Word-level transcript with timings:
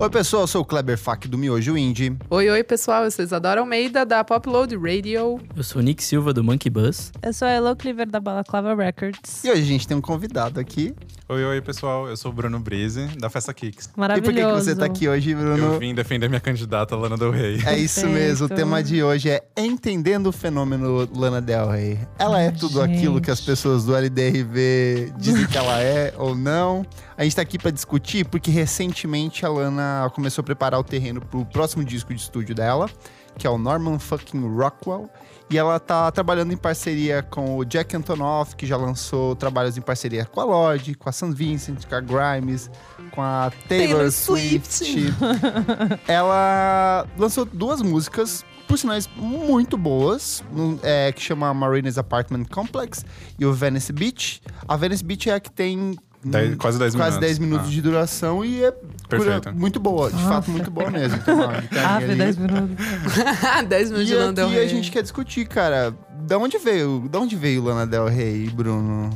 Oi, 0.00 0.10
pessoal, 0.10 0.42
eu 0.42 0.46
sou 0.48 0.62
o 0.62 0.64
Kleber 0.64 0.98
Fak 0.98 1.28
do 1.28 1.38
Miojo 1.38 1.76
Indie. 1.76 2.16
Oi, 2.30 2.50
oi, 2.50 2.64
pessoal. 2.64 3.04
Eu 3.04 3.10
sou 3.12 3.24
Isadora 3.24 3.60
Almeida, 3.60 4.04
da 4.04 4.24
Popload 4.24 4.76
Radio. 4.76 5.40
Eu 5.56 5.62
sou 5.62 5.80
o 5.80 5.84
Nick 5.84 6.02
Silva, 6.02 6.32
do 6.32 6.42
Monkey 6.42 6.70
Buzz. 6.70 7.12
Eu 7.22 7.32
sou 7.32 7.46
a 7.46 7.52
Elo 7.52 7.76
Cleaver, 7.76 8.08
da 8.08 8.18
Balaclava 8.18 8.74
Records. 8.74 9.44
E 9.44 9.50
hoje 9.50 9.62
a 9.62 9.66
gente 9.66 9.86
tem 9.86 9.96
um 9.96 10.00
convidado 10.00 10.58
aqui. 10.58 10.94
Oi, 11.30 11.44
oi, 11.44 11.60
pessoal. 11.60 12.08
Eu 12.08 12.16
sou 12.16 12.30
o 12.30 12.34
Bruno 12.34 12.58
Brise, 12.58 13.06
da 13.18 13.28
Festa 13.28 13.52
Kicks. 13.52 13.90
Maravilhoso. 13.94 14.30
E 14.30 14.32
por 14.32 14.40
que, 14.40 14.56
que 14.56 14.64
você 14.64 14.74
tá 14.74 14.86
aqui 14.86 15.06
hoje, 15.06 15.34
Bruno? 15.34 15.74
Eu 15.74 15.78
vim 15.78 15.94
defender 15.94 16.26
minha 16.26 16.40
candidata, 16.40 16.96
Lana 16.96 17.18
Del 17.18 17.30
Rey. 17.30 17.60
É 17.66 17.76
isso 17.76 18.00
Perfeito. 18.00 18.08
mesmo, 18.08 18.46
o 18.46 18.48
tema 18.48 18.82
de 18.82 19.02
hoje 19.02 19.28
é 19.28 19.44
Entendendo 19.54 20.28
o 20.28 20.32
Fenômeno 20.32 21.06
Lana 21.14 21.42
Del 21.42 21.68
Rey. 21.68 21.98
Ela 22.18 22.40
é 22.40 22.50
tudo 22.50 22.80
Gente. 22.80 22.96
aquilo 22.96 23.20
que 23.20 23.30
as 23.30 23.42
pessoas 23.42 23.84
do 23.84 23.94
LDRV 23.94 25.12
dizem 25.18 25.46
que 25.46 25.58
ela 25.58 25.78
é 25.82 26.14
ou 26.16 26.34
não. 26.34 26.86
A 27.14 27.24
gente 27.24 27.36
tá 27.36 27.42
aqui 27.42 27.58
pra 27.58 27.70
discutir 27.70 28.24
porque 28.24 28.50
recentemente 28.50 29.44
a 29.44 29.50
Lana 29.50 30.10
começou 30.14 30.40
a 30.40 30.44
preparar 30.46 30.80
o 30.80 30.84
terreno 30.84 31.20
pro 31.20 31.44
próximo 31.44 31.84
disco 31.84 32.14
de 32.14 32.22
estúdio 32.22 32.54
dela, 32.54 32.88
que 33.36 33.46
é 33.46 33.50
o 33.50 33.58
Norman 33.58 33.98
fucking 33.98 34.56
Rockwell. 34.56 35.10
E 35.50 35.56
ela 35.56 35.80
tá 35.80 36.10
trabalhando 36.10 36.52
em 36.52 36.56
parceria 36.56 37.22
com 37.22 37.56
o 37.56 37.64
Jack 37.64 37.96
Antonoff, 37.96 38.54
que 38.54 38.66
já 38.66 38.76
lançou 38.76 39.34
trabalhos 39.34 39.78
em 39.78 39.80
parceria 39.80 40.26
com 40.26 40.40
a 40.40 40.44
Lorde, 40.44 40.94
com 40.94 41.08
a 41.08 41.12
St. 41.12 41.32
Vincent, 41.32 41.86
com 41.86 41.94
a 41.94 42.00
Grimes, 42.00 42.70
com 43.12 43.22
a 43.22 43.50
Taylor, 43.66 43.88
Taylor 43.88 44.12
Swift. 44.12 44.72
Swift. 44.74 45.14
ela 46.06 47.06
lançou 47.16 47.46
duas 47.46 47.80
músicas, 47.80 48.44
por 48.66 48.78
sinais 48.78 49.08
muito 49.16 49.78
boas, 49.78 50.44
é, 50.82 51.10
que 51.12 51.22
chama 51.22 51.54
Marina's 51.54 51.96
Apartment 51.96 52.44
Complex 52.44 53.02
e 53.38 53.46
o 53.46 53.52
Venice 53.52 53.90
Beach. 53.90 54.42
A 54.66 54.76
Venice 54.76 55.02
Beach 55.02 55.30
é 55.30 55.34
a 55.34 55.40
que 55.40 55.50
tem 55.50 55.96
Dez- 56.30 56.54
quase 56.56 56.78
10 56.78 56.94
quase 56.94 57.10
minutos. 57.18 57.20
10 57.20 57.38
minutos 57.38 57.66
Ah. 57.68 57.70
de 57.70 57.82
duração 57.82 58.44
e 58.44 58.64
é 58.64 58.72
Perfeito. 59.08 59.52
muito 59.54 59.78
boa, 59.80 60.10
de 60.10 60.22
fato 60.22 60.50
muito 60.50 60.70
boa 60.70 60.90
mesmo. 60.90 61.16
Então, 61.18 61.34
uma 61.36 61.52
Ah, 61.84 62.00
foi 62.00 62.14
10 62.14 62.36
minutos. 62.36 62.76
10 63.68 63.90
minutos 63.90 64.08
E 64.10 64.12
de 64.12 64.18
Lana 64.18 64.32
Del 64.32 64.46
aqui 64.46 64.54
Rey. 64.56 64.64
a 64.64 64.68
gente 64.68 64.90
quer 64.90 65.02
discutir, 65.02 65.46
cara, 65.46 65.94
da 66.26 66.38
onde 66.38 66.58
veio, 66.58 67.08
da 67.10 67.18
onde 67.18 67.36
veio 67.36 67.62
Lana 67.62 67.86
Del 67.86 68.06
Rey, 68.08 68.48
Bruno? 68.50 69.10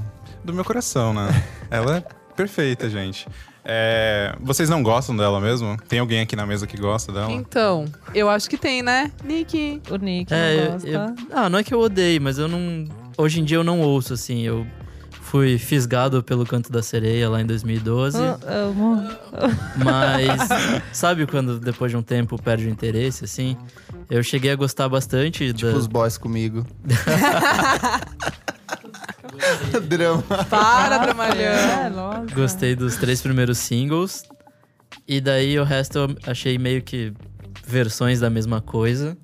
Do 0.45 0.53
meu 0.53 0.65
coração, 0.65 1.13
né? 1.15 1.29
Ela 1.71 1.99
é 1.99 2.05
perfeita, 2.37 2.89
gente. 2.91 3.29
É, 3.65 4.35
Vocês 4.41 4.69
não 4.69 4.83
gostam 4.83 5.17
dela 5.17 5.41
mesmo? 5.41 5.77
Tem 5.89 6.01
alguém 6.01 6.21
aqui 6.21 6.35
na 6.35 6.45
mesa 6.45 6.67
que 6.67 6.77
gosta 6.77 7.13
dela? 7.13 7.31
Então, 7.31 7.85
eu 8.13 8.29
acho 8.29 8.51
que 8.51 8.57
tem, 8.57 8.83
né, 8.83 9.13
Nick? 9.25 9.81
O 9.89 9.97
Nick 9.97 10.35
É, 10.35 10.57
não 10.57 10.63
eu, 10.65 10.73
gosta. 10.73 10.89
eu- 10.89 11.15
ah, 11.33 11.49
não 11.49 11.59
é 11.61 11.63
que 11.63 11.73
eu 11.73 11.79
odeio, 11.79 12.21
mas 12.21 12.39
eu 12.39 12.49
não. 12.49 12.87
Hoje 13.17 13.41
em 13.41 13.45
dia 13.45 13.59
eu 13.59 13.63
não 13.63 13.81
ouço, 13.81 14.15
assim. 14.15 14.43
Eu 14.43 14.67
fui 15.33 15.57
fisgado 15.57 16.23
pelo 16.23 16.45
canto 16.45 16.71
da 16.71 16.83
sereia 16.83 17.31
lá 17.31 17.41
em 17.41 17.47
2012. 17.47 18.19
Ah, 18.19 18.39
amo. 18.47 19.03
Mas 19.83 20.43
sabe 20.93 21.27
quando 21.27 21.59
depois 21.59 21.91
de 21.91 21.97
um 21.97 22.03
tempo 22.03 22.37
perde 22.41 22.67
o 22.67 22.69
interesse, 22.69 23.25
assim? 23.25 23.57
Eu 24.11 24.23
cheguei 24.23 24.51
a 24.51 24.57
gostar 24.57 24.91
bastante 24.91 25.51
Tipo 25.55 25.73
da. 25.73 25.79
os 25.79 25.87
boys 25.87 26.19
comigo. 26.19 26.67
Drama. 29.89 30.23
Para, 30.51 30.97
É, 31.01 31.01
Dramalhão. 31.01 31.91
nossa. 31.97 32.35
Gostei 32.35 32.77
dos 32.77 32.97
três 32.97 33.23
primeiros 33.23 33.57
singles. 33.57 34.25
E 35.09 35.19
daí 35.19 35.59
o 35.59 35.65
resto 35.65 35.97
eu 35.99 36.15
achei 36.27 36.59
meio 36.59 36.83
que 36.83 37.11
versões 37.67 38.21
da 38.21 38.29
mesma 38.29 38.61
coisa. 38.61 39.17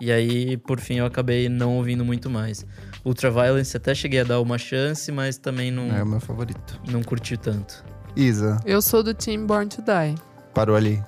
E 0.00 0.12
aí, 0.12 0.56
por 0.56 0.78
fim, 0.78 0.98
eu 0.98 1.06
acabei 1.06 1.48
não 1.48 1.78
ouvindo 1.78 2.04
muito 2.04 2.30
mais. 2.30 2.64
Ultraviolence 3.04 3.76
até 3.76 3.94
cheguei 3.94 4.20
a 4.20 4.24
dar 4.24 4.40
uma 4.40 4.58
chance, 4.58 5.10
mas 5.10 5.36
também 5.36 5.70
não, 5.70 5.94
É 5.94 6.02
o 6.02 6.06
meu 6.06 6.20
favorito. 6.20 6.80
não 6.90 7.02
curti 7.02 7.36
tanto. 7.36 7.84
Isa, 8.14 8.60
Eu 8.64 8.82
sou 8.82 9.02
do 9.02 9.14
Team 9.14 9.46
Born 9.46 9.68
to 9.68 9.82
Die. 9.82 10.14
parou 10.54 10.76
ali. 10.76 11.02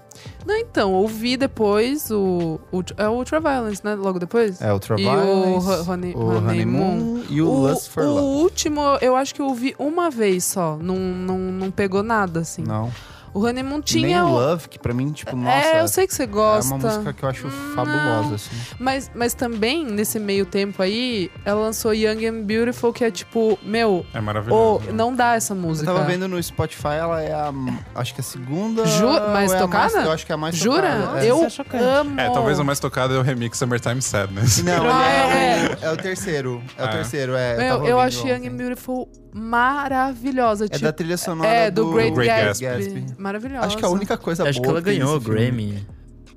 Não, 0.47 0.57
então, 0.57 0.93
ouvi 0.93 1.37
depois 1.37 2.11
o, 2.11 2.59
o. 2.73 2.83
É 2.97 3.07
o 3.09 3.13
Ultraviolence, 3.13 3.85
né? 3.85 3.95
Logo 3.95 4.19
depois? 4.19 4.61
É 4.61 4.67
o 4.67 4.69
E 4.69 4.71
o 4.71 4.73
Ultraviolence, 4.75 5.67
Ho- 5.69 5.91
Honey- 5.93 6.15
o 6.15 6.27
Honeymoon 6.39 7.23
e 7.29 7.43
o, 7.43 7.51
Lust 7.51 7.89
for 7.91 8.05
o 8.05 8.15
Love. 8.15 8.27
último, 8.43 8.81
eu 9.03 9.17
acho 9.17 9.35
que 9.35 9.43
eu 9.43 9.47
ouvi 9.47 9.75
uma 9.79 10.11
vez 10.11 10.45
só. 10.45 10.77
Não, 10.81 10.97
não, 10.97 11.39
não 11.39 11.71
pegou 11.71 12.03
nada, 12.03 12.41
assim. 12.41 12.63
Não. 12.63 12.91
O 13.35 13.41
Honeymoon 13.45 13.73
Nem 13.75 13.83
tinha. 13.83 14.25
o 14.25 14.29
o- 14.29 14.33
Love, 14.39 14.69
que 14.69 14.79
pra 14.79 14.95
mim, 14.95 15.11
tipo, 15.11 15.35
nossa, 15.37 15.67
é, 15.67 15.81
eu 15.81 15.89
sei 15.89 16.07
que 16.07 16.15
você 16.15 16.23
é 16.23 16.27
gosta. 16.27 16.73
uma 16.73 16.79
música 16.89 17.13
que 17.13 17.23
eu 17.25 17.29
acho 17.29 17.49
fabulosa, 17.75 18.37
assim. 18.37 18.51
Mas, 18.79 19.11
mas 19.13 19.35
também, 19.35 19.85
nesse 19.85 20.21
meio 20.21 20.47
tempo 20.47 20.81
aí, 20.81 21.31
ela 21.45 21.61
lançou 21.61 21.93
Young 21.93 22.27
and 22.27 22.43
Beautiful, 22.45 22.93
que 22.93 23.05
é 23.05 23.11
tipo, 23.11 23.59
meu, 23.63 24.07
É 24.15 24.21
maravilhoso. 24.21 24.85
né? 24.87 24.93
não 24.93 25.13
dá 25.13 25.35
essa 25.35 25.53
Eu 25.53 25.57
música. 25.59 25.93
tava 25.93 26.05
vendo 26.05 26.29
no 26.29 26.41
Spotify, 26.41 26.95
ela 27.01 27.21
é 27.21 27.33
a, 27.33 27.53
acho 27.97 28.15
que 28.15 28.21
a 28.21 28.25
segunda... 28.25 28.87
Ju- 28.87 29.05
mais 29.33 29.51
ou 29.51 29.57
é 29.57 29.59
a 29.59 29.63
tocada? 29.63 29.99
eu 30.03 30.13
acho 30.13 30.25
que 30.25 30.31
é 30.31 30.35
a 30.37 30.39
mais 30.39 30.55
Jura? 30.55 30.83
tocada. 31.01 31.25
é. 31.27 31.31
Eu 31.31 31.43
é 31.43 31.79
amo. 31.99 32.21
É, 32.21 32.31
talvez 32.31 32.59
o 32.61 32.65
mais 32.65 32.79
tocado 32.79 33.15
é 33.15 33.19
o 33.19 33.23
remix 33.23 33.59
Summertime 33.59 34.01
Sadness. 34.01 34.63
Não, 34.63 34.85
ele 34.85 34.93
Ah, 34.93 35.35
é, 35.35 35.79
o- 35.83 35.85
é 35.87 35.93
o 35.93 35.97
terceiro. 35.97 36.63
É 36.79 36.83
o 36.83 36.87
Ah. 36.87 36.89
terceiro, 36.89 37.35
é. 37.35 37.57
Meu, 37.57 37.67
eu 37.67 37.97
ouvindo 37.97 37.99
acho. 37.99 38.29
Young 38.29 38.47
and 38.49 38.57
Beautiful 38.57 39.09
maravilhosa. 39.35 40.67
É 40.67 40.69
tipo, 40.69 40.85
da 40.85 40.93
trilha 40.93 41.17
sonora 41.17 41.49
é, 41.49 41.71
do, 41.71 41.93
Great, 41.93 42.15
Great 42.15 42.61
Gatsby. 42.61 43.07
Maravilhosa. 43.19 43.67
Acho 43.67 43.77
que 43.77 43.85
a 43.85 43.89
única 43.89 44.17
coisa 44.17 44.49
Acho 44.49 44.61
boa 44.63 44.65
que 44.65 44.71
ela 44.71 44.81
ganhou 44.81 45.17
o. 45.17 45.21
Grammy. 45.21 45.85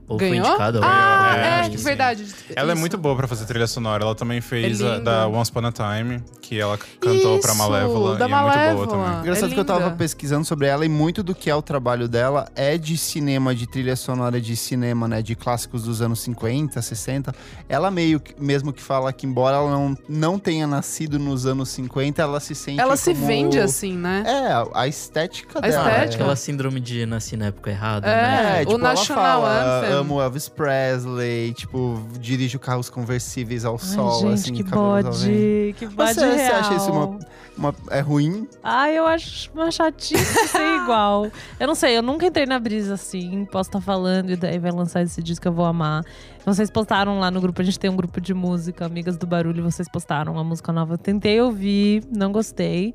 Ou 0.09 0.18
Ganhou? 0.18 0.46
foi 0.46 0.52
indicada 0.52 0.80
Ah, 0.84 1.36
É, 1.36 1.40
é, 1.41 1.59
acho 1.66 1.78
sim. 1.78 1.84
verdade. 1.84 2.25
Ela 2.56 2.72
é 2.72 2.74
Isso. 2.74 2.80
muito 2.80 2.97
boa 2.97 3.13
pra 3.16 3.28
fazer 3.28 3.46
trilha 3.46 3.68
sonora. 3.68 4.03
Ela 4.03 4.16
também 4.16 4.40
fez 4.40 4.80
É 4.80 4.96
a, 4.96 5.00
da. 5.00 5.28
Once 5.28 5.52
Upon 5.52 5.66
a 5.66 5.72
Time, 5.72 6.24
que 6.47 6.59
ela 6.59 6.78
cantou 6.78 7.40
pra 7.40 7.50
Isso, 7.52 7.58
Malévola. 7.58 8.16
da 8.16 8.28
e 8.28 8.31
é 8.31 8.35
muito 8.35 8.44
boa 8.44 8.56
Malévola. 8.56 8.88
também. 8.88 9.19
Engraçado 9.19 9.52
É 9.52 9.53
que 9.53 9.59
eu 9.59 9.66
tava 9.66 9.91
pesquisando 9.91 10.46
sobre 10.46 10.68
ela 10.68 10.85
e 10.85 10.90
muito 10.90 11.22
do 11.22 11.35
que 11.35 11.50
é 11.50 11.56
o 11.56 11.62
trabalho 11.62 12.08
dela 12.08 12.47
é 12.56 12.78
de 12.78 12.97
cinema, 12.97 13.53
de 13.53 13.68
trilha 13.68 13.96
sonora 13.96 14.40
de 14.40 14.56
cinema, 14.56 15.07
né? 15.07 15.22
De 15.22 15.36
clássicos 15.36 15.84
dos 15.84 16.02
anos 16.02 16.22
50, 16.22 16.81
60. 16.81 17.34
Ela 17.68 17.91
meio 17.91 18.19
que, 18.19 18.34
mesmo 18.41 18.72
que 18.72 18.81
fala 18.81 19.12
que 19.12 19.25
embora 19.28 19.57
ela 19.57 19.69
não, 19.72 19.97
não 20.07 20.40
tenha 20.40 20.66
nascido 20.66 21.19
nos 21.19 21.46
anos 21.46 21.68
50, 21.69 22.22
ela 22.22 22.40
se 22.40 22.56
sente 22.56 22.80
Ela 22.80 22.96
se 22.96 23.13
vende 23.13 23.59
assim, 23.59 23.97
né? 23.97 24.24
É, 24.25 24.68
a 24.74 24.88
estética 24.88 25.59
A 25.59 25.62
dela. 25.62 25.84
Ah, 25.84 25.90
estética. 25.90 26.16
aquela 26.24 26.36
síndrome 26.36 26.80
de 26.80 27.06
nasci 27.06 27.36
na 27.36 27.47
época 27.47 27.72
errada, 27.72 28.07
É. 28.07 28.22
né? 28.22 28.56
É, 28.56 28.59
tipo, 28.59 28.75
o 28.75 28.78
National 28.78 29.25
ela 29.41 29.41
fala, 29.41 29.80
Anthem. 29.80 29.94
amo 29.97 30.22
Elvis 30.22 30.47
Presley, 30.50 31.53
tipo, 31.53 32.02
dirijo 32.19 32.57
carros 32.59 32.90
conversíveis 32.90 33.66
ao 33.66 33.74
Ai, 33.74 33.80
sol, 33.80 34.22
gente, 34.22 34.34
assim, 34.34 34.53
que 34.53 34.63
bode. 34.63 35.75
Que 35.78 35.86
bode 35.88 36.13
Você, 36.13 36.37
você 36.38 36.44
real. 36.44 36.59
acha 36.59 36.75
isso 36.75 36.92
uma, 36.92 37.20
uma- 37.58 37.75
é 37.92 38.00
ruim? 38.00 38.48
Ai, 38.64 38.98
eu 38.98 39.06
acho 39.06 39.50
uma 39.53 39.70
chatice 39.72 40.48
ser 40.48 40.75
igual. 40.84 41.28
Eu 41.59 41.68
não 41.68 41.75
sei, 41.75 41.98
eu 41.98 42.02
nunca 42.02 42.25
entrei 42.25 42.46
na 42.46 42.59
brisa 42.59 42.94
assim. 42.94 43.46
Posso 43.46 43.70
estar 43.70 43.81
falando 43.81 44.30
e 44.31 44.36
daí 44.36 44.59
vai 44.59 44.72
lançar 44.72 45.02
esse 45.02 45.22
disco 45.22 45.42
que 45.44 45.48
eu 45.48 45.53
vou 45.53 45.66
amar. 45.66 46.03
Vocês 46.46 46.70
postaram 46.72 47.20
lá 47.20 47.30
no 47.30 47.42
grupo, 47.42 47.62
a 47.62 47.66
gente 47.66 47.78
tem 47.80 47.90
um 47.90 47.96
grupo 47.96 48.22
de 48.22 48.34
música, 48.34 48.86
Amigas 48.86 49.18
do 49.18 49.28
Barulho, 49.28 49.64
vocês 49.64 49.90
postaram 49.90 50.34
uma 50.34 50.44
música 50.44 50.72
nova. 50.72 50.94
Eu 50.94 50.98
tentei 50.98 51.42
ouvir, 51.42 52.03
não 52.16 52.31
gostei. 52.31 52.94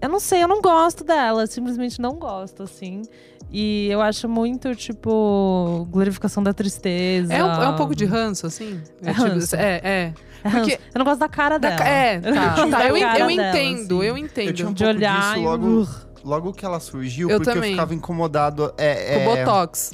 Eu 0.00 0.08
não 0.08 0.18
sei, 0.18 0.42
eu 0.42 0.48
não 0.48 0.62
gosto 0.62 1.04
dela, 1.04 1.46
simplesmente 1.46 2.00
não 2.00 2.14
gosto, 2.14 2.62
assim. 2.62 3.02
E 3.52 3.88
eu 3.90 4.00
acho 4.00 4.26
muito, 4.28 4.74
tipo, 4.74 5.86
glorificação 5.90 6.42
da 6.42 6.54
tristeza. 6.54 7.34
É 7.34 7.44
um, 7.44 7.62
é 7.64 7.68
um 7.68 7.76
pouco 7.76 7.94
de 7.94 8.06
ranço, 8.06 8.46
assim? 8.46 8.80
É 9.02 9.12
tipo, 9.12 9.22
ranço. 9.26 9.56
é, 9.56 9.80
é. 9.84 10.14
Porque- 10.42 10.78
Eu 10.94 10.98
não 10.98 11.04
gosto 11.04 11.20
da 11.20 11.28
cara 11.28 11.58
Da 11.58 11.68
dela. 11.70 11.78
ca- 11.82 11.88
é, 11.88 12.20
tá, 12.20 12.30
gosto 12.30 12.70
tá, 12.70 12.84
eu, 12.88 12.96
eu 12.96 13.12
dela, 13.12 13.32
entendo, 13.32 13.96
assim. 14.00 14.06
eu 14.08 14.18
entendo. 14.18 14.48
Eu 14.48 14.54
tinha 14.54 14.68
um 14.68 14.72
De 14.72 14.84
pouco 14.84 14.96
olhar 14.98 15.20
disso 15.20 15.36
e- 15.38 15.44
logo, 15.44 15.88
logo 16.24 16.52
que 16.52 16.64
ela 16.66 16.80
surgiu, 16.80 17.30
Eu 17.30 17.38
porque 17.38 17.52
também. 17.52 17.70
eu 17.70 17.74
ficava 17.76 17.94
incomodado. 17.94 18.72
É, 18.76 19.24
Com 19.24 19.30
é, 19.32 19.44
Botox. 19.44 19.92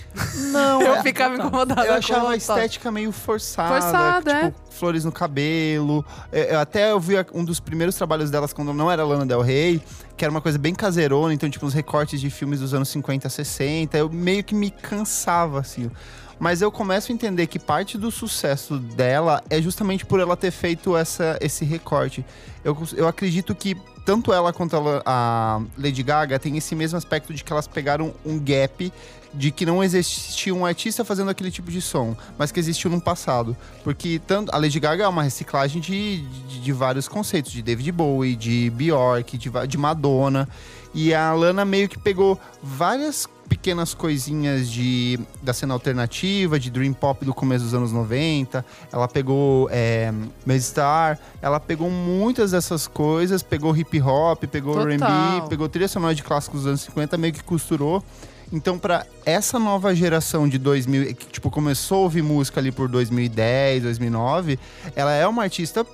Não, 0.52 0.80
Eu 0.82 0.94
é- 0.96 1.02
ficava 1.02 1.36
incomodada 1.36 1.82
eu 1.82 1.92
com 1.92 1.98
achava 1.98 2.20
a 2.20 2.22
Botox. 2.36 2.42
estética 2.48 2.90
meio 2.90 3.12
forçada. 3.12 3.68
Forçada, 3.80 4.32
é. 4.32 4.44
tipo, 4.46 4.60
flores 4.70 5.04
no 5.04 5.12
cabelo. 5.12 6.04
É, 6.32 6.54
eu 6.54 6.58
até 6.60 6.90
eu 6.92 7.00
vi 7.00 7.14
um 7.32 7.44
dos 7.44 7.60
primeiros 7.60 7.94
trabalhos 7.94 8.30
delas 8.30 8.52
quando 8.52 8.72
não 8.74 8.90
era 8.90 9.04
Lana 9.04 9.24
Del 9.24 9.40
Rey, 9.40 9.80
que 10.16 10.24
era 10.24 10.30
uma 10.30 10.40
coisa 10.40 10.58
bem 10.58 10.74
caseirona, 10.74 11.32
então, 11.32 11.48
tipo, 11.48 11.64
uns 11.64 11.74
recortes 11.74 12.20
de 12.20 12.28
filmes 12.30 12.60
dos 12.60 12.74
anos 12.74 12.88
50, 12.88 13.28
60. 13.28 13.96
Eu 13.96 14.10
meio 14.10 14.42
que 14.44 14.54
me 14.54 14.70
cansava, 14.70 15.60
assim. 15.60 15.90
Mas 16.38 16.60
eu 16.60 16.70
começo 16.70 17.10
a 17.10 17.14
entender 17.14 17.46
que 17.46 17.58
parte 17.58 17.96
do 17.96 18.10
sucesso 18.10 18.78
dela 18.78 19.42
é 19.48 19.60
justamente 19.60 20.04
por 20.04 20.20
ela 20.20 20.36
ter 20.36 20.50
feito 20.50 20.96
essa, 20.96 21.38
esse 21.40 21.64
recorte. 21.64 22.24
Eu, 22.62 22.76
eu 22.94 23.08
acredito 23.08 23.54
que 23.54 23.76
tanto 24.04 24.32
ela 24.32 24.52
quanto 24.52 24.76
a 25.04 25.60
Lady 25.76 26.02
Gaga 26.02 26.38
tem 26.38 26.56
esse 26.56 26.74
mesmo 26.76 26.96
aspecto 26.96 27.34
de 27.34 27.42
que 27.42 27.52
elas 27.52 27.66
pegaram 27.66 28.14
um 28.24 28.38
gap 28.38 28.92
de 29.34 29.50
que 29.50 29.66
não 29.66 29.82
existia 29.82 30.54
um 30.54 30.64
artista 30.64 31.04
fazendo 31.04 31.30
aquele 31.30 31.50
tipo 31.50 31.70
de 31.70 31.82
som, 31.82 32.16
mas 32.38 32.52
que 32.52 32.60
existiu 32.60 32.90
no 32.90 33.00
passado. 33.00 33.56
Porque 33.82 34.20
tanto 34.26 34.54
a 34.54 34.58
Lady 34.58 34.78
Gaga 34.78 35.04
é 35.04 35.08
uma 35.08 35.22
reciclagem 35.22 35.80
de, 35.80 36.22
de, 36.22 36.60
de 36.60 36.72
vários 36.72 37.08
conceitos, 37.08 37.52
de 37.52 37.62
David 37.62 37.92
Bowie, 37.92 38.36
de 38.36 38.70
Bjork, 38.70 39.36
de, 39.36 39.50
de 39.66 39.76
Madonna. 39.76 40.48
E 40.94 41.12
a 41.12 41.32
Lana 41.34 41.64
meio 41.64 41.88
que 41.88 41.98
pegou 41.98 42.40
várias 42.62 43.28
pequenas 43.48 43.94
coisinhas 43.94 44.70
de, 44.70 45.18
da 45.42 45.52
cena 45.52 45.74
alternativa, 45.74 46.58
de 46.58 46.70
dream 46.70 46.92
pop 46.92 47.24
do 47.24 47.34
começo 47.34 47.64
dos 47.64 47.74
anos 47.74 47.92
90. 47.92 48.64
Ela 48.92 49.08
pegou 49.08 49.68
é, 49.70 50.12
Star, 50.58 51.18
ela 51.40 51.58
pegou 51.58 51.90
muitas 51.90 52.50
dessas 52.50 52.86
coisas, 52.86 53.42
pegou 53.42 53.76
hip 53.76 54.00
hop, 54.00 54.44
pegou. 54.44 54.80
R&B, 54.80 55.48
pegou 55.48 55.68
trilha 55.68 55.88
sonora 55.88 56.14
de 56.14 56.22
clássicos 56.22 56.60
dos 56.60 56.68
anos 56.68 56.80
50, 56.82 57.16
meio 57.16 57.32
que 57.32 57.42
costurou. 57.42 58.02
Então, 58.52 58.78
pra 58.78 59.04
essa 59.24 59.58
nova 59.58 59.94
geração 59.94 60.48
de 60.48 60.58
2000, 60.58 61.14
que 61.14 61.26
tipo 61.26 61.50
começou 61.50 61.98
a 61.98 62.00
ouvir 62.02 62.22
música 62.22 62.60
ali 62.60 62.70
por 62.70 62.88
2010, 62.88 63.82
2009, 63.82 64.58
ela 64.94 65.12
é 65.12 65.26
uma 65.26 65.42
artista 65.42 65.84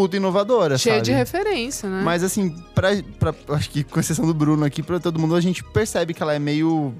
puta 0.00 0.16
inovadora, 0.16 0.76
Cheia 0.76 0.96
sabe? 0.96 1.04
de 1.06 1.12
referência, 1.12 1.88
né? 1.88 2.02
Mas 2.04 2.22
assim, 2.22 2.50
pra, 2.74 2.90
pra- 3.18 3.34
acho 3.56 3.70
que 3.70 3.82
com 3.82 3.98
exceção 3.98 4.26
do 4.26 4.34
Bruno 4.34 4.64
aqui, 4.64 4.82
pra 4.82 5.00
todo 5.00 5.18
mundo, 5.18 5.34
a 5.34 5.40
gente 5.40 5.64
percebe 5.64 6.12
que 6.12 6.22
ela 6.22 6.34
é 6.34 6.38
meio 6.38 6.94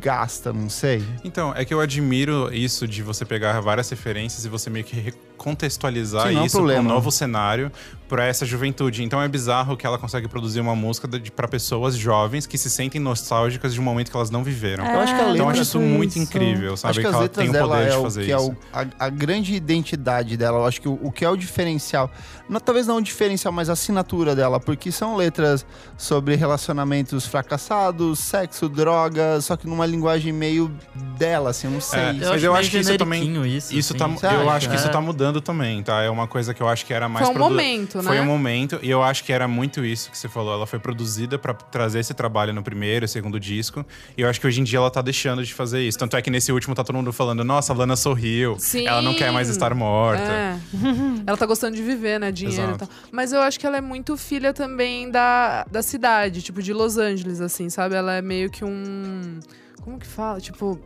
gasta, 0.00 0.52
não 0.52 0.70
sei. 0.70 1.02
Então, 1.24 1.52
é 1.56 1.64
que 1.64 1.74
eu 1.74 1.80
admiro 1.80 2.48
isso 2.54 2.86
de 2.86 3.02
você 3.02 3.24
pegar 3.24 3.58
várias 3.60 3.90
referências 3.90 4.44
e 4.44 4.48
você 4.48 4.70
meio 4.70 4.84
que 4.84 4.94
recontextualizar 4.94 6.28
Sim, 6.28 6.34
não 6.34 6.40
é 6.40 6.42
um 6.42 6.46
isso 6.46 6.62
para 6.62 6.78
um 6.80 6.82
novo 6.84 7.10
cenário 7.10 7.72
para 8.08 8.24
essa 8.26 8.46
juventude. 8.46 9.02
Então 9.04 9.20
é 9.20 9.28
bizarro 9.28 9.76
que 9.76 9.86
ela 9.86 9.98
consegue 9.98 10.26
produzir 10.28 10.60
uma 10.60 10.74
música 10.74 11.08
para 11.36 11.46
pessoas 11.46 11.94
jovens 11.96 12.46
que 12.46 12.56
se 12.56 12.70
sentem 12.70 13.00
nostálgicas 13.00 13.74
de 13.74 13.80
um 13.80 13.82
momento 13.84 14.10
que 14.10 14.16
elas 14.16 14.30
não 14.30 14.42
viveram. 14.42 14.84
Eu 14.86 15.00
acho 15.00 15.14
que 15.14 15.20
a 15.20 15.24
É, 15.24 15.26
letra- 15.26 15.34
Então 15.34 15.46
eu 15.46 15.50
acho 15.50 15.58
muito 15.58 15.62
isso 15.68 15.80
muito 15.80 16.10
isso. 16.10 16.18
incrível, 16.20 16.76
sabe? 16.76 16.90
acho 16.90 16.98
que 17.00 17.02
que 17.02 17.08
as 17.08 17.14
ela 17.14 17.22
letras 17.22 17.46
tem 17.46 17.48
o 17.50 17.68
poder 17.68 17.82
é 17.86 17.90
de 17.90 17.96
o 17.96 18.02
fazer 18.02 18.24
que 18.24 18.32
é 18.32 18.36
isso. 18.36 18.50
o, 18.50 18.56
a, 18.72 18.86
a 19.06 19.08
grande 19.10 19.54
identidade 19.54 20.36
dela. 20.36 20.58
Eu 20.58 20.64
acho 20.66 20.80
que 20.80 20.88
o, 20.88 20.98
o 21.02 21.12
que 21.12 21.24
é 21.24 21.28
o 21.30 21.36
diferencial, 21.36 22.10
não, 22.48 22.58
talvez 22.60 22.86
não 22.86 22.96
o 22.96 23.02
diferencial, 23.02 23.52
mas 23.52 23.68
a 23.68 23.74
assinatura 23.74 24.34
dela, 24.34 24.58
porque 24.58 24.90
são 24.90 25.14
letras 25.16 25.66
sobre 25.96 26.34
relacionamentos 26.34 27.26
fracassados, 27.26 28.18
sexo, 28.18 28.68
drogas, 28.68 29.44
só 29.44 29.56
que 29.56 29.66
numa 29.66 29.86
linguagem 29.86 30.32
meio 30.32 30.70
dela, 31.18 31.50
assim, 31.50 31.66
eu 31.66 31.72
não 31.72 31.80
sei. 31.80 31.98
É, 32.00 32.10
Eu 32.20 32.28
Mas 32.30 32.42
eu 32.42 32.54
acho 32.54 32.70
que 32.70 32.78
isso 32.78 32.96
também- 32.96 33.46
isso. 33.48 33.74
Isso 33.74 33.94
assim. 33.96 34.14
tá, 34.16 34.32
eu 34.34 34.42
acha? 34.42 34.56
acho 34.56 34.68
que 34.70 34.76
isso 34.76 34.86
É. 34.86 34.90
tá 34.90 35.00
mudando 35.00 35.40
também, 35.40 35.82
tá? 35.82 36.02
É 36.02 36.10
uma 36.10 36.26
coisa 36.26 36.54
que 36.54 36.62
eu 36.62 36.68
acho 36.68 36.84
que 36.86 36.92
era 36.92 37.08
mais 37.08 37.26
Foi 37.26 37.34
um 37.34 37.38
produ- 37.38 37.54
momento, 38.02 38.10
né? 38.10 38.16
Foi 38.16 38.26
um 38.26 38.38
momento, 38.38 38.78
e 38.82 38.90
eu 38.90 39.02
acho 39.02 39.24
que 39.24 39.32
era 39.32 39.46
muito 39.46 39.84
isso 39.84 40.10
que 40.10 40.18
você 40.18 40.28
falou. 40.28 40.52
Ela 40.54 40.66
foi 40.66 40.78
produzida 40.78 41.38
pra 41.38 41.54
trazer 41.54 42.00
esse 42.00 42.14
trabalho 42.14 42.52
no 42.52 42.62
primeiro 42.62 43.04
e 43.04 43.08
segundo 43.08 43.38
disco. 43.38 43.84
E 44.16 44.22
eu 44.22 44.28
acho 44.28 44.40
que 44.40 44.46
hoje 44.46 44.60
em 44.60 44.64
dia 44.64 44.78
ela 44.78 44.90
tá 44.90 45.02
deixando 45.02 45.44
de 45.44 45.52
fazer 45.52 45.80
isso. 45.82 45.98
Tanto 45.98 46.16
é 46.16 46.22
que 46.22 46.30
nesse 46.30 46.52
último 46.52 46.74
tá 46.74 46.84
todo 46.84 46.96
mundo 46.96 47.12
falando: 47.12 47.44
nossa, 47.44 47.72
a 47.72 47.76
Lana 47.76 47.96
sorriu. 47.96 48.56
Sim. 48.58 48.86
Ela 48.86 49.02
não 49.02 49.14
quer 49.14 49.32
mais 49.32 49.48
estar 49.48 49.74
morta. 49.74 50.22
É. 50.22 50.58
ela 51.26 51.36
tá 51.36 51.46
gostando 51.46 51.76
de 51.76 51.82
viver, 51.82 52.18
né? 52.20 52.30
Dinheiro 52.32 52.62
Exato. 52.62 52.84
e 52.84 52.86
tal. 52.86 52.88
Mas 53.12 53.32
eu 53.32 53.40
acho 53.40 53.58
que 53.58 53.66
ela 53.66 53.76
é 53.76 53.80
muito 53.80 54.16
filha 54.16 54.52
também 54.52 55.10
da, 55.10 55.64
da 55.70 55.82
cidade, 55.82 56.42
tipo, 56.42 56.62
de 56.62 56.72
Los 56.72 56.96
Angeles, 56.96 57.40
assim, 57.40 57.68
sabe? 57.70 57.94
Ela 57.94 58.14
é 58.14 58.22
meio 58.22 58.50
que 58.50 58.64
um. 58.64 59.40
Como 59.82 59.98
que 59.98 60.06
fala? 60.06 60.40
Tipo. 60.40 60.78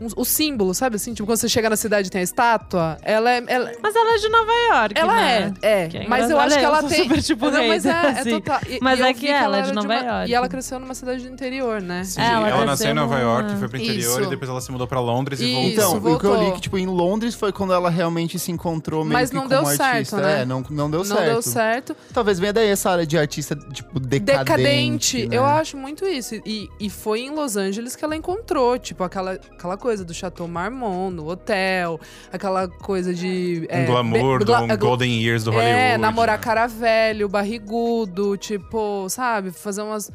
Um- 0.00 0.08
o 0.16 0.24
símbolo, 0.24 0.72
sabe 0.74 0.96
assim? 0.96 1.12
Tipo, 1.14 1.26
quando 1.26 1.38
você 1.38 1.48
chega 1.48 1.68
na 1.70 1.76
cidade 1.76 2.08
e 2.08 2.10
tem 2.10 2.20
a 2.20 2.24
estátua, 2.24 2.96
ela 3.02 3.30
é. 3.30 3.42
Ela, 3.46 3.72
Mas 3.82 3.94
ela 3.94 4.14
é 4.14 4.18
de 4.18 4.28
Nova 4.28 4.52
York, 4.52 4.94
ela 4.98 5.14
né? 5.14 5.54
é, 5.62 5.68
é. 5.82 5.90
é 6.04 6.08
Mas 6.08 6.30
eu 6.30 6.38
acho 6.40 6.58
que 6.58 6.64
ela 6.64 6.80
sou 6.80 6.88
tem. 6.88 7.02
super, 7.04 7.22
tipo, 7.22 7.50
não, 7.50 7.66
mas 7.68 7.84
é, 7.86 7.92
hater, 7.92 8.16
é 8.16 8.20
assim. 8.20 8.30
total. 8.40 8.60
E- 8.68 8.78
Mas 8.80 8.98
e 8.98 9.02
é 9.02 9.14
que 9.14 9.28
ela 9.28 9.58
é 9.58 9.62
de 9.62 9.72
Nova 9.72 9.86
uma- 9.86 9.94
York. 9.94 10.30
E 10.30 10.34
ela 10.34 10.48
cresceu 10.48 10.78
numa 10.78 10.94
cidade 10.94 11.22
do 11.22 11.32
interior, 11.32 11.80
né? 11.82 12.04
Sim, 12.04 12.20
É, 12.20 12.24
ela 12.32 12.48
ela, 12.48 12.64
nasceu 12.64 12.90
em 12.90 12.94
Nova 12.94 13.18
York, 13.18 13.56
foi 13.56 13.68
pro 13.68 13.78
interior 13.78 14.20
Isso. 14.20 14.22
e 14.22 14.30
depois 14.30 14.50
ela 14.50 14.60
se 14.60 14.70
mudou 14.72 14.86
pra 14.86 15.00
Londres 15.00 15.40
e 15.40 15.44
Isso, 15.44 15.54
voltou. 15.54 15.70
Então, 15.72 16.14
o 16.14 16.18
que 16.18 16.24
eu 16.26 16.30
li 16.32 16.36
voltou. 16.36 16.52
que, 16.54 16.60
tipo, 16.62 16.78
em 16.78 16.86
Londres 16.86 17.34
foi 17.34 17.52
quando 17.52 17.72
ela 17.72 17.90
realmente 17.90 18.38
se 18.38 18.50
encontrou 18.50 19.04
meio 19.04 19.12
Mas 19.14 19.30
que 19.30 19.34
não 19.36 19.42
como 19.48 19.54
deu 19.54 19.66
certo, 19.66 19.82
artista. 19.82 20.16
né? 20.16 20.42
É, 20.42 20.44
não, 20.44 20.64
não 20.70 20.90
deu 20.90 21.00
Não 21.00 21.04
certo. 21.04 21.24
deu 21.24 21.42
certo. 21.42 21.96
Talvez 22.12 22.38
venha 22.38 22.52
daí 22.52 22.68
essa 22.68 22.90
área 22.90 23.06
de 23.06 23.18
artista, 23.18 23.54
tipo, 23.72 23.98
decadente. 24.00 24.38
decadente. 24.44 25.26
né? 25.28 25.36
Eu 25.36 25.44
acho 25.44 25.76
muito 25.76 26.06
isso. 26.06 26.36
E, 26.46 26.68
e 26.78 26.88
foi 26.88 27.20
em 27.20 27.30
Los 27.30 27.56
Angeles 27.56 27.94
que 27.96 28.04
ela 28.04 28.16
encontrou, 28.16 28.78
tipo, 28.78 29.02
aquela, 29.04 29.32
aquela 29.32 29.76
coisa 29.76 29.89
do 30.04 30.14
Chateau 30.14 30.46
Marmont, 30.48 31.14
no 31.14 31.28
hotel, 31.28 31.98
aquela 32.32 32.68
coisa 32.68 33.12
de. 33.12 33.68
Um 33.72 33.86
glamour, 33.86 34.38
be- 34.38 34.44
do 34.44 34.54
um 34.54 34.76
Golden 34.76 35.20
Years 35.22 35.44
do 35.44 35.50
Hollywood. 35.50 35.76
É, 35.78 35.98
namorar 35.98 36.38
né? 36.38 36.44
cara 36.44 36.66
velho, 36.66 37.28
barrigudo, 37.28 38.36
tipo, 38.36 39.08
sabe? 39.08 39.50
Fazer 39.50 39.82
umas. 39.82 40.10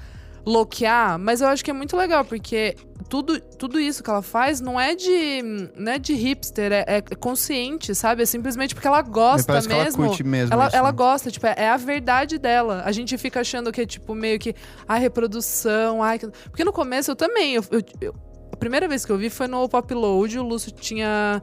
Loquear, 0.48 1.18
mas 1.18 1.42
eu 1.42 1.48
acho 1.48 1.66
que 1.66 1.72
é 1.72 1.74
muito 1.74 1.98
legal, 1.98 2.24
porque 2.24 2.76
tudo, 3.10 3.40
tudo 3.40 3.80
isso 3.80 4.04
que 4.04 4.10
ela 4.12 4.22
faz 4.22 4.62
não 4.62 4.80
é 4.80 4.94
de, 4.94 5.42
não 5.76 5.94
é 5.94 5.98
de 5.98 6.14
hipster, 6.14 6.72
é, 6.72 6.86
é 6.88 7.02
consciente, 7.16 7.96
sabe? 7.96 8.22
É 8.22 8.28
simplesmente 8.28 8.76
porque 8.76 8.88
ela 8.88 9.02
Me 9.02 9.10
gosta 9.10 9.48
parece 9.48 9.68
que 9.68 9.74
ela 9.74 9.84
mesmo. 9.86 10.06
curte 10.06 10.24
mesmo 10.24 10.54
Ela, 10.54 10.68
isso. 10.68 10.76
ela 10.76 10.92
gosta, 10.92 11.32
tipo, 11.32 11.48
é, 11.48 11.56
é 11.58 11.70
a 11.70 11.78
verdade 11.78 12.38
dela. 12.38 12.84
A 12.86 12.92
gente 12.92 13.18
fica 13.18 13.40
achando 13.40 13.72
que 13.72 13.82
é, 13.82 13.86
tipo, 13.88 14.14
meio 14.14 14.38
que, 14.38 14.54
ai, 14.88 15.00
reprodução, 15.00 16.04
ai... 16.04 16.20
que-" 16.20 16.28
Porque 16.52 16.64
no 16.64 16.72
começo 16.72 17.10
eu 17.10 17.16
também, 17.16 17.56
eu, 17.56 17.64
eu- 17.72 17.82
eu- 18.00 18.16
a 18.56 18.58
primeira 18.58 18.88
vez 18.88 19.06
que 19.06 19.12
eu 19.12 19.18
vi 19.18 19.30
foi 19.30 19.48
no 19.48 19.68
Pop 19.70 19.94
Load, 19.94 20.40
o 20.40 20.44
Lúcio 20.44 20.72
tinha 20.72 21.42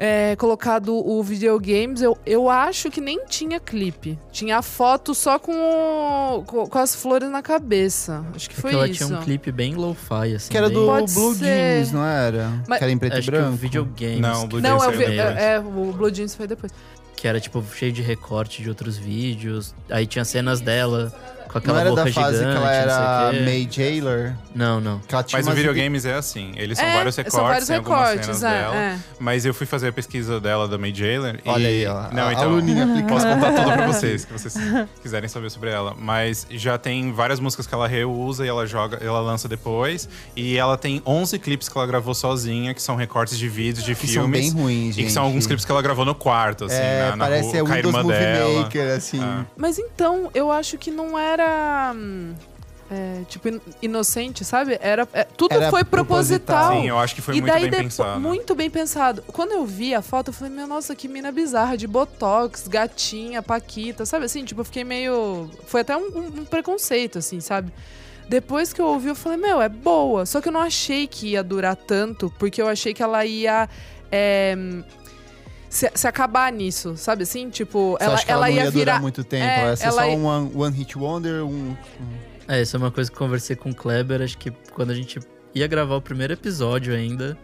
é, 0.00 0.36
colocado 0.36 0.94
o 0.94 1.20
videogames, 1.24 2.02
eu, 2.02 2.16
eu 2.24 2.48
acho 2.48 2.88
que 2.90 3.00
nem 3.00 3.24
tinha 3.26 3.58
clipe. 3.58 4.16
Tinha 4.30 4.58
a 4.58 4.62
foto 4.62 5.12
só 5.14 5.38
com, 5.40 5.52
o- 5.52 6.44
com, 6.44 6.66
com 6.68 6.78
as 6.78 6.94
flores 6.94 7.28
na 7.28 7.42
cabeça. 7.42 8.24
Acho 8.34 8.48
que 8.48 8.54
Porque 8.54 8.68
foi 8.68 8.74
ela 8.74 8.88
isso. 8.88 9.04
tinha 9.06 9.18
um 9.18 9.22
clipe 9.22 9.50
bem 9.50 9.74
lo-fi, 9.74 10.34
assim. 10.36 10.50
Que 10.50 10.56
era 10.56 10.68
bem- 10.68 10.76
do 10.78 10.86
Pode 10.86 11.12
Blue 11.14 11.34
ser. 11.34 11.44
Jeans, 11.44 11.92
não 11.92 12.04
era? 12.04 12.62
Mas- 12.68 12.78
que 12.78 12.84
era 12.84 12.92
em 12.92 12.98
preto 12.98 13.12
Acho 13.14 13.22
e 13.22 13.24
que 13.24 13.30
branco. 13.32 13.52
o 13.54 13.56
videogames. 13.56 14.20
Não, 14.20 14.44
o 14.44 14.46
Blue 14.46 14.60
Não, 14.60 14.78
Jeans 14.78 14.92
vi, 14.92 14.98
depois. 14.98 15.18
é, 15.18 15.54
é, 15.54 15.58
o 15.58 15.92
Blue 15.92 16.10
Jeans 16.14 16.34
foi 16.36 16.46
depois. 16.46 16.72
Que 17.16 17.26
era, 17.26 17.40
tipo, 17.40 17.64
cheio 17.74 17.90
de 17.92 18.00
recorte 18.00 18.62
de 18.62 18.68
outros 18.68 18.96
vídeos. 18.96 19.74
Aí 19.90 20.06
tinha 20.06 20.24
cenas 20.24 20.60
dela 20.60 21.12
com 21.48 21.58
aquela 21.58 21.74
Não 21.74 21.80
era 21.80 21.90
boca 21.90 22.04
da 22.04 22.12
fase 22.12 22.38
gigante, 22.38 22.56
que 22.56 22.62
ela 22.62 22.72
era. 22.74 23.32
May 23.44 23.68
Jailer? 23.70 24.34
Não, 24.54 24.80
não. 24.80 25.00
Mas 25.32 25.46
o 25.46 25.52
videogames 25.52 26.04
é 26.04 26.14
assim, 26.14 26.52
eles 26.56 26.78
são 26.78 26.86
É, 26.86 26.94
vários 26.96 27.16
recortes, 27.16 27.34
são 27.34 27.44
vários 27.44 27.68
recortes, 27.68 28.24
cenas 28.38 28.42
é, 28.42 28.50
dela. 28.60 28.74
é. 28.76 28.98
Mas 29.18 29.44
eu 29.44 29.54
fui 29.54 29.66
fazer 29.66 29.88
a 29.88 29.92
pesquisa 29.92 30.40
dela 30.40 30.66
da 30.68 30.76
May 30.78 30.94
Jailer 30.94 31.40
e... 31.44 31.48
Olha 31.48 31.68
aí, 31.68 31.86
ó. 31.86 32.12
Não, 32.12 32.28
a, 32.28 32.32
então, 32.32 32.44
a 32.44 32.46
Luninha 32.46 32.84
aplicando. 32.84 33.08
Posso 33.08 33.26
contar 33.26 33.52
tudo 33.52 33.72
pra 33.72 33.86
vocês, 33.88 34.24
que 34.24 34.32
vocês 34.32 34.54
quiserem 35.02 35.28
saber 35.28 35.50
sobre 35.50 35.70
ela. 35.70 35.94
Mas 35.98 36.46
já 36.50 36.76
tem 36.78 37.12
várias 37.12 37.40
músicas 37.40 37.66
que 37.66 37.74
ela 37.74 37.88
reusa 37.88 38.44
e 38.44 38.48
ela 38.48 38.66
joga, 38.66 38.98
ela 39.00 39.20
lança 39.20 39.48
depois. 39.48 40.08
E 40.36 40.56
ela 40.56 40.76
tem 40.76 41.02
11 41.06 41.38
clipes 41.38 41.68
que 41.68 41.76
ela 41.78 41.86
gravou 41.86 42.14
sozinha, 42.14 42.74
que 42.74 42.82
são 42.82 42.96
recortes 42.96 43.38
de 43.38 43.48
vídeos, 43.48 43.84
de 43.84 43.94
Que 43.94 44.06
filmes. 44.06 44.14
são 44.14 44.30
bem 44.30 44.50
ruins, 44.62 44.90
E 44.90 44.92
gente. 44.92 45.06
que 45.06 45.12
são 45.12 45.24
alguns 45.24 45.46
clipes 45.46 45.64
que 45.64 45.70
ela 45.72 45.82
gravou 45.82 46.04
no 46.04 46.14
quarto, 46.14 46.64
assim, 46.64 46.76
É, 46.76 47.10
na, 47.10 47.16
na 47.16 47.24
parece 47.24 47.58
rua, 47.58 47.58
é 47.58 47.76
Windows 47.76 47.94
Movie 48.04 48.18
dela. 48.18 48.62
Maker, 48.62 48.88
assim. 48.96 49.20
Ah. 49.22 49.44
Mas 49.56 49.78
então, 49.78 50.30
eu 50.34 50.50
acho 50.52 50.76
que 50.78 50.90
não 50.90 51.18
era. 51.18 51.37
Hum, 51.94 52.34
é, 52.90 53.22
tipo, 53.28 53.48
in- 53.48 53.60
inocente, 53.82 54.44
sabe? 54.44 54.78
Era, 54.80 55.06
é, 55.12 55.24
tudo 55.24 55.52
Era 55.54 55.68
foi 55.70 55.84
proposital. 55.84 56.56
proposital. 56.56 56.82
Sim, 56.82 56.88
eu 56.88 56.98
acho 56.98 57.14
que 57.14 57.20
foi 57.20 57.36
e 57.36 57.40
muito 57.40 57.52
daí 57.52 57.62
bem 57.62 57.70
depo- 57.70 57.82
pensado. 57.82 58.20
Muito 58.20 58.54
bem 58.54 58.70
pensado. 58.70 59.22
Quando 59.26 59.52
eu 59.52 59.66
vi 59.66 59.94
a 59.94 60.00
foto, 60.00 60.28
eu 60.28 60.32
falei, 60.32 60.52
meu, 60.54 60.66
nossa, 60.66 60.94
que 60.96 61.06
mina 61.06 61.30
bizarra, 61.30 61.76
de 61.76 61.86
botox, 61.86 62.66
gatinha, 62.66 63.42
paquita, 63.42 64.06
sabe 64.06 64.24
assim? 64.24 64.44
Tipo, 64.44 64.62
eu 64.62 64.64
fiquei 64.64 64.84
meio. 64.84 65.50
Foi 65.66 65.82
até 65.82 65.96
um, 65.96 66.00
um- 66.08 66.40
um 66.40 66.44
preconceito, 66.44 67.18
assim, 67.18 67.40
sabe? 67.40 67.70
Depois 68.28 68.72
que 68.72 68.80
eu 68.80 68.86
ouvi, 68.86 69.08
eu 69.08 69.14
falei, 69.14 69.38
meu, 69.38 69.60
é 69.60 69.68
boa. 69.68 70.24
Só 70.26 70.40
que 70.40 70.48
eu 70.48 70.52
não 70.52 70.60
achei 70.60 71.06
que 71.06 71.28
ia 71.28 71.42
durar 71.42 71.76
tanto, 71.76 72.32
porque 72.38 72.60
eu 72.60 72.68
achei 72.68 72.92
que 72.94 73.02
ela 73.02 73.24
ia. 73.24 73.68
é, 74.10 74.54
se, 75.68 75.90
se 75.94 76.06
acabar 76.08 76.50
nisso, 76.52 76.96
sabe 76.96 77.22
assim? 77.24 77.50
Tipo, 77.50 77.96
Você 77.98 78.04
ela, 78.04 78.14
acha 78.14 78.24
que 78.26 78.32
ela, 78.32 78.46
ela 78.46 78.48
não 78.48 78.56
ia 78.56 78.64
ia 78.64 78.70
virar. 78.70 78.92
durar 78.92 79.02
muito 79.02 79.24
tempo? 79.24 79.44
É, 79.44 79.60
ela 79.62 79.76
ser 79.76 79.84
ela 79.86 80.02
só 80.02 80.08
ia- 80.08 80.16
um 80.16 80.24
one, 80.26 80.50
one 80.54 80.76
hit 80.76 80.96
wonder, 80.98 81.44
um... 81.44 81.76
É, 82.46 82.62
isso 82.62 82.76
é 82.76 82.78
uma 82.78 82.90
coisa 82.90 83.10
que 83.10 83.14
eu 83.14 83.18
conversei 83.18 83.54
com 83.54 83.70
o 83.70 83.74
Kleber, 83.74 84.22
acho 84.22 84.38
que 84.38 84.50
quando 84.72 84.90
a 84.90 84.94
gente 84.94 85.20
ia 85.54 85.66
gravar 85.66 85.96
o 85.96 86.00
primeiro 86.00 86.32
episódio 86.32 86.94
ainda, 86.94 87.36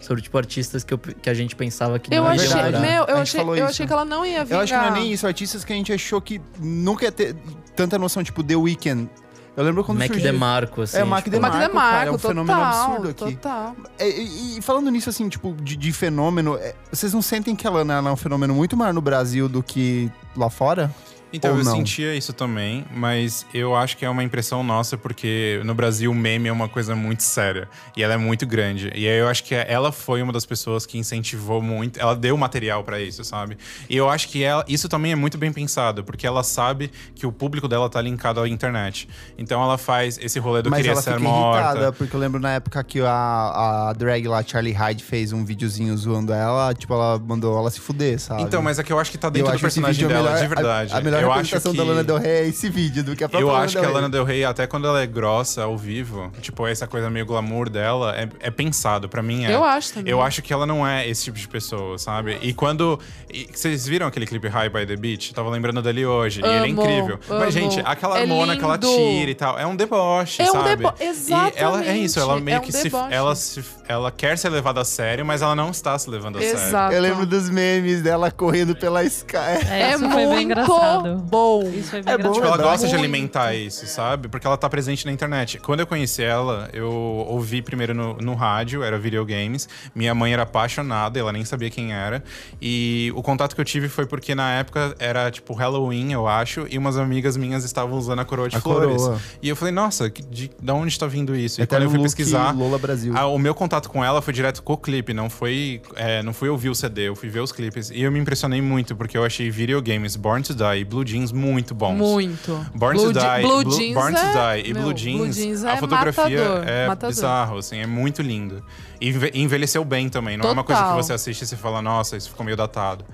sobre, 0.00 0.22
tipo, 0.22 0.36
artistas 0.38 0.84
que, 0.84 0.94
eu- 0.94 0.98
que 0.98 1.28
a 1.30 1.34
gente 1.34 1.56
pensava 1.56 1.98
que 1.98 2.12
Eu 2.14 2.22
não 2.24 2.30
achei, 2.30 2.46
ia 2.48 2.64
durar. 2.66 2.80
meu, 2.80 3.04
eu 3.04 3.16
achei, 3.18 3.40
eu 3.40 3.54
isso. 3.54 3.64
achei 3.64 3.86
que 3.86 3.92
ela 3.92 4.04
não 4.04 4.24
ia 4.26 4.44
vingar. 4.44 4.58
Eu 4.58 4.62
acho 4.64 4.72
que 4.72 4.78
não 4.78 4.86
é 4.86 4.90
nem 5.00 5.12
isso. 5.12 5.26
Artistas 5.26 5.64
que 5.64 5.72
a 5.72 5.76
gente 5.76 5.92
achou 5.92 6.20
que 6.20 6.40
nunca 6.60 7.04
ia 7.04 7.12
ter 7.12 7.34
tanta 7.74 7.98
noção, 7.98 8.22
tipo 8.22 8.42
The 8.44 8.56
Weeknd. 8.56 9.08
Eu 9.56 9.64
lembro 9.64 9.84
quando 9.84 9.98
Mac 9.98 10.08
surgiu... 10.08 10.32
DeMarco, 10.32 10.82
assim. 10.82 10.96
É, 10.96 11.04
Mac 11.04 11.24
tipo, 11.24 11.30
DeMarco. 11.30 11.56
Mac 11.56 11.68
DeMarco, 11.68 11.90
cara, 11.90 12.08
é 12.08 12.10
um 12.10 12.14
total, 12.14 12.30
fenômeno 12.30 12.62
absurdo 12.62 13.08
aqui. 13.10 13.36
Total. 13.36 13.76
É, 13.98 14.08
E, 14.08 14.58
e 14.58 14.62
falando 14.62 14.90
nisso, 14.90 15.10
assim, 15.10 15.28
tipo, 15.28 15.54
de, 15.60 15.76
de 15.76 15.92
fenômeno, 15.92 16.56
é, 16.56 16.74
vocês 16.90 17.12
não 17.12 17.20
sentem 17.20 17.54
que 17.54 17.66
ela 17.66 17.80
ela 17.80 18.08
é 18.08 18.12
um 18.12 18.16
fenômeno 18.16 18.54
muito 18.54 18.76
maior 18.76 18.94
no 18.94 19.00
Brasil 19.02 19.48
do 19.48 19.62
que 19.62 20.10
lá 20.34 20.48
fora? 20.48 20.90
Então, 21.32 21.52
Ou 21.52 21.58
eu 21.58 21.64
não? 21.64 21.76
sentia 21.76 22.14
isso 22.14 22.32
também, 22.32 22.84
mas 22.94 23.46
eu 23.54 23.74
acho 23.74 23.96
que 23.96 24.04
é 24.04 24.10
uma 24.10 24.22
impressão 24.22 24.62
nossa, 24.62 24.98
porque 24.98 25.60
no 25.64 25.74
Brasil 25.74 26.10
o 26.10 26.14
meme 26.14 26.48
é 26.48 26.52
uma 26.52 26.68
coisa 26.68 26.94
muito 26.94 27.22
séria. 27.22 27.68
E 27.96 28.02
ela 28.02 28.14
é 28.14 28.16
muito 28.16 28.46
grande. 28.46 28.92
E 28.94 29.08
aí 29.08 29.18
eu 29.18 29.28
acho 29.28 29.44
que 29.44 29.54
ela 29.54 29.90
foi 29.92 30.20
uma 30.22 30.32
das 30.32 30.44
pessoas 30.44 30.84
que 30.84 30.98
incentivou 30.98 31.62
muito. 31.62 31.98
Ela 31.98 32.14
deu 32.14 32.36
material 32.36 32.84
pra 32.84 33.00
isso, 33.00 33.24
sabe? 33.24 33.56
E 33.88 33.96
eu 33.96 34.08
acho 34.10 34.28
que 34.28 34.42
ela, 34.44 34.64
isso 34.68 34.88
também 34.88 35.12
é 35.12 35.16
muito 35.16 35.38
bem 35.38 35.52
pensado, 35.52 36.04
porque 36.04 36.26
ela 36.26 36.42
sabe 36.42 36.90
que 37.14 37.26
o 37.26 37.32
público 37.32 37.66
dela 37.68 37.88
tá 37.88 38.00
linkado 38.00 38.40
à 38.40 38.48
internet. 38.48 39.08
Então 39.38 39.62
ela 39.62 39.78
faz 39.78 40.18
esse 40.20 40.38
rolê 40.38 40.60
do 40.62 40.70
Mas 40.70 40.78
queria 40.78 40.92
ela 40.92 41.02
ser 41.02 41.14
fica 41.14 41.22
morta. 41.22 41.58
irritada, 41.62 41.92
porque 41.92 42.14
eu 42.14 42.20
lembro 42.20 42.40
na 42.40 42.50
época 42.52 42.82
que 42.84 43.00
a, 43.00 43.88
a 43.88 43.92
drag 43.94 44.26
lá, 44.28 44.42
Charlie 44.42 44.72
Hyde, 44.74 45.02
fez 45.02 45.32
um 45.32 45.44
videozinho 45.44 45.96
zoando 45.96 46.32
ela, 46.32 46.74
tipo, 46.74 46.92
ela 46.92 47.18
mandou 47.18 47.56
ela 47.58 47.70
se 47.70 47.80
fuder, 47.80 48.18
sabe? 48.20 48.42
Então, 48.42 48.60
mas 48.62 48.78
é 48.78 48.82
que 48.82 48.92
eu 48.92 48.98
acho 48.98 49.10
que 49.10 49.18
tá 49.18 49.28
Eu 49.28 49.30
dentro 49.32 49.48
do 49.50 49.54
acho 49.54 49.66
esse 49.66 49.80
personagem 49.80 50.04
a 50.04 50.08
dela, 50.08 50.22
melhor- 50.30 50.42
de 50.42 50.48
verdade. 50.48 50.92
A, 50.92 50.98
a 50.98 51.00
melhor 51.00 51.12
melhor 51.12 51.21
eu 51.21 51.21
representação 51.28 51.72
que- 51.72 51.78
da 51.78 51.84
Lana 51.84 52.04
Del 52.04 52.18
Rey 52.18 52.30
é 52.32 52.46
esse 52.48 52.68
vídeo 52.68 53.02
do 53.04 53.16
que 53.16 53.24
a 53.24 53.28
própria 53.28 53.44
Eu 53.44 53.52
Lana 53.52 53.64
acho 53.64 53.74
Del 53.74 53.82
que 53.82 53.86
a 53.86 53.88
Rey. 53.90 53.94
Lana 53.96 54.08
Del 54.10 54.24
Rey, 54.24 54.44
até 54.44 54.66
quando 54.66 54.86
ela 54.86 55.00
é 55.02 55.06
grossa 55.06 55.62
ao 55.64 55.76
vivo, 55.76 56.30
tipo, 56.40 56.66
essa 56.66 56.86
coisa 56.86 57.08
meio 57.10 57.26
glamour 57.26 57.68
dela, 57.68 58.14
é, 58.16 58.28
é 58.40 58.50
pensado. 58.50 59.08
Pra 59.08 59.22
mim 59.22 59.44
é. 59.44 59.54
Eu 59.54 59.64
acho 59.64 59.92
também. 59.94 60.10
Eu 60.10 60.20
acho 60.22 60.42
que 60.42 60.52
ela 60.52 60.66
não 60.66 60.86
é 60.86 61.08
esse 61.08 61.24
tipo 61.24 61.38
de 61.38 61.48
pessoa, 61.48 61.98
sabe? 61.98 62.38
E 62.42 62.52
quando. 62.52 62.98
e 63.32 63.48
vocês 63.52 63.86
viram 63.86 64.06
aquele 64.06 64.26
clipe 64.26 64.48
High 64.48 64.68
by 64.68 64.86
the 64.86 64.96
Beach? 64.96 65.30
Eu 65.30 65.34
tava 65.34 65.50
lembrando 65.50 65.80
dele 65.82 66.04
hoje. 66.06 66.40
e 66.40 66.44
ele 66.44 66.52
é 66.54 66.58
Amo, 66.58 66.66
incrível. 66.66 67.18
amo. 67.28 67.40
Mas, 67.40 67.54
gente, 67.54 67.80
aquela 67.84 68.18
É 68.18 68.22
harmona 68.22 68.56
que 68.56 68.64
ela 68.64 68.78
tira 68.78 69.30
e 69.30 69.34
tal, 69.34 69.58
é 69.58 69.66
um 69.66 69.74
deboche, 69.76 70.42
É 70.42 70.44
um 70.50 70.52
sabe? 70.52 70.76
debo- 70.76 70.94
E 71.00 71.32
ela 71.60 71.84
é 71.84 71.96
isso, 71.96 72.18
ela 72.18 72.34
exatamente, 72.36 72.44
meio 72.44 72.56
é 72.56 72.58
um 72.58 72.62
que 72.62 72.72
se, 72.72 72.90
ela 73.10 73.34
se. 73.34 73.64
Ela 73.88 74.10
quer 74.10 74.38
ser 74.38 74.48
levada 74.48 74.80
a 74.80 74.84
sério, 74.84 75.24
mas 75.24 75.42
ela 75.42 75.54
não 75.54 75.70
está 75.70 75.98
se 75.98 76.08
levando 76.08 76.38
a 76.38 76.40
sério. 76.40 76.56
Exato. 76.58 76.94
Eu 76.94 77.02
lembro 77.02 77.26
dos 77.26 77.50
memes 77.50 78.00
dela 78.02 78.30
correndo 78.30 78.74
pela 78.74 79.02
Sky. 79.04 79.36
É, 79.70 79.92
É 79.92 79.96
muito 79.96 80.12
foi 80.12 80.26
bem 80.26 80.42
engraçado. 80.44 81.11
Bom. 81.18 81.62
Isso 81.68 81.90
foi 81.90 82.02
bem 82.02 82.14
É 82.14 82.18
bom. 82.18 82.32
Tipo, 82.32 82.46
ela 82.46 82.56
gosta 82.56 82.86
de 82.88 82.94
alimentar 82.94 83.54
isso, 83.54 83.86
sabe? 83.86 84.28
Porque 84.28 84.46
ela 84.46 84.56
tá 84.56 84.68
presente 84.68 85.06
na 85.06 85.12
internet. 85.12 85.58
Quando 85.58 85.80
eu 85.80 85.86
conheci 85.86 86.22
ela, 86.22 86.68
eu 86.72 86.90
ouvi 86.90 87.62
primeiro 87.62 87.94
no, 87.94 88.14
no 88.18 88.34
rádio, 88.34 88.82
era 88.82 88.98
videogames. 88.98 89.68
Minha 89.94 90.14
mãe 90.14 90.32
era 90.32 90.42
apaixonada, 90.42 91.18
ela 91.18 91.32
nem 91.32 91.44
sabia 91.44 91.70
quem 91.70 91.92
era. 91.92 92.22
E 92.60 93.12
o 93.14 93.22
contato 93.22 93.54
que 93.54 93.60
eu 93.60 93.64
tive 93.64 93.88
foi 93.88 94.06
porque 94.06 94.34
na 94.34 94.52
época 94.52 94.94
era 94.98 95.30
tipo 95.30 95.54
Halloween, 95.54 96.12
eu 96.12 96.26
acho, 96.28 96.66
e 96.70 96.78
umas 96.78 96.96
amigas 96.96 97.36
minhas 97.36 97.64
estavam 97.64 97.96
usando 97.98 98.20
a 98.20 98.24
coroa 98.24 98.48
de 98.48 98.56
A 98.56 98.60
flores. 98.60 98.96
coroa. 99.02 99.20
E 99.42 99.48
eu 99.48 99.56
falei, 99.56 99.72
nossa, 99.72 100.10
de, 100.10 100.50
da 100.60 100.74
onde 100.74 100.98
tá 100.98 101.06
vindo 101.06 101.34
isso? 101.34 101.60
E 101.60 101.66
quando 101.66 101.82
eu 101.82 101.88
fui 101.90 101.98
Look 101.98 102.06
pesquisar. 102.06 102.52
Lola 102.56 102.78
Brasil. 102.78 103.12
Ah, 103.16 103.26
o 103.26 103.38
meu 103.38 103.54
contato 103.54 103.88
com 103.88 104.04
ela 104.04 104.20
foi 104.22 104.32
direto 104.32 104.62
com 104.62 104.72
o 104.72 104.76
clipe, 104.76 105.12
não 105.14 105.28
foi, 105.30 105.80
é, 105.96 106.22
não 106.22 106.32
fui 106.32 106.48
ouvir 106.48 106.68
o 106.68 106.74
CD, 106.74 107.08
eu 107.08 107.16
fui 107.16 107.28
ver 107.28 107.40
os 107.40 107.52
clipes. 107.52 107.90
E 107.90 108.02
eu 108.02 108.12
me 108.12 108.18
impressionei 108.18 108.60
muito, 108.60 108.94
porque 108.96 109.16
eu 109.16 109.24
achei 109.24 109.50
videogames 109.50 110.16
Born 110.16 110.42
to 110.42 110.54
Die 110.54 110.80
e 110.80 110.84
Blue 110.84 111.01
Jeans 111.04 111.32
muito 111.32 111.74
bons. 111.74 111.94
Muito. 111.96 112.66
Born 112.74 112.98
Blue 112.98 113.12
to 113.12 113.18
Die, 113.18 113.42
Blue 113.42 113.64
Blue- 113.64 113.76
Jeans 113.76 113.94
Born 113.94 114.14
to 114.14 114.20
é- 114.20 114.56
Die 114.62 114.70
e 114.70 114.74
meu, 114.74 114.82
Blue 114.82 114.94
Jeans, 114.94 115.16
Blue 115.18 115.32
Jeans 115.32 115.64
a 115.64 115.72
é 115.72 115.76
fotografia 115.76 116.22
matador, 116.44 116.68
é 116.68 116.86
matador. 116.88 117.14
bizarro, 117.14 117.58
assim, 117.58 117.78
é 117.78 117.86
muito 117.86 118.22
lindo. 118.22 118.62
E 119.00 119.08
enve- 119.08 119.30
envelheceu 119.34 119.84
bem 119.84 120.08
também, 120.08 120.36
não 120.36 120.48
é 120.48 120.52
uma 120.52 120.64
coisa 120.64 120.80
que 120.80 120.88
Total. 120.88 121.02
você 121.02 121.12
assiste 121.12 121.42
e 121.42 121.46
você 121.46 121.56
fala, 121.56 121.80
nossa, 121.82 122.16
isso 122.16 122.28
ficou 122.30 122.44
meio 122.44 122.56
datado. 122.56 123.04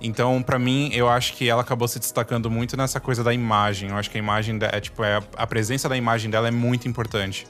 Então, 0.00 0.42
pra 0.42 0.58
mim, 0.58 0.90
eu 0.92 1.08
acho 1.08 1.32
que 1.34 1.48
ela 1.48 1.62
acabou 1.62 1.86
se 1.86 1.98
destacando 2.00 2.50
muito 2.50 2.76
nessa 2.76 2.98
coisa 2.98 3.22
da 3.22 3.32
imagem. 3.32 3.90
Eu 3.90 3.96
acho 3.96 4.10
que 4.10 4.18
a 4.18 4.20
imagem 4.20 4.58
é 4.60 4.80
tipo 4.80 5.04
é, 5.04 5.20
a 5.36 5.46
presença 5.46 5.88
da 5.88 5.96
imagem 5.96 6.28
dela 6.28 6.48
é 6.48 6.50
muito 6.50 6.88
importante. 6.88 7.46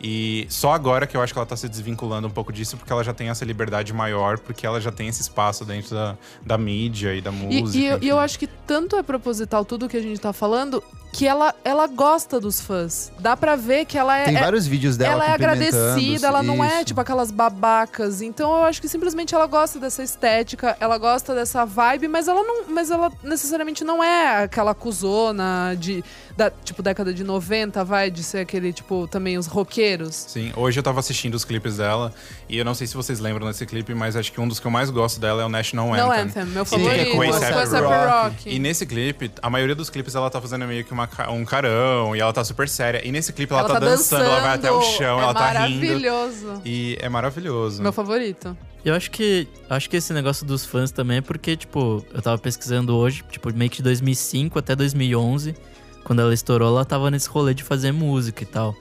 E 0.00 0.46
só 0.48 0.72
agora 0.72 1.06
que 1.06 1.16
eu 1.16 1.22
acho 1.22 1.32
que 1.32 1.38
ela 1.38 1.46
tá 1.46 1.56
se 1.56 1.68
desvinculando 1.68 2.28
um 2.28 2.30
pouco 2.30 2.52
disso, 2.52 2.76
porque 2.76 2.92
ela 2.92 3.02
já 3.02 3.14
tem 3.14 3.28
essa 3.28 3.44
liberdade 3.44 3.92
maior, 3.92 4.38
porque 4.38 4.66
ela 4.66 4.80
já 4.80 4.92
tem 4.92 5.08
esse 5.08 5.22
espaço 5.22 5.64
dentro 5.64 5.94
da, 5.94 6.16
da 6.44 6.58
mídia 6.58 7.14
e 7.14 7.20
da 7.20 7.32
música. 7.32 7.78
e 7.78 7.86
eu, 7.86 7.94
e 7.94 7.96
enfim. 7.96 8.06
eu 8.06 8.18
acho 8.18 8.38
que 8.38 8.46
tanto 8.46 8.96
é 8.96 9.02
proposital 9.02 9.64
tudo 9.64 9.88
que 9.88 9.96
a 9.96 10.02
gente 10.02 10.20
tá 10.20 10.32
falando, 10.32 10.82
que 11.16 11.26
ela, 11.26 11.54
ela 11.64 11.86
gosta 11.86 12.38
dos 12.38 12.60
fãs. 12.60 13.10
Dá 13.18 13.34
pra 13.34 13.56
ver 13.56 13.86
que 13.86 13.96
ela 13.96 14.18
é. 14.18 14.24
Tem 14.26 14.36
é- 14.36 14.40
vários 14.40 14.66
vídeos 14.66 14.98
dela 14.98 15.14
ela 15.14 15.26
é 15.30 15.32
agradecida, 15.32 16.26
ela 16.26 16.42
não 16.42 16.62
é 16.62 16.76
isso. 16.76 16.86
tipo 16.86 17.00
aquelas 17.00 17.30
babacas. 17.30 18.20
Então 18.20 18.54
eu 18.58 18.64
acho 18.64 18.82
que 18.82 18.88
simplesmente 18.88 19.34
ela 19.34 19.46
gosta 19.46 19.78
dessa 19.78 20.02
estética, 20.02 20.76
ela 20.78 20.98
gosta 20.98 21.34
dessa 21.34 21.64
vibe, 21.64 22.08
mas 22.08 22.28
ela 22.28 22.42
não, 22.42 22.68
mas 22.68 22.90
ela 22.90 23.10
necessariamente 23.22 23.82
não 23.82 24.04
é 24.04 24.44
aquela 24.44 24.74
cuzona 24.74 25.74
de 25.78 26.04
da 26.36 26.50
tipo 26.50 26.82
década 26.82 27.14
de 27.14 27.24
90, 27.24 27.82
vai 27.84 28.10
de 28.10 28.22
ser 28.22 28.38
aquele 28.38 28.72
tipo 28.72 29.08
também 29.08 29.38
os 29.38 29.46
roqueiros. 29.46 30.14
Sim, 30.28 30.52
hoje 30.54 30.78
eu 30.78 30.82
tava 30.82 31.00
assistindo 31.00 31.34
os 31.34 31.44
clipes 31.44 31.78
dela 31.78 32.12
e 32.48 32.58
eu 32.58 32.64
não 32.64 32.74
sei 32.74 32.86
se 32.86 32.94
vocês 32.94 33.18
lembram 33.18 33.46
desse 33.46 33.64
clipe, 33.64 33.94
mas 33.94 34.16
acho 34.16 34.30
que 34.30 34.40
um 34.40 34.46
dos 34.46 34.60
que 34.60 34.66
eu 34.66 34.70
mais 34.70 34.90
gosto 34.90 35.18
dela 35.18 35.42
é 35.42 35.44
o 35.46 35.48
National 35.48 35.94
Anthem. 35.94 36.04
Não 36.04 36.12
Anthem, 36.12 36.44
meu 36.46 36.64
Sim, 36.64 36.78
favorito. 36.78 37.12
com 37.12 37.22
A$AP 37.22 37.32
com 37.32 37.58
A$AP 37.58 37.84
Rocky. 37.84 38.34
Rocky. 38.36 38.50
E 38.54 38.58
nesse 38.58 38.84
clipe, 38.84 39.30
a 39.40 39.48
maioria 39.48 39.74
dos 39.74 39.88
clipes 39.88 40.14
ela 40.14 40.28
tá 40.28 40.40
fazendo 40.40 40.66
meio 40.66 40.84
que 40.84 40.92
uma 40.92 41.08
um 41.30 41.44
carão 41.44 42.14
e 42.14 42.20
ela 42.20 42.32
tá 42.32 42.44
super 42.44 42.68
séria. 42.68 43.06
E 43.06 43.10
nesse 43.10 43.32
clipe 43.32 43.52
ela, 43.52 43.64
tá, 43.64 43.78
dançando, 43.78 44.24
ela 44.24 44.40
vai 44.40 44.54
até 44.54 44.70
o 44.70 44.82
chão, 44.82 45.18
é 45.18 45.22
ela 45.22 45.34
tá 45.34 45.66
rindo. 45.66 45.84
maravilhoso. 45.86 46.62
E 46.64 46.98
é 47.00 47.08
maravilhoso. 47.08 47.82
Meu 47.82 47.92
favorito. 47.92 48.56
Eu 48.84 48.94
acho 48.94 49.10
que 49.10 49.48
acho 49.68 49.90
que 49.90 49.96
esse 49.96 50.12
negócio 50.12 50.46
dos 50.46 50.64
fãs 50.64 50.92
também 50.92 51.18
é 51.18 51.20
porque, 51.20 51.56
tipo, 51.56 52.04
eu 52.14 52.22
tava 52.22 52.38
pesquisando 52.38 52.94
hoje, 52.94 53.24
tipo, 53.28 53.52
meio 53.52 53.68
que 53.68 53.78
de 53.78 53.82
2005 53.82 54.58
até 54.58 54.76
2011, 54.76 55.56
quando 56.06 56.20
ela 56.20 56.32
estourou, 56.32 56.68
ela 56.68 56.84
tava 56.84 57.10
nesse 57.10 57.28
rolê 57.28 57.52
de 57.52 57.64
fazer 57.64 57.90
música 57.90 58.44
e 58.44 58.46
tal. 58.46 58.76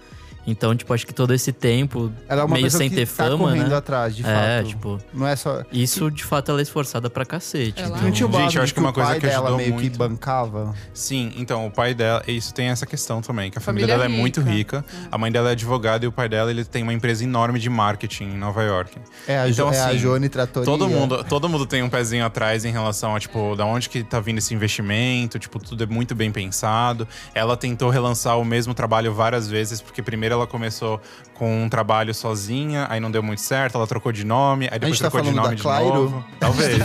Então, 0.48 0.76
tipo, 0.76 0.94
acho 0.94 1.06
que 1.08 1.14
todo 1.14 1.34
esse 1.34 1.52
tempo, 1.52 2.12
Ela 2.30 2.42
é 2.42 2.46
uma 2.46 2.56
meio 2.56 2.70
sem 2.70 2.90
que 2.90 2.96
ter 2.96 3.08
tá 3.08 3.24
fama, 3.26 3.54
né? 3.56 3.76
atrás, 3.76 4.16
de 4.16 4.24
é, 4.24 4.26
fato. 4.58 4.68
tipo, 4.70 5.00
Não 5.14 5.28
é 5.28 5.36
só... 5.36 5.64
isso 5.72 6.10
de 6.12 6.24
fato 6.24 6.52
ela 6.52 6.60
é 6.60 6.64
esforçada 6.64 7.10
pra 7.10 7.26
cacete. 7.26 7.82
Ela- 7.82 7.90
então- 7.90 8.04
Não 8.04 8.12
tinha 8.12 8.28
o 8.28 8.32
Gente, 8.32 8.58
eu 8.58 8.62
acho 8.64 8.68
de 8.68 8.74
que 8.76 8.80
uma 8.80 8.90
o 8.90 8.94
coisa 8.94 9.10
pai 9.12 9.20
que 9.20 9.26
dela 9.28 9.40
ajudou 9.50 9.58
meio 9.58 9.74
que 9.76 9.82
muito- 9.82 9.98
bancava. 9.98 10.74
Sim, 10.94 11.32
então, 11.38 11.66
o 11.66 11.72
pai 11.72 11.94
dela, 11.94 12.22
isso 12.28 12.54
tem 12.54 12.68
essa 12.68 12.86
questão 12.86 13.22
também, 13.22 13.50
que 13.50 13.58
a 13.58 13.62
família, 13.62 13.88
Família 13.88 14.08
dela 14.08 14.18
é 14.18 14.22
muito 14.22 14.42
rica. 14.42 14.86
A 15.12 15.18
mãe 15.18 15.32
dela 15.32 15.50
é 15.50 15.52
advogada 15.54 16.06
e 16.06 16.08
o 16.08 16.12
pai 16.12 16.30
dela, 16.30 16.50
ele 16.52 16.64
tem 16.64 16.84
uma 16.84 16.94
empresa 16.94 17.24
enorme 17.24 17.60
de 17.60 17.70
marketing 17.70 18.26
em 18.26 18.38
Nova 18.38 18.62
York. 18.64 18.98
É 19.28 19.40
a, 19.40 19.50
Então, 19.50 19.70
Jo- 19.70 19.74
é 19.76 19.80
a 19.80 19.88
assim, 19.88 19.98
Jone 19.98 20.30
Tratoria. 20.30 20.66
Todo 20.66 20.88
mundo, 20.88 21.24
todo 21.24 21.50
mundo 21.50 21.66
tem 21.66 21.82
um 21.84 21.90
pezinho 21.90 22.26
atrás 22.26 22.66
em 22.66 22.72
relação 22.72 23.16
a, 23.16 23.20
tipo, 23.20 23.56
da 23.56 23.66
onde 23.66 23.90
que 23.90 24.04
tá 24.04 24.20
vindo 24.20 24.38
esse 24.38 24.54
investimento, 24.54 25.40
tipo, 25.40 25.60
tudo 25.60 25.84
é 25.84 25.88
muito 25.88 26.14
bem 26.16 26.32
pensado. 26.32 27.08
Ela 27.34 27.58
tentou 27.58 27.90
relançar 27.90 28.40
o 28.40 28.46
mesmo 28.46 28.74
trabalho 28.74 29.14
várias 29.14 29.48
vezes, 29.50 29.82
porque 29.82 30.02
primeiro 30.02 30.35
ela 30.36 30.48
começou 30.48 31.02
com 31.34 31.64
um 31.64 31.70
trabalho 31.70 32.14
sozinha, 32.14 32.88
aí 32.90 33.00
não 33.00 33.12
deu 33.12 33.22
muito 33.22 33.42
certo, 33.42 33.76
ela 33.76 33.86
trocou 33.86 34.12
de 34.12 34.24
nome, 34.26 34.70
aí 34.72 34.80
depois 34.80 34.98
tá 34.98 35.10
trocou 35.10 35.30
de 35.30 35.36
nome 35.36 35.56
da 35.62 35.80
de 35.80 35.86
novo. 35.86 36.26
Talvez. 36.40 36.82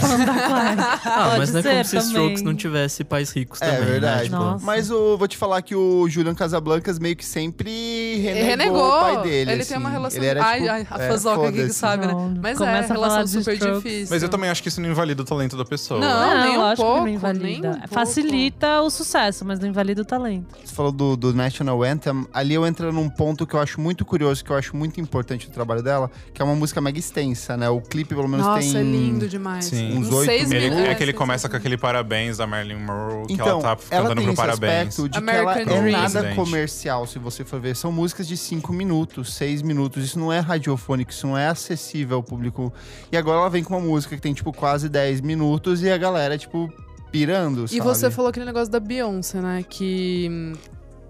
Ah, 1.05 1.27
Pode 1.29 1.39
mas 1.39 1.53
não 1.53 1.61
é 1.61 1.63
como 1.63 1.85
se 1.85 1.91
também. 1.91 2.09
Strokes 2.09 2.43
não 2.43 2.55
tivesse 2.55 3.05
pais 3.05 3.31
ricos 3.31 3.63
É 3.63 3.71
também, 3.71 3.91
verdade. 3.93 4.31
né? 4.31 4.39
Tipo. 4.39 4.65
Mas 4.65 4.91
o, 4.91 5.17
vou 5.17 5.29
te 5.29 5.37
falar 5.37 5.63
que 5.63 5.75
o 5.75 6.09
Julian 6.09 6.35
Casablancas 6.35 6.99
meio 6.99 7.15
que 7.15 7.25
sempre 7.25 8.17
renegou, 8.21 8.47
renegou. 8.49 8.89
o 8.89 9.01
pai 9.01 9.23
dele. 9.23 9.53
Ele 9.53 9.63
assim. 9.63 9.69
tem 9.71 9.79
uma 9.79 9.91
relação. 9.91 10.19
Ele 10.19 10.27
era, 10.27 10.41
tipo, 10.41 10.69
ai, 10.71 10.87
a 10.91 11.03
é, 11.03 11.09
fãzoca 11.09 11.49
aqui 11.49 11.67
que 11.67 11.73
sabe, 11.73 12.07
né? 12.07 12.13
Não, 12.13 12.35
Mas 12.43 12.59
começa 12.59 12.93
é, 12.93 12.97
relação 12.97 13.27
super 13.27 13.55
Strokes. 13.55 13.83
difícil. 13.83 14.07
Mas 14.11 14.23
eu 14.23 14.29
também 14.29 14.51
acho 14.51 14.63
que 14.63 14.69
isso 14.69 14.81
não 14.81 14.89
invalida 14.91 15.23
o 15.23 15.25
talento 15.25 15.57
da 15.57 15.65
pessoa. 15.65 16.01
Não, 16.01 16.45
nem 16.45 16.59
um 16.59 16.75
pouco, 16.75 16.95
que 16.95 17.01
não 17.01 17.09
invalida. 17.09 17.45
nem 17.45 17.59
um 17.59 17.63
pouco. 17.63 17.89
Facilita 17.95 18.81
o 18.83 18.91
sucesso, 18.91 19.45
mas 19.45 19.61
não 19.61 19.69
invalida 19.69 20.03
o 20.03 20.05
talento. 20.05 20.57
Você 20.65 20.75
falou 20.75 20.93
do, 20.93 21.17
do 21.17 21.33
National 21.33 21.83
Anthem. 21.83 22.27
Ali 22.33 22.55
eu 22.55 22.67
entro 22.67 22.93
num 22.93 23.09
ponto 23.09 23.40
que 23.47 23.55
eu 23.55 23.61
acho 23.61 23.81
muito 23.81 24.05
curioso, 24.05 24.45
que 24.45 24.51
eu 24.51 24.57
acho 24.57 24.77
muito 24.77 25.01
importante 25.01 25.47
do 25.49 25.53
trabalho 25.53 25.83
dela, 25.83 26.11
que 26.33 26.41
é 26.41 26.45
uma 26.45 26.55
música 26.55 26.81
mega 26.81 26.99
extensa, 26.99 27.57
né? 27.57 27.69
O 27.69 27.81
clipe, 27.81 28.15
pelo 28.15 28.29
menos, 28.29 28.47
Nossa, 28.47 28.61
tem. 28.61 28.77
é 28.77 28.83
lindo 28.83 29.29
demais. 29.29 29.67
Sim. 29.67 29.99
Uns 29.99 30.11
oito 30.13 30.27
seis 30.27 30.51
Ele, 30.51 30.65
minutos. 30.71 30.85
é 30.89 30.95
que 30.95 31.03
ele 31.03 31.13
seis 31.13 31.19
começa 31.19 31.49
com 31.49 31.53
minutos. 31.53 31.67
aquele 31.67 31.77
parabéns 31.77 32.37
da 32.39 32.47
Marilyn 32.47 32.77
Monroe, 32.79 33.27
que 33.27 33.33
Então, 33.35 33.47
ela 33.61 33.61
tá 33.63 33.69
ela 33.91 34.03
cantando 34.09 34.15
tem 34.15 34.25
pro 34.25 34.33
esse 34.33 34.37
parabéns. 34.37 34.89
aspecto 34.89 35.09
de 35.09 35.19
American 35.19 35.53
que 35.55 35.61
ela 35.61 35.73
é 35.79 35.81
Dream. 35.83 36.01
nada 36.03 36.23
Gente. 36.23 36.37
comercial, 36.37 37.07
se 37.07 37.19
você 37.19 37.45
for 37.45 37.61
ver. 37.61 37.77
São 37.77 37.91
músicas 37.93 38.27
de 38.29 38.37
5 38.37 38.73
minutos, 38.73 39.35
6 39.35 39.63
minutos. 39.63 40.05
Isso 40.05 40.19
não 40.19 40.33
é 40.33 40.39
radiofônico, 40.41 41.11
isso 41.11 41.27
não 41.27 41.37
é 41.39 41.49
acessível 41.49 42.17
ao 42.19 42.23
público. 42.23 42.73
E 43.11 43.17
agora 43.17 43.39
ela 43.41 43.51
vem 43.51 43.63
com 43.65 43.75
uma 43.77 43.81
música 43.87 44.15
que 44.17 44.23
tem, 44.23 44.33
tipo, 44.35 44.53
quase 44.53 44.89
10 44.89 45.21
minutos 45.21 45.83
e 45.83 45.91
a 45.91 45.97
galera, 45.99 46.37
tipo, 46.39 46.73
pirando, 47.11 47.65
E 47.65 47.69
sabe? 47.69 47.81
você 47.81 48.11
falou 48.11 48.29
aquele 48.31 48.47
negócio 48.47 48.71
da 48.71 48.79
Beyoncé, 48.79 49.41
né? 49.41 49.65
Que, 49.69 50.53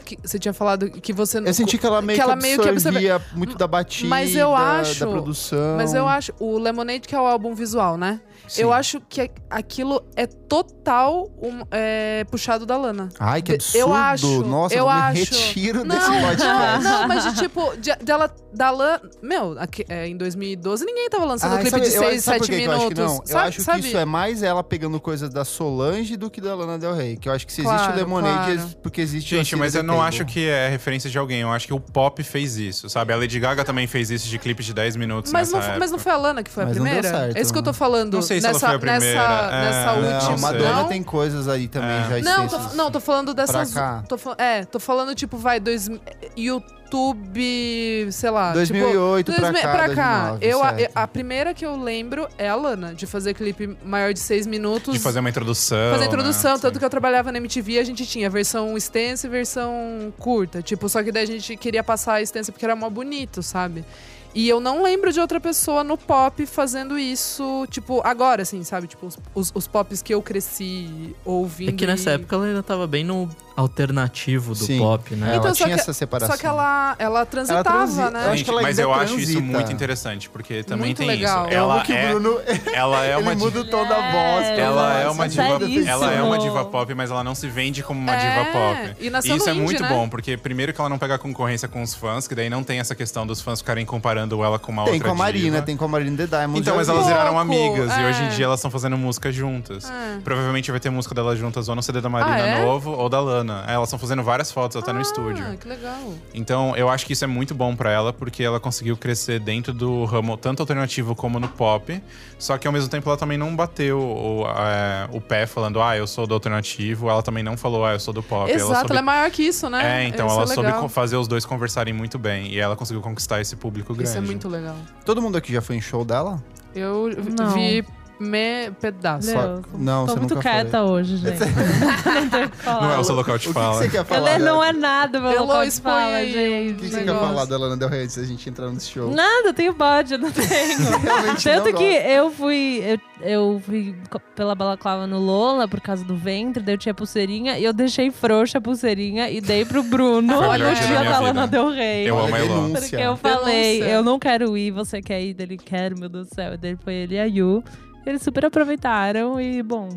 que 0.04 0.18
você 0.22 0.38
tinha 0.38 0.52
falado 0.52 0.90
que 0.90 1.12
você 1.12 1.38
Eu 1.38 1.54
senti 1.54 1.78
que 1.78 1.86
ela 1.86 2.00
meio 2.02 2.18
que 2.18 2.24
que, 2.24 2.30
ela 2.30 2.40
meio 2.40 2.60
que 2.60 2.68
absorvia 2.68 3.20
muito 3.34 3.56
da 3.56 3.66
batida, 3.66 4.08
Mas 4.08 4.34
eu 4.34 4.54
acho- 4.54 5.00
da 5.04 5.10
produção. 5.10 5.76
Mas 5.76 5.94
eu 5.94 6.06
acho. 6.08 6.32
O 6.38 6.58
Lemonade, 6.58 7.06
que 7.08 7.14
é 7.14 7.20
o 7.20 7.26
álbum 7.26 7.54
visual, 7.54 7.96
né? 7.96 8.20
Sim. 8.50 8.62
Eu 8.62 8.72
acho 8.72 9.00
que 9.08 9.30
aquilo 9.48 10.02
é 10.16 10.26
total 10.26 11.28
um, 11.40 11.62
é, 11.70 12.24
puxado 12.30 12.66
da 12.66 12.76
Lana. 12.76 13.08
Ai, 13.18 13.40
que 13.42 13.52
Eu 13.74 13.94
absurdo. 13.94 13.94
acho, 13.94 14.42
Nossa, 14.44 14.74
eu 14.74 14.84
vou 14.84 14.92
me 14.92 15.00
acho. 15.00 15.18
retiro 15.34 15.84
Não, 15.84 15.94
desse 15.96 16.10
podcast. 16.10 16.38
não, 16.84 17.00
não, 17.00 17.08
mas 17.08 17.24
de 17.24 17.40
tipo, 17.40 17.76
de, 17.76 17.94
dela, 18.04 18.34
da 18.52 18.70
Lana. 18.70 19.00
Meu, 19.22 19.56
aqui- 19.58 19.84
é, 19.88 20.08
em 20.08 20.16
2012 20.16 20.84
ninguém 20.84 21.08
tava 21.08 21.24
lançando 21.24 21.52
Ai, 21.52 21.58
clipe 21.60 21.70
sabe- 21.70 21.88
de 21.88 21.94
eu- 21.94 22.02
6, 22.02 22.24
sabe 22.24 22.38
por 22.38 22.46
7 22.46 22.56
que 22.56 22.62
que 22.62 22.68
eu 22.68 22.72
acho 22.72 22.88
que 22.88 22.94
minutos. 22.94 23.14
não? 23.14 23.20
Eu 23.22 23.26
sabe, 23.26 23.48
acho 23.48 23.60
sabe? 23.62 23.80
que 23.82 23.86
isso 23.88 23.96
é 23.96 24.04
mais 24.04 24.42
ela 24.42 24.64
pegando 24.64 25.00
coisas 25.00 25.30
da 25.30 25.44
Solange 25.44 26.16
do 26.16 26.28
que 26.28 26.40
da 26.40 26.52
Lana 26.54 26.76
Del 26.78 26.94
Rey. 26.94 27.16
Que 27.16 27.28
eu 27.28 27.32
acho 27.32 27.46
que 27.46 27.52
se 27.52 27.60
existe 27.60 27.76
Claro, 27.76 27.92
o 27.92 27.96
Lemonade 27.96 28.54
claro. 28.56 28.70
porque 28.82 29.00
existe 29.00 29.36
Gente, 29.36 29.54
mas 29.54 29.76
eu 29.76 29.82
não 29.84 29.98
The 29.98 30.00
acho 30.02 30.24
que 30.24 30.48
é 30.48 30.68
referência 30.68 31.08
de 31.08 31.16
alguém. 31.18 31.40
Eu 31.42 31.50
acho 31.52 31.68
que 31.68 31.74
o 31.74 31.78
pop 31.78 32.20
fez 32.24 32.56
isso, 32.56 32.88
sabe? 32.90 33.12
A 33.12 33.16
Lady 33.16 33.38
Gaga 33.38 33.64
também 33.64 33.86
fez 33.86 34.10
isso 34.10 34.28
de 34.28 34.38
clipe 34.40 34.62
de 34.64 34.74
10 34.74 34.96
minutos 34.96 35.30
Mas 35.32 35.52
nessa 35.52 35.70
não, 35.72 35.78
mas 35.78 35.90
não 35.92 35.98
foi 36.00 36.10
a 36.12 36.16
Lana 36.16 36.42
que 36.42 36.50
foi 36.50 36.64
Mas 36.64 36.76
a 36.76 36.78
não 36.80 36.84
deu 36.84 36.92
primeira? 36.94 37.16
certo, 37.18 37.36
é 37.36 37.40
isso 37.40 37.52
que 37.52 37.58
eu 37.58 37.62
tô 37.62 37.72
falando. 37.72 38.14
Não 38.14 38.22
sei 38.22 38.39
se 38.40 38.46
ela 38.46 38.54
nessa, 38.54 38.66
foi 38.66 38.76
a 38.76 38.78
primeira. 38.78 39.00
Nessa, 39.00 39.54
É, 39.54 39.64
nessa 39.64 39.86
não, 39.86 40.14
última. 40.14 40.30
Não, 40.30 40.38
Madonna 40.40 40.74
não? 40.82 40.88
tem 40.88 41.02
coisas 41.02 41.48
aí 41.48 41.68
também 41.68 41.88
É. 41.90 42.22
já 42.22 42.36
Não, 42.36 42.48
tô, 42.48 42.58
não, 42.74 42.90
tô 42.90 43.00
falando 43.00 43.32
dessas. 43.34 43.72
cá. 43.74 44.02
Tô, 44.08 44.18
é, 44.38 44.64
tô 44.64 44.78
falando, 44.80 45.14
tipo, 45.14 45.36
vai, 45.36 45.58
dois, 45.60 45.88
YouTube, 46.36 48.08
sei 48.12 48.30
lá. 48.30 48.52
2008 48.52 49.26
tipo, 49.32 49.40
pra 49.40 49.50
dois- 49.50 49.62
cá, 49.62 49.70
pra 49.72 49.94
cá. 49.94 50.30
2009, 50.38 50.46
eu, 50.46 50.62
a, 50.62 51.02
a 51.02 51.08
primeira 51.08 51.54
que 51.54 51.64
eu 51.64 51.76
lembro 51.80 52.28
é 52.36 52.48
a 52.48 52.54
Lana, 52.54 52.94
de 52.94 53.06
fazer 53.06 53.34
clipe 53.34 53.76
maior 53.84 54.12
de 54.12 54.20
seis 54.20 54.46
minutos. 54.46 54.92
De 54.94 55.00
fazer 55.00 55.20
uma 55.20 55.30
introdução. 55.30 55.92
Fazer 55.92 56.04
introdução, 56.06 56.52
né? 56.54 56.58
tanto 56.60 56.74
Sim. 56.74 56.78
que 56.80 56.84
eu 56.84 56.90
trabalhava 56.90 57.30
na 57.32 57.38
MTV, 57.38 57.78
a 57.78 57.84
gente 57.84 58.04
tinha 58.06 58.28
versão 58.28 58.76
extensa 58.76 59.26
e 59.26 59.30
versão 59.30 60.12
curta. 60.18 60.62
Tipo, 60.62 60.88
só 60.88 61.02
que 61.02 61.12
daí 61.12 61.24
a 61.24 61.26
gente 61.26 61.56
queria 61.56 61.82
passar 61.84 62.14
a 62.14 62.22
extensa 62.22 62.50
porque 62.52 62.64
era 62.64 62.74
mó 62.76 62.88
bonito, 62.90 63.42
sabe? 63.42 63.84
E 64.34 64.48
eu 64.48 64.60
não 64.60 64.82
lembro 64.82 65.12
de 65.12 65.20
outra 65.20 65.40
pessoa 65.40 65.82
no 65.82 65.98
pop 65.98 66.44
fazendo 66.46 66.98
isso, 66.98 67.66
tipo, 67.68 68.00
agora, 68.04 68.42
assim, 68.42 68.62
sabe? 68.62 68.86
Tipo, 68.86 69.06
os, 69.06 69.18
os, 69.34 69.52
os 69.54 69.66
pops 69.66 70.02
que 70.02 70.14
eu 70.14 70.22
cresci 70.22 71.14
ouvindo. 71.24 71.70
É 71.70 71.72
que 71.72 71.86
nessa 71.86 72.10
e- 72.10 72.14
época 72.14 72.36
ela 72.36 72.46
ainda 72.46 72.62
tava 72.62 72.86
bem 72.86 73.02
no 73.02 73.28
alternativo 73.60 74.54
do 74.54 74.64
Sim. 74.64 74.78
pop, 74.78 75.14
né? 75.14 75.28
Ela 75.28 75.36
Então, 75.36 75.54
só 75.54 75.64
tinha 75.64 75.74
que- 75.76 75.80
essa 75.82 75.92
separação. 75.92 76.34
Só 76.34 76.40
que 76.40 76.46
ela, 76.46 76.94
ela 76.98 77.26
transitava, 77.26 77.62
transi- 77.62 78.00
né? 78.12 78.26
Eu 78.26 78.30
acho 78.32 78.44
que 78.44 78.50
ela 78.50 78.62
mas 78.62 78.78
eu 78.78 78.92
acho 78.92 79.18
isso 79.18 79.32
transita. 79.32 79.40
muito 79.56 79.72
interessante, 79.72 80.28
porque 80.30 80.62
também 80.62 80.86
Muito 80.86 80.98
tem 80.98 81.06
legal. 81.08 81.46
isso. 81.46 81.54
Ela 81.54 81.80
que 81.82 81.92
é, 81.92 82.06
o 82.14 82.20
Bruno 82.20 82.40
ela 82.72 83.04
é 83.04 83.16
uma 83.18 83.32
ele 83.32 83.40
muda 83.40 83.62
diva, 83.62 83.66
o 83.66 83.70
tom 83.70 83.86
da 83.88 83.94
voz. 83.96 84.46
pra 84.46 84.56
ela 84.56 84.74
falar, 84.82 85.00
é 85.02 85.08
uma 85.10 85.28
diva, 85.28 85.58
seríssimo. 85.58 85.88
ela 85.88 86.12
é 86.12 86.22
uma 86.22 86.38
diva 86.38 86.64
pop, 86.64 86.94
mas 86.94 87.10
ela 87.10 87.24
não 87.24 87.34
se 87.34 87.48
vende 87.48 87.82
como 87.82 88.00
uma 88.00 88.14
É, 88.14 88.18
diva 88.18 88.44
pop. 88.52 88.96
e 89.00 89.10
nasceu 89.10 89.36
isso 89.36 89.48
é 89.48 89.52
indie, 89.52 89.62
muito 89.62 89.82
né? 89.82 89.88
bom, 89.88 90.08
porque 90.08 90.36
primeiro 90.36 90.72
que 90.72 90.80
ela 90.80 90.88
não 90.90 90.98
pega 90.98 91.18
concorrência 91.18 91.68
com 91.68 91.82
os 91.82 91.94
fãs, 91.94 92.26
que 92.26 92.34
daí 92.34 92.48
não 92.50 92.62
tem 92.62 92.78
essa 92.80 92.94
questão 92.94 93.26
dos 93.26 93.40
fãs 93.40 93.60
ficarem 93.60 93.84
comparando 93.84 94.42
ela 94.44 94.58
com 94.58 94.72
uma 94.72 94.84
Tem 94.84 94.94
outra 94.94 95.08
com 95.08 95.14
a 95.14 95.18
Marina, 95.18 95.50
diva. 95.56 95.62
tem 95.62 95.76
com 95.76 95.84
a 95.84 95.88
Marina 95.88 96.16
The 96.16 96.26
Diamond. 96.26 96.60
Então, 96.60 96.72
já 96.74 96.78
mas 96.78 96.88
elas 96.88 97.06
viraram 97.06 97.38
amigas 97.38 97.96
e 97.96 98.00
é. 98.02 98.06
hoje 98.08 98.22
em 98.24 98.28
dia 98.30 98.44
elas 98.46 98.58
estão 98.60 98.70
fazendo 98.70 98.96
música 98.96 99.30
juntas. 99.32 99.90
É. 99.90 100.18
Provavelmente 100.22 100.70
vai 100.70 100.80
ter 100.80 100.90
música 100.90 101.14
delas 101.14 101.38
juntas 101.38 101.68
ou 101.68 101.74
no 101.74 101.82
CD 101.82 102.00
da 102.00 102.08
Marina 102.08 102.34
Ah, 102.34 102.38
é? 102.38 102.64
novo 102.64 102.90
ou 102.92 103.08
da 103.08 103.20
Lana. 103.20 103.49
Elas 103.66 103.88
estão 103.88 103.98
fazendo 103.98 104.22
várias 104.22 104.50
fotos 104.50 104.76
até 104.76 104.92
no 104.92 105.00
estúdio. 105.00 105.44
Ah, 105.46 105.56
que 105.56 105.68
legal. 105.68 106.14
Então, 106.34 106.76
eu 106.76 106.88
acho 106.88 107.06
que 107.06 107.12
isso 107.12 107.24
é 107.24 107.26
muito 107.26 107.54
bom 107.54 107.74
pra 107.74 107.90
ela, 107.90 108.12
porque 108.12 108.42
ela 108.42 108.58
conseguiu 108.60 108.96
crescer 108.96 109.40
dentro 109.40 109.72
do 109.72 110.04
ramo 110.04 110.36
tanto 110.36 110.60
alternativo 110.60 111.14
como 111.14 111.38
no 111.38 111.48
pop. 111.48 112.02
Só 112.38 112.56
que 112.56 112.66
ao 112.66 112.72
mesmo 112.72 112.88
tempo 112.88 113.08
ela 113.08 113.18
também 113.18 113.36
não 113.36 113.54
bateu 113.54 113.98
o, 114.00 114.46
é, 114.46 115.08
o 115.12 115.20
pé 115.20 115.46
falando, 115.46 115.82
ah, 115.82 115.96
eu 115.96 116.06
sou 116.06 116.26
do 116.26 116.34
alternativo. 116.34 117.08
Ela 117.10 117.22
também 117.22 117.42
não 117.42 117.56
falou, 117.56 117.84
ah, 117.84 117.92
eu 117.92 118.00
sou 118.00 118.14
do 118.14 118.22
pop. 118.22 118.50
Exato, 118.50 118.64
ela 118.64 118.78
soube... 118.80 118.92
ela 118.92 119.00
é 119.00 119.02
maior 119.02 119.30
que 119.30 119.42
isso, 119.42 119.68
né? 119.68 120.04
É, 120.04 120.08
então 120.08 120.26
Isso 120.26 120.36
ela 120.36 120.44
é 120.44 120.54
soube 120.54 120.88
fazer 120.92 121.16
os 121.16 121.28
dois 121.28 121.44
conversarem 121.44 121.92
muito 121.92 122.18
bem. 122.18 122.52
E 122.52 122.58
ela 122.58 122.76
conseguiu 122.76 123.02
conquistar 123.02 123.40
esse 123.40 123.56
público 123.56 123.94
grande. 123.94 124.08
Isso 124.08 124.18
é 124.18 124.20
muito 124.20 124.48
legal. 124.48 124.76
Todo 125.04 125.20
mundo 125.20 125.36
aqui 125.36 125.52
já 125.52 125.60
foi 125.60 125.76
em 125.76 125.80
show 125.80 126.04
dela? 126.04 126.42
Eu 126.74 127.10
Não. 127.36 127.50
vi 127.52 127.84
me 128.20 128.70
pedaço. 128.80 129.30
Só- 129.32 129.32
Meu, 129.32 129.62
não, 129.74 130.06
tô 130.06 130.12
você 130.12 130.18
muito 130.20 130.36
quieta 130.38 130.82
hoje, 130.82 131.16
gente. 131.18 131.40
não 131.40 132.28
tenho 132.28 132.46
o 132.46 132.50
que 132.50 132.56
falar. 132.58 132.80
Não 132.82 132.92
é 132.94 132.98
o 132.98 133.04
seu 133.04 133.14
local 133.14 133.38
de 133.38 133.48
O 133.48 133.48
que, 133.48 133.54
que 133.54 133.60
fala. 133.60 133.74
você 133.78 133.88
quer 133.88 134.04
falar? 134.04 134.30
Ela 134.30 134.38
não 134.44 134.62
é 134.62 134.72
nada 134.72 135.18
meu 135.20 135.30
Elô, 135.32 135.44
local 135.46 135.64
de 135.64 135.80
fala, 135.80 136.24
gente. 136.26 136.72
O 136.72 136.76
que, 136.76 136.82
que 136.84 136.88
você 136.90 137.04
quer 137.04 137.14
falar 137.18 137.44
da 137.46 137.58
Lana 137.58 137.76
Del 137.78 137.88
Rey 137.88 138.02
antes 138.04 138.16
da 138.16 138.24
gente 138.24 138.48
entrar 138.48 138.68
no 138.70 138.80
show? 138.80 139.10
Nada, 139.10 139.48
eu 139.48 139.54
tenho 139.54 139.72
bode, 139.72 140.12
eu 140.12 140.18
não 140.18 140.30
tenho. 140.30 140.46
Tanto 141.42 141.70
não 141.70 141.78
que 141.78 141.92
gosto. 141.94 142.06
eu 142.08 142.30
fui, 142.30 142.82
eu, 142.86 143.00
eu 143.26 143.62
fui 143.64 143.94
pela 144.36 144.54
balaclava 144.54 145.06
no 145.06 145.18
Lola 145.18 145.66
por 145.66 145.80
causa 145.80 146.04
do 146.04 146.14
ventre, 146.16 146.62
daí 146.62 146.74
eu 146.74 146.78
tinha 146.78 146.92
pulseirinha 146.94 147.58
e 147.58 147.64
eu 147.64 147.72
deixei 147.72 148.10
frouxa 148.10 148.58
a 148.58 148.60
pulseirinha 148.60 149.30
e 149.30 149.40
dei 149.40 149.64
pro 149.64 149.82
Bruno 149.82 150.34
Foi 150.44 150.48
o 150.60 150.74
dia 150.74 151.04
da. 151.04 151.20
Lana 151.20 151.46
Del 151.46 151.70
Rey. 151.70 152.06
Eu 152.08 152.18
amo 152.18 152.34
a 152.34 152.38
denúncia. 152.38 152.80
Porque 152.80 152.96
eu 152.96 153.16
falei, 153.16 153.74
Denúncia. 153.78 153.94
eu 153.94 154.02
não 154.04 154.18
quero 154.18 154.56
ir, 154.58 154.70
você 154.70 155.00
quer 155.00 155.22
ir? 155.22 155.34
Dele, 155.34 155.56
quero, 155.56 155.98
meu 155.98 156.08
Deus 156.08 156.28
do 156.28 156.34
céu. 156.34 156.54
E 156.54 156.56
daí 156.56 156.76
foi 156.82 156.92
ele 156.94 157.14
e 157.14 157.18
a 157.18 157.24
Yu. 157.24 157.62
Eles 158.06 158.22
super 158.22 158.44
aproveitaram 158.46 159.40
e, 159.40 159.62
bom... 159.62 159.88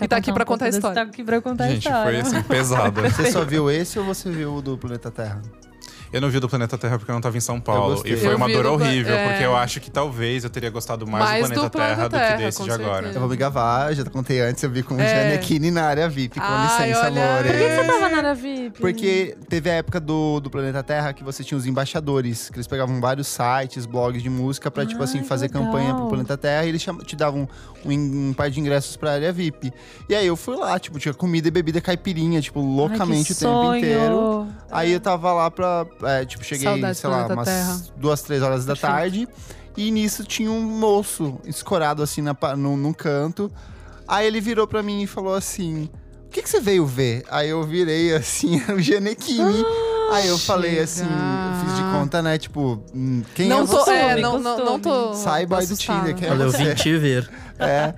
E 0.00 0.06
tá 0.06 0.18
aqui 0.18 0.30
pra 0.30 0.44
contar 0.44 0.66
a 0.66 0.68
história. 0.68 0.94
Tá 0.94 1.02
aqui 1.02 1.24
pra 1.24 1.40
contar 1.40 1.64
a 1.64 1.68
Gente, 1.68 1.86
história. 1.86 2.22
foi 2.22 2.38
assim, 2.38 2.42
pesado. 2.46 3.00
Você 3.08 3.32
só 3.32 3.44
viu 3.44 3.70
esse 3.70 3.98
ou 3.98 4.04
você 4.04 4.30
viu 4.30 4.56
o 4.56 4.60
do 4.60 4.76
Planeta 4.76 5.10
Terra? 5.10 5.40
Eu 6.12 6.20
não 6.20 6.30
vi 6.30 6.38
o 6.38 6.40
do 6.40 6.48
Planeta 6.48 6.78
Terra 6.78 6.98
porque 6.98 7.10
eu 7.10 7.14
não 7.14 7.20
tava 7.20 7.36
em 7.36 7.40
São 7.40 7.60
Paulo. 7.60 8.00
E 8.04 8.16
foi 8.16 8.32
Eu 8.32 8.36
uma 8.36 8.48
dor 8.48 8.66
horrível, 8.66 9.14
é. 9.14 9.28
porque 9.28 9.44
eu 9.44 9.56
acho 9.56 9.80
que 9.80 9.90
talvez 9.90 10.44
eu 10.44 10.50
teria 10.50 10.70
gostado 10.70 11.06
mais, 11.06 11.24
Mais 11.24 11.50
do 11.50 11.62
do 11.62 11.70
Planeta 11.70 11.78
Terra 11.78 12.08
do 12.08 12.10
Planeta 12.10 12.36
que 12.36 12.42
desse 12.44 12.62
de 12.62 12.70
agora. 12.70 13.08
Eu 13.08 13.20
vou 13.20 13.28
me 13.28 13.36
gavar, 13.36 13.92
já 13.94 14.04
contei 14.04 14.40
antes, 14.40 14.62
eu 14.62 14.70
vi 14.70 14.82
com 14.82 14.94
o 14.94 15.00
É. 15.00 15.08
Gianecchini 15.08 15.70
na 15.70 15.84
área 15.84 16.08
VIP. 16.08 16.38
Com 16.40 16.46
Ai, 16.46 16.88
licença, 16.90 17.06
olha. 17.06 17.24
amores. 17.24 17.52
Por 17.52 17.58
que 17.60 17.68
você 17.76 17.84
tava 17.84 18.08
na 18.08 18.16
área 18.18 18.34
VIP? 18.34 18.80
Porque 18.80 19.36
teve 19.48 19.70
a 19.70 19.74
época 19.74 20.00
do, 20.00 20.40
do 20.40 20.48
Planeta 20.50 20.82
Terra 20.82 21.12
que 21.12 21.24
você 21.24 21.42
tinha 21.42 21.58
os 21.58 21.66
embaixadores, 21.66 22.50
que 22.50 22.56
eles 22.56 22.66
pegavam 22.66 23.00
vários 23.00 23.26
sites, 23.26 23.84
blogs 23.86 24.22
de 24.22 24.30
música 24.30 24.70
pra, 24.70 24.86
tipo 24.86 25.00
Ai, 25.00 25.04
assim, 25.04 25.18
que 25.20 25.24
fazer 25.26 25.46
legal. 25.46 25.64
campanha 25.64 25.94
pro 25.94 26.08
Planeta 26.08 26.36
Terra 26.36 26.64
e 26.64 26.68
eles 26.68 26.84
te 27.04 27.16
davam 27.16 27.48
um, 27.84 27.92
um 28.28 28.32
par 28.32 28.50
de 28.50 28.60
ingressos 28.60 28.96
pra 28.96 29.12
área 29.12 29.32
VIP. 29.32 29.72
E 30.08 30.14
aí 30.14 30.26
eu 30.26 30.36
fui 30.36 30.56
lá, 30.56 30.78
tipo, 30.78 30.98
tinha 30.98 31.12
comida 31.14 31.48
e 31.48 31.50
bebida 31.50 31.80
caipirinha, 31.80 32.40
tipo, 32.40 32.60
loucamente 32.60 33.32
Ai, 33.32 33.36
o 33.36 33.38
tempo 33.38 33.74
inteiro. 33.76 34.46
Aí 34.70 34.92
eu 34.92 35.00
tava 35.00 35.32
lá 35.32 35.50
pra. 35.50 35.86
É, 36.02 36.24
tipo, 36.24 36.44
cheguei, 36.44 36.64
Saudades 36.64 36.98
sei 36.98 37.10
lá, 37.10 37.26
umas 37.26 37.46
Terra. 37.48 37.80
duas, 37.96 38.22
três 38.22 38.42
horas 38.42 38.64
da 38.64 38.74
Perfeito. 38.74 38.92
tarde. 38.92 39.28
E 39.76 39.90
nisso 39.90 40.24
tinha 40.24 40.50
um 40.50 40.62
moço 40.62 41.38
escorado 41.44 42.02
assim 42.02 42.22
na, 42.22 42.34
no, 42.56 42.76
num 42.76 42.92
canto. 42.92 43.50
Aí 44.08 44.26
ele 44.26 44.40
virou 44.40 44.66
pra 44.66 44.82
mim 44.82 45.02
e 45.02 45.06
falou 45.06 45.34
assim: 45.34 45.90
O 46.26 46.28
que, 46.30 46.42
que 46.42 46.48
você 46.48 46.60
veio 46.60 46.86
ver? 46.86 47.24
Aí 47.30 47.50
eu 47.50 47.62
virei 47.62 48.14
assim, 48.16 48.60
o 48.72 48.78
Genequini. 48.80 49.64
Aí 50.12 50.28
eu 50.28 50.38
falei 50.38 50.78
assim, 50.78 51.02
eu 51.02 51.66
fiz 51.66 51.76
de 51.76 51.82
conta, 51.90 52.22
né? 52.22 52.38
Tipo, 52.38 52.80
hum, 52.94 53.22
quem 53.34 53.48
não 53.48 53.64
é 53.64 53.66
tô, 53.66 53.84
você? 53.84 53.90
é, 53.90 54.16
não, 54.20 54.38
não, 54.38 54.64
não 54.64 54.78
tô. 54.78 55.08
Costume. 55.08 55.16
Sai 55.24 55.44
boy 55.46 55.66
do. 55.66 55.76
Tinder, 55.76 56.14
quem 56.14 56.28
é 56.28 56.30
Olha, 56.30 56.44
eu 56.44 56.52
você? 56.52 56.64
vim 56.64 56.74
te 56.74 56.96
ver. 56.96 57.28
É. 57.58 57.92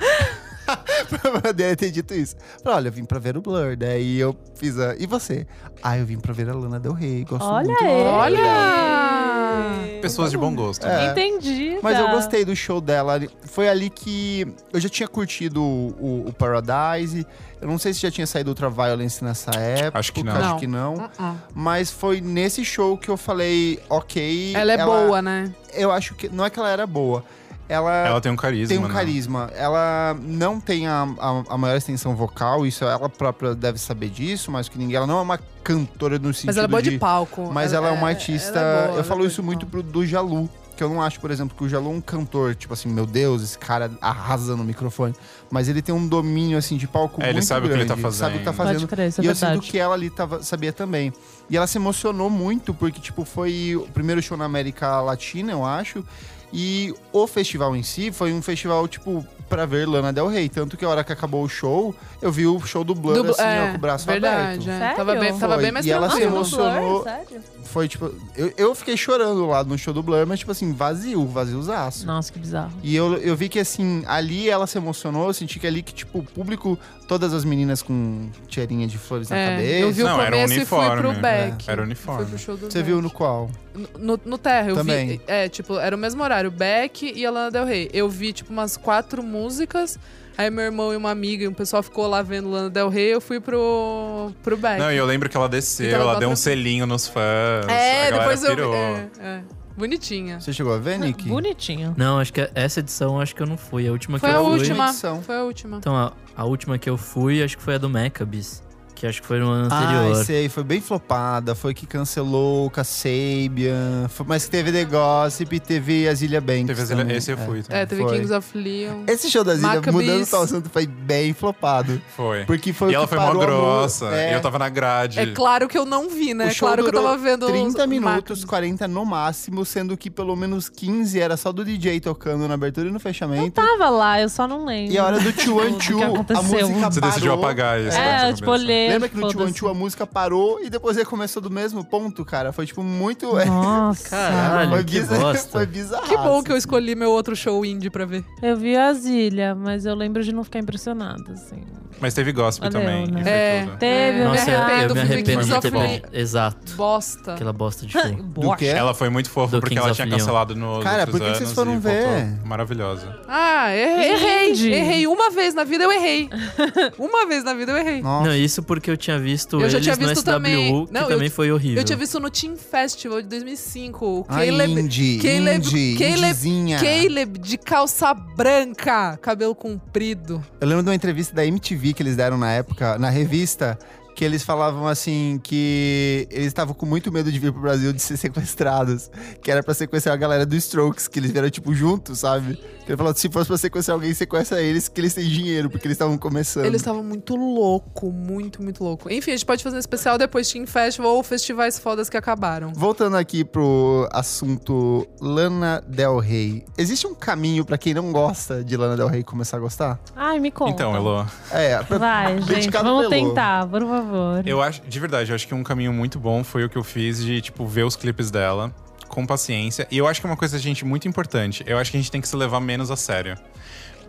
pra 1.09 1.41
poder 1.41 1.77
ter 1.77 1.91
dito 1.91 2.15
isso. 2.15 2.37
Falei, 2.63 2.79
olha, 2.79 2.89
eu 2.89 2.93
vim 2.93 3.05
pra 3.05 3.19
ver 3.19 3.37
o 3.37 3.41
Blur. 3.41 3.77
Daí 3.77 4.19
eu 4.19 4.37
fiz 4.55 4.79
a. 4.79 4.95
E 4.97 5.07
você? 5.07 5.47
Ah, 5.83 5.97
eu 5.99 6.05
vim 6.07 6.19
pra 6.19 6.33
ver 6.33 6.49
a 6.49 6.55
Lana 6.55 6.79
Del 6.81 6.93
Rey. 6.93 7.25
Gosto 7.25 7.45
Olha 7.47 7.67
muito 7.67 7.85
ele. 7.85 8.05
dela. 8.05 8.17
Olha! 8.19 10.01
Pessoas 10.01 10.31
de 10.31 10.39
bom 10.39 10.55
gosto. 10.55 10.87
É. 10.87 11.11
Entendi. 11.11 11.79
Mas 11.83 11.99
eu 11.99 12.07
tá. 12.07 12.13
gostei 12.13 12.45
do 12.45 12.55
show 12.55 12.81
dela. 12.81 13.21
Foi 13.43 13.69
ali 13.69 13.91
que 13.91 14.47
eu 14.73 14.81
já 14.81 14.89
tinha 14.89 15.09
curtido 15.09 15.63
o, 15.63 16.27
o- 16.29 16.33
Paradise. 16.33 17.27
Eu 17.61 17.67
não 17.67 17.79
sei 17.79 17.93
se 17.93 18.01
já 18.01 18.11
tinha 18.11 18.27
saído 18.27 18.51
Ultraviolence 18.51 19.25
nessa 19.25 19.51
época. 19.59 19.99
Acho 19.99 20.13
que 20.13 20.23
não. 20.23 20.37
Acho 20.37 20.57
que 20.59 20.67
não. 20.67 20.95
Uh-uh. 20.95 21.37
Mas 21.55 21.91
foi 21.91 22.21
nesse 22.21 22.65
show 22.65 22.97
que 22.97 23.09
eu 23.09 23.17
falei, 23.17 23.81
ok. 23.89 24.53
Ela 24.55 24.73
é 24.73 24.85
boa, 24.85 25.21
né? 25.21 25.53
Eu 25.73 25.91
acho 25.91 26.15
que. 26.15 26.29
Não 26.29 26.45
é 26.45 26.51
que 26.51 26.59
ela 26.59 26.71
era 26.71 26.87
boa. 26.87 27.25
Ela, 27.69 27.93
Ela 28.07 28.21
tem 28.21 28.33
um 28.33 28.37
carisma. 28.37 28.69
tem 28.69 28.79
um 28.79 28.89
né? 28.89 28.95
carisma. 28.95 29.51
Ela 29.55 30.17
não 30.23 30.59
tem 30.59 30.87
a, 30.87 31.07
a, 31.19 31.45
a 31.55 31.59
maior 31.59 31.77
extensão 31.77 32.17
vocal, 32.17 32.65
isso 32.67 32.85
ela 32.85 33.09
própria 33.09 33.55
deve 33.55 33.79
saber 33.79 34.09
disso, 34.09 34.51
mais 34.51 34.69
que 34.69 34.79
ninguém. 34.79 34.97
Ela 34.97 35.07
não 35.07 35.19
é 35.19 35.23
uma 35.23 35.39
cantora 35.63 36.19
no 36.19 36.33
sentido 36.33 36.47
Mas 36.47 36.57
ela 36.57 36.65
é 36.65 36.69
boa 36.69 36.83
de, 36.83 36.91
de 36.91 36.99
palco. 36.99 37.51
mas 37.53 37.73
ela 37.75 37.89
é 37.89 37.91
uma 37.91 38.09
artista. 38.09 38.59
ela 38.59 38.69
é 38.69 38.73
boa, 38.75 38.89
eu 38.89 38.95
ela 38.95 39.05
falo 39.05 39.25
é 39.25 39.27
isso 39.27 39.43
muito 39.43 39.67
pro, 39.67 39.83
do 39.83 40.07
Jalu. 40.07 40.49
Que 40.79 40.85
eu 40.85 40.89
não 40.89 41.03
acho, 41.03 41.19
por 41.19 41.33
exemplo, 41.33 41.57
que 41.59 41.65
o 41.65 41.69
Jalu 41.69 41.91
é 41.91 41.95
um 41.95 42.01
cantor, 42.01 42.55
tipo 42.55 42.73
assim, 42.73 42.89
meu 42.89 43.05
Deus, 43.05 43.43
esse 43.43 43.59
cara 43.59 43.91
arrasa 44.01 44.55
no 44.55 44.63
microfone. 44.63 45.13
Mas 45.51 45.69
ele 45.69 45.83
tem 45.83 45.93
um 45.93 46.07
domínio, 46.07 46.57
assim, 46.57 46.77
de 46.77 46.87
palco 46.87 47.21
É, 47.21 47.25
ele 47.25 47.33
muito 47.33 47.47
sabe 47.47 47.67
o 47.67 47.69
que 47.69 47.75
ele 47.75 47.85
grande. 47.85 48.01
tá 48.01 48.11
Sabe 48.13 48.37
o 48.37 48.39
que 48.39 48.45
tá 48.45 48.53
fazendo. 48.53 48.75
fazendo. 48.75 48.89
Pode 48.89 48.95
crer, 48.97 49.09
isso 49.09 49.21
é 49.21 49.25
e 49.25 49.27
eu 49.27 49.35
verdade. 49.35 49.61
sinto 49.61 49.71
que 49.73 49.77
ela 49.77 49.95
ali 49.95 50.09
tava, 50.09 50.41
sabia 50.41 50.73
também. 50.73 51.13
E 51.51 51.57
ela 51.57 51.67
se 51.67 51.77
emocionou 51.79 52.31
muito, 52.31 52.73
porque, 52.73 53.01
tipo, 53.01 53.25
foi 53.25 53.75
o 53.75 53.89
primeiro 53.93 54.23
show 54.23 54.37
na 54.39 54.45
América 54.45 55.01
Latina, 55.01 55.51
eu 55.51 55.67
acho. 55.67 56.05
E 56.53 56.95
o 57.13 57.27
festival 57.27 57.77
em 57.77 57.83
si 57.83 58.11
foi 58.11 58.33
um 58.33 58.41
festival, 58.41 58.89
tipo, 58.89 59.25
pra 59.49 59.67
ver 59.67 59.87
Lana 59.87 60.13
Del 60.13 60.29
Rey. 60.29 60.49
Tanto 60.49 60.77
que 60.77 60.85
a 60.85 60.89
hora 60.89 61.05
que 61.05 61.13
acabou 61.13 61.43
o 61.45 61.49
show, 61.49 61.95
eu 62.23 62.33
vi 62.33 62.47
o 62.47 62.59
show 62.61 62.83
do 62.83 62.95
Blur, 62.95 63.23
Do- 63.23 63.31
assim, 63.33 63.43
é, 63.43 63.65
ó, 63.67 63.71
com 63.73 63.77
o 63.77 63.79
braço 63.81 64.07
verdade, 64.07 64.37
aberto. 64.63 64.69
é. 64.71 64.79
Sério? 64.79 64.97
Tava 64.97 65.15
bem, 65.17 65.39
tava 65.39 65.57
bem 65.59 65.73
mais 65.73 65.85
E 65.87 65.91
ela 65.91 66.09
se 66.11 66.23
emocionou. 66.23 67.03
Blur, 67.03 67.05
sério? 67.05 67.41
Foi, 67.65 67.87
tipo... 67.87 68.11
Eu, 68.35 68.53
eu 68.57 68.75
fiquei 68.75 68.97
chorando 68.97 69.45
lá 69.47 69.63
no 69.63 69.77
show 69.77 69.93
do 69.93 70.03
Blur, 70.03 70.27
mas, 70.27 70.39
tipo 70.39 70.51
assim, 70.53 70.73
vazio, 70.73 71.27
vaziozaço. 71.27 72.07
Nossa, 72.07 72.33
que 72.33 72.39
bizarro. 72.39 72.73
E 72.83 72.97
eu, 72.97 73.15
eu 73.19 73.37
vi 73.37 73.49
que, 73.51 73.59
assim, 73.59 74.03
ali 74.07 74.49
ela 74.49 74.67
se 74.67 74.79
emocionou. 74.79 75.27
Eu 75.29 75.35
senti 75.35 75.59
que 75.59 75.67
ali 75.67 75.83
que, 75.83 75.93
tipo, 75.93 76.21
o 76.21 76.23
público... 76.25 76.79
Todas 77.09 77.33
as 77.33 77.43
meninas 77.45 77.81
com 77.83 78.29
tiarinha 78.47 78.87
de 78.87 78.99
flores 78.99 79.31
na 79.31 79.37
É, 79.37 79.51
cabeça. 79.51 79.73
eu 79.79 79.93
vi 79.93 80.03
Não, 80.03 80.19
o 80.19 80.21
era 80.21 80.37
um 80.37 80.41
começo 80.43 80.61
e 80.61 80.65
fui 80.67 80.79
uniforme, 80.79 81.01
pro 81.03 81.13
né? 81.13 81.19
back. 81.21 81.65
Era 81.71 81.77
Fui 81.79 81.87
uniforme. 81.87 82.27
pro 82.27 82.39
show 82.39 82.55
do 82.57 82.67
Você 82.71 82.79
back. 82.79 82.83
viu 82.91 83.01
no 83.03 83.11
qual? 83.11 83.51
No, 83.99 84.21
no 84.25 84.37
Terra, 84.39 84.69
eu 84.69 84.75
Também. 84.77 85.07
vi. 85.09 85.21
É, 85.27 85.49
tipo, 85.49 85.79
era 85.79 85.97
o 85.97 85.99
mesmo 85.99 86.23
horário, 86.23 86.51
Beck 86.51 87.11
e 87.17 87.25
a 87.25 87.31
Lana 87.31 87.51
Del 87.51 87.65
Rey. 87.65 87.89
Eu 87.95 88.09
vi, 88.11 88.33
tipo, 88.35 88.53
umas 88.53 88.77
quatro 88.77 89.23
músicas. 89.23 89.99
Aí 90.37 90.51
meu 90.51 90.63
irmão 90.65 90.93
e 90.93 90.97
uma 90.97 91.11
amiga 91.11 91.43
e 91.45 91.49
um 91.49 91.53
pessoal 91.55 91.83
ficou 91.83 92.07
lá 92.07 92.21
vendo 92.23 92.49
Lana 92.51 92.71
Del 92.71 92.89
Rey. 92.91 93.07
Eu 93.15 93.21
fui 93.21 93.41
pro, 93.41 94.31
pro 94.43 94.57
Beck. 94.57 94.79
Não, 94.79 94.93
e 94.93 94.97
eu 94.97 95.07
lembro 95.07 95.29
que 95.31 95.37
ela 95.37 95.49
desceu, 95.49 95.87
Então 95.89 96.01
ela 96.03 96.11
ela 96.13 96.21
deu 96.21 96.29
um 96.29 96.37
selinho 96.37 96.87
nos 96.87 97.09
fãs. 97.09 97.67
é, 97.69 98.11
galera 98.11 98.19
depois 98.19 98.45
eu. 98.45 98.51
pirou. 98.51 98.75
É, 98.75 99.09
é. 99.19 99.41
Bonitinha. 99.77 100.41
Você 100.41 100.53
chegou 100.53 100.75
a 100.75 100.79
ver, 100.79 100.99
Nick? 100.99 101.29
Bonitinho. 101.29 101.95
Não, 101.97 102.19
acho 102.19 102.33
que 102.33 102.51
essa 102.53 102.81
edição 102.81 103.21
acho 103.21 103.33
que 103.35 103.41
eu 103.41 103.47
não 103.47 103.57
fui. 103.57 103.87
A 103.87 103.93
última 103.93 104.19
Foi 104.19 104.29
que 104.29 104.35
a 104.35 104.39
eu 104.39 104.45
fui. 104.45 104.59
última. 104.59 104.89
edição. 104.89 105.23
Foi 105.23 105.37
a 105.37 105.45
última. 105.45 105.77
Então, 105.77 105.95
a, 105.97 106.13
a 106.39 106.45
última 106.45 106.79
que 106.79 106.89
eu 106.89 106.97
fui, 106.97 107.43
acho 107.43 107.57
que 107.57 107.63
foi 107.65 107.75
a 107.75 107.79
do 107.79 107.91
Maccabees. 107.91 108.63
Que 108.99 109.07
acho 109.07 109.21
que 109.23 109.29
foi 109.29 109.39
no 109.39 109.49
ano 109.49 109.69
Ah, 109.71 109.79
anterior. 109.79 110.25
sei, 110.25 110.49
foi 110.49 110.65
bem 110.65 110.81
flopada. 110.81 111.55
Foi 111.55 111.73
que 111.73 111.87
cancelou 111.87 112.69
com 112.69 112.81
a 112.81 112.85
Sabian. 112.85 114.09
Foi- 114.09 114.27
mas 114.29 114.45
que 114.47 114.51
teve 114.51 114.73
The 114.73 114.85
Gossip, 114.85 115.61
teve 115.61 116.09
a 116.09 116.15
Zilia 116.15 116.41
Banks. 116.41 116.67
Teve 116.67 116.83
as- 116.83 116.89
também. 116.89 117.17
esse 117.17 117.31
eu 117.31 117.39
É. 117.39 117.47
fui. 117.47 117.63
também. 117.63 117.81
É, 117.83 117.87
teve 117.87 118.03
Foi. 118.03 118.17
Kings 118.19 118.33
of 118.35 118.59
Leon. 118.59 119.05
Esse 119.07 119.31
show 119.31 119.45
da 119.45 119.55
Maccabees. 119.57 119.95
mudando 119.95 120.33
o 120.33 120.43
assunto, 120.43 120.69
foi 120.69 120.85
bem 120.87 121.33
flopado. 121.33 122.03
Foi. 122.17 122.45
Porque 122.45 122.73
foi 122.73 122.91
E 122.91 122.95
ela 122.97 123.07
foi 123.07 123.19
mó 123.19 123.33
grossa. 123.35 124.07
É. 124.07 124.33
E 124.33 124.35
eu 124.35 124.41
tava 124.41 124.59
na 124.59 124.69
grade. 124.69 125.21
É 125.21 125.27
claro 125.27 125.69
que 125.69 125.79
eu 125.79 125.85
não 125.85 126.09
vi, 126.11 126.35
né? 126.35 126.47
O 126.47 126.49
É 126.49 126.51
show 126.51 126.67
claro 126.67 126.83
que 126.83 126.89
eu 126.97 127.01
tava 127.03 127.17
vendo. 127.17 127.47
os 127.47 127.53
30 127.53 127.87
minutos, 127.87 128.13
Maccabees. 128.15 128.45
40 128.45 128.89
no 128.89 129.05
máximo, 129.05 129.65
sendo 129.65 129.97
que 129.97 130.11
pelo 130.11 130.35
menos 130.35 130.69
15 130.69 131.21
era 131.21 131.37
só 131.37 131.53
do 131.53 131.65
DJ 131.65 132.01
tocando 132.01 132.49
na 132.49 132.55
abertura 132.55 132.89
e 132.89 132.91
no 132.91 132.99
fechamento. 132.99 133.53
Tava 133.53 133.89
lá, 133.91 134.21
eu 134.21 134.29
só 134.29 134.49
não 134.49 134.65
lembro. 134.65 134.93
E 134.93 134.99
a 134.99 135.05
hora 135.05 135.21
do 135.21 135.33
Two 135.33 135.61
and 135.61 135.75
Two, 135.79 136.03
a 136.37 136.43
música 136.43 136.91
Você 136.91 137.01
decidiu 137.01 137.31
parou. 137.33 137.45
apagar 137.45 137.81
isso. 137.81 137.97
É, 137.97 138.31
eu, 138.31 138.35
tipo, 138.35 138.51
olhei 138.51 138.88
Lembra 138.89 139.09
que 139.09 139.17
no 139.17 139.31
foda-se. 139.33 139.55
Two 139.55 139.69
a 139.69 139.75
música 139.75 140.07
parou 140.07 140.63
e 140.63 140.71
depois 140.71 140.97
ele 140.97 141.07
começou 141.07 141.41
do 141.43 141.51
mesmo 141.51 141.85
ponto, 141.85 142.25
cara? 142.25 142.53
Foi 142.53 142.67
tipo 142.67 142.83
muito. 142.83 143.33
Nossa. 143.47 144.09
Caralho, 144.11 144.71
foi, 144.71 144.85
que 144.85 145.01
bizarro, 145.01 145.21
bosta. 145.23 145.49
foi 145.51 145.67
bizarro. 145.67 146.09
Que 146.09 146.17
bom 146.17 146.43
que 146.43 146.53
eu 146.53 146.57
escolhi 146.57 146.95
meu 146.95 147.11
outro 147.11 147.35
show 147.37 147.65
indie 147.65 147.91
pra 147.91 148.05
ver. 148.05 148.25
Eu 148.43 148.57
vi 148.57 148.77
a 148.77 148.93
Zilha, 148.93 149.55
mas 149.55 149.85
eu 149.87 149.95
lembro 149.95 150.23
de 150.23 150.33
não 150.33 150.45
ficar 150.45 150.59
impressionada, 150.59 151.33
assim. 151.33 151.63
Mas 152.01 152.15
teve 152.15 152.31
gospel 152.33 152.71
Valeu, 152.71 152.87
também. 152.87 153.11
né? 153.11 153.23
É. 153.29 153.67
Teve, 153.77 154.21
Eu 154.21 154.25
Nossa, 154.29 154.45
me 154.45 154.53
eu, 154.53 154.61
arrependo, 154.61 154.89
eu 154.91 154.95
me 154.95 155.01
arrependo 155.01 155.79
Leon. 155.79 156.01
Exato. 156.13 156.73
Bosta. 156.77 157.35
Aquela 157.35 157.53
bosta 157.53 157.85
de 157.85 157.91
show. 157.99 158.13
Do 158.13 158.55
quê? 158.57 158.67
Ela 158.67 158.95
foi 158.95 159.09
muito 159.09 159.29
fofa 159.29 159.57
Do 159.57 159.61
porque 159.61 159.75
Kings 159.75 159.85
ela 159.85 159.95
tinha 159.95 160.07
Leon. 160.07 160.19
cancelado 160.19 160.55
nos 160.55 160.85
Cara, 160.85 161.07
por 161.09 161.19
que 161.21 161.29
vocês 161.31 161.53
foram 161.53 161.81
ver? 161.81 162.39
Maravilhosa. 162.45 163.19
Ah, 163.27 163.75
errei. 163.75 164.13
Errei. 164.13 164.75
Errei. 164.75 165.07
Uma 165.09 165.31
vez 165.31 165.55
na 165.55 165.65
vida 165.65 165.83
eu 165.85 165.91
errei. 165.91 166.31
Uma 166.99 167.27
vez 167.27 167.43
na 167.43 167.55
vida 167.55 167.73
eu 167.73 167.77
errei. 167.79 168.01
Nossa. 168.01 168.29
Não, 168.29 168.35
isso 168.37 168.63
porque 168.79 168.91
eu 168.91 168.97
tinha 168.97 169.19
visto 169.19 169.61
Eu 169.61 169.69
já 169.71 169.81
tinha 169.81 169.95
no 169.97 170.01
visto 170.07 170.21
SWU, 170.21 170.25
também. 170.25 170.87
que 170.87 170.93
Não, 170.93 171.01
eu- 171.03 171.09
também 171.09 171.29
foi 171.31 171.51
horrível. 171.53 171.79
Eu 171.79 171.85
tinha 171.85 171.97
visto 171.99 172.19
no 172.21 172.31
Team 172.31 172.57
Festival 172.57 173.21
de 173.23 173.29
2005. 173.29 174.07
O 174.07 174.25
Ah, 174.29 174.37
Caleb, 174.37 174.73
indie, 174.81 175.19
Caleb, 175.19 175.67
indie, 175.67 175.97
Caleb. 175.99 176.79
Caleb 176.81 177.39
de 177.39 177.59
calça 177.59 178.15
branca, 178.15 179.17
cabelo 179.21 179.55
comprido. 179.55 180.45
Eu 180.61 180.67
lembro 180.69 180.83
de 180.83 180.89
uma 180.91 180.95
entrevista 180.95 181.35
da 181.35 181.45
MTV 181.45 181.93
que 181.93 182.03
eles 182.03 182.17
deram 182.17 182.39
na 182.39 182.53
época, 182.53 182.99
na 182.99 183.11
revista, 183.11 183.79
que 184.19 184.25
eles 184.25 184.43
falavam 184.43 184.89
assim 184.89 185.39
que 185.45 186.27
eles 186.29 186.49
estavam 186.49 186.75
com 186.75 186.85
muito 186.85 187.13
medo 187.13 187.31
de 187.31 187.39
vir 187.39 187.53
pro 187.53 187.63
Brasil 187.63 187.93
de 187.93 188.03
ser 188.03 188.17
sequestrados, 188.19 189.09
que 189.41 189.49
era 189.49 189.63
pra 189.63 189.73
sequestrar 189.73 190.13
a 190.13 190.19
galera 190.19 190.45
do 190.45 190.57
Strokes, 190.57 191.07
que 191.07 191.21
eles 191.21 191.31
vieram 191.31 191.49
tipo 191.49 191.73
juntos, 191.73 192.19
sabe? 192.19 192.59
Ele 192.89 192.97
falou, 192.97 193.15
se 193.15 193.29
fosse 193.31 193.47
pra 193.47 193.57
sequestrar 193.59 193.95
alguém, 193.95 194.13
sequestra 194.15 194.61
eles, 194.61 194.89
que 194.89 195.01
eles 195.01 195.15
têm 195.15 195.29
dinheiro, 195.29 195.71
porque 195.71 195.87
eles 195.87 195.95
estavam 195.95 196.19
começando. 196.19 196.65
Eles 196.65 196.81
estavam 196.81 197.05
muito 197.05 197.37
louco, 197.37 198.11
muito, 198.11 198.61
muito 198.63 198.83
louco. 198.83 199.13
Enfim, 199.13 199.31
a 199.31 199.35
gente 199.37 199.47
pode 199.47 199.63
fazer 199.63 199.77
um 199.77 199.79
especial 199.79 200.19
depois 200.19 200.51
Team 200.51 200.67
Festival 200.67 201.15
ou 201.15 201.23
festivais 201.23 201.79
fodas 201.79 202.09
que 202.11 202.17
acabaram. 202.17 202.73
Voltando 202.75 203.17
aqui 203.17 203.45
pro 203.45 204.09
assunto 204.11 205.07
Lana 205.21 205.81
Del 205.87 206.19
Rey. 206.19 206.65
Existe 206.77 207.07
um 207.07 207.15
caminho 207.15 207.65
pra 207.65 207.77
quem 207.79 207.93
não 207.95 208.11
gosta 208.11 208.65
de 208.65 208.77
Lana 208.77 208.97
Del 208.97 209.07
Rey 209.09 209.23
começar 209.23 209.59
a 209.59 209.61
gostar? 209.61 210.01
Ai, 210.17 210.41
me 210.41 210.51
conta. 210.51 210.73
Então, 210.73 210.97
Elo, 210.97 211.27
É, 211.53 211.81
pra- 211.85 211.99
Vai, 211.99 212.41
gente, 212.41 212.71
vamos 212.71 213.07
pelo- 213.07 213.11
tentar, 213.11 213.69
por 213.69 213.83
favor. 213.83 214.08
Eu 214.45 214.63
acho, 214.63 214.83
de 214.83 215.01
verdade, 215.01 215.31
eu 215.31 215.35
acho 215.35 215.47
que 215.47 215.55
um 215.55 215.63
caminho 215.63 215.93
muito 215.93 216.19
bom 216.19 216.43
foi 216.43 216.65
o 216.65 216.69
que 216.69 216.77
eu 216.77 216.85
fiz 216.85 217.23
de, 217.23 217.41
tipo, 217.41 217.67
ver 217.67 217.85
os 217.85 217.97
clipes 217.97 218.31
dela 218.31 218.73
com 219.09 219.27
paciência. 219.27 219.87
E 219.91 219.99
eu 219.99 220.07
acho 220.07 220.21
que 220.21 220.27
é 220.27 220.31
uma 220.31 220.37
coisa, 220.37 220.59
gente, 220.59 220.85
muito 220.85 221.09
importante. 221.09 221.65
Eu 221.67 221.79
acho 221.79 221.91
que 221.91 221.97
a 221.97 222.01
gente 222.01 222.11
tem 222.11 222.21
que 222.21 222.29
se 222.29 222.37
levar 222.37 222.61
menos 222.61 222.91
a 222.91 222.97
sério. 222.97 223.37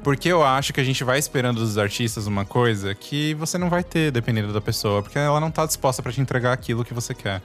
Porque 0.04 0.30
eu 0.30 0.44
acho 0.44 0.72
que 0.72 0.80
a 0.80 0.84
gente 0.84 1.04
vai 1.04 1.20
esperando 1.20 1.60
dos 1.60 1.78
artistas 1.78 2.26
uma 2.26 2.46
coisa 2.46 2.96
que 2.96 3.34
você 3.34 3.58
não 3.58 3.70
vai 3.70 3.84
ter, 3.84 4.12
dependendo 4.12 4.54
da 4.54 4.62
pessoa. 4.62 5.02
Porque 5.02 5.18
ela 5.18 5.40
não 5.40 5.52
tá 5.52 5.66
disposta 5.66 6.02
pra 6.02 6.12
te 6.12 6.22
entregar 6.22 6.54
aquilo 6.54 6.86
que 6.86 6.94
você 6.94 7.14
quer. 7.14 7.42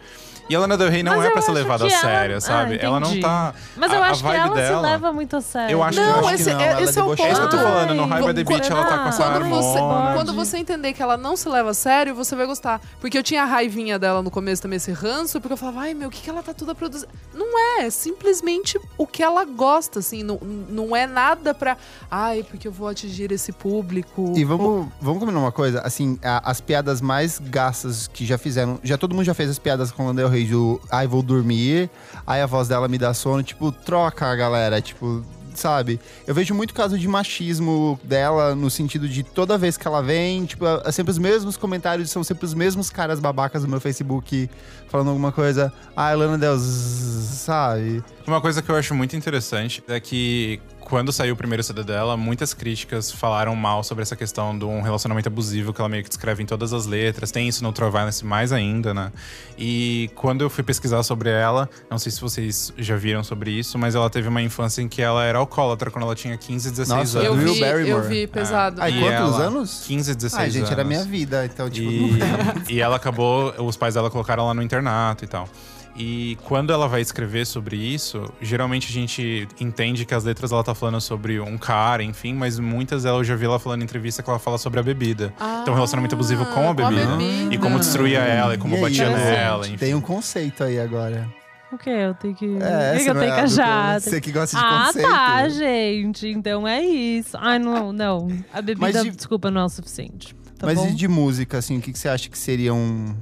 E 0.49 0.55
a 0.55 0.61
Lana 0.61 0.77
Del 0.77 0.91
Rey 0.91 1.03
não 1.03 1.17
Mas 1.17 1.25
é 1.27 1.31
pra 1.31 1.41
ser 1.43 1.53
levada 1.53 1.85
a 1.85 1.89
que 1.89 1.93
ela- 1.95 2.03
sério, 2.03 2.37
Ah, 2.37 2.41
sabe? 2.41 2.79
ela 2.81 3.01
não 3.01 3.09
entendi. 3.09 3.23
tá. 3.23 3.55
Mas 3.77 3.91
eu 3.93 4.03
a- 4.03 4.07
a 4.07 4.11
acho 4.11 4.23
que 4.23 4.29
vibe 4.29 4.39
ela 4.41 4.55
dela- 4.55 4.77
se 4.85 4.91
leva 4.93 5.13
muito 5.13 5.37
a 5.37 5.41
sério. 5.41 5.73
Eu 5.73 5.83
acho- 5.83 5.99
Não, 5.99 6.19
acho 6.21 6.35
esse, 6.35 6.45
que 6.45 6.51
não, 6.53 6.61
é, 6.61 6.67
ela 6.69 6.83
esse 6.83 6.99
é 6.99 7.03
o 7.03 7.07
ponto. 7.07 7.23
É 7.23 7.31
isso 7.33 7.41
que 7.41 7.47
eu 7.47 7.51
tô 7.51 7.57
falando, 7.59 7.95
no 7.95 8.03
Ai, 8.03 8.09
High 8.11 8.21
by 8.23 8.35
the 8.35 8.45
Beach 8.45 8.71
ela 8.73 8.85
tá 8.85 8.99
com 8.99 9.09
essa 9.09 9.25
Quando 9.25 9.49
você, 9.49 9.79
quando 10.15 10.35
você 10.35 10.57
entender 10.59 10.93
que 10.93 11.03
ela 11.03 11.17
não 11.17 11.35
se 11.37 11.49
leva 11.49 11.71
a 11.71 11.75
sério, 11.75 12.15
você 12.15 12.37
vai 12.37 12.45
gostar. 12.47 12.81
Porque 13.01 13.17
eu 13.17 13.23
tinha 13.23 13.43
a 13.43 13.47
raivinha 13.47 13.99
dela 13.99 14.23
no 14.23 14.31
começo 14.31 14.61
também, 14.61 14.77
esse 14.77 14.93
ranço, 14.93 15.41
porque 15.41 15.55
eu 15.55 15.57
falava, 15.57 15.81
ai 15.81 15.95
meu, 15.95 16.09
o 16.09 16.11
que, 16.11 16.21
que 16.21 16.29
ela 16.29 16.43
tá 16.43 16.53
toda 16.53 16.75
produzindo? 16.75 17.11
Não 17.33 17.59
é, 17.81 17.87
é 17.87 17.91
simplesmente 17.91 18.79
o 18.99 19.07
que 19.07 19.23
ela 19.23 19.45
gosta, 19.45 19.99
assim. 20.01 20.23
Não, 20.23 20.39
não 20.69 20.95
é 20.95 21.07
nada 21.07 21.55
pra, 21.55 21.77
ai, 22.11 22.43
porque 22.49 22.69
eu 22.69 22.73
vou 22.73 22.89
atingir 22.89 23.33
esse 23.33 23.51
público. 23.51 24.33
E 24.37 24.45
vamos, 24.45 24.89
vamos 25.01 25.21
combinar 25.21 25.41
uma 25.41 25.53
coisa, 25.53 25.81
assim, 25.81 26.19
a- 26.23 26.51
as 26.51 26.61
piadas 26.61 27.01
mais 27.01 27.39
gastas 27.39 28.07
que 28.07 28.25
já 28.27 28.37
fizeram, 28.39 28.79
já 28.83 28.97
todo 28.99 29.15
mundo 29.15 29.25
já 29.25 29.35
fez 29.35 29.49
as 29.51 29.59
piadas 29.59 29.91
com 29.91 30.03
o 30.05 30.07
Lana 30.07 30.21
Del 30.21 30.34
Rey, 30.35 30.47
do 30.47 30.81
ai, 30.91 31.07
vou 31.07 31.23
dormir, 31.23 31.89
aí 32.27 32.41
a 32.41 32.47
voz 32.47 32.69
dela 32.69 32.89
me 32.89 32.99
dá 32.99 33.15
sono, 33.15 33.43
tipo, 33.43 33.71
troca, 33.71 34.35
galera, 34.35 34.81
tipo, 34.81 35.25
sabe? 35.55 36.01
Eu 36.27 36.35
vejo 36.35 36.55
muito 36.55 36.75
caso 36.75 36.99
de 36.99 37.07
machismo 37.07 37.99
dela, 38.03 38.55
no 38.55 38.69
sentido 38.71 39.09
de 39.09 39.23
toda 39.23 39.57
vez 39.57 39.77
que 39.77 39.87
ela 39.87 40.03
vem, 40.03 40.45
tipo, 40.45 40.65
é 40.67 40.93
sempre 40.93 41.11
os 41.13 41.19
mesmos 41.19 41.57
comentários, 41.57 42.11
são 42.11 42.25
sempre 42.25 42.45
os 42.45 42.55
mesmos 42.55 42.91
caras 42.91 43.21
babacas 43.21 43.63
no 43.63 43.69
meu 43.69 43.81
Facebook 43.81 44.51
falando 44.89 45.09
alguma 45.09 45.33
coisa, 45.33 45.73
ai, 45.97 46.15
Lana 46.17 46.39
zzz", 46.57 47.39
sabe? 47.39 48.03
Uma 48.27 48.41
coisa 48.41 48.63
que 48.63 48.71
eu 48.71 48.77
acho 48.77 48.95
muito 48.95 49.17
interessante 49.17 49.83
é 49.89 49.99
que 50.01 50.61
quando 50.85 51.13
saiu 51.13 51.35
o 51.35 51.37
primeiro 51.37 51.63
CD 51.63 51.83
dela, 51.83 52.17
muitas 52.17 52.53
críticas 52.53 53.11
falaram 53.11 53.57
mal 53.57 53.83
sobre 53.83 54.03
essa 54.03 54.15
questão 54.15 54.57
de 54.57 54.65
um 54.65 54.83
relacionamento 54.83 55.29
abusivo 55.29 55.73
que 55.73 55.81
ela 55.81 55.89
meio 55.89 56.03
que 56.03 56.09
descreve 56.09 56.43
em 56.43 56.47
todas 56.47 56.73
as 56.73 56.85
letras. 56.87 57.31
Tem 57.31 57.49
isso 57.49 57.63
no 57.63 57.71
Ultraviolence 57.71 58.25
mais 58.25 58.53
ainda, 58.53 58.93
né? 58.93 59.11
E 59.59 60.11
quando 60.15 60.43
eu 60.43 60.51
fui 60.51 60.63
pesquisar 60.63 61.03
sobre 61.03 61.31
ela, 61.31 61.69
não 61.91 61.99
sei 61.99 62.13
se 62.13 62.21
vocês 62.21 62.73
já 62.77 62.97
viram 62.97 63.25
sobre 63.25 63.51
isso, 63.51 63.79
mas 63.79 63.95
ela 63.95 64.11
teve 64.11 64.29
uma 64.29 64.43
infância 64.43 64.83
em 64.83 64.89
que 64.89 65.01
ela 65.01 65.25
era 65.25 65.39
alcoólatra 65.39 65.91
quando 65.91 66.05
ela 66.05 66.15
tinha 66.15 66.37
15, 66.37 66.71
16 66.71 66.89
Nossa, 66.89 67.19
anos. 67.19 67.43
eu 67.47 67.55
vi, 67.55 67.61
Barrymore. 67.61 67.89
eu 67.91 68.03
vi 68.03 68.27
pesado. 68.27 68.81
Ai, 68.83 68.91
E 68.93 69.01
quantos 69.01 69.35
ela- 69.35 69.45
anos? 69.47 69.85
15, 69.87 70.15
16 70.15 70.43
Ai, 70.43 70.51
gente, 70.51 70.59
anos. 70.61 70.71
era 70.73 70.85
minha 70.85 71.05
vida, 71.05 71.47
então, 71.47 71.69
tipo... 71.71 71.91
E, 71.91 72.75
e 72.75 72.81
ela 72.81 72.97
acabou, 72.97 73.55
os 73.59 73.77
pais 73.77 73.95
dela 73.95 74.11
colocaram 74.11 74.45
ela 74.45 74.55
no 74.55 74.63
internato 74.63 75.25
e 75.25 75.29
tal. 75.29 75.49
E 75.97 76.37
quando 76.45 76.73
ela 76.73 76.89
vai 76.89 77.01
escrever 77.01 77.47
sobre 77.47 77.77
isso, 77.77 78.29
geralmente 78.41 78.89
a 78.89 78.93
gente 78.93 79.47
entende 79.61 80.05
que 80.05 80.13
as 80.13 80.25
letras 80.25 80.51
ela 80.51 80.65
tá 80.65 80.75
falando 80.75 81.01
sobre 81.01 81.39
um 81.39 81.57
cara, 81.57 82.03
enfim, 82.03 82.35
mas 82.35 82.59
muitas 82.59 83.05
ela 83.05 83.19
eu 83.19 83.25
já 83.25 83.37
vi 83.37 83.45
ela 83.45 83.61
falando 83.61 83.83
em 83.83 83.85
entrevista 83.85 84.23
que 84.23 84.29
ela 84.29 84.39
fala 84.41 84.59
sobre 84.59 84.81
a 84.81 84.83
bebida. 84.83 85.33
então, 85.63 85.73
um 85.73 85.75
relacionamento 85.77 86.15
abusivo 86.17 86.45
com 86.47 86.69
a 86.71 86.75
bebida. 86.75 87.07
E 87.51 87.57
como 87.59 87.79
destruía 87.79 88.19
ela, 88.21 88.55
e 88.55 88.59
como 88.59 88.75
E 88.75 88.77
aí, 88.77 88.83
batia 88.83 89.09
nela, 89.09 89.67
enfim. 89.69 89.77
Tem 89.77 89.95
um 89.95 90.01
conceito 90.01 90.65
aí 90.65 90.81
agora. 90.81 91.29
O 91.73 91.79
que? 91.79 91.91
Eu 91.91 92.15
tenho 92.15 92.35
que. 92.35 92.45
É, 92.61 92.99
que, 92.99 93.11
eu 93.11 93.15
tenho 93.15 93.25
é 93.25 93.35
que 93.35 93.41
a 93.41 93.45
do- 93.47 93.53
achar? 93.53 94.01
Você 94.01 94.21
que 94.21 94.31
gosta 94.31 94.57
de 94.57 94.63
Ah, 94.65 94.87
conceito. 94.87 95.09
tá, 95.09 95.49
gente. 95.49 96.29
Então 96.29 96.67
é 96.69 96.81
isso. 96.81 97.37
Ai, 97.41 97.59
não, 97.59 97.93
não. 97.93 98.29
A 98.53 98.63
bebida, 98.63 99.03
de- 99.03 99.11
desculpa, 99.11 99.51
não 99.51 99.61
é 99.63 99.65
o 99.65 99.69
suficiente. 99.69 100.35
Tá 100.57 100.67
Mas 100.67 100.79
bom? 100.79 100.89
e 100.89 100.93
de 100.95 101.09
música, 101.09 101.59
assim, 101.59 101.79
o 101.79 101.81
que, 101.81 101.93
que 101.93 101.99
você 101.99 102.09
acha 102.09 102.29
que 102.29 102.39
seria 102.39 102.73
um. 102.73 103.15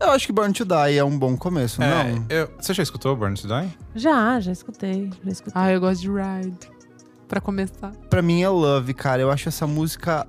Eu 0.00 0.10
acho 0.12 0.26
que 0.26 0.32
Born 0.32 0.52
to 0.54 0.64
Die 0.64 0.96
é 0.96 1.04
um 1.04 1.18
bom 1.18 1.36
começo, 1.36 1.82
É, 1.82 2.12
não? 2.12 2.24
eu- 2.28 2.50
você 2.58 2.72
já 2.72 2.82
escutou 2.82 3.14
Burn 3.14 3.34
to 3.34 3.46
Die? 3.46 3.68
Já, 3.94 4.40
já 4.40 4.50
escutei. 4.52 5.10
Já 5.24 5.30
escutei. 5.30 5.52
Ah, 5.62 5.70
eu 5.70 5.80
gosto 5.80 6.00
de 6.00 6.08
Ride. 6.08 6.56
Pra 7.28 7.40
começar. 7.40 7.92
Pra 8.08 8.22
mim 8.22 8.42
é 8.42 8.48
Love, 8.48 8.92
cara. 8.94 9.22
Eu 9.22 9.30
acho 9.30 9.48
essa 9.48 9.66
música. 9.66 10.26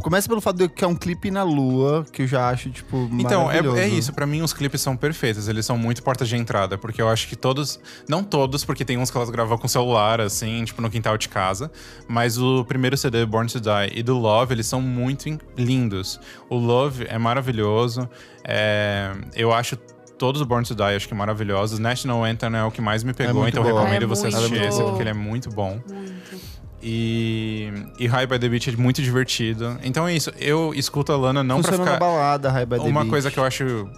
Começa 0.00 0.28
pelo 0.28 0.40
fato 0.40 0.56
de 0.56 0.68
que 0.68 0.84
é 0.84 0.86
um 0.86 0.94
clipe 0.94 1.30
na 1.30 1.42
lua, 1.42 2.06
que 2.12 2.22
eu 2.22 2.26
já 2.26 2.48
acho, 2.48 2.70
tipo, 2.70 3.08
Então, 3.12 3.50
é, 3.50 3.58
é 3.80 3.88
isso. 3.88 4.12
Pra 4.12 4.26
mim, 4.26 4.42
os 4.42 4.52
clipes 4.52 4.80
são 4.80 4.96
perfeitos. 4.96 5.48
Eles 5.48 5.66
são 5.66 5.76
muito 5.76 6.02
portas 6.02 6.28
de 6.28 6.36
entrada. 6.36 6.78
Porque 6.78 7.00
eu 7.02 7.08
acho 7.08 7.26
que 7.28 7.36
todos... 7.36 7.80
Não 8.08 8.22
todos, 8.22 8.64
porque 8.64 8.84
tem 8.84 8.96
uns 8.98 9.10
que 9.10 9.16
elas 9.16 9.30
gravam 9.30 9.58
com 9.58 9.66
celular, 9.68 10.20
assim, 10.20 10.64
tipo, 10.64 10.80
no 10.80 10.88
quintal 10.90 11.18
de 11.18 11.28
casa. 11.28 11.70
Mas 12.06 12.38
o 12.38 12.64
primeiro 12.64 12.96
CD, 12.96 13.26
Born 13.26 13.50
to 13.50 13.60
Die, 13.60 13.98
e 13.98 14.02
do 14.02 14.16
Love, 14.18 14.54
eles 14.54 14.66
são 14.66 14.80
muito 14.80 15.28
in- 15.28 15.38
lindos. 15.56 16.20
O 16.48 16.56
Love 16.56 17.06
é 17.08 17.18
maravilhoso. 17.18 18.08
É, 18.44 19.12
eu 19.34 19.52
acho... 19.52 19.76
Todos 20.18 20.40
os 20.40 20.46
Born 20.48 20.66
to 20.66 20.74
Die, 20.74 20.82
acho 20.82 21.06
que 21.06 21.14
maravilhosos. 21.14 21.78
National 21.78 22.24
Anthem 22.24 22.52
é 22.56 22.64
o 22.64 22.72
que 22.72 22.80
mais 22.80 23.04
me 23.04 23.14
pegou, 23.14 23.42
muito 23.42 23.54
então 23.54 23.62
bom. 23.62 23.68
eu 23.70 23.76
recomendo 23.76 24.02
É 24.02 24.06
você 24.06 24.26
assistir 24.26 24.60
esse, 24.62 24.82
porque 24.82 25.00
ele 25.02 25.10
é 25.10 25.14
muito 25.14 25.48
bom. 25.48 25.80
Muito. 25.88 26.57
E, 26.82 27.72
e 27.98 28.06
High 28.06 28.26
by 28.26 28.38
the 28.38 28.48
Beach 28.48 28.70
é 28.70 28.76
muito 28.76 29.02
divertido. 29.02 29.78
Então 29.82 30.06
é 30.06 30.14
isso. 30.14 30.30
Eu 30.38 30.72
escuto 30.74 31.12
a 31.12 31.16
Lana 31.16 31.42
não 31.42 31.56
Funciona 31.56 31.82
pra 31.82 31.94
ficar... 31.94 31.98
balada, 31.98 32.50
High 32.50 32.66
by 32.66 32.76
the 32.76 32.82
Uma 32.82 33.00
Beach. 33.00 33.10
coisa 33.10 33.30
que 33.30 33.38
eu 33.38 33.44
acho 33.44 33.88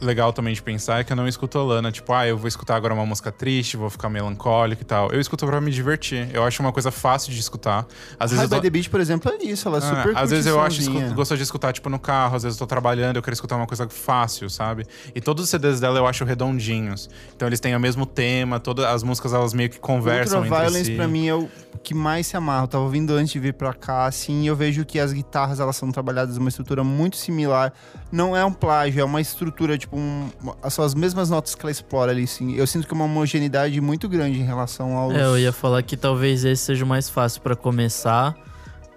legal 0.00 0.32
também 0.32 0.54
de 0.54 0.62
pensar 0.62 1.00
é 1.00 1.04
que 1.04 1.12
eu 1.12 1.16
não 1.16 1.28
escuto 1.28 1.58
a 1.58 1.62
Lana, 1.62 1.92
tipo, 1.92 2.12
ah, 2.12 2.26
eu 2.26 2.36
vou 2.36 2.48
escutar 2.48 2.76
agora 2.76 2.94
uma 2.94 3.04
música 3.06 3.30
triste, 3.30 3.76
vou 3.76 3.90
ficar 3.90 4.08
melancólico 4.08 4.82
e 4.82 4.84
tal. 4.84 5.10
Eu 5.12 5.20
escuto 5.20 5.46
pra 5.46 5.60
me 5.60 5.70
divertir. 5.70 6.28
Eu 6.32 6.44
acho 6.44 6.62
uma 6.62 6.72
coisa 6.72 6.90
fácil 6.90 7.32
de 7.32 7.40
escutar. 7.40 7.86
Às 8.18 8.30
vezes 8.30 8.38
High 8.38 8.44
eu 8.44 8.48
by 8.48 8.56
tô... 8.56 8.62
the 8.62 8.70
Beach, 8.70 8.90
por 8.90 9.00
exemplo, 9.00 9.32
é 9.32 9.44
isso. 9.44 9.68
Ela 9.68 9.78
é 9.78 9.80
Ah, 9.80 9.82
super 9.82 10.16
às 10.16 10.30
vezes 10.30 10.46
eu 10.46 10.60
acho 10.60 10.80
escuto, 10.80 11.14
gosto 11.14 11.36
de 11.36 11.42
escutar 11.42 11.72
tipo 11.72 11.88
no 11.88 11.98
carro, 11.98 12.36
às 12.36 12.42
vezes 12.42 12.58
eu 12.58 12.66
tô 12.66 12.68
trabalhando, 12.68 13.16
eu 13.16 13.22
quero 13.22 13.34
escutar 13.34 13.56
uma 13.56 13.66
coisa 13.66 13.88
fácil, 13.88 14.48
sabe? 14.48 14.86
E 15.14 15.20
todos 15.20 15.44
os 15.44 15.50
CDs 15.50 15.80
dela 15.80 15.98
eu 15.98 16.06
acho 16.06 16.24
redondinhos. 16.24 17.08
Então 17.34 17.48
eles 17.48 17.60
têm 17.60 17.74
o 17.76 17.80
mesmo 17.80 18.06
tema, 18.06 18.58
todas 18.60 18.84
as 18.86 19.02
músicas 19.02 19.32
elas 19.32 19.52
meio 19.54 19.70
que 19.70 19.78
conversam 19.78 20.40
entre 20.40 20.50
Ultraviolence 20.50 20.90
si. 20.90 20.96
pra 20.96 21.06
mim 21.08 21.28
é 21.28 21.34
o 21.34 21.48
que 21.82 21.94
mais 21.94 22.26
se 22.26 22.36
amarra. 22.36 22.64
Eu 22.64 22.68
tava 22.68 22.84
ouvindo 22.84 23.12
antes 23.14 23.32
de 23.32 23.38
vir 23.38 23.54
pra 23.54 23.72
cá, 23.72 24.06
assim, 24.06 24.42
e 24.42 24.46
eu 24.46 24.56
vejo 24.56 24.84
que 24.84 24.98
as 24.98 25.12
guitarras 25.12 25.60
elas 25.60 25.76
são 25.76 25.90
trabalhadas 25.90 26.36
numa 26.36 26.48
estrutura 26.48 26.82
muito 26.84 27.16
similar. 27.16 27.72
Não 28.12 28.36
é 28.36 28.44
um 28.44 28.52
plágio, 28.52 29.00
é 29.00 29.04
uma 29.04 29.20
estrutura, 29.20 29.78
tipo, 29.78 29.89
um, 29.92 30.28
são 30.70 30.84
as 30.84 30.94
mesmas 30.94 31.30
notas 31.30 31.54
que 31.54 31.62
ela 31.62 31.70
explora 31.70 32.12
ali, 32.12 32.26
sim. 32.26 32.54
Eu 32.54 32.66
sinto 32.66 32.86
que 32.86 32.92
é 32.92 32.96
uma 32.96 33.04
homogeneidade 33.06 33.80
muito 33.80 34.08
grande 34.08 34.38
em 34.38 34.44
relação 34.44 34.96
aos. 34.96 35.14
É, 35.14 35.24
eu 35.24 35.38
ia 35.38 35.52
falar 35.52 35.82
que 35.82 35.96
talvez 35.96 36.44
esse 36.44 36.62
seja 36.64 36.84
o 36.84 36.88
mais 36.88 37.08
fácil 37.10 37.40
pra 37.40 37.56
começar, 37.56 38.36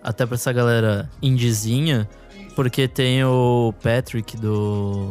até 0.04 0.26
pra 0.26 0.36
essa 0.36 0.52
galera 0.54 1.10
indizinha, 1.22 2.08
porque 2.56 2.88
tem 2.88 3.24
o 3.24 3.74
Patrick 3.82 4.38
do, 4.38 5.10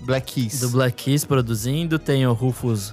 Black 0.00 0.32
Keys. 0.34 0.60
do 0.60 0.70
Black 0.70 1.04
Keys 1.04 1.24
produzindo, 1.24 1.98
tem 1.98 2.26
o 2.26 2.32
Rufus 2.32 2.92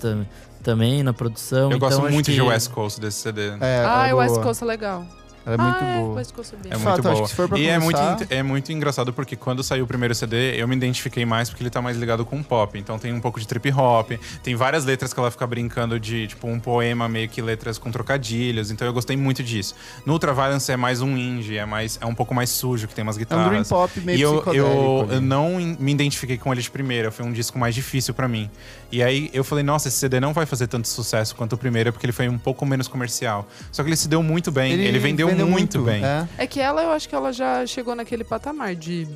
tam, 0.00 0.26
também 0.62 1.02
na 1.02 1.12
produção. 1.12 1.70
Eu 1.70 1.76
então 1.76 1.88
gosto 1.88 2.02
muito 2.10 2.26
que- 2.26 2.32
de 2.32 2.42
West 2.42 2.70
Coast 2.70 3.00
desse 3.00 3.18
CD. 3.18 3.48
É, 3.60 3.84
Ah, 3.86 4.08
é 4.08 4.14
o 4.14 4.16
West. 4.16 4.40
Coast 4.40 4.62
é 4.64 4.66
legal. 4.66 5.06
Ela 5.46 5.54
é 5.54 5.58
muito 5.58 5.76
ah, 5.84 5.96
boa. 5.98 6.20
É, 6.20 6.24
sabendo. 6.24 6.44
É 6.54 6.56
De 6.62 6.68
muito 6.68 6.80
fato, 6.82 6.98
acho 7.00 7.10
boa. 7.12 7.22
que 7.22 7.28
se 7.28 7.34
for 7.34 7.48
pra 7.48 7.58
e 7.58 7.66
é 7.66 7.78
muito, 7.78 7.96
começar- 7.98 8.26
é 8.30 8.42
muito 8.42 8.72
engraçado 8.72 9.12
porque 9.12 9.36
quando 9.36 9.62
saiu 9.62 9.84
o 9.84 9.86
primeiro 9.86 10.14
CD, 10.14 10.60
eu 10.60 10.66
me 10.66 10.74
identifiquei 10.74 11.24
mais 11.26 11.50
porque 11.50 11.62
ele 11.62 11.70
tá 11.70 11.82
mais 11.82 11.96
ligado 11.96 12.24
com 12.24 12.42
pop. 12.42 12.78
Então 12.78 12.98
tem 12.98 13.12
um 13.12 13.20
pouco 13.20 13.38
de 13.38 13.46
trip 13.46 13.70
hop, 13.72 14.12
tem 14.42 14.54
várias 14.54 14.84
letras 14.84 15.12
que 15.12 15.20
ela 15.20 15.30
fica 15.30 15.46
brincando 15.46 16.00
de, 16.00 16.28
tipo, 16.28 16.46
um 16.46 16.58
poema 16.58 17.08
meio 17.08 17.28
que 17.28 17.42
letras 17.42 17.76
com 17.78 17.90
trocadilhos. 17.90 18.70
Então 18.70 18.86
eu 18.86 18.92
gostei 18.92 19.16
muito 19.16 19.42
disso. 19.42 19.74
No 20.06 20.14
Ultraviolence 20.14 20.70
é 20.72 20.76
mais 20.76 21.00
um 21.02 21.16
indie, 21.16 21.58
é, 21.58 21.66
mais, 21.66 21.98
é 22.00 22.06
um 22.06 22.14
pouco 22.14 22.34
mais 22.34 22.50
sujo, 22.50 22.88
que 22.88 22.94
tem 22.94 23.02
umas 23.02 23.16
É 23.16 23.18
um 23.18 23.20
guitarras. 23.20 23.48
dream 23.50 23.64
pop 23.64 24.00
meio 24.00 24.18
e 24.18 24.22
eu, 24.22 24.42
eu, 24.54 25.08
eu 25.10 25.20
não 25.20 25.58
me 25.78 25.92
identifiquei 25.92 26.38
com 26.38 26.52
ele 26.52 26.62
de 26.62 26.70
primeira, 26.70 27.10
foi 27.10 27.24
um 27.24 27.32
disco 27.32 27.58
mais 27.58 27.74
difícil 27.74 28.14
pra 28.14 28.26
mim. 28.28 28.50
E 28.90 29.02
aí 29.02 29.28
eu 29.32 29.42
falei, 29.44 29.64
nossa, 29.64 29.88
esse 29.88 29.96
CD 29.98 30.20
não 30.20 30.32
vai 30.32 30.46
fazer 30.46 30.68
tanto 30.68 30.86
sucesso 30.88 31.34
quanto 31.34 31.54
o 31.54 31.58
primeiro, 31.58 31.92
porque 31.92 32.06
ele 32.06 32.12
foi 32.12 32.28
um 32.28 32.38
pouco 32.38 32.64
menos 32.64 32.86
comercial. 32.88 33.46
Só 33.72 33.82
que 33.82 33.88
ele 33.88 33.96
se 33.96 34.08
deu 34.08 34.22
muito 34.22 34.50
bem, 34.52 34.72
ele, 34.72 34.98
vendeu, 34.98 35.33
muito, 35.42 35.80
bem. 35.82 36.04
é. 36.04 36.28
É 36.38 36.46
que 36.46 36.60
ela, 36.60 36.82
eu 36.82 36.90
acho 36.90 37.08
que 37.08 37.14
ela 37.14 37.32
já 37.32 37.66
chegou 37.66 37.94
naquele 37.94 38.22
patamar 38.22 38.74
de, 38.74 39.08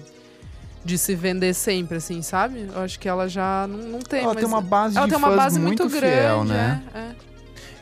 de 0.85 0.99
se 0.99 1.15
vender 1.15 1.55
sempre, 1.55 1.99
assim, 1.99 2.23
sabe? 2.23 2.69
Eu 2.75 2.83
acho 2.83 2.99
que 2.99 3.09
ela 3.09 3.29
já 3.29 3.67
não, 3.69 3.79
não 3.79 3.99
tem 4.01 4.25
Ela 4.25 4.35
tem 4.35 4.45
uma 4.47 4.61
base 4.61 4.97
ela 4.97 5.07
de 5.07 5.11
tem 5.11 5.19
uma 5.19 5.29
fãs 5.29 5.37
base 5.37 5.61
muito, 5.61 5.85
muito 5.85 5.97
grande, 5.97 6.17
fiel, 6.17 6.45
né? 6.45 6.83
é, 6.95 6.99
é. 6.99 7.29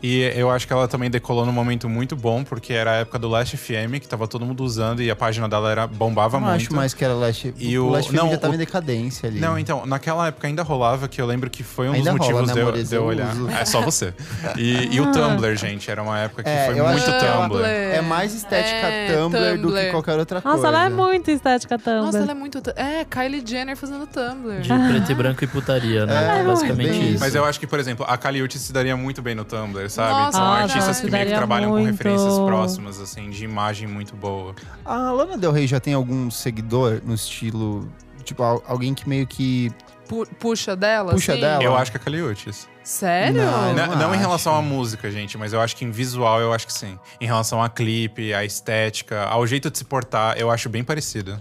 E 0.02 0.20
eu 0.36 0.50
acho 0.50 0.66
que 0.66 0.72
ela 0.72 0.86
também 0.86 1.10
decolou 1.10 1.44
num 1.46 1.52
momento 1.52 1.88
muito 1.88 2.14
bom, 2.14 2.44
porque 2.44 2.72
era 2.72 2.90
a 2.92 2.94
época 2.96 3.18
do 3.18 3.28
Last 3.28 3.56
FM, 3.56 3.98
que 4.00 4.06
tava 4.06 4.28
todo 4.28 4.44
mundo 4.44 4.62
usando 4.62 5.02
e 5.02 5.10
a 5.10 5.16
página 5.16 5.48
dela 5.48 5.70
era, 5.70 5.86
bombava 5.86 6.36
Eu 6.36 6.40
não 6.40 6.48
muito. 6.48 6.62
acho 6.62 6.74
mais 6.74 6.92
que 6.94 7.04
era 7.04 7.14
Last. 7.14 7.54
E 7.58 7.78
o 7.78 7.86
o- 7.86 7.90
Last 7.90 8.12
não, 8.12 8.20
Film 8.24 8.32
já 8.32 8.38
tava 8.38 8.52
o- 8.52 8.54
em 8.56 8.58
decadência 8.58 9.28
ali. 9.28 9.40
Não, 9.40 9.58
então, 9.58 9.86
naquela 9.86 10.28
época 10.28 10.46
ainda 10.46 10.62
rolava, 10.62 11.08
que 11.08 11.20
eu 11.20 11.26
lembro 11.26 11.48
que 11.50 11.62
foi 11.62 11.88
um 11.88 11.92
Ainda 11.92 12.12
dos 12.12 12.20
rola, 12.20 12.32
motivos 12.42 12.48
né, 12.48 12.54
de, 12.54 12.60
eu, 12.60 12.66
amores? 12.68 12.88
de 12.88 12.94
eu 12.94 13.00
Eu 13.02 13.06
olhar. 13.08 13.32
uso. 13.34 13.48
É 13.50 13.64
só 13.64 13.80
você. 13.80 14.12
E, 14.56 14.94
e 14.94 15.00
o 15.00 15.10
Tumblr, 15.12 15.56
gente, 15.56 15.90
era 15.90 16.02
uma 16.02 16.18
época 16.18 16.42
que 16.42 16.48
É, 16.48 16.66
foi 16.66 16.74
muito 16.74 17.10
ela- 17.10 17.42
Tumblr. 17.48 17.64
É 17.64 18.00
mais 18.02 18.34
estética 18.34 18.86
É, 18.86 19.16
Tumblr, 19.16 19.40
do 19.40 19.68
que 19.68 19.74
Tumblr. 19.74 19.90
qualquer 19.90 20.18
outra 20.18 20.40
coisa. 20.42 20.56
Nossa, 20.56 20.68
ela 20.68 20.84
é 20.84 20.88
muito 20.88 21.30
estética 21.30 21.78
Tumblr. 21.78 22.02
Nossa, 22.04 22.18
ela 22.18 22.30
é 22.32 22.34
muito... 22.34 22.62
É, 22.76 23.04
Kylie 23.04 23.42
Jenner 23.46 23.76
fazendo 23.76 24.06
Tumblr. 24.06 24.60
De 24.60 24.68
preto 24.68 25.12
e 25.12 25.14
branco 25.14 25.42
e 25.44 25.46
putaria, 25.46 26.06
né? 26.06 26.40
É, 26.40 26.44
Basicamente 26.44 27.12
isso. 27.12 27.20
Mas 27.20 27.34
eu 27.34 27.44
acho 27.44 27.58
que, 27.58 27.66
por 27.66 27.78
exemplo, 27.78 28.04
a 28.08 28.16
Kali 28.16 28.42
Uchis 28.42 28.60
se 28.60 28.72
daria 28.72 28.96
muito 28.96 29.22
bem 29.22 29.34
no 29.34 29.44
Tumblr, 29.44 29.85
sabe? 29.88 30.10
Nossa, 30.12 30.38
São 30.38 30.46
Ah, 30.46 30.58
artistas 30.62 31.00
que 31.00 31.10
meio 31.10 31.26
que 31.26 31.34
trabalham 31.34 31.70
com 31.70 31.76
muito. 31.78 31.90
referências 31.90 32.38
próximas, 32.40 33.00
assim, 33.00 33.30
de 33.30 33.44
imagem 33.44 33.86
muito 33.88 34.14
boa. 34.16 34.54
A 34.84 35.10
Lana 35.12 35.36
Del 35.38 35.52
Rey 35.52 35.66
já 35.66 35.80
tem 35.80 35.94
algum 35.94 36.30
seguidor 36.30 37.00
no 37.04 37.14
estilo. 37.14 37.88
Tipo, 38.24 38.42
al- 38.42 38.62
alguém 38.66 38.92
que 38.94 39.08
meio 39.08 39.26
que. 39.26 39.70
Pu- 40.08 40.26
puxa 40.38 40.76
dela, 40.76 41.12
Puxa 41.12 41.32
assim? 41.32 41.40
dela? 41.40 41.62
Eu 41.64 41.76
acho 41.76 41.90
que 41.90 41.96
é 41.96 42.00
a 42.00 42.04
Kali 42.04 42.22
Uchis. 42.22 42.68
Sério? 42.84 43.42
Não, 43.42 43.74
Não, 43.74 43.86
não 43.88 43.96
não 43.98 44.14
em 44.14 44.18
relação 44.18 44.54
à 44.54 44.62
música, 44.62 45.10
gente, 45.10 45.36
mas 45.36 45.52
eu 45.52 45.60
acho 45.60 45.74
que 45.74 45.84
em 45.84 45.90
visual 45.90 46.40
eu 46.40 46.52
acho 46.52 46.64
que 46.66 46.72
sim. 46.72 46.96
Em 47.20 47.26
relação 47.26 47.60
a 47.60 47.68
clipe, 47.68 48.32
à 48.32 48.44
estética, 48.44 49.24
ao 49.24 49.44
jeito 49.46 49.68
de 49.70 49.78
se 49.78 49.84
portar, 49.84 50.36
eu 50.38 50.48
acho 50.50 50.68
bem 50.68 50.84
parecido. 50.84 51.40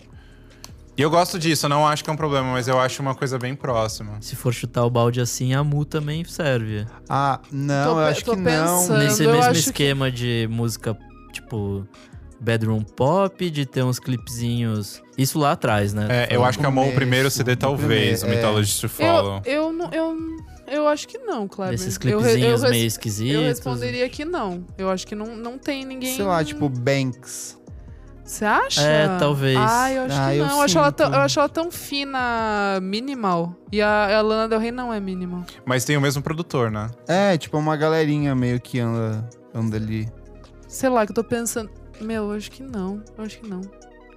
E 0.98 1.02
eu 1.02 1.10
gosto 1.10 1.38
disso, 1.38 1.66
eu 1.66 1.70
não 1.70 1.86
acho 1.86 2.04
que 2.04 2.10
é 2.10 2.14
um 2.14 2.16
problema, 2.16 2.54
mas 2.54 2.68
eu 2.70 2.80
acho 2.80 3.02
uma 3.02 3.14
coisa 3.14 3.38
bem 3.38 3.54
próxima. 3.54 4.14
Se 4.22 4.34
for 4.36 4.54
chutar 4.54 4.86
o 4.86 4.90
balde 4.90 5.20
assim, 5.20 5.54
a 5.54 5.62
Mu 5.64 5.84
também 5.84 6.24
serve. 6.24 6.86
Ah, 7.10 7.40
não, 7.52 7.96
Tô 7.96 8.00
eu 8.00 8.06
acho 8.06 8.24
tô 8.24 8.32
que 8.32 8.38
não. 8.38 8.46
pensando. 8.46 8.98
Nesse 9.00 9.24
eu 9.24 9.32
mesmo 9.32 9.44
acho 9.44 9.54
que- 9.64 9.70
esquema 9.70 10.10
de 10.10 10.48
música, 10.50 10.98
tipo, 11.34 11.86
bedroom 12.40 12.82
pop, 12.82 13.50
de 13.50 13.66
ter 13.66 13.84
uns 13.84 14.00
clipezinhos. 14.00 15.02
Isso 15.18 15.38
lá 15.38 15.52
atrás, 15.52 15.94
né? 15.94 16.08
É, 16.10 16.24
eu 16.24 16.28
Falando- 16.36 16.48
acho 16.50 16.60
que 16.60 16.66
amou 16.66 16.88
o 16.88 16.94
primeiro 16.94 17.30
CD, 17.30 17.58
talvez, 17.58 18.22
primeiro, 18.22 18.26
o 18.26 18.26
é. 18.26 18.36
Mythology 18.36 18.80
to 18.80 18.86
Eu, 18.86 18.90
Follow. 18.90 19.42
eu, 19.46 19.74
não- 19.74 19.90
eu, 19.92 20.18
eu 20.68 20.88
acho 20.88 21.10
que 21.10 21.18
não, 21.18 21.46
Kleber. 21.46 21.74
Desses 21.78 21.98
eu, 22.06 22.20
re- 22.20 22.24
clipezinhos 22.26 22.64
eu, 22.64 22.70
meio 22.70 22.86
esquisitos. 22.88 23.36
eu 23.36 23.42
responderia 23.42 24.08
que 24.08 24.24
não. 24.24 24.64
Eu 24.78 24.90
acho 24.90 25.06
que 25.06 25.14
não, 25.16 25.36
não 25.36 25.58
tem 25.58 25.84
ninguém... 25.84 26.16
Sei 26.16 26.24
lá, 26.24 26.42
tipo, 26.42 26.70
Banks. 26.70 27.58
Você 28.26 28.44
acha? 28.44 28.82
É, 28.82 29.20
talvez. 29.20 29.56
Ah, 29.58 29.92
eu 29.92 30.04
acho 30.06 30.16
Ah, 30.20 30.32
que 30.32 30.38
eu 30.38 30.46
não. 30.46 30.56
Eu 30.58 30.62
acho, 30.64 30.78
ela 30.80 30.92
tão, 30.92 31.14
eu 31.14 31.20
acho 31.20 31.40
ela 31.40 31.48
tão 31.50 31.72
fina, 31.72 32.80
minimal. 32.82 33.54
E 33.72 33.80
a, 33.82 34.18
a 34.18 34.22
Lana 34.22 34.48
Del 34.50 34.60
Rey 34.60 34.72
não 34.72 34.92
é 34.92 35.00
minimal. 35.00 35.44
Mas 35.64 35.86
tem 35.86 35.96
o 35.96 36.02
mesmo 36.02 36.24
produtor, 36.24 36.72
né? 36.72 36.90
É, 37.08 37.38
tipo, 37.38 37.56
uma 37.58 37.78
galerinha 37.78 38.34
meio 38.34 38.60
que 38.60 38.80
anda, 38.80 39.30
anda 39.54 39.78
ali. 39.78 40.12
Sei 40.68 40.90
lá, 40.90 41.06
que 41.06 41.12
eu 41.12 41.16
tô 41.16 41.24
pensando... 41.24 41.70
Meu, 42.02 42.24
eu 42.32 42.32
acho 42.32 42.50
que 42.52 42.64
não. 42.64 43.02
Eu 43.16 43.24
acho 43.24 43.40
que 43.40 43.48
não. 43.48 43.62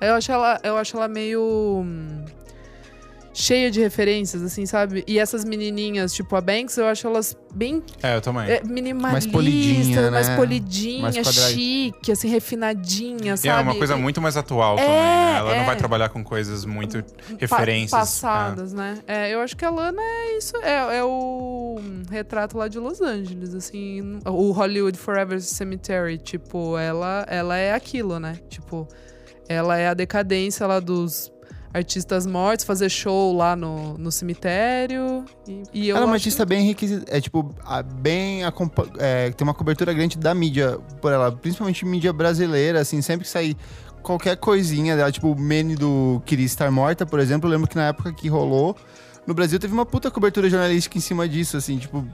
Eu 0.01 0.15
acho 0.15 0.33
ela, 0.33 0.59
eu 0.65 0.77
acho 0.79 0.97
ela 0.97 1.07
meio... 1.07 1.85
Cheia 3.33 3.71
de 3.71 3.79
referências, 3.81 4.43
assim, 4.43 4.67
sabe? 4.67 5.05
E 5.07 5.19
essas 5.19 5.45
menininhas, 5.45 6.13
tipo 6.13 6.35
a 6.35 6.41
Banks, 6.41 6.77
eu 6.77 6.87
acho 6.87 7.07
elas 7.07 7.37
bem 7.55 7.83
É, 8.03 8.17
eu 8.17 8.21
também. 8.21 8.49
é, 8.51 8.63
minimalistas, 8.65 9.13
Mais 9.13 9.27
polidinha, 9.27 10.11
mais 10.11 10.29
né? 10.29 10.37
polidinha, 10.37 11.03
Mais 11.03 11.15
quadrada- 11.17 11.49
chique, 11.53 12.11
assim, 12.13 12.29
refinadinha, 12.29 13.37
sabe? 13.37 13.49
é 13.49 13.61
uma 13.61 13.75
coisa 13.77 13.97
muito 13.97 14.21
mais 14.21 14.37
atual 14.37 14.77
É, 14.79 14.81
também, 14.85 14.97
né? 15.01 15.37
Ela 15.39 15.55
é. 15.55 15.59
não 15.59 15.67
vai 15.67 15.77
trabalhar 15.77 16.09
com 16.09 16.25
coisas 16.25 16.65
muito 16.65 17.03
Pa- 17.03 17.09
referências. 17.39 17.91
passadas, 17.91 18.73
né? 18.73 18.99
É, 19.07 19.33
eu 19.33 19.41
acho 19.41 19.57
que 19.57 19.65
a 19.65 19.71
Lana 19.71 20.01
é 20.03 20.37
isso, 20.39 20.57
é, 20.59 20.99
é 20.99 21.05
o 21.05 21.77
retrato 22.11 22.57
lá 22.59 22.67
de 22.67 22.79
Los 22.79 23.01
Angeles, 23.01 23.55
assim, 23.55 24.19
o 24.27 24.51
Hollywood 24.53 24.99
Forever 24.99 25.41
Cemetery, 25.41 26.19
tipo, 26.19 26.77
ela, 26.77 27.25
ela 27.29 27.57
é 27.57 27.73
aquilo, 27.73 28.19
né? 28.19 28.37
Tipo, 28.49 28.89
ela 29.49 29.79
é 29.79 29.89
a 29.89 29.95
decadência 29.95 30.67
lá 30.67 30.81
dos 30.81 31.31
artistas 31.73 32.27
mortos, 32.27 32.65
fazer 32.65 32.89
show 32.89 33.37
lá 33.37 33.55
no, 33.55 33.97
no 33.99 34.11
cemitério. 34.11 35.25
E, 35.47 35.63
e 35.73 35.89
eu 35.89 35.97
Ela 35.97 36.05
é 36.05 36.09
uma 36.09 36.15
acho- 36.17 36.23
artista 36.25 36.45
bem 36.47 36.67
requisita, 36.67 37.05
é 37.09 37.21
tipo, 37.21 37.55
a- 37.65 37.83
bem 37.83 38.41
é, 38.99 39.31
tem 39.31 39.47
uma 39.47 39.55
cobertura 39.55 39.93
grande 39.93 40.17
da 40.19 40.35
mídia 40.35 40.79
por 41.01 41.13
ela, 41.13 41.31
principalmente 41.33 41.85
mídia 41.85 42.13
brasileira, 42.13 42.81
assim, 42.81 43.01
sempre 43.03 43.25
que 43.25 43.31
sair 43.31 43.57
qualquer 44.03 44.37
coisinha 44.37 44.97
dela, 44.97 45.13
tipo 45.13 45.31
o 45.31 45.39
meme 45.39 45.77
do 45.77 46.23
Queria 46.25 46.47
Estar 46.47 46.71
Morta, 46.71 47.05
por 47.05 47.21
exemplo, 47.21 47.49
eu 47.49 47.53
lembro 47.53 47.69
que 47.69 47.77
na 47.77 47.89
época 47.89 48.13
que 48.13 48.29
rolou, 48.29 48.75
no 49.27 49.35
Brasil 49.35 49.59
teve 49.59 49.75
uma 49.75 49.85
puta 49.85 50.11
cobertura 50.11 50.49
jornalística 50.49 50.97
em 50.97 51.01
cima 51.03 51.29
disso, 51.29 51.57
assim, 51.59 51.77
tipo, 51.79 52.07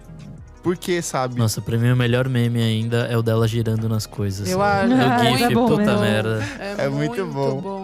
por 0.64 0.77
que, 0.79 1.01
sabe? 1.03 1.37
Nossa, 1.38 1.61
pra 1.61 1.77
mim 1.77 1.90
o 1.93 1.97
melhor 1.97 2.27
meme 2.29 2.61
ainda 2.62 3.07
é 3.07 3.17
o 3.19 3.23
dela 3.23 3.47
girando 3.47 3.87
nas 3.88 4.07
coisas. 4.07 4.49
Eu 4.51 4.62
acho. 4.62 4.88
No 4.88 4.97
Ah, 4.97 5.19
GIF, 5.31 5.43
é 5.45 5.51
bom 5.51 5.69
puta 5.69 5.83
mesmo. 5.85 6.01
merda. 6.01 6.43
É, 6.59 6.87
É 6.87 6.88
muito 6.88 7.23
muito, 7.23 7.27
bom. 7.35 7.61
bom. 7.61 7.84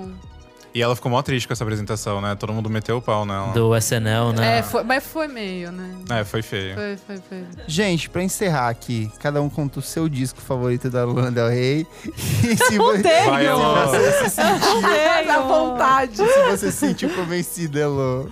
E 0.72 0.80
ela 0.80 0.94
ficou 0.94 1.10
mó 1.10 1.20
triste 1.20 1.46
com 1.48 1.52
essa 1.52 1.64
apresentação, 1.64 2.20
né? 2.20 2.36
Todo 2.36 2.52
mundo 2.52 2.70
meteu 2.70 2.98
o 2.98 3.02
pau 3.02 3.26
nela. 3.26 3.48
Do 3.52 3.74
SNL, 3.76 4.32
né? 4.32 4.58
É, 4.58 4.62
foi- 4.62 4.84
mas 4.84 5.04
foi 5.04 5.26
meio, 5.26 5.72
né? 5.72 5.96
É, 6.10 6.22
foi 6.24 6.42
feio. 6.42 6.74
Foi, 6.76 6.96
foi, 6.96 7.16
foi. 7.28 7.44
Gente, 7.66 8.08
pra 8.08 8.22
encerrar 8.22 8.68
aqui, 8.68 9.10
cada 9.18 9.42
um 9.42 9.48
conta 9.50 9.80
o 9.80 9.82
seu 9.82 10.08
disco 10.08 10.40
favorito 10.40 10.88
da 10.88 11.04
Lana 11.04 11.32
Del 11.32 11.48
Rey. 11.48 11.86
E 12.44 12.56
se, 12.56 12.78
vo- 12.78 12.92
tenho! 13.02 13.30
Vai, 13.30 13.46
Elô. 13.46 13.74
você 13.86 14.12
se 14.28 14.30
sentiu, 14.30 14.80
Mas 14.82 15.28
à 15.28 15.40
vontade. 15.40 16.16
se 16.16 16.24
você 16.50 16.70
se 16.70 16.76
sentiu 16.76 17.10
convencida, 17.10 17.80
Elô. 17.80 18.26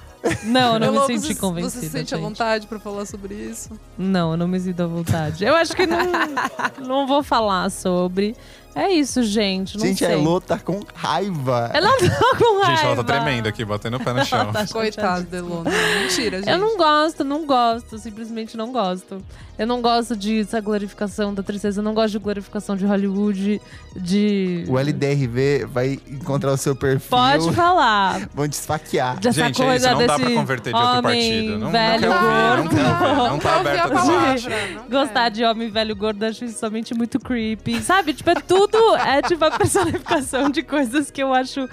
Não, 0.44 0.74
eu 0.74 0.80
não 0.80 0.86
Elô, 0.88 1.06
me 1.08 1.14
senti 1.18 1.34
você, 1.34 1.40
convencida. 1.40 1.80
Você 1.80 1.86
se 1.86 1.90
sente 1.92 2.14
à 2.14 2.18
gente. 2.18 2.26
vontade 2.26 2.66
pra 2.66 2.78
falar 2.80 3.04
sobre 3.06 3.34
isso? 3.34 3.70
Não, 3.96 4.32
eu 4.32 4.36
não 4.36 4.48
me 4.48 4.58
sinto 4.58 4.82
à 4.82 4.86
vontade. 4.86 5.44
Eu 5.44 5.54
acho 5.56 5.74
que 5.76 5.86
não, 5.86 5.98
não 6.86 7.06
vou 7.06 7.22
falar 7.22 7.70
sobre. 7.70 8.36
É 8.78 8.92
isso, 8.92 9.24
gente. 9.24 9.76
Não 9.76 9.84
Gente, 9.84 9.98
sei. 9.98 10.06
a 10.06 10.12
Elô 10.12 10.40
tá 10.40 10.56
com 10.56 10.80
raiva. 10.94 11.68
Ela 11.74 11.90
tá 11.90 12.36
com 12.38 12.60
raiva. 12.60 12.76
Gente, 12.76 12.84
ela 12.84 12.96
tá 12.96 13.02
tremendo 13.02 13.48
aqui, 13.48 13.64
batendo 13.64 13.96
o 13.96 14.00
pé 14.00 14.12
no 14.12 14.24
chão. 14.24 14.52
Tá 14.52 14.68
Coitado 14.68 15.24
da 15.26 15.38
Elô. 15.38 15.64
Não, 15.64 15.72
Mentira, 16.00 16.38
gente. 16.38 16.48
Eu 16.48 16.58
não 16.58 16.76
gosto, 16.76 17.24
não 17.24 17.44
gosto, 17.44 17.98
simplesmente 17.98 18.56
não 18.56 18.70
gosto. 18.70 19.20
Eu 19.58 19.66
não 19.66 19.82
gosto 19.82 20.14
dessa 20.14 20.60
glorificação 20.60 21.34
da 21.34 21.42
tristeza, 21.42 21.80
eu 21.80 21.82
não 21.84 21.92
gosto 21.92 22.12
de 22.12 22.18
glorificação 22.20 22.76
de 22.76 22.86
Hollywood, 22.86 23.60
de. 23.96 24.64
O 24.68 24.78
LDRV 24.78 25.66
vai 25.66 25.98
encontrar 26.06 26.52
o 26.52 26.56
seu 26.56 26.76
perfil. 26.76 27.08
Pode 27.10 27.52
falar. 27.52 28.28
Vão 28.32 28.48
te 28.48 28.52
esfaquear. 28.52 29.18
Dessa 29.18 29.42
Gente, 29.44 29.60
é 29.60 29.76
isso, 29.76 29.88
não 29.90 30.06
dá 30.06 30.14
pra 30.16 30.30
converter 30.30 30.72
de 30.72 30.78
outro 30.78 31.02
partido. 31.02 31.50
Não, 31.50 31.58
não 31.58 31.70
velho 31.72 32.08
não 32.08 32.20
gordo. 32.20 32.62
ouvir. 32.62 33.28
Não 33.30 33.38
tá 33.40 33.50
Qual 33.50 33.62
que 33.62 33.68
é 33.68 33.72
aberto 33.72 33.84
a 33.86 33.88
palavra? 33.88 34.50
Não 34.76 34.88
Gostar 34.88 35.28
de 35.30 35.44
homem 35.44 35.68
velho 35.68 35.96
gordo 35.96 36.22
acho 36.22 36.44
isso 36.44 36.60
somente 36.60 36.94
muito 36.94 37.18
creepy. 37.18 37.82
Sabe? 37.82 38.14
Tipo, 38.14 38.30
é 38.30 38.34
tudo. 38.36 38.67
É 39.06 39.22
tipo 39.22 39.44
a 39.44 39.50
personificação 39.50 40.50
de 40.50 40.62
coisas 40.62 41.10
que 41.10 41.22
eu 41.22 41.32
acho 41.32 41.68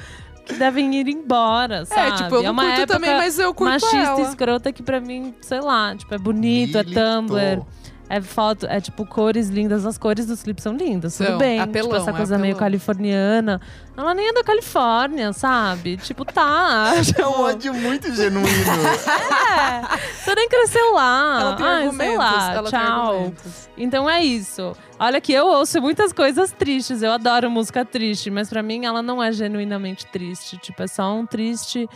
que 0.45 0.53
devem 0.53 0.93
ir 0.95 1.07
embora, 1.07 1.85
sabe? 1.85 2.01
É, 2.01 2.11
tipo, 2.15 2.35
eu 2.35 2.41
é 2.41 2.43
não 2.43 2.51
uma 2.51 2.63
curto 2.63 2.81
época 2.81 2.93
também, 2.93 3.15
mas 3.15 3.39
eu 3.39 3.53
curto 3.53 3.71
machista 3.71 3.97
ela. 3.97 4.21
escrota 4.21 4.71
que 4.71 4.83
pra 4.83 4.99
mim, 5.01 5.33
sei 5.41 5.59
lá, 5.59 5.95
tipo, 5.95 6.13
é 6.13 6.17
bonito, 6.17 6.77
Militou. 6.77 7.01
é 7.01 7.15
Tumblr. 7.15 7.65
É 8.07 8.21
foto, 8.21 8.67
é 8.67 8.79
tipo 8.79 9.03
cores 9.03 9.49
lindas, 9.49 9.83
as 9.83 9.97
cores 9.97 10.27
dos 10.27 10.43
clipes 10.43 10.63
são 10.63 10.75
lindas, 10.77 11.17
tudo 11.17 11.37
bem. 11.39 11.59
apelão, 11.59 11.89
tipo, 11.89 12.01
essa 12.01 12.11
é 12.11 12.13
coisa 12.13 12.37
meio 12.37 12.53
apelão. 12.53 12.59
californiana. 12.69 13.59
Ela 13.97 14.13
nem 14.13 14.27
é 14.27 14.33
da 14.33 14.43
Califórnia, 14.43 15.33
sabe? 15.33 15.97
Tipo, 15.97 16.23
tá. 16.23 16.91
É 17.17 17.25
um 17.25 17.41
ódio 17.41 17.73
muito 17.73 18.13
genuíno. 18.13 18.47
É, 19.57 19.81
você 20.23 20.35
nem 20.35 20.49
cresceu 20.49 20.93
lá. 20.93 21.37
Ela 21.41 21.55
tem 21.55 21.65
Ai, 21.65 21.83
argumentos. 21.85 22.07
sei 22.07 22.17
lá, 22.17 22.53
ela 22.53 22.69
tchau. 22.69 23.33
Então 23.77 24.09
é 24.09 24.23
isso. 24.23 24.75
Olha 24.99 25.19
que 25.21 25.31
eu 25.33 25.47
ouço 25.47 25.81
muitas 25.81 26.11
coisas 26.13 26.51
tristes. 26.51 27.01
Eu 27.01 27.11
adoro 27.11 27.49
música 27.49 27.85
triste, 27.85 28.29
mas 28.29 28.49
pra 28.49 28.61
mim 28.61 28.85
ela 28.85 29.01
não 29.01 29.21
é 29.23 29.31
genuinamente 29.31 30.05
triste. 30.07 30.57
Tipo, 30.57 30.83
é 30.83 30.87
só 30.87 31.13
um 31.15 31.25
triste 31.25 31.87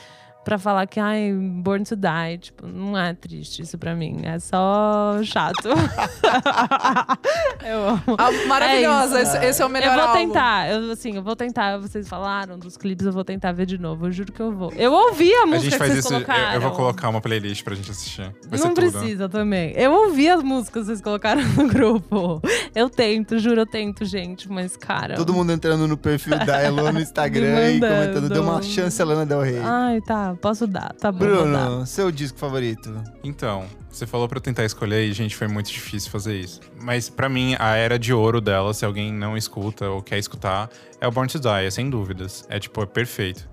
pra 0.50 0.58
falar 0.58 0.88
que, 0.88 1.00
ai, 1.00 1.32
Born 1.32 1.86
to 1.86 1.96
Die, 1.96 2.38
tipo, 2.40 2.66
não 2.66 2.98
é 2.98 3.14
triste 3.14 3.62
isso 3.62 3.78
pra 3.78 3.94
mim. 3.94 4.22
É 4.24 4.40
só 4.40 5.20
chato. 5.24 5.70
eu 7.64 7.88
amo. 7.90 8.02
Ah, 8.18 8.32
maravilhosa, 8.48 9.20
É 9.20 9.22
esse, 9.22 9.38
esse 9.46 9.62
é 9.62 9.66
o 9.66 9.70
melhor 9.70 9.90
eu 9.92 9.94
vou 9.94 10.02
álbum. 10.10 10.20
tentar, 10.20 10.70
eu, 10.72 10.92
assim, 10.92 11.16
eu 11.16 11.22
vou 11.22 11.36
tentar. 11.36 11.78
Vocês 11.78 12.08
falaram 12.10 12.58
dos 12.58 12.78
clipes, 12.78 13.06
eu 13.06 13.12
vou 13.14 13.24
tentar 13.24 13.52
ver 13.52 13.68
de 13.68 13.78
novo. 13.78 14.08
Eu 14.08 14.12
juro 14.12 14.32
que 14.32 14.40
eu 14.40 14.52
vou. 14.52 14.74
Eu 14.76 14.92
ouvi 14.92 15.32
a 15.36 15.44
A 15.44 15.46
música 15.46 15.62
gente 15.64 15.72
que 15.74 15.78
faz 15.78 15.92
vocês 15.92 16.06
isso. 16.06 16.14
Eu, 16.16 16.26
colocaram. 16.26 16.54
eu 16.56 16.62
vou 16.62 16.72
colocar 16.72 17.10
uma 17.10 17.22
playlist 17.22 17.64
pra 17.64 17.76
gente 17.76 17.92
assistir. 17.92 18.34
Vai 18.48 18.58
ser 18.58 18.68
Não 18.68 18.74
tudo. 18.74 18.92
precisa 18.92 19.30
também. 19.30 19.72
Eu 19.76 19.92
ouvi 19.92 20.28
as 20.30 20.42
músicas 20.42 20.82
que 20.82 20.88
vocês 20.88 21.02
colocaram 21.02 21.44
no 21.44 21.68
grupo. 21.70 22.42
Eu 22.74 22.90
tento, 22.90 23.38
juro, 23.38 23.62
eu 23.62 23.66
tento, 23.68 24.04
gente. 24.04 24.52
Mas, 24.52 24.76
cara. 24.76 25.16
Todo 25.16 25.32
mundo 25.32 25.52
entrando 25.52 25.88
no 25.88 25.96
perfil 25.96 26.38
da 26.40 26.60
Elo 26.60 26.92
no 26.92 27.00
Instagram 27.02 27.72
e 27.74 27.80
comentando. 27.80 28.30
Deu 28.30 28.42
uma 28.42 28.62
chance 28.64 29.00
a 29.00 29.06
Lana 29.06 29.26
Del 29.26 29.42
Rey. 29.42 29.60
Ai, 29.64 30.02
tá. 30.02 30.36
Posso 30.42 30.66
dar. 30.66 30.94
Tá 30.94 31.12
bom. 31.12 31.26
vou 31.26 31.52
dar. 31.52 31.66
Bruno, 31.66 31.86
seu 31.86 32.12
disco 32.12 32.38
favorito? 32.38 32.94
Então, 33.24 33.66
você 33.90 34.06
falou 34.08 34.28
pra 34.28 34.38
eu 34.38 34.42
tentar 34.42 34.64
escolher 34.64 35.06
e, 35.06 35.14
gente, 35.14 35.36
foi 35.36 35.48
muito 35.48 35.70
difícil 35.72 36.10
fazer 36.10 36.40
isso. 36.40 36.62
Mas 36.82 37.10
pra 37.10 37.28
mim, 37.28 37.56
a 37.60 37.76
era 37.76 38.00
de 38.00 38.14
ouro 38.14 38.40
dela, 38.40 38.74
se 38.74 38.86
alguém 38.86 39.12
não 39.14 39.36
escuta 39.36 39.90
ou 39.90 40.02
quer 40.02 40.18
escutar, 40.18 40.70
é 41.02 41.08
o 41.08 41.12
Born 41.12 41.30
to 41.30 41.40
Die, 41.40 41.66
é 41.66 41.70
sem 41.70 41.90
dúvidas. 41.90 42.46
É 42.50 42.60
tipo, 42.60 42.82
é 42.82 42.86
perfeito. 42.86 43.48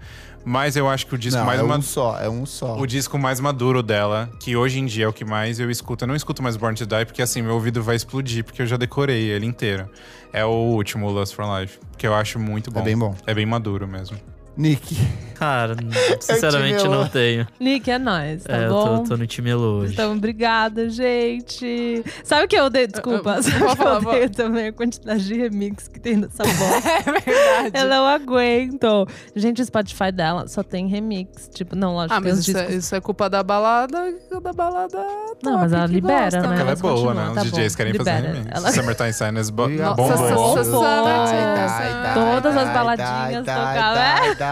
Mas 0.49 0.77
eu 0.77 0.88
acho 0.88 1.09
que 1.09 1.14
o 1.16 1.18
disco 1.18 1.40
Não, 1.40 1.44
mais 1.46 1.59
é 1.59 1.64
um 1.64 1.83
só, 1.83 2.20
é 2.20 2.29
um 2.31 2.46
só. 2.46 2.79
o 2.79 2.87
disco 2.87 3.18
mais 3.18 3.40
maduro 3.40 3.83
dela, 3.83 4.31
que 4.38 4.55
hoje 4.55 4.79
em 4.79 4.87
dia 4.87 5.07
é 5.07 5.09
o 5.09 5.12
que 5.12 5.25
mais 5.25 5.59
eu 5.59 5.68
escuto. 5.68 6.05
Eu 6.05 6.09
não 6.09 6.14
escuto 6.14 6.40
mais 6.40 6.57
Born 6.57 6.77
to 6.77 6.87
Die, 6.87 7.05
porque 7.05 7.20
assim, 7.20 7.42
meu 7.42 7.55
ouvido 7.55 7.83
vai 7.83 7.96
explodir, 7.96 8.44
porque 8.44 8.62
eu 8.62 8.66
já 8.66 8.77
decorei 8.77 9.25
ele 9.25 9.44
inteiro. 9.44 9.90
É 10.33 10.44
o 10.44 10.51
último, 10.51 11.11
Lust 11.11 11.35
for 11.35 11.44
Life, 11.61 11.81
que 11.99 12.07
eu 12.07 12.14
acho 12.14 12.38
muito 12.38 12.70
bom. 12.70 12.79
É 12.79 12.83
bem 12.85 12.96
bom. 12.96 13.12
É 13.27 13.35
bem 13.35 13.44
maduro 13.44 13.88
mesmo. 13.88 14.16
Nick. 14.57 14.97
Cara, 15.35 15.77
sinceramente 16.19 16.79
time 16.83 16.95
não 16.95 17.07
tenho. 17.09 17.47
Nick, 17.61 17.90
é 17.90 17.99
nóis, 17.99 18.42
tá 18.45 18.57
é, 18.57 18.64
eu 18.64 18.71
bom? 18.71 18.99
tô, 19.03 19.11
tô 19.11 19.16
no 19.19 19.27
time 19.27 19.51
Elo 19.51 19.81
hoje. 19.81 19.92
Então, 19.92 20.14
obrigada, 20.14 20.88
gente. 20.88 22.03
Sabe 22.25 22.47
o 22.47 22.49
que 22.49 22.57
eu 22.57 22.64
odeio? 22.64 22.88
Desculpa. 22.88 23.33
Eu- 23.33 23.35
eu- 23.37 23.42
Sabe 23.42 23.57
o 23.64 23.77
que 23.77 23.83
eu 23.83 24.01
vou- 24.01 24.12
odeio 24.12 24.31
também? 24.31 24.69
A 24.69 24.73
quantidade 24.73 25.27
de 25.27 25.35
remix 25.35 25.88
que 25.88 26.01
tem 26.01 26.16
nessa 26.16 26.40
bosta. 26.49 26.88
É 26.88 27.03
verdade. 27.03 27.71
eu 27.75 27.87
não 27.87 28.07
aguento. 28.07 29.07
Gente, 29.35 29.61
o 29.61 29.64
Spotify 29.66 30.11
dela 30.11 30.49
só 30.49 30.62
tem 30.62 30.87
remix. 30.88 31.51
Tipo, 31.53 31.77
não, 31.77 31.95
lógico 31.95 32.14
Ah, 32.14 32.21
mas 32.21 32.38
isso 32.38 32.57
é, 32.57 32.61
discos. 32.62 32.85
isso 32.85 32.95
é 32.97 33.01
culpa 33.03 33.29
da 33.29 33.42
balada, 33.42 34.14
da 34.42 34.53
balada 34.55 34.99
Não, 35.42 35.53
top 35.53 35.57
mas 35.59 35.73
ela 35.75 35.85
libera, 35.87 36.23
gosta, 36.31 36.40
né? 36.40 36.49
Porque 36.49 36.61
ela 36.62 36.71
é 36.73 36.77
boa, 36.77 36.95
continua, 36.95 37.14
né? 37.14 37.29
Os 37.29 37.35
tá 37.35 37.42
DJs 37.42 37.73
bom, 37.73 37.77
querem 37.77 37.92
libera. 37.92 38.16
fazer 38.23 38.33
remix. 38.38 38.51
Ela- 38.57 38.73
Summertime 38.73 39.12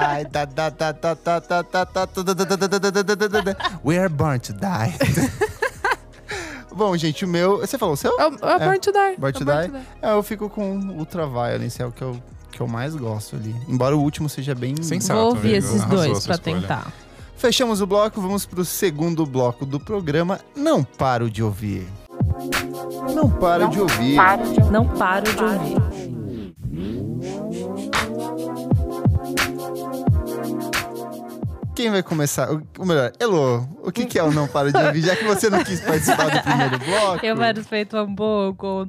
Baladinhas 0.00 0.48
We 3.84 3.98
are 3.98 4.08
born 4.08 4.38
to 4.40 4.52
die. 4.52 4.94
Bom, 6.74 6.96
gente, 6.96 7.24
o 7.24 7.28
meu. 7.28 7.58
Você 7.60 7.78
falou 7.78 7.94
o 7.94 7.96
seu? 7.96 8.18
É, 8.18 8.28
o- 8.28 8.48
é 8.48 8.58
Born 8.58 8.78
to 8.80 8.92
Die. 8.92 9.16
Born 9.18 9.32
to 9.32 9.50
é 9.50 9.68
Die? 9.68 9.76
É, 10.02 10.12
eu 10.12 10.22
fico 10.22 10.48
com 10.50 10.76
Ultraviolence, 10.98 11.80
é 11.80 11.86
o 11.86 11.92
que 11.92 12.02
eu, 12.02 12.20
que 12.50 12.60
eu 12.60 12.66
mais 12.66 12.96
gosto 12.96 13.36
ali. 13.36 13.54
Embora 13.68 13.96
o 13.96 14.00
último 14.00 14.28
seja 14.28 14.54
bem. 14.56 14.74
Sensato. 14.82 15.18
Vou 15.20 15.28
ouvir 15.30 15.56
amigo. 15.56 15.66
esses 15.66 15.84
dois 15.84 16.26
pra 16.26 16.34
escolha. 16.34 16.60
tentar. 16.60 16.92
Fechamos 17.36 17.80
o 17.80 17.86
bloco, 17.86 18.20
vamos 18.20 18.44
pro 18.46 18.64
segundo 18.64 19.24
bloco 19.24 19.64
do 19.64 19.78
programa. 19.78 20.40
Não 20.56 20.82
paro 20.82 21.30
de 21.30 21.42
ouvir. 21.42 21.86
Não 23.14 23.30
paro 23.30 23.68
de 23.68 23.80
ouvir. 23.80 24.16
Não 24.72 24.88
paro 24.88 25.32
de 25.32 25.44
ouvir. 25.44 25.76
Quem 31.74 31.90
vai 31.90 32.02
começar? 32.02 32.50
O- 32.52 32.62
Ou 32.78 32.86
melhor, 32.86 33.12
Elo, 33.18 33.68
o 33.82 33.90
que, 33.90 34.06
que 34.06 34.18
é 34.18 34.22
o 34.22 34.30
Não 34.32 34.46
Paro 34.46 34.72
de 34.72 34.78
Ouvir? 34.78 35.00
Já 35.02 35.16
que 35.16 35.24
você 35.24 35.50
não 35.50 35.62
quis 35.64 35.80
participar 35.80 36.28
do 36.30 36.40
primeiro 36.42 36.78
bloco. 36.78 37.26
Eu 37.26 37.36
respeito 37.36 37.96
um 37.98 38.14
pouco. 38.14 38.86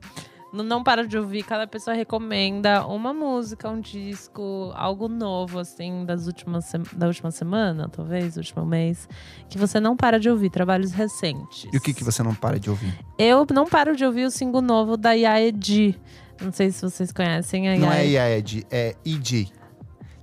Não, 0.53 0.63
não 0.63 0.83
para 0.83 1.05
de 1.05 1.17
ouvir. 1.17 1.43
Cada 1.43 1.67
pessoa 1.67 1.95
recomenda 1.95 2.85
uma 2.85 3.11
música, 3.13 3.67
um 3.69 3.81
disco, 3.81 4.71
algo 4.75 5.07
novo, 5.09 5.59
assim, 5.59 6.05
das 6.05 6.27
últimas 6.27 6.71
da 6.93 7.07
última 7.07 7.29
semana, 7.31 7.89
talvez, 7.89 8.37
último 8.37 8.65
mês, 8.65 9.09
que 9.49 9.57
você 9.57 9.79
não 9.81 9.97
para 9.97 10.17
de 10.19 10.29
ouvir, 10.29 10.49
trabalhos 10.49 10.91
recentes. 10.91 11.67
E 11.73 11.75
o 11.77 11.81
que, 11.81 11.93
que 11.93 12.03
você 12.05 12.23
não 12.23 12.33
para 12.33 12.57
de 12.59 12.69
ouvir? 12.69 12.93
Eu 13.17 13.45
não 13.51 13.65
paro 13.65 13.95
de 13.97 14.05
ouvir 14.05 14.25
o 14.25 14.31
single 14.31 14.61
novo 14.61 14.95
da 14.95 15.11
Yaedi. 15.11 15.99
Não 16.39 16.53
sei 16.53 16.71
se 16.71 16.81
vocês 16.81 17.11
conhecem 17.11 17.67
a 17.67 17.77
Não 17.77 17.91
é 17.91 18.05
Yaedi. 18.05 18.65
É 18.71 18.95
ID. 19.03 19.49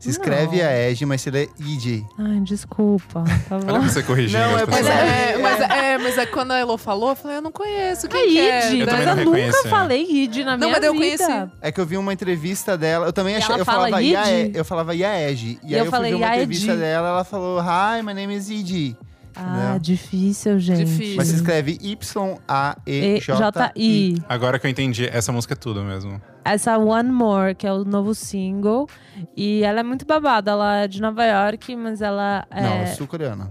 Se 0.02 0.10
escreve 0.10 0.56
Não. 0.56 0.64
IAED, 0.64 1.06
mas 1.06 1.20
se 1.20 1.30
lê 1.30 1.48
ID. 1.60 2.02
Ai, 2.18 2.40
desculpa, 2.40 3.22
tá 3.48 3.56
Olha 3.56 3.64
bom? 3.64 3.80
você 3.82 4.02
corrigindo 4.02 4.42
Não, 4.42 4.56
as 4.56 4.62
é 4.62 4.66
Mas 4.66 4.86
é, 4.86 5.38
mas, 5.38 5.60
é, 5.60 5.98
mas 5.98 6.18
é 6.18 6.26
quando 6.26 6.50
a 6.50 6.58
Elo 6.58 6.76
falou, 6.76 7.10
eu 7.10 7.14
falei, 7.16 7.36
eu 7.36 7.40
não 7.42 7.52
conheço. 7.52 8.06
A 8.06 8.08
Quem 8.08 8.28
que 8.30 8.38
é? 8.40 8.72
Id, 8.72 8.80
Eu 8.80 8.86
mas 8.86 9.00
eu 9.00 9.06
não 9.06 9.24
nunca 9.24 9.36
reconheci. 9.36 9.68
falei 9.68 10.02
Id 10.10 10.36
na 10.38 10.56
Não, 10.56 10.68
minha 10.68 10.68
mas 10.68 10.74
vida. 10.74 10.86
eu 10.86 10.94
conheci. 10.94 11.52
É 11.60 11.70
que 11.70 11.80
eu 11.80 11.86
vi 11.86 11.96
uma 11.96 12.12
entrevista 12.12 12.76
dela, 12.76 13.06
eu 13.06 13.12
também 13.12 13.36
achei, 13.36 13.54
eu 13.54 13.64
fala 13.64 13.84
falava 13.84 14.02
ID? 14.02 14.12
IAE, 14.12 14.50
eu 14.54 14.64
falava 14.64 14.94
IAEG. 14.94 15.60
E, 15.62 15.70
E 15.70 15.74
aí 15.74 15.80
eu 15.80 15.84
eu, 15.84 15.90
falei 15.90 16.10
fui 16.10 16.18
ver 16.20 16.24
uma 16.26 16.34
entrevista 16.34 16.76
dela, 16.76 17.08
ela 17.08 17.24
falou, 17.24 17.60
Hi, 17.60 18.02
my 18.04 18.12
name 18.12 18.34
is 18.34 18.50
ID. 18.50 18.96
Ah, 19.36 19.70
Não. 19.74 19.78
difícil, 19.78 20.58
gente. 20.58 20.84
Difícil. 20.84 21.16
Mas 21.16 21.28
se 21.28 21.36
escreve 21.36 21.78
E 21.80 21.92
Y-A-E-J-I. 21.92 23.20
J-I. 23.20 24.22
Agora 24.28 24.58
que 24.58 24.66
eu 24.66 24.70
entendi, 24.70 25.08
essa 25.10 25.32
música 25.32 25.54
é 25.54 25.56
tudo 25.56 25.82
mesmo. 25.82 26.20
Essa 26.44 26.78
One 26.78 27.10
More, 27.10 27.54
que 27.54 27.66
é 27.66 27.72
o 27.72 27.84
novo 27.84 28.14
single. 28.14 28.88
E 29.36 29.62
ela 29.62 29.80
é 29.80 29.82
muito 29.82 30.04
babada. 30.06 30.50
Ela 30.50 30.76
é 30.78 30.88
de 30.88 31.00
Nova 31.00 31.24
York, 31.24 31.74
mas 31.76 32.02
ela 32.02 32.46
é. 32.50 32.62
Não, 32.62 32.68
ela 32.68 32.82
é 32.82 32.86
sul-coreana. 32.86 33.50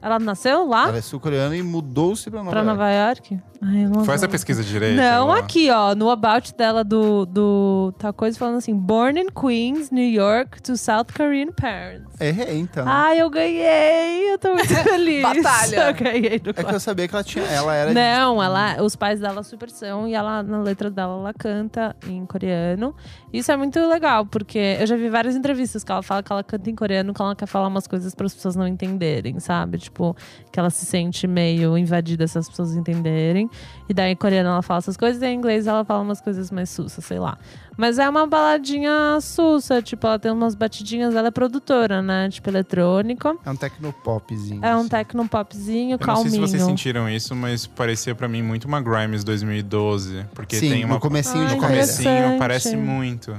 Ela 0.00 0.18
nasceu 0.18 0.64
lá? 0.66 0.88
Ela 0.88 0.98
é 0.98 1.00
sul-coreana 1.02 1.56
e 1.56 1.62
mudou-se 1.62 2.30
pra 2.30 2.38
Nova 2.42 2.50
pra 2.50 2.60
York. 2.62 2.78
Nova 2.78 2.90
York? 2.92 3.40
Ai, 3.60 3.84
eu 3.84 3.90
não 3.90 4.04
Faz 4.04 4.22
a 4.22 4.28
pesquisa 4.28 4.62
direito. 4.62 4.96
Não, 4.96 5.28
Ela- 5.30 5.38
aqui, 5.40 5.68
ó, 5.68 5.92
no 5.96 6.08
about 6.10 6.54
dela 6.54 6.84
do, 6.84 7.26
do 7.26 7.92
tá 7.98 8.12
coisa 8.12 8.38
falando 8.38 8.58
assim: 8.58 8.72
Born 8.72 9.20
in 9.20 9.26
Queens, 9.30 9.90
New 9.90 10.08
York, 10.08 10.62
to 10.62 10.76
South 10.76 11.06
Korean 11.16 11.48
parents. 11.50 12.06
Errei, 12.20 12.60
então. 12.60 12.84
Ai, 12.86 13.20
eu 13.20 13.28
ganhei! 13.28 14.32
Eu 14.32 14.38
tô 14.38 14.54
muito 14.54 14.68
feliz. 14.84 15.22
Batalha. 15.22 15.88
Eu 15.88 15.94
ganhei 15.94 16.38
do 16.38 16.50
é 16.50 16.52
que 16.64 16.72
eu 16.74 16.78
sabia 16.78 17.08
que 17.08 17.14
ela 17.16 17.24
tinha. 17.24 17.44
Ela 17.46 17.74
era. 17.74 17.92
Não, 17.92 18.40
ela, 18.40 18.80
os 18.80 18.94
pais 18.94 19.18
dela 19.18 19.42
super 19.42 19.68
são 19.68 20.06
e 20.06 20.14
ela 20.14 20.44
na 20.44 20.60
letra 20.60 20.88
dela 20.88 21.14
ela 21.18 21.34
canta 21.34 21.96
em 22.06 22.24
coreano. 22.24 22.94
Isso 23.32 23.52
é 23.52 23.56
muito 23.56 23.78
legal, 23.88 24.24
porque 24.24 24.78
eu 24.80 24.86
já 24.86 24.96
vi 24.96 25.08
várias 25.10 25.36
entrevistas 25.36 25.84
que 25.84 25.92
ela 25.92 26.02
fala 26.02 26.22
que 26.22 26.32
ela 26.32 26.42
canta 26.42 26.70
em 26.70 26.74
coreano, 26.74 27.12
que 27.12 27.20
ela 27.20 27.36
quer 27.36 27.46
falar 27.46 27.68
umas 27.68 27.86
coisas 27.86 28.14
para 28.14 28.26
as 28.26 28.34
pessoas 28.34 28.56
não 28.56 28.66
entenderem, 28.66 29.38
sabe? 29.38 29.76
Tipo, 29.76 30.16
que 30.50 30.58
ela 30.58 30.70
se 30.70 30.86
sente 30.86 31.26
meio 31.26 31.76
invadida 31.76 32.26
se 32.26 32.38
as 32.38 32.48
pessoas 32.48 32.74
entenderem. 32.74 33.50
E 33.86 33.92
daí 33.92 34.12
em 34.12 34.16
coreano 34.16 34.48
ela 34.48 34.62
fala 34.62 34.78
essas 34.78 34.96
coisas 34.96 35.22
e 35.22 35.26
em 35.26 35.34
inglês 35.34 35.66
ela 35.66 35.84
fala 35.84 36.02
umas 36.02 36.20
coisas 36.22 36.50
mais 36.50 36.70
sussas, 36.70 37.04
sei 37.04 37.18
lá. 37.18 37.36
Mas 37.80 37.96
é 37.96 38.08
uma 38.08 38.26
baladinha 38.26 39.18
sussa, 39.20 39.80
tipo, 39.80 40.04
ela 40.04 40.18
tem 40.18 40.32
umas 40.32 40.56
batidinhas, 40.56 41.14
ela 41.14 41.28
é 41.28 41.30
produtora, 41.30 42.02
né? 42.02 42.28
Tipo, 42.28 42.50
eletrônica. 42.50 43.36
É 43.46 43.50
um 43.50 43.54
tecnopopzinho. 43.54 44.64
É 44.64 44.74
um 44.74 44.80
assim. 44.80 44.88
tecnopopzinho, 44.88 45.92
Eu 45.92 45.98
não 46.04 46.16
sei 46.16 46.24
calminho. 46.24 46.46
se 46.48 46.52
vocês 46.52 46.62
sentiram 46.64 47.08
isso, 47.08 47.36
mas 47.36 47.68
parecia 47.68 48.16
pra 48.16 48.26
mim 48.26 48.42
muito 48.42 48.64
uma 48.66 48.80
Grimes 48.80 49.22
2012. 49.22 50.26
Porque 50.34 50.56
Sim, 50.56 50.70
tem 50.70 50.84
uma. 50.84 50.94
no 50.94 51.00
comecinho 51.00 51.44
Ai, 51.44 51.54
de 51.54 51.56
comecinho 51.60 52.36
parece 52.36 52.76
muito. 52.76 53.32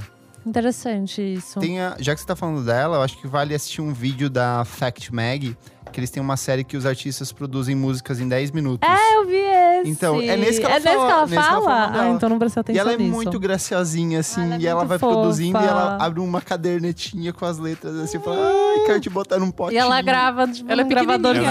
Interessante 0.45 1.21
isso. 1.21 1.60
Tem 1.60 1.82
a- 1.82 1.97
já 1.99 2.15
que 2.15 2.21
você 2.21 2.25
tá 2.28 2.36
falando 2.36 2.63
dela, 2.65 2.95
eu 2.97 3.02
acho 3.02 3.19
que 3.19 3.28
vale 3.28 3.54
assistir 3.54 3.82
um 3.82 3.93
vídeo 3.93 4.30
da 4.30 4.63
Fact 4.63 5.13
Mag, 5.13 5.56
que 5.91 5.99
eles 5.99 6.10
têm 6.10 6.21
uma 6.21 6.38
série 6.38 6.63
que 6.63 6.78
os 6.78 6.86
artistas 6.86 7.32
produzem 7.32 7.75
músicas 7.75 8.19
em 8.19 8.28
10 8.28 8.52
minutos. 8.52 8.88
É, 8.88 9.15
eu 9.17 9.25
vi 9.28 9.36
esse. 9.36 9.89
Então, 9.89 10.21
é 10.21 10.36
nesse 10.38 10.60
que 10.60 10.65
ela 10.65 10.75
é 10.75 10.80
nesse 10.80 10.95
fala- 10.95 11.06
que 11.08 11.12
ela 11.12 11.21
nesse 11.21 11.32
que 11.32 11.38
ela 11.38 11.47
fala? 11.49 11.63
fala 11.65 11.88
dela. 11.91 12.04
ah, 12.04 12.10
então 12.10 12.30
não 12.30 12.39
prestei 12.39 12.60
E 12.60 12.62
atenção 12.62 12.82
ela 12.82 12.93
é 12.93 12.97
nisso. 12.97 13.12
muito 13.15 13.39
graciosinha, 13.39 14.19
assim, 14.19 14.41
Ela 14.43 14.56
é 14.56 14.60
e 14.60 14.67
ela 14.67 14.86
vai 14.86 14.99
produzindo 14.99 15.58
e 15.60 15.63
ela 15.65 15.91
fofa. 15.93 16.04
abre 16.06 16.19
uma 16.19 16.41
cadernetinha 16.41 17.34
com 17.34 17.45
as 17.45 17.58
letras 17.58 17.95
assim, 17.95 18.19
fala, 18.19 18.38
ai, 18.38 18.86
quero 18.86 18.99
te 18.99 19.10
botar 19.10 19.39
num 19.39 19.52
potinho. 19.52 19.75
E 19.75 19.78
ela 19.80 20.02
grava 20.02 20.47
tipo, 20.47 20.69
Ela 20.71 20.82
é 20.82 20.86
Ela 20.86 20.91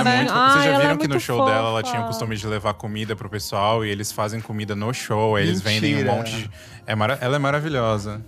é 0.00 0.04
né? 0.04 0.16
muito- 0.18 0.32
Ai, 0.32 0.50
Vocês 0.52 0.64
já 0.64 0.70
ela 0.70 0.78
viram 0.80 0.94
é 0.94 0.96
que 0.98 1.08
no 1.08 1.20
show 1.20 1.44
dela 1.44 1.68
ela 1.68 1.80
fofa. 1.80 1.82
tinha 1.92 2.02
o 2.02 2.06
costume 2.06 2.36
de 2.36 2.46
levar 2.46 2.74
comida 2.74 3.16
pro 3.16 3.28
pessoal 3.28 3.84
e 3.84 3.88
eles 3.90 4.12
fazem 4.12 4.40
comida 4.40 4.76
no 4.76 4.92
show, 4.92 5.36
aí 5.36 5.46
eles 5.48 5.60
vendem 5.60 6.02
um 6.02 6.06
monte 6.16 6.30
de. 6.36 6.50
É 6.86 6.94
mara- 6.94 7.18
Ela 7.20 7.36
é 7.36 7.38
maravilhosa. 7.38 8.20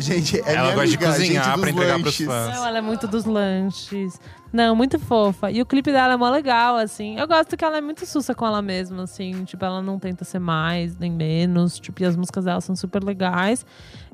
Gente, 0.00 0.38
é 0.40 0.54
ela 0.54 0.62
minha 0.62 0.74
gosta 0.74 0.88
de 0.88 0.96
amiga, 0.96 1.06
cozinhar 1.12 1.44
gente 1.44 1.52
dos 1.52 1.60
pra 1.60 1.70
entregar 1.70 2.00
pros 2.00 2.20
lanches. 2.20 2.26
fãs. 2.26 2.56
Não, 2.56 2.66
ela 2.66 2.78
é 2.78 2.80
muito 2.80 3.08
dos 3.08 3.24
lanches. 3.24 4.20
Não, 4.52 4.74
muito 4.74 4.98
fofa. 4.98 5.50
E 5.50 5.60
o 5.60 5.66
clipe 5.66 5.92
dela 5.92 6.14
é 6.14 6.16
mó 6.16 6.30
legal, 6.30 6.76
assim. 6.76 7.18
Eu 7.18 7.28
gosto 7.28 7.56
que 7.56 7.64
ela 7.64 7.78
é 7.78 7.80
muito 7.80 8.06
sussa 8.06 8.34
com 8.34 8.46
ela 8.46 8.62
mesma, 8.62 9.02
assim. 9.02 9.44
Tipo, 9.44 9.64
ela 9.64 9.82
não 9.82 9.98
tenta 9.98 10.24
ser 10.24 10.38
mais 10.38 10.96
nem 10.96 11.10
menos. 11.10 11.78
Tipo, 11.78 12.02
e 12.02 12.06
as 12.06 12.16
músicas 12.16 12.44
dela 12.44 12.60
são 12.60 12.74
super 12.74 13.04
legais. 13.04 13.64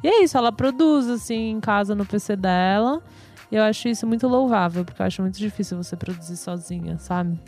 E 0.02 0.08
é 0.08 0.24
isso, 0.24 0.36
ela 0.36 0.50
produz, 0.50 1.08
assim, 1.08 1.50
em 1.50 1.60
casa 1.60 1.94
no 1.94 2.04
PC 2.04 2.36
dela. 2.36 3.00
E 3.50 3.56
eu 3.56 3.62
acho 3.62 3.88
isso 3.88 4.06
muito 4.06 4.26
louvável, 4.26 4.84
porque 4.84 5.00
eu 5.00 5.06
acho 5.06 5.22
muito 5.22 5.38
difícil 5.38 5.76
você 5.76 5.96
produzir 5.96 6.36
sozinha, 6.36 6.98
sabe? 6.98 7.40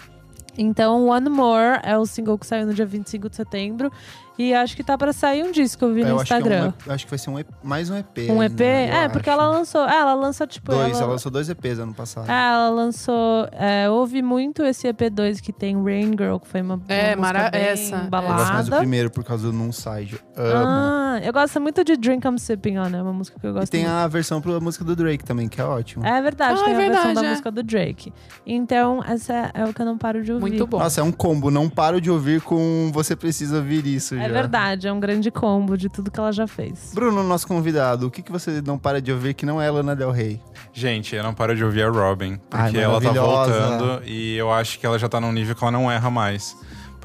Então, 0.56 1.08
One 1.08 1.28
More 1.28 1.80
é 1.82 1.98
o 1.98 2.06
single 2.06 2.38
que 2.38 2.46
saiu 2.46 2.66
no 2.66 2.72
dia 2.72 2.86
25 2.86 3.28
de 3.28 3.36
setembro. 3.36 3.90
E 4.38 4.52
acho 4.52 4.76
que 4.76 4.84
tá 4.84 4.98
pra 4.98 5.12
sair 5.14 5.42
um 5.44 5.50
disco, 5.50 5.84
eu 5.86 5.94
vi 5.94 6.02
no 6.02 6.10
eu 6.10 6.16
acho 6.16 6.26
que, 6.26 6.32
é 6.34 6.36
Instagram. 6.38 6.72
um, 6.86 6.92
acho 6.92 7.04
que 7.06 7.10
vai 7.10 7.18
ser 7.18 7.30
um 7.30 7.38
EP, 7.38 7.48
mais 7.62 7.88
um 7.88 7.96
EP. 7.96 8.18
Um 8.30 8.42
EP? 8.42 8.60
eu 8.60 8.66
É, 8.66 9.08
porque 9.08 9.30
acho. 9.30 9.40
ela 9.40 9.48
lançou. 9.50 9.88
É, 9.88 9.96
ela 9.96 10.14
lançou, 10.14 10.46
tipo. 10.46 10.72
Dois, 10.72 10.90
ela, 10.92 11.02
ela 11.04 11.12
lançou 11.12 11.32
dois 11.32 11.48
EPs 11.48 11.78
ano 11.78 11.94
passado. 11.94 12.30
É, 12.30 12.52
ela 12.52 12.68
lançou. 12.68 13.48
É, 13.52 13.88
ouvi 13.88 14.20
muito 14.20 14.62
esse 14.62 14.86
EP2 14.88 15.40
que 15.40 15.52
tem 15.52 15.82
Rain 15.82 16.10
Girl, 16.10 16.36
que 16.36 16.48
foi 16.48 16.60
uma, 16.60 16.80
É, 16.88 17.14
uma 17.14 17.16
música 17.16 17.20
mara- 17.38 17.50
bem 17.50 17.62
essa, 17.62 17.94
eu 17.96 18.10
gosto 18.10 18.10
mais 18.10 18.26
do 18.66 18.70
balada. 18.70 18.76
primeiro 18.78 19.10
por 19.10 19.24
causa 19.24 19.46
do 19.46 19.52
Num 19.54 19.72
Side. 19.72 20.20
Ah, 20.36 21.18
eu 21.22 21.32
gosto 21.32 21.58
muito 21.60 21.82
de 21.82 21.96
Drink 21.96 22.26
I'm 22.26 22.36
Sipping 22.38 22.76
On, 22.78 22.86
é 22.94 23.02
uma 23.02 23.12
música 23.14 23.38
que 23.40 23.46
eu 23.46 23.50
e 23.50 23.54
gosto 23.54 23.70
tem 23.72 23.82
muito. 23.84 23.92
a 23.94 24.06
versão 24.06 24.40
pra 24.40 24.60
música 24.60 24.84
do 24.84 24.94
Drake 24.94 25.24
também, 25.24 25.48
que 25.48 25.60
é 25.60 25.64
ótimo. 25.64 26.04
É 26.04 26.20
verdade, 26.20 26.60
Ah, 26.60 26.64
tem 26.64 26.74
é 26.74 26.76
a 26.76 26.78
versão 26.78 27.02
verdade, 27.04 27.14
da 27.20 27.26
é. 27.26 27.30
música 27.30 27.50
do 27.50 27.62
Drake. 27.62 28.12
Então, 28.46 29.02
essa 29.02 29.50
é 29.54 29.64
o 29.64 29.72
que 29.72 29.80
eu 29.80 29.86
não 29.86 29.96
paro 29.96 30.22
de 30.22 30.32
ouvir. 30.32 30.42
Muito 30.42 30.66
bom. 30.66 30.78
Nossa, 30.78 31.00
é 31.00 31.04
um 31.04 31.12
combo. 31.12 31.50
Não 31.50 31.68
paro 31.70 32.00
de 32.00 32.10
ouvir 32.10 32.40
com 32.42 32.90
Você 32.92 33.16
Precisa 33.16 33.56
Ouvir 33.56 33.86
Isso. 33.86 34.14
É 34.26 34.32
verdade, 34.32 34.88
é 34.88 34.92
um 34.92 35.00
grande 35.00 35.30
combo 35.30 35.76
de 35.76 35.88
tudo 35.88 36.10
que 36.10 36.18
ela 36.18 36.32
já 36.32 36.46
fez. 36.46 36.92
Bruno, 36.94 37.22
nosso 37.22 37.46
convidado, 37.46 38.06
o 38.06 38.10
que, 38.10 38.22
que 38.22 38.32
você 38.32 38.62
não 38.64 38.78
para 38.78 39.00
de 39.00 39.12
ouvir 39.12 39.34
que 39.34 39.46
não 39.46 39.60
é 39.60 39.70
Lana 39.70 39.94
Del 39.96 40.10
Rey? 40.10 40.40
Gente, 40.72 41.14
eu 41.14 41.22
não 41.22 41.34
paro 41.34 41.54
de 41.56 41.64
ouvir 41.64 41.82
a 41.82 41.90
Robin. 41.90 42.38
Ai, 42.50 42.70
Porque 42.70 42.78
ela 42.78 43.00
tá 43.00 43.12
voltando 43.12 44.02
e 44.04 44.36
eu 44.36 44.52
acho 44.52 44.78
que 44.78 44.86
ela 44.86 44.98
já 44.98 45.08
tá 45.08 45.20
num 45.20 45.32
nível 45.32 45.54
que 45.54 45.62
ela 45.62 45.70
não 45.72 45.90
erra 45.90 46.10
mais. 46.10 46.56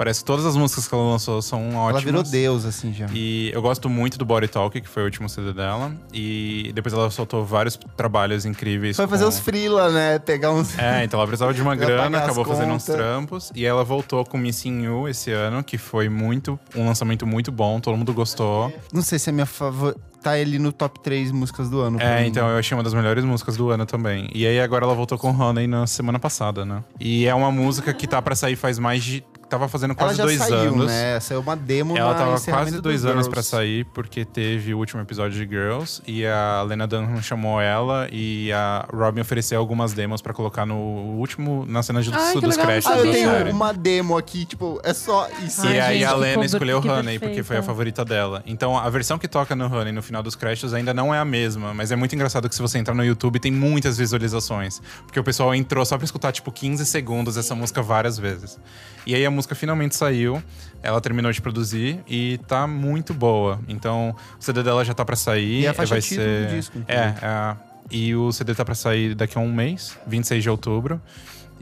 Parece 0.02 0.18
que 0.18 0.26
todas 0.26 0.44
as 0.44 0.56
músicas 0.56 0.88
que 0.88 0.94
ela 0.96 1.10
lançou 1.12 1.40
são 1.40 1.76
ótimas. 1.76 1.90
Ela 1.90 2.00
virou 2.00 2.22
Deus, 2.24 2.64
assim, 2.64 2.92
já. 2.92 3.06
E 3.14 3.52
eu 3.54 3.62
gosto 3.62 3.88
muito 3.88 4.18
do 4.18 4.24
Body 4.24 4.48
Talk, 4.48 4.80
que 4.80 4.88
foi 4.88 5.02
o 5.02 5.04
último 5.04 5.28
CD 5.28 5.52
dela. 5.52 5.92
E 6.12 6.72
depois 6.74 6.92
ela 6.92 7.08
soltou 7.08 7.44
vários 7.44 7.78
trabalhos 7.96 8.44
incríveis. 8.44 8.96
Foi 8.96 9.06
fazer 9.06 9.22
com- 9.22 9.28
os 9.30 9.38
freela, 9.38 9.90
né? 9.90 10.18
Pegar 10.18 10.50
uns... 10.50 10.76
É, 10.76 11.04
então 11.04 11.20
ela 11.20 11.26
precisava 11.28 11.54
de 11.54 11.62
uma 11.62 11.76
grana, 11.76 12.18
acabou 12.18 12.44
fazendo 12.44 12.72
uns 12.72 12.84
trampos. 12.84 13.52
E 13.54 13.64
ela 13.64 13.84
voltou 13.84 14.24
com 14.24 14.36
Missing 14.36 14.82
You 14.86 15.06
esse 15.08 15.30
ano, 15.30 15.62
que 15.62 15.78
foi 15.78 16.08
muito 16.08 16.58
um 16.74 16.84
lançamento 16.84 17.24
muito 17.24 17.52
bom, 17.52 17.78
todo 17.78 17.96
mundo 17.96 18.12
gostou. 18.12 18.72
Não 18.92 19.02
sei 19.02 19.20
se 19.20 19.30
é 19.30 19.32
minha 19.32 19.46
favor... 19.46 19.94
Tá 20.22 20.38
ele 20.38 20.56
no 20.56 20.70
top 20.70 21.00
3 21.00 21.32
músicas 21.32 21.68
do 21.68 21.80
ano. 21.80 22.00
É, 22.00 22.22
mim. 22.22 22.28
então 22.28 22.48
eu 22.48 22.56
achei 22.56 22.76
uma 22.76 22.84
das 22.84 22.94
melhores 22.94 23.24
músicas 23.24 23.56
do 23.56 23.70
ano 23.70 23.84
também. 23.84 24.30
E 24.32 24.46
aí 24.46 24.60
agora 24.60 24.84
ela 24.84 24.94
voltou 24.94 25.18
com 25.18 25.30
Honey 25.36 25.66
na 25.66 25.84
semana 25.84 26.16
passada, 26.16 26.64
né? 26.64 26.84
E 27.00 27.26
é 27.26 27.34
uma 27.34 27.50
música 27.50 27.92
que 27.92 28.06
tá 28.06 28.22
pra 28.22 28.36
sair 28.36 28.54
faz 28.54 28.78
mais 28.78 29.02
de. 29.02 29.24
Tava 29.52 29.68
fazendo 29.68 29.90
Ela 29.90 29.98
quase 29.98 30.16
já 30.16 30.24
dois 30.24 30.38
saiu, 30.38 30.56
anos. 30.72 30.86
né? 30.86 31.20
Saiu 31.20 31.40
uma 31.40 31.54
demo 31.54 31.94
Ela 31.94 32.12
na 32.12 32.18
tava 32.18 32.40
quase 32.40 32.70
do 32.76 32.80
dois 32.80 33.04
anos 33.04 33.28
pra 33.28 33.42
Girls. 33.42 33.50
sair, 33.50 33.84
porque 33.92 34.24
teve 34.24 34.72
o 34.72 34.78
último 34.78 35.02
episódio 35.02 35.38
de 35.38 35.46
Girls 35.46 36.00
e 36.06 36.24
a 36.24 36.62
Lena 36.66 36.86
Dunham 36.86 37.20
chamou 37.20 37.60
ela 37.60 38.08
e 38.10 38.50
a 38.50 38.86
Robin 38.90 39.20
ofereceu 39.20 39.58
algumas 39.60 39.92
demos 39.92 40.22
pra 40.22 40.32
colocar 40.32 40.64
no 40.64 40.74
último, 40.76 41.66
na 41.68 41.82
cena 41.82 42.00
de, 42.00 42.10
Ai, 42.14 42.34
dos 42.40 42.56
créditos 42.56 42.90
Ah, 42.90 42.96
eu 42.98 43.04
da 43.06 43.12
tenho 43.12 43.30
série. 43.30 43.50
uma 43.50 43.74
demo 43.74 44.16
aqui, 44.16 44.46
tipo, 44.46 44.80
é 44.82 44.94
só 44.94 45.28
isso. 45.44 45.66
Ai, 45.66 45.74
e 45.76 45.80
aí 45.80 45.98
gente, 45.98 46.04
a 46.06 46.14
Lena 46.14 46.44
escolheu 46.46 46.80
que 46.80 46.88
Honey, 46.88 47.18
porque 47.18 47.42
foi 47.42 47.58
a 47.58 47.62
favorita 47.62 48.06
dela. 48.06 48.42
Então 48.46 48.78
a 48.78 48.88
versão 48.88 49.18
que 49.18 49.28
toca 49.28 49.54
no 49.54 49.66
Honey 49.66 49.92
no 49.92 50.02
final 50.02 50.22
dos 50.22 50.34
créditos 50.34 50.72
ainda 50.72 50.94
não 50.94 51.14
é 51.14 51.18
a 51.18 51.24
mesma, 51.26 51.74
mas 51.74 51.92
é 51.92 51.96
muito 51.96 52.14
engraçado 52.14 52.48
que 52.48 52.54
se 52.54 52.62
você 52.62 52.78
entrar 52.78 52.94
no 52.94 53.04
YouTube 53.04 53.38
tem 53.38 53.52
muitas 53.52 53.98
visualizações. 53.98 54.80
Porque 55.04 55.20
o 55.20 55.24
pessoal 55.24 55.54
entrou 55.54 55.84
só 55.84 55.98
pra 55.98 56.06
escutar, 56.06 56.32
tipo, 56.32 56.50
15 56.50 56.86
segundos 56.86 57.36
essa 57.36 57.54
música 57.54 57.82
várias 57.82 58.18
vezes. 58.18 58.58
E 59.04 59.16
aí 59.16 59.26
a 59.26 59.30
música 59.32 59.41
finalmente 59.54 59.94
saiu, 59.96 60.42
ela 60.82 61.00
terminou 61.00 61.30
de 61.32 61.40
produzir 61.40 62.00
e 62.08 62.38
tá 62.46 62.66
muito 62.66 63.12
boa. 63.14 63.58
Então 63.68 64.14
o 64.38 64.42
CD 64.42 64.62
dela 64.62 64.84
já 64.84 64.94
tá 64.94 65.04
pra 65.04 65.16
sair. 65.16 65.62
E 65.62 65.66
é 65.66 65.68
a 65.70 65.74
faixa 65.74 65.94
vai 65.94 66.00
ser... 66.02 66.46
do 66.48 66.54
disco, 66.56 66.78
É, 66.88 67.14
é. 67.22 67.56
E 67.90 68.14
o 68.14 68.32
CD 68.32 68.54
tá 68.54 68.64
pra 68.64 68.74
sair 68.74 69.14
daqui 69.14 69.36
a 69.36 69.40
um 69.40 69.52
mês, 69.52 69.96
26 70.06 70.42
de 70.42 70.48
outubro. 70.50 71.00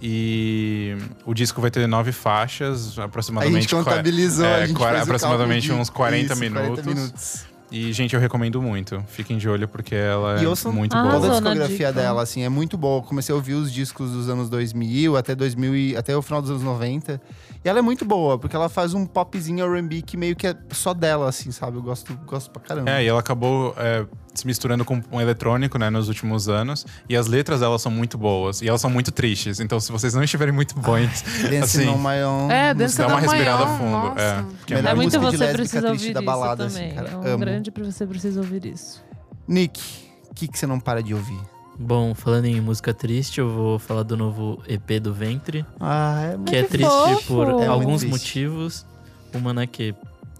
E 0.02 0.96
o 1.26 1.34
disco 1.34 1.60
vai 1.60 1.70
ter 1.70 1.86
nove 1.86 2.10
faixas, 2.12 2.98
A 2.98 3.04
aproximadamente. 3.04 3.62
gente 3.62 3.74
contabilizou, 3.74 4.46
é, 4.46 4.62
a 4.62 4.66
gente 4.66 4.78
o 4.78 4.84
aproximadamente 4.84 5.70
uns 5.72 5.90
40 5.90 6.32
isso, 6.32 6.40
minutos. 6.40 6.86
minutos. 6.86 7.44
E, 7.70 7.92
gente, 7.92 8.14
eu 8.14 8.20
recomendo 8.20 8.60
muito. 8.60 9.04
Fiquem 9.08 9.38
de 9.38 9.48
olho 9.48 9.68
porque 9.68 9.94
ela 9.94 10.42
E 10.42 10.44
é 10.44 10.72
muito 10.72 10.96
Ah, 10.96 11.02
boa. 11.02 11.14
Toda 11.14 11.26
a 11.28 11.30
discografia 11.30 11.76
dica. 11.88 11.92
dela, 11.92 12.22
assim, 12.22 12.42
é 12.42 12.48
muito 12.48 12.76
boa. 12.76 12.98
Eu 12.98 13.02
comecei 13.02 13.32
a 13.32 13.36
ouvir 13.36 13.54
os 13.54 13.72
discos 13.72 14.10
dos 14.10 14.28
anos 14.28 14.48
2000 14.48 15.16
até 15.16 15.34
2000 15.36 15.76
e, 15.76 15.96
até 15.96 16.16
o 16.16 16.22
final 16.22 16.40
dos 16.42 16.50
anos 16.50 16.62
90. 16.64 17.20
E 17.62 17.68
ela 17.68 17.78
é 17.78 17.82
muito 17.82 18.06
boa, 18.06 18.38
porque 18.38 18.56
ela 18.56 18.70
faz 18.70 18.94
um 18.94 19.04
popzinho 19.04 19.66
R&B 19.66 20.00
que 20.00 20.16
meio 20.16 20.34
que 20.34 20.46
é 20.46 20.56
só 20.70 20.94
dela, 20.94 21.28
assim, 21.28 21.50
sabe? 21.50 21.76
Eu 21.76 21.82
gosto, 21.82 22.14
gosto 22.26 22.50
pra 22.50 22.62
caramba. 22.62 22.90
É, 22.90 23.04
e 23.04 23.06
ela 23.06 23.20
acabou 23.20 23.74
é, 23.76 24.06
se 24.34 24.46
misturando 24.46 24.82
com 24.82 24.98
um 25.12 25.20
eletrônico, 25.20 25.78
né, 25.78 25.90
nos 25.90 26.08
últimos 26.08 26.48
anos. 26.48 26.86
E 27.06 27.14
as 27.14 27.26
letras 27.26 27.60
dela 27.60 27.78
são 27.78 27.92
muito 27.92 28.16
boas. 28.16 28.62
E 28.62 28.68
elas 28.68 28.80
são 28.80 28.88
muito 28.88 29.12
tristes. 29.12 29.60
Então, 29.60 29.78
se 29.78 29.92
vocês 29.92 30.14
não 30.14 30.22
estiverem 30.24 30.54
muito 30.54 30.74
bons, 30.74 31.22
Dancing 31.42 31.56
assim, 31.58 31.88
on 31.88 31.98
My 31.98 32.22
Own. 32.24 32.50
É, 32.50 32.72
dá 32.72 33.06
uma 33.06 33.20
respirada 33.20 33.66
Manhã, 33.66 33.78
fundo, 33.78 33.90
nossa. 33.90 34.22
é. 34.22 34.42
Porque 34.58 34.74
Melhor 34.74 34.90
É 34.90 34.94
muito 34.94 35.20
música 35.20 35.30
de 35.30 35.36
você 35.36 35.44
lésbica 35.44 35.58
precisa 35.58 35.88
triste 35.88 36.02
ouvir 36.02 36.14
da 36.14 36.20
isso 36.20 36.26
balada, 36.26 36.64
assim, 36.64 36.78
também. 36.78 36.94
cara. 36.94 37.08
é 37.10 37.16
um 37.16 37.26
Amo. 37.26 37.38
grande 37.38 37.70
pra 37.70 37.84
você 37.84 38.06
precisa 38.06 38.40
ouvir 38.40 38.64
isso. 38.64 39.04
Nick, 39.46 39.82
o 40.30 40.34
que, 40.34 40.48
que 40.48 40.58
você 40.58 40.66
não 40.66 40.80
para 40.80 41.02
de 41.02 41.12
ouvir? 41.12 41.38
Bom, 41.82 42.14
falando 42.14 42.44
em 42.44 42.60
música 42.60 42.92
triste, 42.92 43.40
eu 43.40 43.48
vou 43.48 43.78
falar 43.78 44.02
do 44.02 44.14
novo 44.14 44.62
EP 44.68 45.00
do 45.00 45.14
Ventre, 45.14 45.64
Ah, 45.80 46.34
é 46.34 46.38
que 46.44 46.56
é 46.56 46.62
triste 46.62 46.86
fofo! 46.86 47.34
por 47.34 47.48
É 47.48 47.52
muito 47.54 47.70
alguns 47.70 48.00
triste. 48.02 48.12
motivos. 48.12 48.86
Uma, 49.32 49.54
né, 49.54 49.66
que 49.66 49.94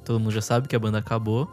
todo 0.05 0.21
mundo 0.21 0.33
já 0.33 0.43
sabe 0.43 0.69
que 0.69 0.77
a 0.77 0.79
banda 0.79 0.99
acabou. 0.99 1.51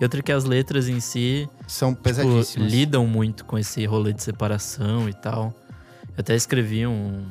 E 0.00 0.04
outra 0.04 0.22
que 0.22 0.32
as 0.32 0.44
letras 0.44 0.88
em 0.88 0.98
si 0.98 1.46
São 1.66 1.90
tipo, 1.90 2.04
pesadíssimas. 2.04 2.72
lidam 2.72 3.06
muito 3.06 3.44
com 3.44 3.58
esse 3.58 3.84
rolê 3.84 4.14
de 4.14 4.22
separação 4.22 5.08
e 5.10 5.12
tal. 5.12 5.52
Eu 6.16 6.20
até 6.20 6.34
escrevi 6.34 6.86
um- 6.86 7.26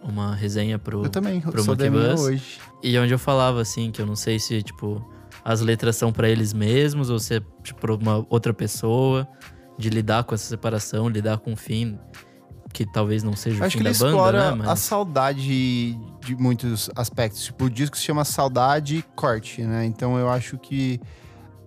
uma 0.00 0.36
resenha 0.36 0.78
pro, 0.78 1.02
Eu 1.04 1.10
também, 1.10 1.40
pro 1.40 1.60
sou 1.64 1.74
Bus. 1.74 2.20
hoje. 2.20 2.58
E 2.84 2.96
onde 2.98 3.12
eu 3.14 3.18
falava, 3.18 3.60
assim, 3.60 3.90
que 3.90 4.00
eu 4.00 4.06
não 4.06 4.14
sei 4.14 4.38
se, 4.38 4.62
tipo, 4.62 5.04
as 5.44 5.60
letras 5.60 5.96
são 5.96 6.12
pra 6.12 6.28
eles 6.28 6.52
mesmos 6.52 7.10
ou 7.10 7.18
se 7.18 7.36
é, 7.36 7.42
tipo, 7.64 7.80
pra 7.80 7.94
uma 7.94 8.24
outra 8.30 8.52
pessoa, 8.54 9.26
de 9.78 9.90
lidar 9.90 10.24
com 10.24 10.34
essa 10.34 10.46
separação, 10.46 11.08
lidar 11.08 11.38
com 11.38 11.52
o 11.52 11.56
fim, 11.56 11.98
que 12.72 12.86
talvez 12.90 13.22
não 13.22 13.36
seja 13.36 13.60
o 13.60 13.64
Acho 13.66 13.76
fim 13.76 13.82
que 13.82 13.88
ele 13.88 13.94
da 13.94 13.98
banda, 13.98 14.10
explora 14.10 14.38
né? 14.56 14.62
a 14.62 14.68
Mas... 14.68 14.80
saudade 14.80 15.94
de 16.20 16.36
muitos 16.38 16.90
aspectos. 16.96 17.44
Tipo, 17.44 17.66
o 17.66 17.70
disco 17.70 17.96
se 17.96 18.02
chama 18.02 18.24
Saudade 18.24 18.96
e 18.96 19.02
Corte, 19.14 19.62
né? 19.62 19.84
Então 19.84 20.18
eu 20.18 20.30
acho 20.30 20.58
que 20.58 21.00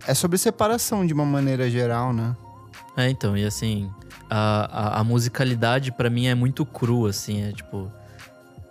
é 0.07 0.13
sobre 0.13 0.37
separação 0.37 1.05
de 1.05 1.13
uma 1.13 1.25
maneira 1.25 1.69
geral, 1.69 2.13
né? 2.13 2.35
É, 2.97 3.09
então, 3.09 3.37
e 3.37 3.43
assim, 3.43 3.91
a, 4.29 4.97
a, 4.97 4.99
a 4.99 5.03
musicalidade 5.03 5.91
pra 5.91 6.09
mim 6.09 6.27
é 6.27 6.35
muito 6.35 6.65
crua, 6.65 7.09
assim, 7.09 7.43
é 7.43 7.51
tipo. 7.51 7.91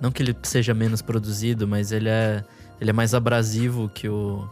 Não 0.01 0.11
que 0.11 0.23
ele 0.23 0.37
seja 0.43 0.75
menos 0.75 1.01
produzido, 1.01 1.69
mas 1.69 1.93
ele 1.93 2.09
é, 2.09 2.45
ele 2.81 2.91
é 2.91 2.93
mais 2.93 3.15
abrasivo 3.15 3.89
que 3.89 4.09
o, 4.09 4.49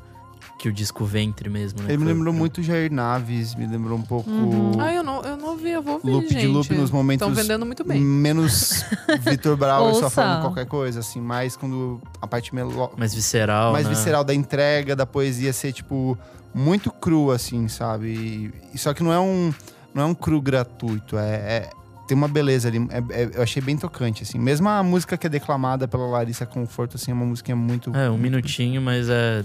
que 0.58 0.68
o 0.68 0.72
disco 0.72 1.04
Ventre 1.04 1.48
mesmo, 1.50 1.80
né? 1.82 1.86
Ele 1.88 1.98
me 1.98 2.04
Foi- 2.04 2.12
lembrou 2.14 2.32
muito 2.32 2.62
Jair 2.62 2.92
Naves, 2.92 3.54
me 3.56 3.66
lembrou 3.66 3.98
um 3.98 4.02
pouco. 4.02 4.30
Uhum. 4.30 4.72
Ai, 4.80 4.96
eu 4.96 5.02
não, 5.02 5.20
eu 5.22 5.36
não 5.36 5.48
ouvi, 5.48 5.70
eu 5.70 5.82
vou 5.82 5.94
ouvir, 5.94 6.10
Loop 6.10 6.28
de 6.28 6.34
gente. 6.34 6.46
loop 6.46 6.72
nos 6.74 6.90
momentos 6.90 7.26
Estão 7.26 7.42
vendendo 7.42 7.66
muito 7.66 7.82
bem. 7.82 8.00
Menos 8.00 8.84
Vitor 9.28 9.56
Brauer 9.56 9.94
só 9.96 10.08
falando 10.08 10.42
qualquer 10.42 10.66
coisa, 10.66 11.00
assim, 11.00 11.20
mais 11.20 11.56
quando 11.56 12.00
a 12.20 12.26
parte 12.28 12.54
melo... 12.54 12.92
Mais 12.96 13.12
visceral, 13.12 13.72
mais 13.72 13.86
né? 13.88 13.94
visceral 13.94 14.22
da 14.22 14.32
entrega, 14.34 14.94
da 14.94 15.04
poesia 15.04 15.52
ser, 15.52 15.72
tipo, 15.72 16.16
muito 16.54 16.92
cru, 16.92 17.32
assim, 17.32 17.66
sabe? 17.66 18.06
E, 18.08 18.52
e 18.74 18.78
só 18.78 18.94
que 18.94 19.02
não 19.02 19.12
é 19.12 19.18
um, 19.18 19.52
não 19.92 20.02
é 20.04 20.06
um 20.06 20.14
cru 20.14 20.40
gratuito, 20.40 21.18
é, 21.18 21.34
é- 21.34 21.70
tem 22.06 22.16
uma 22.16 22.28
beleza 22.28 22.68
ali, 22.68 22.78
é- 22.90 23.22
é- 23.22 23.30
eu 23.34 23.42
achei 23.42 23.60
bem 23.62 23.76
tocante, 23.76 24.22
assim. 24.22 24.38
Mesmo 24.38 24.68
a 24.68 24.82
música 24.82 25.16
que 25.16 25.26
é 25.26 25.30
declamada 25.30 25.88
pela 25.88 26.04
Larissa 26.06 26.44
Conforto, 26.46 26.96
assim, 26.96 27.10
é 27.10 27.14
uma 27.14 27.24
música 27.26 27.54
muito... 27.56 27.94
É, 27.96 28.08
um 28.10 28.18
minutinho, 28.18 28.80
mas 28.82 29.08
é, 29.08 29.44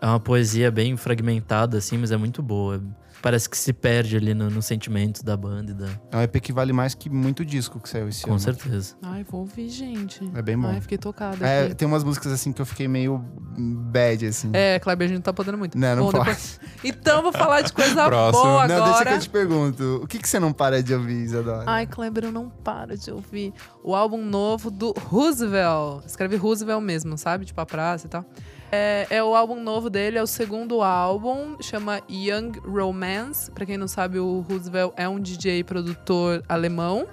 é 0.00 0.06
uma 0.06 0.20
poesia 0.20 0.70
bem 0.70 0.96
fragmentada, 0.96 1.78
assim, 1.78 1.98
mas 1.98 2.10
é 2.10 2.16
muito 2.16 2.42
boa. 2.42 2.82
Parece 3.20 3.50
que 3.50 3.58
se 3.58 3.72
perde 3.72 4.16
ali 4.16 4.32
no, 4.32 4.48
no 4.48 4.62
sentimento 4.62 5.24
da 5.24 5.36
banda 5.36 5.72
e 5.72 5.74
da. 5.74 5.88
É 6.12 6.16
um 6.18 6.22
EP 6.22 6.36
que 6.40 6.52
vale 6.52 6.72
mais 6.72 6.94
que 6.94 7.10
muito 7.10 7.44
disco 7.44 7.80
que 7.80 7.88
saiu 7.88 8.08
esse 8.08 8.22
Com 8.22 8.30
ano. 8.30 8.38
certeza. 8.38 8.94
Ai, 9.02 9.24
vou 9.28 9.40
ouvir, 9.40 9.68
gente. 9.70 10.20
É 10.36 10.40
bem 10.40 10.56
bom. 10.56 10.68
Ai, 10.68 10.80
fiquei 10.80 10.96
tocada 10.98 11.44
É, 11.44 11.64
aqui. 11.66 11.74
tem 11.74 11.88
umas 11.88 12.04
músicas, 12.04 12.30
assim, 12.30 12.52
que 12.52 12.62
eu 12.62 12.66
fiquei 12.66 12.86
meio 12.86 13.18
bad, 13.58 14.24
assim. 14.24 14.50
É, 14.52 14.78
Kleber, 14.78 15.06
a 15.06 15.08
gente 15.08 15.16
não 15.16 15.22
tá 15.22 15.32
podendo 15.32 15.58
muito. 15.58 15.76
Não, 15.76 15.96
não 15.96 16.04
Bom, 16.04 16.12
pode. 16.12 16.26
depois- 16.26 16.60
Então, 16.84 17.20
vou 17.20 17.32
falar 17.32 17.62
de 17.62 17.72
coisa 17.72 17.92
Próximo. 18.06 18.44
boa 18.44 18.68
Não, 18.68 18.76
agora. 18.76 18.90
deixa 18.92 19.04
que 19.06 19.14
eu 19.14 19.18
te 19.20 19.30
pergunto. 19.30 20.00
O 20.04 20.06
que, 20.06 20.18
que 20.20 20.28
você 20.28 20.38
não 20.38 20.52
para 20.52 20.80
de 20.80 20.94
ouvir, 20.94 21.20
Isadora? 21.24 21.64
Ai, 21.66 21.88
Kleber, 21.88 22.26
eu 22.26 22.32
não 22.32 22.48
paro 22.48 22.96
de 22.96 23.10
ouvir 23.10 23.52
o 23.82 23.96
álbum 23.96 24.24
novo 24.24 24.70
do 24.70 24.92
Roosevelt. 24.96 26.04
Escreve 26.06 26.36
Roosevelt 26.36 26.84
mesmo, 26.84 27.18
sabe? 27.18 27.44
Tipo 27.46 27.60
a 27.62 27.66
praça 27.66 28.06
e 28.06 28.10
tal. 28.10 28.24
É, 28.70 29.06
é 29.10 29.22
o 29.22 29.34
álbum 29.34 29.60
novo 29.62 29.88
dele, 29.88 30.18
é 30.18 30.22
o 30.22 30.26
segundo 30.26 30.82
álbum, 30.82 31.56
chama 31.62 32.00
Young 32.08 32.52
Romance. 32.60 33.50
Pra 33.50 33.64
quem 33.64 33.78
não 33.78 33.88
sabe, 33.88 34.18
o 34.18 34.40
Roosevelt 34.40 34.92
é 34.96 35.08
um 35.08 35.18
DJ 35.18 35.64
produtor 35.64 36.42
alemão. 36.48 37.06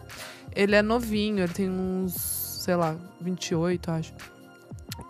Ele 0.54 0.76
é 0.76 0.82
novinho, 0.82 1.44
ele 1.44 1.54
tem 1.54 1.70
uns, 1.70 2.14
sei 2.14 2.76
lá, 2.76 2.96
28, 3.22 3.92
acho. 3.92 4.14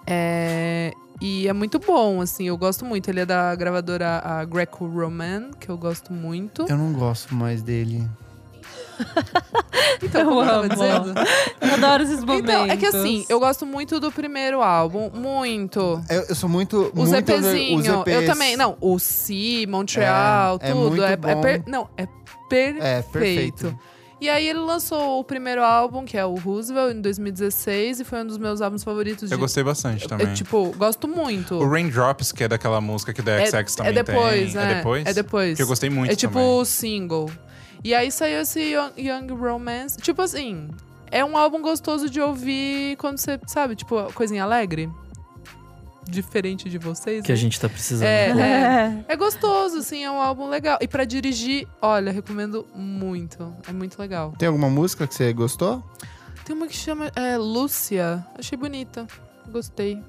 É, 0.08 0.94
e 1.22 1.48
é 1.48 1.54
muito 1.54 1.80
bom, 1.80 2.22
assim, 2.22 2.48
eu 2.48 2.58
gosto 2.58 2.86
muito. 2.86 3.10
Ele 3.10 3.22
é 3.22 3.26
da 3.26 3.56
gravadora 3.56 4.22
Greco 4.46 4.86
Roman, 4.86 5.52
que 5.60 5.70
eu 5.70 5.78
gosto 5.78 6.14
muito. 6.14 6.66
Eu 6.70 6.78
não 6.78 6.94
gosto 6.94 7.34
mais 7.34 7.62
dele. 7.64 8.08
Então, 10.02 10.22
Eu 10.22 10.28
como 10.28 10.42
eu 10.42 10.46
tava 10.46 10.60
amo. 10.60 10.70
dizendo. 10.70 11.14
Eu 11.62 11.74
adoro 11.74 12.04
esses 12.04 12.20
momentos. 12.24 12.50
Então, 12.50 12.66
é 12.66 12.78
que 12.78 12.86
assim, 12.86 13.26
eu 13.30 13.40
gosto 13.40 13.66
muito 13.66 14.00
do 14.00 14.12
primeiro 14.12 14.62
álbum, 14.62 15.10
muito. 15.14 16.02
Eu, 16.10 16.24
eu 16.30 16.36
sou 16.36 16.50
muito. 16.50 16.92
Os 16.96 17.10
muito 17.10 17.30
EPzinhos. 17.32 17.82
os 17.82 17.88
Eu 17.88 18.02
EPs. 18.02 18.26
também. 18.26 18.58
Não, 18.58 18.78
o 18.82 19.00
Si, 19.00 19.66
Montreal, 19.70 20.60
É, 20.62 20.70
é 20.70 20.74
tudo. 20.74 20.90
muito 20.90 21.04
É, 21.04 21.14
é 21.14 21.16
bom. 21.18 21.42
per- 21.42 21.64
não, 21.68 21.90
é 21.98 22.08
perfeito. 22.50 22.84
É, 22.84 23.02
perfeito. 23.02 23.80
E 24.20 24.30
aí 24.30 24.48
ele 24.48 24.60
lançou 24.60 25.20
o 25.20 25.24
primeiro 25.24 25.62
álbum, 25.64 26.04
que 26.06 26.18
é 26.18 26.26
o 26.26 26.36
Roosevelt, 26.36 26.96
em 26.96 27.02
2016, 27.02 28.00
e 28.00 28.04
foi 28.04 28.22
um 28.22 28.26
dos 28.28 28.38
meus 28.38 28.62
álbuns 28.62 28.84
favoritos. 28.84 29.30
Eu 29.32 29.38
de- 29.38 29.42
gostei 29.42 29.64
bastante 29.64 30.08
também. 30.08 30.28
É, 30.28 30.34
tipo, 30.34 30.74
gosto 30.78 31.08
muito. 31.08 31.56
O 31.56 31.70
Raindrops, 31.70 32.32
que 32.32 32.44
é 32.44 32.48
daquela 32.48 32.80
música 32.82 33.14
que 33.14 33.22
o 33.22 33.24
The 33.24 33.46
XX 33.46 33.76
também 33.76 33.92
é 33.92 34.04
depois, 34.04 34.54
tem. 34.54 34.62
né? 34.62 34.72
É 34.72 34.76
depois? 34.76 35.06
É 35.06 35.14
depois. 35.14 35.56
Que 35.58 35.62
eu 35.64 35.68
gostei 35.68 35.90
muito 35.90 36.12
É 36.12 36.16
tipo 36.16 36.34
também. 36.34 36.48
o 36.50 36.66
single. 36.66 37.30
E 37.84 37.94
aí 37.94 38.12
saiu 38.12 38.42
esse 38.42 38.60
Young, 38.60 38.92
Young 38.98 39.34
Romance. 39.34 39.98
Tipo 39.98 40.22
assim, 40.22 40.70
é 41.12 41.24
um 41.24 41.38
álbum 41.38 41.62
gostoso 41.62 42.10
de 42.10 42.20
ouvir 42.20 42.98
quando 42.98 43.18
você, 43.18 43.40
sabe, 43.48 43.76
tipo, 43.76 44.12
coisinha 44.14 44.44
alegre. 44.44 44.90
Diferente 46.08 46.70
de 46.70 46.78
vocês. 46.78 47.26
Que 47.26 47.32
a 47.32 47.36
né? 47.36 47.42
gente 47.42 47.60
tá 47.60 47.68
precisando. 47.68 48.08
É. 48.08 48.32
É. 49.08 49.14
É 49.14 49.16
gostoso, 49.16 49.80
assim, 49.80 50.04
é 50.04 50.12
um 50.12 50.22
álbum 50.22 50.48
legal. 50.48 50.78
E 50.82 50.88
pra 50.88 51.04
dirigir, 51.06 51.68
olha, 51.82 52.12
recomendo 52.12 52.66
muito. 52.76 53.56
É 53.68 53.72
muito 53.72 53.98
legal. 54.00 54.34
Tem 54.38 54.48
alguma 54.48 54.70
música 54.70 55.08
que 55.08 55.16
você 55.16 55.34
gostou? 55.34 55.84
Tem 56.44 56.56
uma 56.56 56.68
que 56.68 56.76
chama 56.76 57.12
é, 57.16 57.38
Lúcia. 57.38 58.26
Achei 58.38 58.58
bonita. 58.58 59.08
Gostei. 59.50 60.02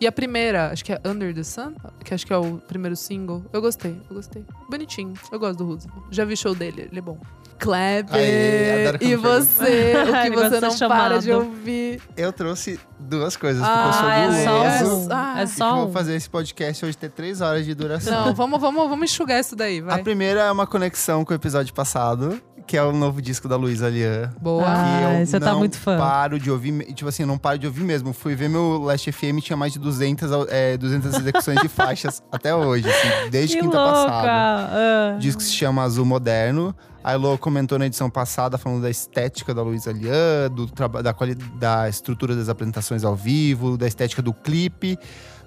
E 0.00 0.06
a 0.06 0.12
primeira, 0.12 0.70
acho 0.72 0.82
que 0.84 0.92
é 0.92 1.00
Under 1.04 1.34
the 1.34 1.42
Sun, 1.42 1.74
que 2.02 2.14
acho 2.14 2.26
que 2.26 2.32
é 2.32 2.36
o 2.36 2.56
primeiro 2.66 2.96
single. 2.96 3.44
Eu 3.52 3.60
gostei, 3.60 4.00
eu 4.08 4.16
gostei. 4.16 4.42
Bonitinho. 4.70 5.12
Eu 5.30 5.38
gosto 5.38 5.58
do 5.58 5.66
Roosevelt. 5.66 6.04
Já 6.10 6.24
vi 6.24 6.36
show 6.36 6.54
dele, 6.54 6.88
ele 6.90 6.98
é 6.98 7.02
bom. 7.02 7.18
Kleber, 7.58 8.14
Aê, 8.14 8.96
e 9.02 9.14
você, 9.16 9.92
o 10.08 10.22
que 10.22 10.30
você 10.30 10.56
de 10.56 10.60
não 10.62 10.70
ser 10.70 10.88
para 10.88 11.18
de 11.18 11.26
chamado. 11.26 11.44
ouvir. 11.46 12.00
Eu 12.16 12.32
trouxe 12.32 12.80
duas 12.98 13.36
coisas, 13.36 13.60
porque 13.62 13.78
eu 13.78 13.84
Ah, 13.84 13.92
sou 13.92 14.10
é 14.10 14.78
do 14.78 14.84
só 14.86 14.96
um. 14.96 15.08
Ah, 15.12 15.34
É 15.36 15.42
E 15.42 15.46
que 15.46 15.52
só 15.52 15.74
vou 15.76 15.88
um. 15.88 15.92
fazer 15.92 16.14
esse 16.16 16.30
podcast 16.30 16.86
hoje 16.86 16.96
ter 16.96 17.10
três 17.10 17.42
horas 17.42 17.66
de 17.66 17.74
duração. 17.74 18.26
Não, 18.26 18.34
vamos, 18.34 18.58
vamos, 18.58 18.88
vamos 18.88 19.10
enxugar 19.12 19.38
isso 19.40 19.54
daí, 19.54 19.80
A 19.80 19.84
vai. 19.84 20.02
primeira 20.02 20.40
é 20.40 20.50
uma 20.50 20.66
conexão 20.66 21.22
com 21.22 21.34
o 21.34 21.36
episódio 21.36 21.74
passado, 21.74 22.40
que 22.66 22.76
é 22.76 22.82
o 22.82 22.92
novo 22.92 23.20
disco 23.22 23.48
da 23.48 23.56
Luísa 23.56 23.88
Lian. 23.88 24.30
Boa. 24.40 24.64
Ah, 24.66 25.24
você 25.24 25.38
tá 25.40 25.54
muito 25.54 25.76
fã. 25.78 25.96
paro 25.98 26.38
de 26.38 26.50
ouvir, 26.50 26.92
tipo 26.94 27.08
assim, 27.08 27.22
eu 27.22 27.26
não 27.26 27.38
paro 27.38 27.58
de 27.58 27.66
ouvir 27.66 27.82
mesmo. 27.84 28.12
Fui 28.12 28.34
ver 28.34 28.48
meu 28.48 28.78
Last 28.82 29.10
FM, 29.10 29.40
tinha 29.42 29.56
mais 29.56 29.72
de 29.72 29.78
200, 29.78 30.30
au- 30.32 30.46
é, 30.48 30.76
200 30.76 31.14
execuções 31.14 31.60
de 31.60 31.68
faixas 31.68 32.22
até 32.30 32.54
hoje, 32.54 32.88
assim, 32.88 33.30
desde 33.30 33.56
Que 33.56 33.62
quinta 33.62 33.76
louca! 33.76 33.92
passada. 33.92 34.30
Ah. 34.32 35.12
O 35.16 35.18
disco 35.18 35.42
se 35.42 35.52
chama 35.52 35.82
Azul 35.82 36.04
Moderno. 36.04 36.74
A 37.02 37.12
Elo 37.14 37.38
comentou 37.38 37.78
na 37.78 37.86
edição 37.86 38.10
passada 38.10 38.58
falando 38.58 38.82
da 38.82 38.90
estética 38.90 39.54
da 39.54 39.62
Luísa 39.62 39.90
Lian, 39.90 40.50
do 40.54 40.66
da, 40.66 41.12
da 41.58 41.88
estrutura 41.88 42.36
das 42.36 42.50
apresentações 42.50 43.04
ao 43.04 43.16
vivo, 43.16 43.78
da 43.78 43.86
estética 43.86 44.20
do 44.20 44.34
clipe. 44.34 44.98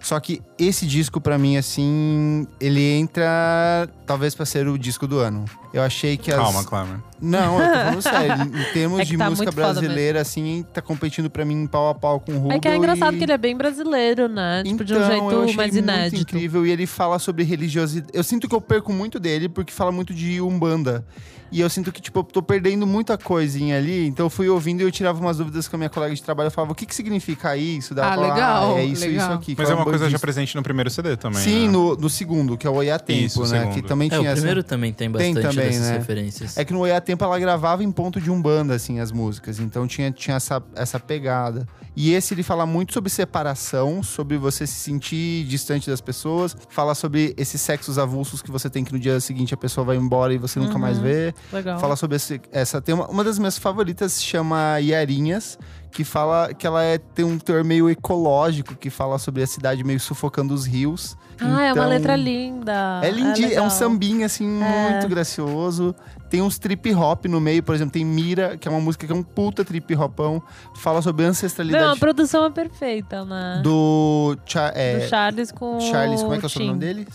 Só 0.03 0.19
que 0.19 0.41
esse 0.59 0.85
disco, 0.85 1.21
pra 1.21 1.37
mim, 1.37 1.55
assim, 1.55 2.45
ele 2.59 2.81
entra 2.91 3.87
talvez 4.05 4.35
pra 4.35 4.45
ser 4.45 4.67
o 4.67 4.77
disco 4.77 5.07
do 5.07 5.19
ano. 5.19 5.45
Eu 5.73 5.81
achei 5.81 6.17
que 6.17 6.29
as. 6.29 6.37
Calma, 6.37 6.63
Clamor. 6.65 6.99
Não, 7.21 7.57
eu 7.57 7.65
tô 7.65 7.73
falando 7.73 8.01
sério. 8.03 8.43
Em 8.43 8.73
termos 8.73 8.99
É 8.99 9.05
de 9.05 9.17
tá 9.17 9.29
música 9.29 9.45
muito 9.45 9.55
brasileira, 9.55 10.19
assim, 10.19 10.65
tá 10.73 10.81
competindo 10.81 11.29
pra 11.29 11.45
mim 11.45 11.65
pau 11.67 11.87
a 11.87 11.95
pau 11.95 12.19
com 12.19 12.33
o 12.33 12.37
Rubel. 12.37 12.57
É 12.57 12.59
que 12.59 12.67
é 12.67 12.75
engraçado 12.75 13.15
e... 13.15 13.17
que 13.17 13.23
ele 13.23 13.31
é 13.31 13.37
bem 13.37 13.55
brasileiro, 13.55 14.27
né? 14.27 14.61
Tipo, 14.65 14.83
de 14.83 14.93
um 14.93 14.97
Então, 14.97 15.07
eu 15.07 15.29
jeito 15.29 15.43
achei 15.43 15.55
mais 15.55 15.71
muito 15.71 15.83
inédito. 15.83 16.21
incrível. 16.21 16.65
E 16.67 16.71
ele 16.71 16.85
fala 16.85 17.17
sobre 17.17 17.45
religiosidade. 17.45 18.11
Eu 18.13 18.25
sinto 18.25 18.49
que 18.49 18.53
eu 18.53 18.59
perco 18.59 18.91
muito 18.91 19.21
dele, 19.21 19.47
porque 19.47 19.71
fala 19.71 19.91
muito 19.91 20.13
de 20.13 20.41
Umbanda. 20.41 21.05
E 21.53 21.61
eu 21.61 21.69
sinto 21.69 21.91
que, 21.91 22.01
tipo, 22.01 22.19
eu 22.19 22.23
tô 22.23 22.41
perdendo 22.41 22.87
muita 22.87 23.15
coisinha 23.17 23.77
ali. 23.77 24.07
Então 24.07 24.25
eu 24.25 24.29
fui 24.29 24.49
ouvindo 24.49 24.81
e 24.81 24.83
eu 24.83 24.91
tirava 24.91 25.19
umas 25.19 25.37
dúvidas 25.37 25.67
com 25.67 25.75
a 25.75 25.77
minha 25.79 25.89
colega 25.89 26.15
de 26.15 26.21
trabalho. 26.23 26.47
Eu 26.47 26.51
falava, 26.51 26.71
o 26.73 26.75
que, 26.75 26.85
que 26.85 26.95
significa 26.95 27.55
isso? 27.55 27.93
Daí 27.93 28.03
ela 28.05 28.13
Ah, 28.13 28.15
falava, 28.17 28.33
legal, 28.33 28.77
é 28.79 28.85
isso, 28.85 29.01
legal. 29.05 29.27
isso 29.29 29.37
aqui. 29.37 29.55
Mas 29.57 29.69
é 29.69 29.73
uma 29.75 29.83
coisa 29.83 29.99
já 29.99 30.03
bandista. 30.05 30.19
presente 30.25 30.55
no 30.55 30.63
primeiro 30.63 30.89
CD 30.89 31.15
também. 31.15 31.39
Sim, 31.43 31.65
né? 31.67 31.71
no, 31.71 31.95
no 31.95 32.09
segundo, 32.09 32.57
que 32.57 32.65
é 32.65 32.69
o 32.69 32.73
Oi 32.73 32.89
a 32.89 32.97
Tempo, 32.97 33.21
Isso, 33.25 33.39
o 33.43 33.47
né? 33.47 33.59
segundo. 33.59 33.73
Que 33.75 33.81
também 33.83 34.09
É, 34.11 34.15
o 34.15 34.19
tinha 34.19 34.31
essa- 34.31 34.41
primeiro 34.41 34.63
também 34.63 34.91
tem 34.91 35.11
Tem 35.11 35.33
bastante 35.33 35.55
também, 35.55 35.69
dessas 35.69 35.87
né? 35.89 35.97
referências. 35.99 36.57
É 36.57 36.65
que 36.65 36.73
no 36.73 36.79
Oi 36.79 36.91
a 36.91 36.99
Tempo 36.99 37.23
ela 37.23 37.37
gravava 37.37 37.83
em 37.83 37.91
ponto 37.91 38.19
de 38.19 38.31
umbanda, 38.31 38.73
assim, 38.73 38.99
as 38.99 39.11
músicas. 39.11 39.59
Então 39.59 39.85
tinha, 39.87 40.11
tinha 40.11 40.37
essa, 40.37 40.61
essa 40.75 40.99
pegada. 40.99 41.67
E 41.95 42.11
esse 42.13 42.33
ele 42.33 42.41
fala 42.41 42.65
muito 42.65 42.91
sobre 42.91 43.11
separação, 43.11 44.01
sobre 44.01 44.35
você 44.37 44.65
se 44.65 44.73
sentir 44.73 45.45
distante 45.45 45.87
das 45.89 46.01
pessoas. 46.01 46.57
Fala 46.69 46.95
sobre 46.95 47.35
esses 47.37 47.61
sexos 47.61 47.99
avulsos 47.99 48.41
que 48.41 48.49
você 48.49 48.67
tem 48.69 48.83
que 48.83 48.91
no 48.91 48.97
dia 48.99 49.19
seguinte 49.19 49.53
a 49.53 49.57
pessoa 49.57 49.85
vai 49.85 49.95
embora 49.95 50.33
e 50.33 50.39
você 50.39 50.59
nunca 50.59 50.79
mais 50.79 50.97
vê. 50.97 51.35
Legal. 51.51 51.79
Fala 51.79 51.95
sobre 51.95 52.15
esse- 52.15 52.41
essa. 52.51 52.81
Tem 52.81 52.95
uma, 52.95 53.07
uma 53.07 53.23
das 53.23 53.37
minhas 53.37 53.57
favoritas 53.57 54.13
se 54.13 54.23
chama 54.23 54.79
Iarinhas, 54.79 55.57
que 55.91 56.03
fala 56.03 56.53
que 56.53 56.65
ela 56.65 56.83
é, 56.83 56.97
tem 56.97 57.23
um 57.23 57.37
teor 57.37 57.63
meio 57.63 57.89
ecológico, 57.89 58.75
que 58.75 58.89
fala 58.89 59.19
sobre 59.19 59.43
a 59.43 59.47
cidade 59.47 59.83
meio 59.83 59.99
sufocando 59.99 60.53
os 60.53 60.65
rios. 60.65 61.15
Ah, 61.39 61.45
é 61.63 61.71
uma 61.73 61.81
Então, 61.81 61.89
letra 61.89 62.15
linda. 62.15 63.01
é 63.03 63.09
lindinho, 63.11 63.47
é, 63.47 63.49
legal. 63.49 63.65
um 63.65 63.69
sambinha, 63.69 64.25
assim, 64.25 64.63
É. 64.63 64.91
muito 64.91 65.07
gracioso. 65.09 65.93
Tem 66.29 66.41
uns 66.41 66.57
trip 66.57 66.91
hop 66.95 67.25
no 67.25 67.39
meio, 67.39 67.61
por 67.61 67.75
exemplo, 67.75 67.91
tem 67.93 68.03
Mira, 68.03 68.57
que 68.57 68.67
é 68.67 68.71
uma 68.71 68.79
música 68.81 69.05
que 69.05 69.11
é 69.13 69.15
um 69.15 69.21
puta 69.21 69.63
trip 69.63 69.93
hopão. 69.95 70.41
Fala 70.77 70.99
sobre 71.01 71.21
Não, 71.23 71.29
a 71.29 71.31
ancestralidade 71.31 71.99
produção 71.99 72.45
é 72.45 72.49
perfeita, 72.49 73.23
né? 73.25 73.61
do, 73.63 74.35
Cha- 74.45 74.71
é, 74.75 74.97
Do 74.99 75.07
Charles 75.09 75.51
com 75.51 75.79
Charles, 75.79 76.21
como 76.23 76.33
é 76.33 76.37
que 76.39 76.45
é 76.45 76.47
o 76.47 76.49
sobrenome 76.49 76.79
dele? 76.79 77.07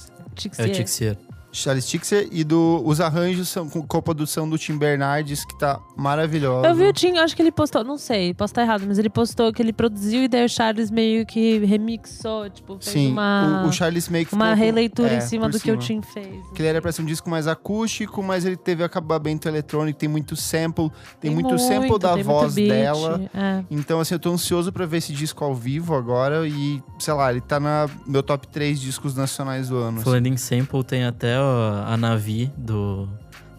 É 0.57 0.65
o 0.65 0.71
Tixier. 0.73 1.17
Charles 1.59 1.87
Tixer. 1.89 2.29
E 2.33 2.45
do, 2.45 2.83
os 2.85 3.01
arranjos 3.01 3.49
são 3.49 3.69
com 3.69 3.83
coprodução 3.83 4.49
do 4.49 4.57
Tim 4.59 4.77
Bernardes, 4.77 5.45
que 5.45 5.59
tá 5.59 5.81
maravilhosa. 5.97 6.69
Eu 6.69 6.75
vi 6.75 6.85
o 6.87 6.93
Tim, 6.93 7.19
acho 7.19 7.35
que 7.37 7.43
ele 7.43 7.53
postou, 7.53 7.83
não 7.85 7.97
sei, 7.99 8.33
posso 8.35 8.53
estar 8.53 8.63
errado, 8.63 8.85
mas 8.87 8.99
ele 8.99 9.09
postou 9.11 9.53
que 9.53 9.61
ele 9.63 9.73
produziu 9.73 10.23
e 10.25 10.29
daí 10.29 10.45
o 10.45 10.49
Charles 10.49 10.91
meio 10.91 11.25
que 11.27 11.59
remixou, 11.59 12.49
tipo, 12.51 12.75
fez 12.81 12.93
Sim, 12.93 13.13
uma, 13.13 13.63
o, 13.65 13.69
o 13.69 13.73
Charles 13.73 14.09
meio 14.09 14.27
que 14.27 14.35
uma 14.35 14.51
com- 14.51 14.55
releitura 14.57 15.11
é, 15.15 15.17
em 15.19 15.21
cima 15.21 15.49
do 15.49 15.59
que 15.59 15.71
o 15.71 15.81
cima. 15.81 16.01
Tim 16.01 16.03
fez. 16.03 16.45
Que 16.55 16.63
ele 16.63 16.69
era 16.69 16.81
pra 16.83 16.93
ser 16.93 17.03
um 17.03 17.07
disco 17.07 17.29
mais 17.31 17.47
acústico, 17.47 18.23
mas 18.23 18.45
ele 18.45 18.57
teve 18.57 18.83
acabamento 18.85 19.49
eletrônico, 19.49 19.99
tem 19.99 20.09
muito 20.09 20.37
sample, 20.37 20.91
tem, 21.21 21.31
muito, 21.31 21.59
sample 21.59 21.99
da 21.99 22.15
tem 22.15 22.25
muito 22.25 22.27
voz 22.27 22.55
beat, 22.55 22.69
dela. 22.69 23.21
É. 23.35 23.65
Então, 23.71 24.01
assim, 24.01 24.15
eu 24.15 24.19
tô 24.19 24.31
ansioso 24.31 24.73
pra 24.73 24.87
ver 24.87 24.99
esse 24.99 25.13
disco 25.13 25.45
ao 25.45 25.55
vivo 25.55 25.95
agora 25.95 26.47
e, 26.47 26.83
sei 26.99 27.15
lá, 27.15 27.31
ele 27.31 27.41
tá 27.41 27.59
na 27.59 27.89
meu 28.07 28.23
top 28.23 28.47
3 28.49 28.81
discos 28.81 29.15
nacionais 29.15 29.69
do 29.69 29.77
ano. 29.77 29.97
assim. 29.97 30.05
Falando 30.05 30.27
em 30.27 30.37
sample, 30.37 30.85
tem 30.85 31.05
até 31.05 31.39
ó, 31.39 31.48
a 31.87 31.97
Navi 31.97 32.53
do, 32.57 33.09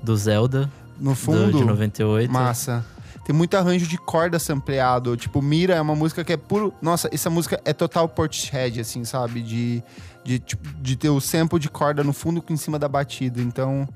do 0.04 0.16
Zelda, 0.16 0.70
No 1.00 1.12
do, 1.12 1.16
fundo, 1.16 1.58
de 1.58 1.66
98. 1.66 2.32
massa. 2.32 2.86
Tem 3.26 3.36
muito 3.36 3.56
arranjo 3.56 3.86
de 3.86 3.98
corda 3.98 4.40
sampleado. 4.40 5.16
Tipo, 5.16 5.40
Mira 5.42 5.76
é 5.76 5.82
uma 5.82 5.96
música 5.96 6.24
que 6.24 6.34
é 6.34 6.38
puro. 6.38 6.74
Nossa, 6.82 7.08
essa 7.14 7.30
música 7.30 7.62
é 7.64 7.74
total 7.74 8.10
Portishead, 8.10 8.80
assim, 8.80 9.04
sabe? 9.06 9.42
De, 9.44 9.84
de, 10.24 10.40
tipo, 10.40 10.68
de 10.82 10.96
ter 10.96 11.10
o 11.10 11.22
sample 11.22 11.60
de 11.60 11.70
corda 11.70 12.04
no 12.04 12.12
fundo 12.12 12.44
em 12.50 12.58
cima 12.58 12.80
da 12.80 12.88
batida. 12.88 13.40
Então, 13.40 13.88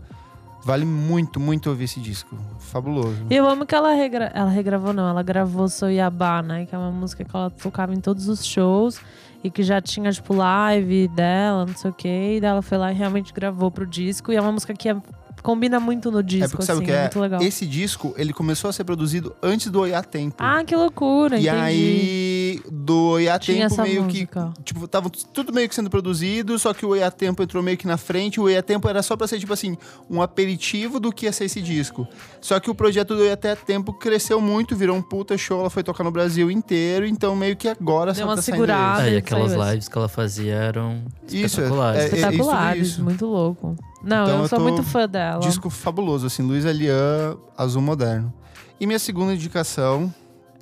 vale 0.64 0.86
muito, 0.86 1.40
muito 1.40 1.70
ouvir 1.70 1.86
esse 1.86 2.00
disco. 2.00 2.38
Fabuloso. 2.60 3.18
E 3.30 3.36
eu 3.36 3.48
amo 3.48 3.66
que 3.66 3.76
ela, 3.76 3.94
regra... 3.94 4.32
ela 4.34 4.50
regravou, 4.50 4.94
não, 4.94 5.08
ela 5.08 5.22
gravou 5.24 5.68
Soiabá, 5.68 6.42
né? 6.42 6.66
Que 6.66 6.74
é 6.74 6.78
uma 6.78 6.92
música 6.92 7.24
que 7.24 7.36
ela 7.36 7.50
tocava 7.50 7.94
em 7.94 8.00
todos 8.00 8.28
os 8.28 8.46
shows 8.46 9.00
e 9.44 9.50
que 9.52 9.62
já 9.62 9.82
tinha, 9.82 10.12
tipo, 10.12 10.34
live 10.34 11.08
dela, 11.10 11.66
não 11.66 11.76
sei 11.76 11.92
o 11.92 11.94
quê. 11.94 12.36
E 12.38 12.42
daí 12.42 12.50
ela 12.52 12.62
foi 12.62 12.78
lá 12.78 12.92
e 12.92 12.96
realmente 12.96 13.34
gravou 13.34 13.70
pro 13.70 13.86
disco. 13.86 14.32
E 14.32 14.36
é 14.36 14.42
uma 14.42 14.52
música 14.52 14.74
que 14.74 14.88
é- 14.90 14.96
combina 15.42 15.78
muito 15.78 16.10
no 16.10 16.24
disco, 16.24 16.46
é 16.46 16.48
porque 16.48 16.64
sabe 16.64 16.78
assim, 16.78 16.84
o 16.84 16.86
que 16.86 16.92
é 16.94 16.96
é? 16.96 17.02
muito 17.02 17.20
legal. 17.20 17.42
Esse 17.42 17.66
disco, 17.68 18.14
ele 18.18 18.32
começou 18.32 18.70
a 18.70 18.74
ser 18.74 18.86
produzido 18.86 19.36
antes 19.44 19.70
do 19.70 19.82
Oiá 19.82 20.02
Tempo. 20.02 20.36
Ah, 20.40 20.64
que 20.64 20.74
loucura, 20.74 21.36
e 21.38 21.42
entendi. 21.42 21.60
aí, 21.62 22.43
do 22.72 23.10
Oiá 23.12 23.38
Tinha 23.40 23.58
Tempo 23.70 23.74
essa 23.74 23.84
meio 23.84 24.04
música. 24.04 24.54
que. 24.58 24.64
Tipo, 24.64 24.88
tava 24.88 25.10
tudo 25.10 25.52
meio 25.54 25.68
que 25.70 25.76
sendo 25.76 25.90
produzido, 25.90 26.58
só 26.60 26.74
que 26.74 26.86
o 26.86 26.90
Oiá 26.90 27.10
Tempo 27.12 27.42
entrou 27.44 27.62
meio 27.64 27.78
que 27.78 27.88
na 27.88 27.98
frente. 27.98 28.40
O 28.40 28.44
Oiá 28.44 28.62
Tempo 28.62 28.88
era 28.90 29.02
só 29.04 29.16
pra 29.16 29.28
ser, 29.28 29.40
tipo 29.40 29.54
assim, 29.54 29.78
um 30.10 30.22
aperitivo 30.22 31.00
do 31.00 31.12
que 31.12 31.26
ia 31.26 31.32
ser 31.32 31.46
esse 31.46 31.62
disco. 31.62 32.08
Só 32.42 32.60
que 32.60 32.70
o 32.70 32.76
projeto 32.76 33.16
do 33.16 33.22
Oiá 33.22 33.38
Tempo 33.66 33.94
cresceu 33.94 34.40
muito, 34.42 34.76
virou 34.76 34.96
um 34.96 35.02
puta 35.02 35.38
show. 35.38 35.60
Ela 35.60 35.70
foi 35.70 35.84
tocar 35.84 36.04
no 36.04 36.12
Brasil 36.12 36.50
inteiro, 36.52 37.06
então 37.06 37.36
meio 37.36 37.56
que 37.56 37.68
agora 37.68 38.14
Deu 38.14 38.24
só 38.24 38.30
uma 38.30 38.36
tá 38.36 38.42
segurada. 38.42 39.02
esse. 39.02 39.10
Ah, 39.10 39.14
e 39.14 39.18
aquelas 39.18 39.54
lives 39.54 39.88
que 39.88 39.98
ela 39.98 40.08
fazia 40.10 40.54
eram 40.56 41.04
Isso, 41.28 41.38
é- 41.38 41.46
espetaculares. 41.46 42.02
é- 42.02 42.06
Espetaculares, 42.06 42.88
isso. 42.88 43.04
muito 43.04 43.26
louco. 43.26 43.76
Não, 44.04 44.24
Então 44.26 44.36
eu 44.38 44.42
eu 44.44 44.48
sou 44.50 44.60
muito 44.60 44.84
fã 44.84 45.08
dela. 45.08 45.40
Disco 45.40 45.70
fabuloso, 45.70 46.28
assim, 46.28 46.44
Luiz 46.44 46.66
Alian, 46.66 47.38
Azul 47.58 47.82
Moderno. 47.82 48.34
E 48.80 48.86
minha 48.86 49.00
segunda 49.00 49.34
indicação 49.34 50.14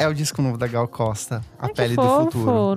é 0.04 0.08
o 0.08 0.14
disco 0.14 0.42
novo 0.42 0.58
da 0.58 0.68
Gal 0.68 0.88
Costa, 0.88 1.42
A 1.60 1.66
Ai, 1.66 1.70
que 1.70 1.76
Pele 1.76 1.96
do 1.96 2.02
fofo, 2.02 2.32
Futuro. 2.32 2.76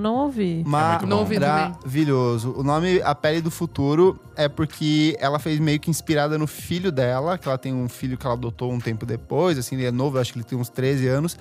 não 1.07 1.18
ouvi. 1.20 1.39
também. 1.39 1.72
Maravilhoso. 1.72 2.55
O 2.57 2.62
nome 2.62 3.01
A 3.03 3.14
Pele 3.14 3.41
do 3.41 3.51
Futuro 3.51 4.18
é 4.37 4.49
porque 4.49 5.16
ela 5.18 5.39
fez 5.39 5.59
meio 5.59 5.81
que 5.81 5.91
inspirada 5.91 6.37
no 6.39 6.47
filho 6.47 6.91
dela, 6.93 7.39
que 7.39 7.49
ela 7.49 7.59
tem 7.59 7.72
um 7.75 7.89
filho 7.89 8.16
que 8.18 8.27
ela 8.27 8.35
adotou 8.35 8.72
um 8.72 8.79
tempo 8.81 9.07
depois, 9.07 9.59
assim, 9.59 9.77
ele 9.77 9.87
é 9.87 9.91
novo, 9.91 10.16
eu 10.16 10.20
acho 10.20 10.33
que 10.33 10.39
ele 10.39 10.45
tem 10.45 10.59
uns 10.59 10.68
13 10.68 11.07
anos. 11.09 11.37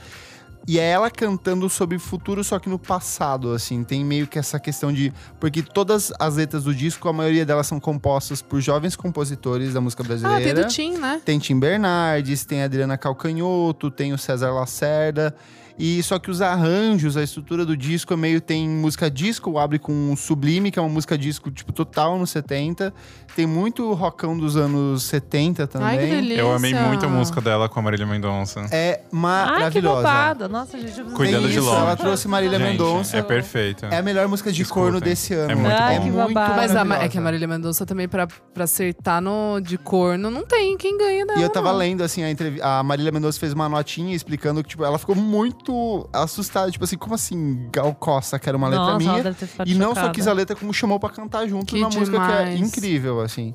E 0.66 0.80
é 0.80 0.92
ela 0.92 1.12
cantando 1.12 1.68
sobre 1.70 1.98
o 1.98 2.00
futuro, 2.00 2.42
só 2.42 2.58
que 2.58 2.70
no 2.70 2.80
passado, 2.80 3.52
assim. 3.52 3.84
Tem 3.84 4.02
meio 4.06 4.26
que 4.28 4.40
essa 4.40 4.58
questão 4.58 4.94
de. 4.94 5.12
Porque 5.38 5.62
todas 5.62 6.14
as 6.18 6.38
letras 6.38 6.64
do 6.64 6.74
disco, 6.74 7.10
a 7.10 7.12
maioria 7.12 7.46
delas 7.46 7.68
são 7.68 7.82
compostas 7.82 8.42
por 8.42 8.62
jovens 8.62 8.96
compositores 8.96 9.74
da 9.74 9.82
música 9.82 10.04
Ah, 10.04 10.08
brasileira. 10.08 10.42
tem 10.42 10.54
do 10.54 10.66
Tim, 10.70 10.98
né? 10.98 11.22
Tem 11.26 11.38
Tim 11.38 11.60
Bernardes, 11.60 12.46
tem 12.46 12.62
a 12.62 12.66
Adriana 12.66 12.98
Calcanhoto, 12.98 13.92
tem 13.92 14.14
o 14.14 14.18
César 14.18 14.52
Lacerda. 14.54 15.36
E 15.78 16.02
só 16.04 16.20
que 16.20 16.30
os 16.30 16.42
arranjos, 16.42 17.18
a 17.18 17.24
estrutura 17.24 17.66
do 17.66 17.76
disco 17.76 18.14
é 18.14 18.18
meio 18.18 18.40
tem 18.40 18.68
música 18.70 19.10
disco, 19.10 19.58
abre 19.58 19.80
com 19.80 19.92
um 19.92 20.16
Sublime, 20.16 20.70
que 20.72 20.78
é 20.78 20.82
uma 20.82 20.90
música 20.90 21.18
disco 21.18 21.50
tipo 21.50 21.72
total 21.72 22.18
nos 22.20 22.30
70. 22.30 22.94
Tem 23.36 23.48
muito 23.48 23.92
rockão 23.94 24.38
dos 24.38 24.56
anos 24.56 25.04
70 25.04 25.66
também. 25.66 25.88
Ai, 25.88 25.98
que 25.98 26.06
delícia. 26.06 26.42
Eu 26.42 26.54
amei 26.54 26.74
muito 26.74 27.06
a 27.06 27.10
música 27.10 27.42
dela 27.42 27.68
com 27.68 27.80
a 27.80 27.84
Marília 27.84 28.06
Mendonça. 28.06 28.62
É 28.72 28.92
Ai, 28.92 29.10
que 29.10 29.16
maravilhosa. 29.16 29.96
bobada. 29.98 30.48
Nossa, 30.48 30.80
gente, 30.80 31.00
eu 31.00 31.06
Cuidando 31.08 31.44
Tem 31.44 31.52
de 31.52 31.58
isso, 31.58 31.66
longe. 31.66 31.82
ela 31.82 31.96
trouxe 31.96 32.28
Marília 32.28 32.60
Gente, 32.60 32.70
Mendonça. 32.70 33.18
É 33.18 33.22
perfeita. 33.22 33.88
É 33.88 33.98
a 33.98 34.02
melhor 34.02 34.28
música 34.28 34.52
de 34.52 34.62
Escutem. 34.62 34.84
corno 34.84 35.02
desse 35.02 35.34
ano. 35.34 35.52
É 35.52 35.56
muito 35.56 35.72
Ai, 35.72 35.98
bom. 36.00 36.06
que 36.06 36.12
babado. 36.12 36.54
Mas 36.56 36.76
a, 36.76 36.80
é 36.80 36.84
maravilhosa. 36.84 37.10
que 37.10 37.18
a 37.18 37.22
Marília 37.22 37.48
Mendonça 37.48 37.86
também, 37.86 38.08
pra, 38.08 38.28
pra 38.28 38.64
acertar 38.66 39.22
no, 39.22 39.60
de 39.60 39.78
corno, 39.78 40.30
não 40.30 40.46
tem 40.46 40.78
quem 40.78 40.98
ganha 40.98 41.26
dela. 41.26 41.40
E 41.40 41.44
eu 41.44 41.50
tava 41.50 41.72
não. 41.72 41.78
lendo, 41.78 42.04
assim, 42.04 42.24
a, 42.24 42.30
entrev... 42.30 42.60
a 42.62 42.84
Marília 42.84 43.12
Mendonça 43.12 43.40
fez 43.40 43.54
uma 43.54 43.68
notinha 43.68 44.16
explicando 44.16 44.62
que, 44.64 44.70
tipo, 44.70 44.84
ela 44.84 45.00
ficou 45.00 45.16
muito 45.16 45.63
assustada. 46.12 46.72
Tipo 46.72 46.84
assim, 46.84 46.98
como 46.98 47.16
assim, 47.16 47.70
Gal 47.72 47.94
Costa, 47.96 48.38
que 48.40 48.50
era 48.50 48.58
uma 48.58 48.68
letra 48.68 48.86
Nossa, 48.86 48.98
minha. 48.98 49.36
E 49.66 49.74
não 49.76 49.90
só 49.90 49.96
chocada. 49.96 50.14
quis 50.14 50.28
a 50.28 50.34
letra, 50.34 50.56
como 50.56 50.74
chamou 50.74 51.00
pra 51.00 51.10
cantar 51.10 51.48
junto 51.48 51.68
Que 51.74 51.80
na 51.80 51.90
música, 51.90 52.20
que 52.20 52.34
é 52.34 52.56
incrível, 52.56 53.22
assim. 53.22 53.54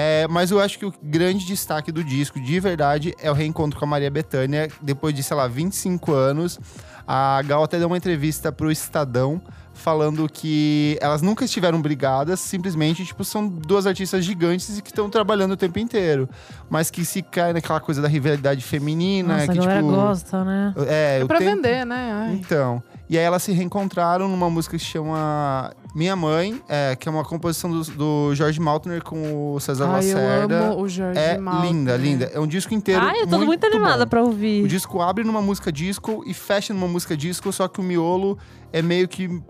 É, 0.00 0.28
mas 0.28 0.52
eu 0.52 0.60
acho 0.60 0.78
que 0.78 0.86
o 0.86 0.94
grande 1.02 1.44
destaque 1.44 1.90
do 1.90 2.04
disco, 2.04 2.38
de 2.40 2.60
verdade, 2.60 3.12
é 3.20 3.28
o 3.28 3.34
reencontro 3.34 3.76
com 3.76 3.84
a 3.84 3.88
Maria 3.88 4.08
Bethânia. 4.08 4.68
Depois 4.80 5.12
de, 5.12 5.24
sei 5.24 5.36
lá, 5.36 5.48
25 5.48 6.12
anos. 6.12 6.60
A 7.04 7.42
Gal 7.44 7.64
até 7.64 7.78
deu 7.78 7.88
uma 7.88 7.96
entrevista 7.96 8.52
pro 8.52 8.70
Estadão 8.70 9.42
falando 9.72 10.28
que 10.28 10.96
elas 11.00 11.22
nunca 11.22 11.44
estiveram 11.44 11.80
brigadas, 11.80 12.38
simplesmente, 12.40 13.04
tipo, 13.04 13.24
são 13.24 13.48
duas 13.48 13.86
artistas 13.86 14.24
gigantes 14.24 14.78
e 14.78 14.82
que 14.82 14.90
estão 14.90 15.08
trabalhando 15.10 15.52
o 15.52 15.56
tempo 15.56 15.78
inteiro. 15.80 16.28
Mas 16.70 16.90
que 16.90 17.04
se 17.04 17.20
cai 17.22 17.52
naquela 17.52 17.80
coisa 17.80 18.00
da 18.02 18.06
rivalidade 18.08 18.62
feminina, 18.62 19.34
Nossa, 19.38 19.44
a 19.50 19.54
que, 19.54 19.58
galera 19.60 19.80
tipo. 19.82 19.94
gosta, 19.94 20.44
né? 20.44 20.74
É, 20.86 21.20
É 21.22 21.24
pra 21.24 21.38
tempo- 21.38 21.56
vender, 21.56 21.84
né? 21.86 22.12
Ai. 22.12 22.34
então. 22.34 22.80
E 23.10 23.16
aí 23.16 23.24
elas 23.24 23.42
se 23.42 23.52
reencontraram 23.52 24.28
numa 24.28 24.50
música 24.50 24.76
que 24.76 24.84
se 24.84 24.90
chama 24.90 25.72
Minha 25.94 26.14
Mãe, 26.14 26.60
é, 26.68 26.94
que 26.94 27.08
é 27.08 27.12
uma 27.12 27.24
composição 27.24 27.70
do, 27.70 27.82
do 27.92 28.34
Jorge 28.34 28.60
Maltner 28.60 29.02
com 29.02 29.54
o 29.54 29.60
César 29.60 29.84
Ai, 29.86 29.90
eu 29.90 30.14
Lacerda. 30.16 30.58
amo 30.70 30.82
o 30.82 30.88
Jorge 30.88 31.18
É 31.18 31.38
Maltner. 31.38 31.70
linda, 31.72 31.96
linda. 31.96 32.30
É 32.32 32.38
um 32.38 32.46
disco 32.46 32.72
inteiro. 32.74 33.00
Ai, 33.02 33.22
eu 33.22 33.26
tô 33.26 33.36
muito, 33.36 33.46
muito 33.48 33.66
animada 33.66 34.04
bom. 34.04 34.10
pra 34.10 34.22
O 34.22 34.26
ouvir. 34.26 34.66
disco 34.68 35.00
abre 35.00 35.24
numa 35.24 35.40
música 35.42 35.72
disco 35.72 36.22
e 36.26 36.34
fecha 36.34 36.72
numa 36.74 36.86
música 36.88 37.16
disco, 37.16 37.52
só 37.52 37.66
que 37.66 37.80
o 37.80 37.82
miolo 37.82 38.38
é 38.72 38.82
meio 38.82 39.08
que 39.08 39.40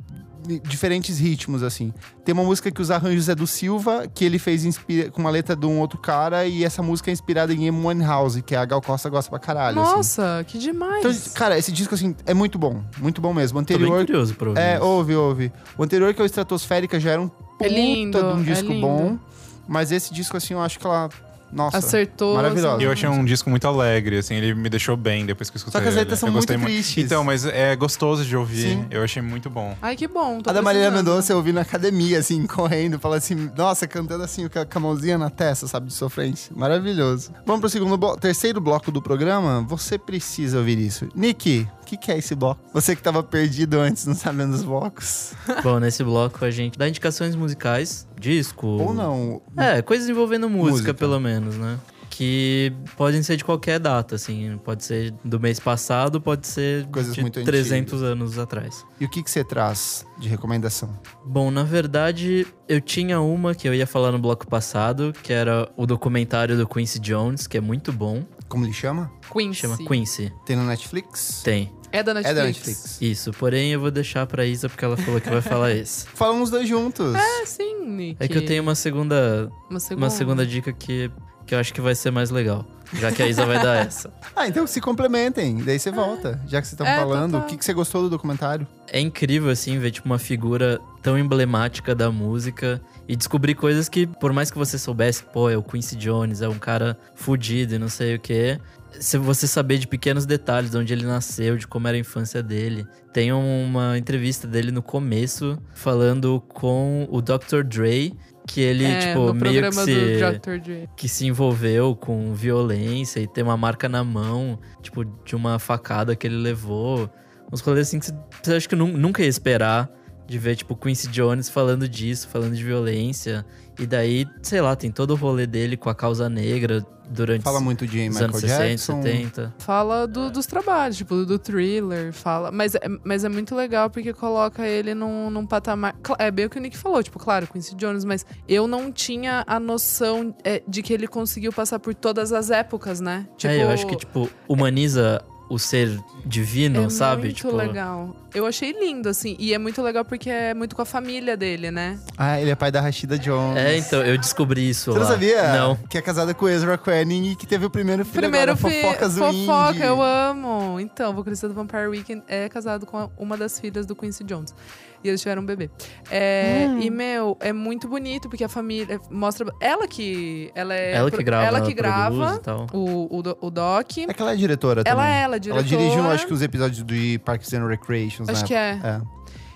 diferentes 0.64 1.18
ritmos, 1.18 1.62
assim. 1.62 1.92
Tem 2.24 2.32
uma 2.32 2.42
música 2.44 2.70
que 2.70 2.80
os 2.80 2.90
arranjos 2.90 3.28
é 3.28 3.34
do 3.34 3.46
Silva, 3.46 4.06
que 4.12 4.24
ele 4.24 4.38
fez 4.38 4.64
inspira- 4.64 5.10
com 5.10 5.20
uma 5.20 5.30
letra 5.30 5.54
de 5.54 5.66
um 5.66 5.78
outro 5.78 5.98
cara, 5.98 6.46
e 6.46 6.64
essa 6.64 6.82
música 6.82 7.10
é 7.10 7.12
inspirada 7.12 7.52
em 7.52 7.68
Amy 7.68 7.86
Winehouse, 7.86 8.40
que 8.42 8.54
a 8.54 8.64
Gal 8.64 8.80
Costa 8.80 9.08
gosta 9.10 9.28
pra 9.30 9.38
caralho, 9.38 9.80
assim. 9.80 9.92
Nossa, 9.96 10.44
que 10.46 10.58
demais. 10.58 11.04
Então, 11.04 11.32
cara, 11.34 11.58
esse 11.58 11.70
disco, 11.72 11.94
assim, 11.94 12.14
é 12.24 12.32
muito 12.32 12.58
bom. 12.58 12.82
Muito 12.98 13.20
bom 13.20 13.34
mesmo. 13.34 13.58
O 13.58 13.62
Tô 13.62 13.66
bem 13.74 13.76
anterior... 13.86 14.06
curioso 14.06 14.34
pra 14.34 14.48
ouvir 14.48 14.60
É, 14.60 14.80
ouve, 14.80 15.14
ouve. 15.14 15.52
O 15.76 15.82
anterior, 15.82 16.14
que 16.14 16.20
é 16.20 16.24
o 16.24 16.26
Estratosférica, 16.26 16.98
já 16.98 17.10
era 17.12 17.20
um 17.22 17.28
puta 17.28 17.66
É 17.66 17.68
lindo, 17.68 18.18
de 18.18 18.24
um 18.24 18.40
é 18.40 18.44
disco 18.44 18.68
lindo. 18.72 18.86
bom. 18.86 19.18
Mas 19.66 19.92
esse 19.92 20.14
disco, 20.14 20.36
assim, 20.36 20.54
eu 20.54 20.60
acho 20.60 20.78
que 20.78 20.86
ela... 20.86 21.08
Nossa. 21.52 21.78
Acertou. 21.78 22.36
maravilhosa. 22.36 22.82
E 22.82 22.84
eu 22.84 22.92
achei 22.92 23.08
um 23.08 23.24
disco 23.24 23.48
muito 23.50 23.66
alegre, 23.66 24.18
assim, 24.18 24.34
ele 24.34 24.54
me 24.54 24.68
deixou 24.68 24.96
bem 24.96 25.24
depois 25.24 25.50
que 25.50 25.56
eu 25.56 25.58
escutei 25.58 25.78
Só 25.78 25.82
que 25.82 25.88
as 25.88 25.94
letras 25.94 26.18
são 26.18 26.28
Eu 26.28 26.32
muito 26.32 26.46
tristes. 26.46 27.04
Então, 27.04 27.24
mas 27.24 27.44
é 27.44 27.74
gostoso 27.76 28.24
de 28.24 28.36
ouvir. 28.36 28.70
Sim. 28.70 28.86
Eu 28.90 29.02
achei 29.02 29.22
muito 29.22 29.48
bom. 29.48 29.76
Ai, 29.80 29.96
que 29.96 30.06
bom. 30.06 30.40
tô 30.40 30.50
A 30.50 30.52
da 30.52 30.62
Marília. 30.62 30.90
Mendonça 30.90 31.32
eu 31.32 31.36
ouvi 31.36 31.52
na 31.52 31.60
academia, 31.60 32.18
assim, 32.18 32.46
correndo, 32.48 32.98
falando 32.98 33.18
assim, 33.18 33.50
nossa, 33.56 33.86
cantando 33.86 34.24
assim, 34.24 34.48
com 34.48 34.58
a, 34.58 34.66
com 34.66 34.78
a 34.78 34.82
mãozinha 34.82 35.18
na 35.18 35.30
testa, 35.30 35.66
sabe, 35.66 35.88
de 35.88 35.94
sofrência. 35.94 36.52
Maravilhoso. 36.56 37.32
Vamos 37.44 37.60
pro 37.60 37.68
segundo 37.68 37.96
bloco, 37.96 38.18
terceiro 38.20 38.60
bloco 38.60 38.90
do 38.90 39.02
programa. 39.02 39.64
Você 39.68 39.98
precisa 39.98 40.58
ouvir 40.58 40.78
isso. 40.78 41.08
Nick, 41.14 41.68
o 41.82 41.84
que, 41.84 41.96
que 41.96 42.10
é 42.10 42.18
esse 42.18 42.34
bloco? 42.34 42.60
Você 42.72 42.96
que 42.96 43.02
tava 43.02 43.22
perdido 43.22 43.78
antes, 43.80 44.06
não 44.06 44.14
sabendo 44.14 44.54
os 44.54 44.64
blocos. 44.64 45.32
Bom, 45.62 45.78
nesse 45.78 46.02
bloco 46.02 46.44
a 46.44 46.50
gente 46.50 46.78
dá 46.78 46.88
indicações 46.88 47.34
musicais, 47.34 48.06
disco. 48.18 48.66
Ou 48.66 48.92
não. 48.94 49.40
É, 49.56 49.80
coisas 49.82 50.08
envolvendo 50.08 50.48
música, 50.48 50.70
Música. 50.72 50.94
pelo 50.94 51.18
menos, 51.20 51.56
né? 51.56 51.78
Que 52.10 52.72
podem 52.96 53.22
ser 53.22 53.36
de 53.36 53.44
qualquer 53.44 53.78
data, 53.78 54.16
assim. 54.16 54.58
Pode 54.64 54.82
ser 54.82 55.14
do 55.24 55.38
mês 55.38 55.60
passado, 55.60 56.20
pode 56.20 56.46
ser 56.48 56.86
Coisas 56.86 57.14
de 57.14 57.20
muito 57.20 57.44
300 57.44 58.02
anos 58.02 58.38
atrás. 58.38 58.84
E 58.98 59.04
o 59.04 59.08
que, 59.08 59.22
que 59.22 59.30
você 59.30 59.44
traz 59.44 60.04
de 60.18 60.28
recomendação? 60.28 60.98
Bom, 61.24 61.50
na 61.50 61.62
verdade, 61.62 62.46
eu 62.66 62.80
tinha 62.80 63.20
uma 63.20 63.54
que 63.54 63.68
eu 63.68 63.74
ia 63.74 63.86
falar 63.86 64.10
no 64.10 64.18
bloco 64.18 64.48
passado, 64.48 65.12
que 65.22 65.32
era 65.32 65.70
o 65.76 65.86
documentário 65.86 66.56
do 66.56 66.66
Quincy 66.66 66.98
Jones, 66.98 67.46
que 67.46 67.56
é 67.56 67.60
muito 67.60 67.92
bom. 67.92 68.24
Como 68.48 68.64
ele 68.64 68.72
chama? 68.72 69.12
Quincy. 69.30 69.60
Chama 69.60 69.76
Quincy. 69.76 70.32
Tem 70.44 70.56
no 70.56 70.64
Netflix? 70.64 71.42
Tem. 71.44 71.70
É 71.92 72.02
da 72.02 72.12
É 72.12 72.14
Netflix. 72.14 72.34
da 72.36 72.44
Netflix. 72.44 72.98
Isso, 73.02 73.30
porém 73.32 73.72
eu 73.72 73.80
vou 73.80 73.90
deixar 73.90 74.26
pra 74.26 74.44
Isa 74.44 74.68
porque 74.68 74.84
ela 74.84 74.96
falou 74.96 75.20
que 75.20 75.28
vai 75.30 75.40
falar 75.42 75.72
esse. 75.72 76.06
Falamos 76.14 76.44
os 76.44 76.50
dois 76.50 76.68
juntos. 76.68 77.14
É, 77.14 77.46
sim, 77.46 77.86
Nick. 77.86 78.16
É 78.22 78.28
que 78.28 78.36
eu 78.38 78.44
tenho 78.46 78.62
uma 78.62 78.74
segunda, 78.74 79.50
uma 79.70 79.80
segunda. 79.80 80.04
uma 80.06 80.10
segunda 80.10 80.46
dica 80.46 80.72
que, 80.72 81.10
que 81.46 81.54
eu 81.54 81.58
acho 81.58 81.72
que 81.72 81.80
vai 81.80 81.94
ser 81.94 82.10
mais 82.10 82.30
legal. 82.30 82.64
Já 82.94 83.12
que 83.12 83.22
a 83.22 83.28
Isa 83.28 83.44
vai 83.44 83.62
dar 83.62 83.76
essa. 83.86 84.10
Ah, 84.34 84.48
então 84.48 84.66
se 84.66 84.80
complementem. 84.80 85.58
Daí 85.62 85.78
você 85.78 85.90
volta. 85.90 86.40
Já 86.46 86.60
que 86.62 86.66
vocês 86.66 86.72
estão 86.72 86.86
É, 86.86 86.96
falando, 86.96 87.32
total. 87.32 87.46
o 87.46 87.50
que, 87.50 87.58
que 87.58 87.64
você 87.64 87.74
gostou 87.74 88.02
do 88.02 88.08
documentário? 88.08 88.66
É 88.90 88.98
incrível, 88.98 89.50
assim, 89.50 89.78
ver, 89.78 89.90
tipo, 89.90 90.06
uma 90.08 90.18
figura 90.18 90.80
tão 91.02 91.18
emblemática 91.18 91.94
da 91.94 92.10
música 92.10 92.80
e 93.06 93.14
descobrir 93.14 93.54
coisas 93.54 93.90
que, 93.90 94.06
por 94.06 94.32
mais 94.32 94.50
que 94.50 94.56
você 94.56 94.78
soubesse, 94.78 95.22
pô, 95.22 95.50
é 95.50 95.56
o 95.56 95.62
Quincy 95.62 95.96
Jones, 95.96 96.40
é 96.40 96.48
um 96.48 96.58
cara 96.58 96.98
fudido 97.14 97.74
e 97.74 97.78
não 97.78 97.90
sei 97.90 98.14
o 98.14 98.18
quê. 98.18 98.58
Se 99.00 99.16
você 99.18 99.46
saber 99.46 99.78
de 99.78 99.86
pequenos 99.86 100.26
detalhes, 100.26 100.70
de 100.70 100.76
onde 100.76 100.92
ele 100.92 101.04
nasceu, 101.06 101.56
de 101.56 101.66
como 101.66 101.86
era 101.88 101.96
a 101.96 102.00
infância 102.00 102.42
dele. 102.42 102.86
Tem 103.12 103.32
uma 103.32 103.96
entrevista 103.98 104.46
dele 104.46 104.70
no 104.70 104.82
começo 104.82 105.58
falando 105.74 106.40
com 106.48 107.06
o 107.10 107.20
Dr. 107.22 107.62
Dre, 107.64 108.14
que 108.46 108.60
ele, 108.60 108.84
é, 108.84 108.98
tipo, 109.08 109.32
meio 109.34 109.60
que 109.70 109.72
se 109.84 109.94
do 109.94 110.38
Dr. 110.38 110.58
Dre. 110.60 110.88
que 110.96 111.08
se 111.08 111.26
envolveu 111.26 111.94
com 111.96 112.32
violência 112.34 113.20
e 113.20 113.26
tem 113.26 113.44
uma 113.44 113.56
marca 113.56 113.88
na 113.88 114.02
mão, 114.04 114.58
tipo, 114.82 115.04
de 115.04 115.34
uma 115.36 115.58
facada 115.58 116.14
que 116.16 116.26
ele 116.26 116.36
levou. 116.36 117.10
Uns 117.52 117.60
rolês 117.60 117.88
assim 117.88 117.98
que 117.98 118.06
você, 118.06 118.14
você 118.42 118.54
acha 118.54 118.68
que 118.68 118.76
nu- 118.76 118.96
nunca 118.96 119.22
ia 119.22 119.28
esperar 119.28 119.88
de 120.28 120.38
ver, 120.38 120.56
tipo, 120.56 120.76
Quincy 120.76 121.08
Jones 121.08 121.48
falando 121.48 121.88
disso, 121.88 122.28
falando 122.28 122.54
de 122.54 122.62
violência. 122.62 123.44
E 123.78 123.86
daí, 123.86 124.26
sei 124.42 124.60
lá, 124.60 124.76
tem 124.76 124.90
todo 124.90 125.12
o 125.12 125.14
rolê 125.16 125.46
dele 125.46 125.76
com 125.76 125.88
a 125.88 125.94
causa 125.94 126.28
negra 126.28 126.84
durante 127.10 127.42
Fala 127.42 127.60
muito 127.60 127.86
de 127.86 127.96
os 128.00 128.08
Michael 128.08 128.24
anos 128.24 128.40
60, 128.40 128.64
Jackson. 128.68 129.02
70. 129.02 129.54
Fala 129.60 130.06
do- 130.06 130.30
dos 130.30 130.44
trabalhos, 130.44 130.98
tipo, 130.98 131.24
do 131.24 131.38
thriller, 131.38 132.12
fala. 132.12 132.52
Mas, 132.52 132.74
é- 132.74 132.80
mas 133.02 133.24
é 133.24 133.28
muito 133.30 133.54
legal 133.54 133.88
porque 133.88 134.12
coloca 134.12 134.66
ele 134.66 134.94
num, 134.94 135.30
num 135.30 135.46
patamar. 135.46 135.96
É 136.18 136.30
bem 136.30 136.44
o 136.44 136.50
que 136.50 136.58
o 136.58 136.60
Nick 136.60 136.76
falou, 136.76 137.02
tipo, 137.02 137.18
claro, 137.18 137.46
Quincy 137.46 137.74
Jones, 137.76 138.04
mas 138.04 138.26
eu 138.46 138.66
não 138.68 138.92
tinha 138.92 139.42
a 139.46 139.58
noção 139.58 140.34
é, 140.44 140.62
de 140.68 140.82
que 140.82 140.92
ele 140.92 141.06
conseguiu 141.08 141.50
passar 141.54 141.78
por 141.78 141.94
todas 141.94 142.32
as 142.34 142.50
épocas, 142.50 143.00
né? 143.00 143.26
Tipo, 143.38 143.54
é, 143.54 143.62
eu 143.62 143.70
acho 143.70 143.86
que, 143.86 143.96
tipo, 143.96 144.28
humaniza 144.46 145.22
o 145.48 145.58
ser 145.58 145.98
divino, 146.24 146.84
é 146.84 146.90
sabe? 146.90 147.22
muito 147.24 147.36
tipo, 147.36 147.54
legal. 147.54 148.14
Eu 148.34 148.44
achei 148.44 148.72
lindo, 148.72 149.08
assim. 149.08 149.34
E 149.38 149.54
é 149.54 149.58
muito 149.58 149.80
legal 149.80 150.04
porque 150.04 150.28
é 150.28 150.52
muito 150.52 150.76
com 150.76 150.82
a 150.82 150.84
família 150.84 151.36
dele, 151.36 151.70
né? 151.70 151.98
Ah, 152.16 152.38
ele 152.40 152.50
é 152.50 152.54
pai 152.54 152.70
da 152.70 152.80
Rashida 152.80 153.18
Jones. 153.18 153.56
É, 153.58 153.76
então, 153.78 154.02
eu 154.02 154.18
descobri 154.18 154.68
isso 154.68 154.92
Você 154.92 154.98
não 154.98 155.04
lá. 155.06 155.10
sabia? 155.12 155.52
Não. 155.54 155.76
Que 155.88 155.96
é 155.96 156.02
casada 156.02 156.34
com 156.34 156.46
Ezra 156.48 156.76
Koenig 156.76 157.30
e 157.32 157.36
que 157.36 157.46
teve 157.46 157.64
o 157.64 157.70
primeiro 157.70 158.04
filho 158.04 158.20
Primeiro 158.20 158.52
agora, 158.52 158.70
fi- 158.70 158.82
fofocas 158.82 159.14
do 159.14 159.20
fofoca, 159.24 159.84
eu 159.84 160.02
amo. 160.02 160.78
Então, 160.78 161.10
o 161.12 161.14
vocalista 161.14 161.48
do 161.48 161.54
Vampire 161.54 161.86
Weekend 161.88 162.22
é 162.28 162.48
casado 162.48 162.84
com 162.84 163.08
uma 163.16 163.36
das 163.36 163.58
filhas 163.58 163.86
do 163.86 163.96
Quincy 163.96 164.24
Jones. 164.24 164.54
E 165.02 165.08
eles 165.08 165.20
tiveram 165.20 165.42
um 165.42 165.46
bebê. 165.46 165.70
É, 166.10 166.66
Hum. 166.68 166.80
E, 166.80 166.90
meu, 166.90 167.36
é 167.40 167.52
muito 167.52 167.86
bonito, 167.88 168.28
porque 168.28 168.42
a 168.42 168.48
família 168.48 169.00
mostra. 169.10 169.46
Ela 169.60 169.86
que. 169.86 170.50
Ela, 170.54 170.74
é 170.74 170.94
Ela 170.94 171.10
que 171.10 171.22
grava, 171.22 171.46
Ela 171.46 171.60
que 171.60 171.72
grava 171.72 172.40
o, 172.72 173.18
o, 173.18 173.22
do- 173.22 173.38
o 173.40 173.50
doc. 173.50 173.98
É 173.98 174.12
que 174.12 174.20
ela 174.22 174.32
é 174.32 174.36
diretora 174.36 174.82
Ela 174.84 175.00
também. 175.02 175.14
é, 175.14 175.22
ela 175.22 175.36
é 175.36 175.38
diretora. 175.38 175.66
Ela 175.66 175.68
dirigiu, 175.82 176.10
acho 176.10 176.26
que, 176.26 176.32
os 176.34 176.42
episódios 176.42 176.84
de 176.84 177.18
Parks 177.24 177.52
and 177.54 177.66
Recreations, 177.66 178.28
Acho 178.28 178.42
né? 178.42 178.46
que 178.48 178.54
é. 178.54 178.80
É. 178.82 179.00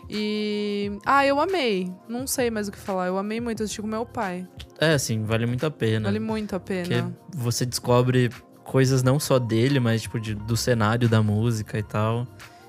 E. 0.09 0.99
Ah, 1.07 1.25
eu 1.27 1.41
amei. 1.41 1.91
Não 2.09 2.27
sei 2.27 2.51
mais 2.51 2.69
o 2.69 2.73
que 2.73 2.79
falar. 2.79 3.07
Eu 3.07 3.19
amei 3.19 3.41
muito. 3.41 3.61
Eu 3.61 3.65
assisti 3.65 3.81
com 3.81 3.89
meu 3.89 4.05
pai. 4.05 4.47
É, 4.81 4.95
assim, 4.95 5.25
vale 5.25 5.47
muito 5.47 5.65
a 5.67 5.71
pena. 5.71 6.05
Vale 6.07 6.21
muito 6.21 6.55
a 6.55 6.61
Porque 6.61 6.83
pena. 6.85 7.17
você 7.35 7.65
descobre 7.65 8.31
coisas 8.65 9.03
não 9.03 9.19
só 9.19 9.39
dele, 9.39 9.81
mas 9.81 10.03
tipo 10.03 10.21
de- 10.21 10.35
do 10.35 10.57
cenário 10.57 11.09
da 11.09 11.23
música 11.23 11.79
e 11.79 11.83
tal. 11.83 12.27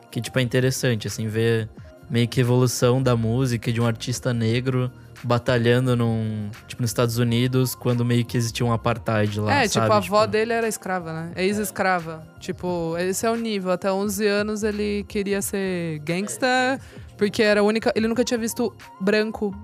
Que 0.09 0.21
tipo 0.21 0.37
é 0.39 0.41
interessante, 0.41 1.07
assim, 1.07 1.27
ver 1.27 1.69
meio 2.09 2.27
que 2.27 2.39
evolução 2.41 3.01
da 3.01 3.15
música 3.15 3.69
e 3.69 3.73
de 3.73 3.81
um 3.81 3.85
artista 3.85 4.33
negro 4.33 4.91
batalhando 5.23 5.95
num, 5.95 6.49
tipo, 6.67 6.81
nos 6.81 6.89
Estados 6.91 7.17
Unidos, 7.17 7.73
quando 7.75 8.03
meio 8.03 8.25
que 8.25 8.35
existia 8.35 8.65
um 8.65 8.73
apartheid 8.73 9.39
lá, 9.39 9.53
É, 9.63 9.67
sabe? 9.69 9.85
tipo, 9.85 9.93
a 9.93 9.97
avó 9.97 10.25
dele 10.25 10.51
era 10.51 10.67
escrava, 10.67 11.13
né? 11.13 11.31
Ex-escrava. 11.37 12.27
Tipo, 12.41 12.95
esse 12.97 13.25
é 13.25 13.31
o 13.31 13.35
nível. 13.35 13.71
Até 13.71 13.89
11 13.91 14.27
anos 14.27 14.63
ele 14.63 15.05
queria 15.07 15.41
ser 15.41 15.99
gangsta, 15.99 16.77
porque 17.17 17.41
era 17.41 17.61
a 17.61 17.63
única. 17.63 17.93
Ele 17.95 18.07
nunca 18.07 18.23
tinha 18.25 18.37
visto 18.37 18.75
branco. 18.99 19.55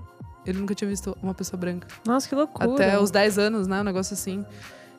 Ele 0.46 0.58
nunca 0.58 0.74
tinha 0.74 0.88
visto 0.88 1.14
uma 1.22 1.34
pessoa 1.34 1.60
branca. 1.60 1.86
Nossa, 2.06 2.26
que 2.26 2.34
loucura. 2.34 2.72
Até 2.72 2.98
os 2.98 3.10
10 3.10 3.38
anos, 3.38 3.66
né? 3.66 3.82
Um 3.82 3.84
negócio 3.84 4.14
assim. 4.14 4.42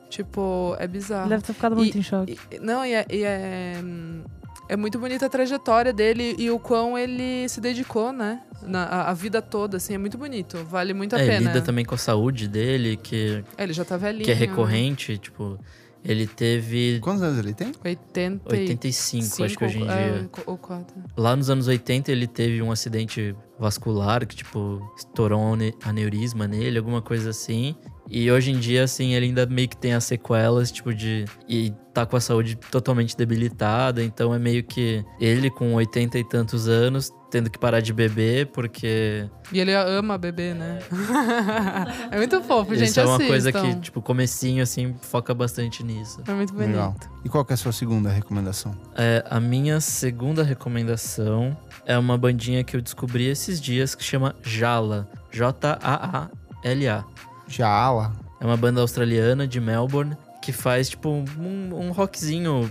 Tipo, 0.08 0.76
é 0.78 0.86
bizarro. 0.86 1.28
Deve 1.28 1.42
ter 1.42 1.52
ficado 1.54 1.74
muito 1.74 1.98
em 1.98 2.02
choque. 2.02 2.38
E- 2.52 2.58
não, 2.60 2.84
e 2.86 2.92
é, 2.94 3.06
e 3.10 3.24
é, 3.24 3.80
hum, 3.82 4.22
é 4.68 4.76
muito 4.76 4.98
bonita 4.98 5.26
a 5.26 5.28
trajetória 5.28 5.92
dele 5.92 6.34
e 6.38 6.50
o 6.50 6.58
quão 6.58 6.96
ele 6.96 7.48
se 7.48 7.60
dedicou, 7.60 8.12
né? 8.12 8.40
Na, 8.62 8.84
a, 8.84 9.10
a 9.10 9.14
vida 9.14 9.42
toda, 9.42 9.76
assim, 9.76 9.94
é 9.94 9.98
muito 9.98 10.16
bonito. 10.16 10.58
Vale 10.64 10.94
muito 10.94 11.14
a 11.16 11.20
É, 11.20 11.26
pena. 11.26 11.48
lida 11.52 11.60
também 11.62 11.84
com 11.84 11.94
a 11.94 11.98
saúde 11.98 12.46
dele, 12.48 12.96
que, 12.96 13.44
É, 13.58 13.64
ele 13.64 13.72
já 13.72 13.84
tá 13.84 13.96
velhinho. 13.96 14.24
que 14.24 14.30
é 14.30 14.34
recorrente, 14.34 15.18
tipo, 15.18 15.58
ele 16.04 16.26
teve 16.26 16.98
Quantos 17.00 17.22
anos 17.22 17.38
ele 17.38 17.54
tem? 17.54 17.72
80 17.84 18.54
e 18.56 18.58
85, 18.60 19.44
acho 19.44 19.58
que 19.58 19.64
hoje 19.64 19.78
em 19.78 19.88
é, 19.88 20.18
dia. 20.18 20.30
Ou 20.46 20.56
4. 20.56 20.94
Lá 21.16 21.34
nos 21.36 21.50
anos 21.50 21.66
80 21.66 22.10
ele 22.12 22.26
teve 22.26 22.62
um 22.62 22.70
acidente 22.72 23.34
vascular 23.58 24.26
que, 24.26 24.36
tipo, 24.36 24.80
estourou 24.96 25.40
um 25.40 25.52
ane- 25.54 25.74
aneurisma 25.84 26.46
nele, 26.48 26.78
alguma 26.78 27.02
coisa 27.02 27.30
assim. 27.30 27.74
E 28.14 28.30
hoje 28.30 28.50
em 28.50 28.58
dia, 28.58 28.84
assim, 28.84 29.14
ele 29.14 29.24
ainda 29.24 29.46
meio 29.46 29.66
que 29.66 29.76
tem 29.76 29.94
as 29.94 30.04
sequelas, 30.04 30.70
tipo, 30.70 30.92
de. 30.92 31.24
E 31.48 31.72
tá 31.94 32.04
com 32.04 32.14
a 32.14 32.20
saúde 32.20 32.56
totalmente 32.56 33.16
debilitada. 33.16 34.04
Então 34.04 34.34
é 34.34 34.38
meio 34.38 34.62
que 34.62 35.02
ele 35.18 35.50
com 35.50 35.72
80 35.72 36.18
e 36.18 36.28
tantos 36.28 36.68
anos, 36.68 37.10
tendo 37.30 37.48
que 37.48 37.58
parar 37.58 37.80
de 37.80 37.90
beber, 37.90 38.48
porque. 38.48 39.26
E 39.50 39.58
ele 39.58 39.72
ama 39.74 40.18
beber, 40.18 40.54
né? 40.54 40.80
é 42.12 42.18
muito 42.18 42.42
fofo, 42.42 42.74
gente. 42.74 42.90
Isso 42.90 43.00
é 43.00 43.04
uma 43.06 43.16
assistam. 43.16 43.32
coisa 43.32 43.50
que, 43.50 43.80
tipo, 43.80 44.02
comecinho, 44.02 44.62
assim, 44.62 44.94
foca 45.00 45.32
bastante 45.32 45.82
nisso. 45.82 46.22
É 46.28 46.34
muito 46.34 46.52
bonito. 46.52 46.68
Legal. 46.68 46.94
E 47.24 47.30
qual 47.30 47.46
que 47.46 47.52
é 47.52 47.54
a 47.54 47.56
sua 47.56 47.72
segunda 47.72 48.10
recomendação? 48.10 48.76
É, 48.94 49.24
a 49.30 49.40
minha 49.40 49.80
segunda 49.80 50.42
recomendação 50.42 51.56
é 51.86 51.96
uma 51.96 52.18
bandinha 52.18 52.62
que 52.62 52.76
eu 52.76 52.82
descobri 52.82 53.24
esses 53.24 53.58
dias 53.58 53.94
que 53.94 54.04
chama 54.04 54.36
Jala. 54.42 55.08
J-A-A-L-A. 55.30 57.06
Jaala. 57.52 58.12
É 58.40 58.44
uma 58.44 58.56
banda 58.56 58.80
australiana 58.80 59.46
de 59.46 59.60
Melbourne 59.60 60.16
que 60.40 60.52
faz, 60.52 60.88
tipo, 60.88 61.08
um, 61.08 61.24
um 61.72 61.92
rockzinho, 61.92 62.68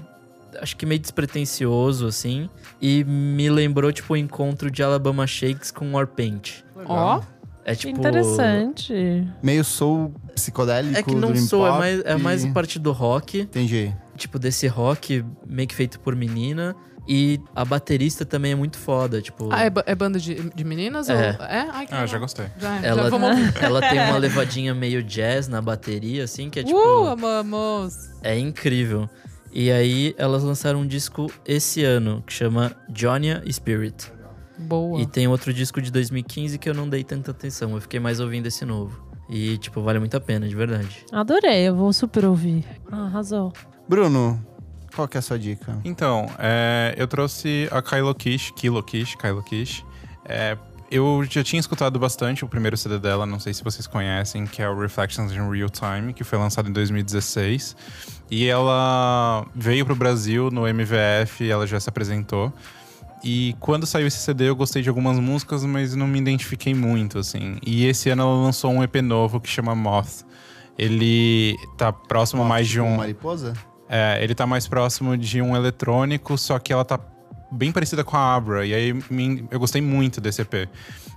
acho 0.61 0.75
que 0.75 0.85
meio 0.85 0.99
despretensioso, 0.99 2.05
assim. 2.07 2.49
E 2.81 3.03
me 3.05 3.49
lembrou, 3.49 3.91
tipo, 3.93 4.13
o 4.13 4.17
encontro 4.17 4.69
de 4.69 4.83
Alabama 4.83 5.25
Shakes 5.25 5.71
com 5.71 5.93
Warpaint. 5.93 6.63
Ó, 6.85 7.21
É 7.63 7.75
tipo. 7.75 7.97
Interessante. 7.97 9.25
Meio 9.41 9.63
soul 9.63 10.13
psicodélico. 10.35 10.97
É 10.97 11.03
que 11.03 11.13
não 11.15 11.29
dream 11.31 11.45
sou, 11.45 11.65
é 11.65 11.69
pop 11.69 11.79
mais, 11.79 12.01
é 12.05 12.15
mais 12.17 12.43
e- 12.43 12.49
parte 12.51 12.79
do 12.79 12.91
rock. 12.91 13.41
Entendi. 13.41 13.93
tipo, 14.17 14.37
desse 14.37 14.67
rock 14.67 15.23
meio 15.47 15.67
que 15.67 15.75
feito 15.75 15.99
por 15.99 16.15
menina. 16.15 16.75
E 17.07 17.39
a 17.55 17.65
baterista 17.65 18.23
também 18.23 18.51
é 18.51 18.55
muito 18.55 18.77
foda, 18.77 19.21
tipo... 19.21 19.49
ah, 19.51 19.65
é, 19.65 19.71
é 19.85 19.95
banda 19.95 20.19
de, 20.19 20.35
de 20.35 20.63
meninas? 20.63 21.09
É. 21.09 21.13
Ou... 21.39 21.45
é? 21.45 21.69
Ai, 21.71 21.87
que 21.87 21.93
Ah, 21.93 22.05
já 22.05 22.17
gostei. 22.19 22.45
Já, 22.59 22.77
é. 22.77 22.87
ela, 22.87 23.09
já 23.09 23.17
ela 23.65 23.81
tem 23.81 23.99
uma 23.99 24.17
levadinha 24.17 24.73
meio 24.73 25.01
jazz 25.03 25.47
na 25.47 25.61
bateria, 25.61 26.23
assim, 26.23 26.49
que 26.49 26.59
é 26.59 26.63
tipo... 26.63 26.77
Uh, 26.77 27.07
amamos. 27.07 27.95
É 28.21 28.37
incrível. 28.37 29.09
E 29.51 29.71
aí, 29.71 30.15
elas 30.17 30.43
lançaram 30.43 30.81
um 30.81 30.87
disco 30.87 31.29
esse 31.45 31.83
ano, 31.83 32.23
que 32.25 32.31
chama 32.31 32.71
Jonia 32.93 33.43
Spirit. 33.51 34.11
Boa. 34.57 35.01
E 35.01 35.05
tem 35.05 35.27
outro 35.27 35.51
disco 35.53 35.81
de 35.81 35.91
2015 35.91 36.57
que 36.57 36.69
eu 36.69 36.73
não 36.73 36.87
dei 36.87 37.03
tanta 37.03 37.31
atenção, 37.31 37.71
eu 37.73 37.81
fiquei 37.81 37.99
mais 37.99 38.19
ouvindo 38.19 38.45
esse 38.45 38.63
novo. 38.63 39.09
E, 39.27 39.57
tipo, 39.57 39.81
vale 39.81 39.97
muito 39.97 40.15
a 40.15 40.19
pena, 40.19 40.47
de 40.47 40.55
verdade. 40.55 41.05
Adorei, 41.11 41.67
eu 41.67 41.75
vou 41.75 41.91
super 41.93 42.25
ouvir. 42.25 42.65
Ah, 42.91 43.05
arrasou. 43.05 43.51
Bruno, 43.87 44.45
qual 44.95 45.07
que 45.07 45.17
é 45.17 45.19
a 45.19 45.21
sua 45.21 45.39
dica? 45.39 45.77
Então, 45.83 46.27
é, 46.37 46.93
eu 46.97 47.07
trouxe 47.07 47.67
a 47.71 47.81
Kylo 47.81 48.13
Kish, 48.13 48.51
Kilo 48.55 48.83
Kish, 48.83 49.15
Kylo 49.15 49.43
Kish. 49.43 49.85
É, 50.25 50.57
eu 50.91 51.23
já 51.29 51.41
tinha 51.41 51.59
escutado 51.59 51.97
bastante 51.97 52.43
o 52.43 52.47
primeiro 52.49 52.75
CD 52.75 52.99
dela, 52.99 53.25
não 53.25 53.39
sei 53.39 53.53
se 53.53 53.63
vocês 53.63 53.87
conhecem, 53.87 54.45
que 54.45 54.61
é 54.61 54.69
o 54.69 54.77
Reflections 54.77 55.31
in 55.31 55.49
Real 55.49 55.69
Time, 55.69 56.13
que 56.13 56.23
foi 56.23 56.37
lançado 56.37 56.69
em 56.69 56.73
2016. 56.73 57.75
E 58.29 58.47
ela 58.47 59.45
veio 59.55 59.85
pro 59.85 59.95
Brasil 59.95 60.51
no 60.51 60.67
MVF, 60.67 61.49
ela 61.49 61.65
já 61.65 61.79
se 61.79 61.87
apresentou. 61.87 62.53
E 63.23 63.55
quando 63.59 63.85
saiu 63.85 64.07
esse 64.07 64.17
CD, 64.17 64.49
eu 64.49 64.55
gostei 64.55 64.81
de 64.81 64.89
algumas 64.89 65.17
músicas, 65.17 65.63
mas 65.63 65.95
não 65.95 66.07
me 66.07 66.19
identifiquei 66.19 66.73
muito, 66.73 67.19
assim. 67.19 67.57
E 67.65 67.85
esse 67.85 68.09
ano 68.09 68.23
ela 68.23 68.35
lançou 68.35 68.71
um 68.71 68.83
EP 68.83 68.95
novo 68.95 69.39
que 69.39 69.47
chama 69.47 69.73
Moth. 69.73 70.25
Ele 70.77 71.55
tá 71.77 71.93
próximo 71.93 72.43
mais 72.43 72.67
de 72.67 72.81
um. 72.81 72.97
Mariposa? 72.97 73.53
É, 73.93 74.23
ele 74.23 74.33
tá 74.33 74.47
mais 74.47 74.67
próximo 74.67 75.17
de 75.17 75.41
um 75.41 75.53
eletrônico, 75.53 76.37
só 76.37 76.57
que 76.57 76.71
ela 76.71 76.85
tá 76.85 76.97
bem 77.51 77.73
parecida 77.73 78.05
com 78.05 78.15
a 78.15 78.33
Abra. 78.35 78.65
E 78.65 78.73
aí 78.73 78.93
me- 79.09 79.45
eu 79.51 79.59
gostei 79.59 79.81
muito 79.81 80.21
desse 80.21 80.41
EP. 80.41 80.69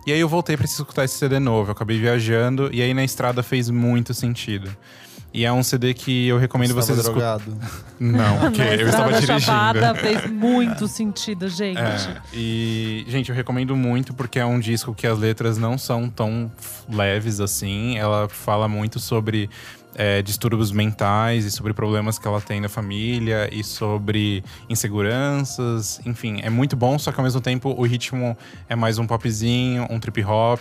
E 0.07 0.13
aí 0.13 0.19
eu 0.19 0.29
voltei 0.29 0.57
pra 0.57 0.65
escutar 0.67 1.05
esse 1.05 1.17
CD 1.17 1.39
novo. 1.39 1.69
Eu 1.69 1.73
acabei 1.73 1.99
viajando 2.01 2.69
e 2.73 2.83
aí 2.83 2.93
na 2.93 3.05
estrada 3.05 3.43
fez 3.45 3.71
muito 3.71 4.13
sentido. 4.13 4.69
E 5.33 5.45
é 5.45 5.53
um 5.53 5.63
CD 5.65 5.95
que 5.95 6.29
eu 6.29 6.39
recomendo 6.39 6.75
Você 6.75 6.95
vocês 6.95 6.99
estava 7.07 7.39
escutarem. 7.39 7.61
Não, 7.99 8.39
porque 8.51 8.61
eu 8.63 8.89
estava 8.89 9.13
Estrada 9.19 9.41
Chapada 9.41 9.93
dirigindo. 9.95 10.21
fez 10.21 10.31
muito 10.35 10.87
sentido, 10.89 11.49
gente. 11.49 11.79
É, 11.79 12.17
e, 12.33 13.05
gente, 13.09 13.31
eu 13.31 13.35
recomendo 13.37 13.75
muito 13.77 14.13
porque 14.15 14.39
é 14.39 14.47
um 14.47 14.59
disco 14.61 14.95
que 14.95 15.07
as 15.07 15.19
letras 15.19 15.59
não 15.59 15.77
são 15.79 16.09
tão 16.09 16.51
leves 16.89 17.41
assim. 17.41 17.97
Ela 17.99 18.29
fala 18.29 18.69
muito 18.69 19.01
sobre 19.01 19.49
é, 19.97 20.23
distúrbios 20.23 20.73
mentais 20.73 21.45
e 21.45 21.51
sobre 21.51 21.73
problemas 21.73 22.19
que 22.19 22.27
ela 22.27 22.41
tem 22.41 22.61
na 22.61 22.69
família 22.69 23.49
e 23.53 23.63
sobre 23.63 24.43
inseguranças. 24.69 26.01
Enfim, 26.07 26.41
é 26.43 26.51
muito 26.51 26.77
bom, 26.77 26.99
só 26.99 27.13
que 27.13 27.19
ao 27.21 27.25
mesmo 27.25 27.41
tempo 27.41 27.75
o 27.77 27.83
ritmo 27.85 28.37
é 28.69 28.75
mais 28.77 28.99
um 28.99 29.07
popzinho, 29.07 29.87
um 29.91 29.99
trip 30.01 30.23
hop, 30.25 30.61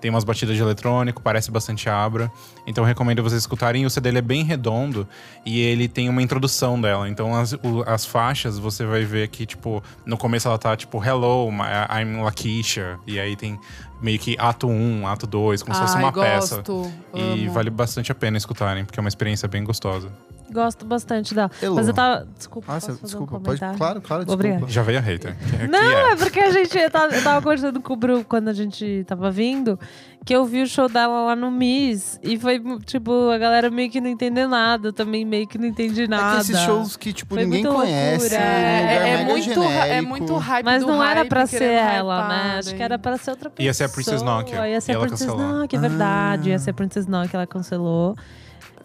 tem 0.00 0.10
umas 0.10 0.24
batidas 0.24 0.56
de 0.56 0.62
eletrônico, 0.62 1.22
parece 1.22 1.50
bastante 1.50 1.88
Abra. 1.88 2.30
Então 2.66 2.84
recomendo 2.84 3.22
vocês 3.22 3.42
escutarem. 3.42 3.84
O 3.86 3.90
CD 3.90 4.10
é 4.10 4.22
bem 4.22 4.44
redondo 4.44 5.06
e 5.44 5.60
ele 5.60 5.88
tem 5.88 6.08
uma 6.08 6.22
introdução 6.22 6.80
dela. 6.80 7.08
Então 7.08 7.34
as, 7.34 7.52
o- 7.52 7.84
as 7.86 8.04
faixas 8.04 8.58
você 8.58 8.84
vai 8.84 9.04
ver 9.04 9.28
que, 9.28 9.44
tipo, 9.46 9.82
no 10.06 10.16
começo 10.16 10.48
ela 10.48 10.58
tá 10.58 10.76
tipo, 10.76 11.02
Hello, 11.02 11.50
I'm 11.50 12.22
Lakeisha. 12.22 12.98
E 13.06 13.18
aí 13.20 13.36
tem 13.36 13.58
meio 14.04 14.18
que 14.18 14.36
ato 14.38 14.68
1, 14.68 15.06
ato 15.08 15.26
2, 15.26 15.62
como 15.62 15.74
se 15.74 15.80
fosse 15.80 15.96
Ai, 15.96 16.02
uma 16.02 16.12
peça. 16.12 16.56
gosto. 16.56 16.92
E 17.14 17.44
amo. 17.44 17.52
vale 17.52 17.70
bastante 17.70 18.12
a 18.12 18.14
pena 18.14 18.36
escutarem, 18.36 18.84
porque 18.84 19.00
é 19.00 19.02
uma 19.02 19.08
experiência 19.08 19.48
bem 19.48 19.64
gostosa. 19.64 20.12
Gosto 20.54 20.86
bastante 20.86 21.34
dela. 21.34 21.50
Elô. 21.60 21.74
Mas 21.74 21.88
eu 21.88 21.92
tava. 21.94 22.28
Desculpa, 22.36 22.68
Ah, 22.70 22.74
posso 22.74 22.86
você- 22.86 22.92
fazer 22.92 23.02
desculpa, 23.06 23.36
um 23.36 23.40
pode. 23.40 23.58
Claro, 23.58 24.00
claro, 24.00 24.24
desculpa. 24.24 24.68
Já 24.68 24.82
veio 24.82 24.98
a 24.98 25.02
hater. 25.02 25.36
Não, 25.68 25.78
é. 25.80 26.12
é 26.12 26.16
porque 26.16 26.38
a 26.38 26.50
gente 26.52 26.78
eu 26.78 26.90
tava, 26.90 27.12
eu 27.14 27.22
tava 27.24 27.42
conversando 27.42 27.80
com 27.80 27.92
o 27.92 27.96
Bru 27.96 28.24
quando 28.24 28.48
a 28.48 28.52
gente 28.52 29.02
tava 29.06 29.30
vindo, 29.32 29.76
que 30.24 30.34
eu 30.34 30.44
vi 30.44 30.62
o 30.62 30.66
show 30.66 30.88
dela 30.88 31.24
lá 31.26 31.34
no 31.36 31.50
Miss 31.50 32.20
e 32.22 32.38
foi 32.38 32.62
tipo, 32.86 33.30
a 33.30 33.36
galera 33.38 33.68
meio 33.68 33.90
que 33.90 34.00
não 34.00 34.08
entendeu 34.08 34.48
nada, 34.48 34.88
eu 34.88 34.92
também 34.92 35.24
meio 35.24 35.46
que 35.48 35.58
não 35.58 35.66
entendi 35.66 36.04
É 36.04 36.06
nada. 36.06 36.36
que 36.36 36.52
esses 36.52 36.60
shows 36.60 36.96
que, 36.96 37.12
tipo, 37.12 37.34
Foi 37.34 37.44
ninguém 37.44 37.64
conhece. 37.64 38.34
É, 38.34 38.38
é 38.38 39.16
mega 39.16 39.24
muito, 39.32 39.60
ra- 39.60 39.66
é 39.66 39.82
genérico. 39.88 40.08
muito 40.08 40.36
hype 40.36 40.64
Mas 40.64 40.82
do 40.84 40.92
não 40.92 41.02
era 41.04 41.24
pra 41.24 41.46
ser 41.46 41.64
ela, 41.64 42.14
hypar, 42.16 42.28
né? 42.28 42.58
Acho 42.60 42.74
que 42.76 42.82
era 42.82 42.96
pra 42.98 43.16
ser 43.18 43.30
outra 43.32 43.50
pessoa. 43.50 43.66
Ia 43.66 43.74
ser 43.74 43.84
a 43.84 43.88
Princess 43.88 44.22
Nokia, 44.22 44.68
Ia 44.68 44.80
ser 44.80 44.92
e 44.92 44.94
a 44.94 45.00
Princess. 45.00 45.26
Nokia, 45.26 45.78
é 45.78 45.82
verdade. 45.82 46.50
Ia 46.50 46.58
ser 46.60 46.70
a 46.70 46.74
Princess 46.74 47.06
Nokia, 47.08 47.30
ela 47.38 47.46
cancelou. 47.46 48.14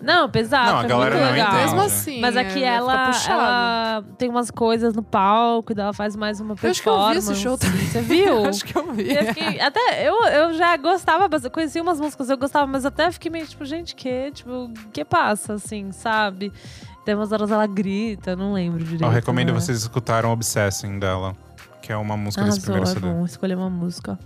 Não, 0.02 0.30
pesado, 0.30 0.72
Não, 0.72 0.80
a 0.80 0.84
galera 0.84 1.16
muito 1.16 1.26
não 1.26 1.32
legal. 1.34 1.48
entende. 1.50 1.64
Mesmo 1.66 1.82
assim. 1.82 2.22
Mas 2.22 2.38
aqui 2.38 2.64
é, 2.64 2.68
ela, 2.76 3.12
ela 3.28 4.04
tem 4.18 4.30
umas 4.30 4.50
coisas 4.50 4.94
no 4.94 5.04
palco, 5.04 5.74
ela 5.78 5.92
faz 5.92 6.16
mais 6.16 6.40
uma 6.40 6.56
Eu 6.62 6.70
acho 6.70 6.82
que 6.82 6.88
eu 6.88 6.94
vi 6.94 7.00
performance. 7.00 7.32
esse 7.34 7.42
show 7.42 7.58
também. 7.58 7.86
Você 7.86 8.02
viu? 8.02 8.46
acho 8.48 8.64
que 8.64 8.78
eu 8.78 8.94
vi. 8.94 9.14
Eu 9.14 9.26
fiquei- 9.26 9.60
até 9.60 10.08
eu, 10.08 10.16
eu 10.28 10.54
já 10.54 10.78
gostava, 10.78 11.28
conhecia 11.50 11.82
umas 11.82 12.00
músicas, 12.00 12.30
eu 12.30 12.38
gostava, 12.38 12.66
mas 12.66 12.86
até 12.86 13.12
fiquei 13.12 13.30
meio 13.30 13.46
tipo, 13.46 13.66
gente, 13.66 13.94
que? 13.94 14.32
Tipo, 14.32 14.72
que 14.94 15.04
passa, 15.04 15.54
assim, 15.56 15.92
sabe? 15.92 16.54
Tem 17.04 17.14
umas 17.16 17.32
horas 17.32 17.52
ela 17.52 17.68
grita, 17.68 18.36
não 18.36 18.54
lembro 18.54 18.80
direito. 18.84 19.04
Eu 19.04 19.10
recomendo 19.10 19.48
né? 19.54 19.60
vocês 19.60 19.80
escutarem 19.80 20.30
Obsessing 20.30 20.98
dela, 21.00 21.36
que 21.82 21.92
é 21.92 21.98
uma 21.98 22.16
música 22.16 22.44
desse 22.46 22.62
primeiro 22.62 22.88
é 22.88 22.94
CD. 22.94 23.06
bom 23.08 23.26
escolher 23.26 23.56
uma 23.58 23.70
música. 23.70 24.18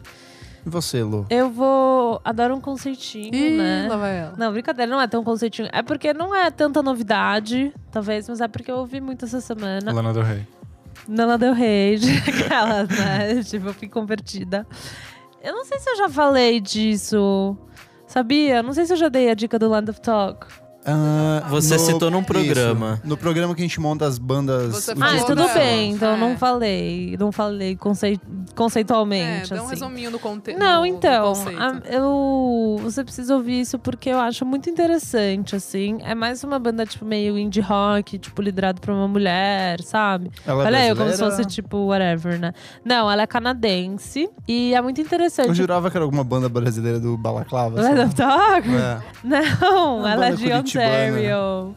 E 0.66 0.70
você, 0.70 1.04
Lu? 1.04 1.26
Eu 1.30 1.50
vou. 1.50 2.22
Adoro 2.24 2.56
um 2.56 2.62
conceitinho, 2.62 3.34
Ih, 3.34 3.58
né? 3.58 3.88
lá 3.90 3.98
vai 3.98 4.18
ela. 4.20 4.34
Não, 4.38 4.52
brincadeira, 4.52 4.90
não 4.90 5.02
é 5.02 5.08
tão 5.08 5.24
conceitinho. 5.24 5.68
É 5.72 5.82
porque 5.82 6.14
não 6.14 6.34
é 6.34 6.50
tanta 6.50 6.82
novidade, 6.82 7.74
talvez, 7.92 8.30
mas 8.30 8.40
é 8.40 8.48
porque 8.48 8.72
eu 8.72 8.78
ouvi 8.78 9.02
muito 9.02 9.26
essa 9.26 9.42
semana. 9.42 9.92
Lana 9.92 10.14
Del 10.14 10.24
Rey. 10.24 10.48
Nana 11.08 11.38
Del 11.38 11.54
Rey, 11.54 12.00
aquelas, 12.28 12.88
né? 12.90 13.44
tipo, 13.44 13.68
eu 13.68 13.74
fui 13.74 13.90
convertida. 13.90 14.66
Eu 15.42 15.54
não 15.54 15.66
sei 15.66 15.80
se 15.80 15.90
eu 15.90 15.98
já 15.98 16.10
falei 16.10 16.62
disso. 16.62 17.58
Sabia? 18.08 18.64
Não 18.64 18.74
sei 18.74 18.86
se 18.86 18.94
eu 18.94 18.98
já 18.98 19.10
dei 19.10 19.30
a 19.30 19.34
dica 19.34 19.60
do 19.60 19.68
Land 19.68 19.90
of 19.90 20.00
Talk. 20.00 20.48
Ah, 20.86 21.44
Você 21.50 21.80
citou 21.80 22.12
num 22.12 22.24
programa. 22.24 22.96
Isso, 23.00 23.08
no 23.08 23.16
programa 23.18 23.56
que 23.56 23.62
a 23.62 23.66
gente 23.66 23.80
monta 23.80 24.06
as 24.06 24.18
bandas. 24.18 24.74
Você 24.74 24.94
os 24.94 25.02
Ah, 25.02 25.24
tudo 25.26 25.48
bem, 25.54 25.92
então 25.92 26.10
eu 26.10 26.16
É. 26.18 26.20
não 26.20 26.38
falei. 26.38 27.16
Não 27.20 27.32
falei 27.32 27.76
concei- 27.76 28.14
É, 28.16 28.54
conceitualmente. 28.56 29.50
dá 29.50 29.56
um 29.62 29.66
assim. 29.66 29.70
resuminho 29.76 30.12
do 30.12 30.20
conteúdo. 30.20 30.60
Não, 30.60 30.86
então, 30.86 31.34
a- 31.58 31.82
eu, 31.90 32.78
você 32.82 33.04
precisa 33.04 33.36
ouvir 33.36 33.62
isso 33.62 33.80
porque 33.80 34.10
eu 34.10 34.20
acho 34.20 34.46
muito 34.46 34.70
interessante, 34.70 35.56
assim. 35.56 35.98
É 36.04 36.14
mais 36.14 36.44
uma 36.44 36.60
banda, 36.60 36.86
tipo, 36.86 37.06
meio 37.06 37.38
indie 37.38 37.62
rock, 37.62 38.18
tipo, 38.18 38.42
liderado 38.42 38.82
por 38.82 38.92
uma 38.92 39.08
mulher, 39.08 39.82
sabe? 39.82 40.32
Ela 40.46 40.64
é 40.64 40.66
Olha 40.68 40.88
eu, 40.90 40.96
como 40.96 41.10
se 41.12 41.18
fosse, 41.18 41.46
tipo, 41.46 41.78
whatever, 41.88 42.40
né? 42.40 42.54
Não, 42.84 43.10
ela 43.10 43.22
é 43.24 43.28
canadense 43.28 44.30
e 44.48 44.74
é 44.74 44.82
muito 44.82 45.00
interessante. 45.02 45.48
Eu 45.48 45.56
jurava 45.56 45.90
que 45.90 45.98
era 45.98 46.04
alguma 46.06 46.24
banda 46.24 46.50
brasileira 46.50 47.00
do 47.00 47.18
Balaclava. 47.18 47.80
Ela 47.80 47.90
é 47.90 48.26
lá. 48.26 48.58
É. 48.58 49.00
Não, 49.24 50.00
Uma 50.00 50.12
ela 50.12 50.28
é 50.28 50.32
de. 50.32 50.73
Ontario. 50.78 51.76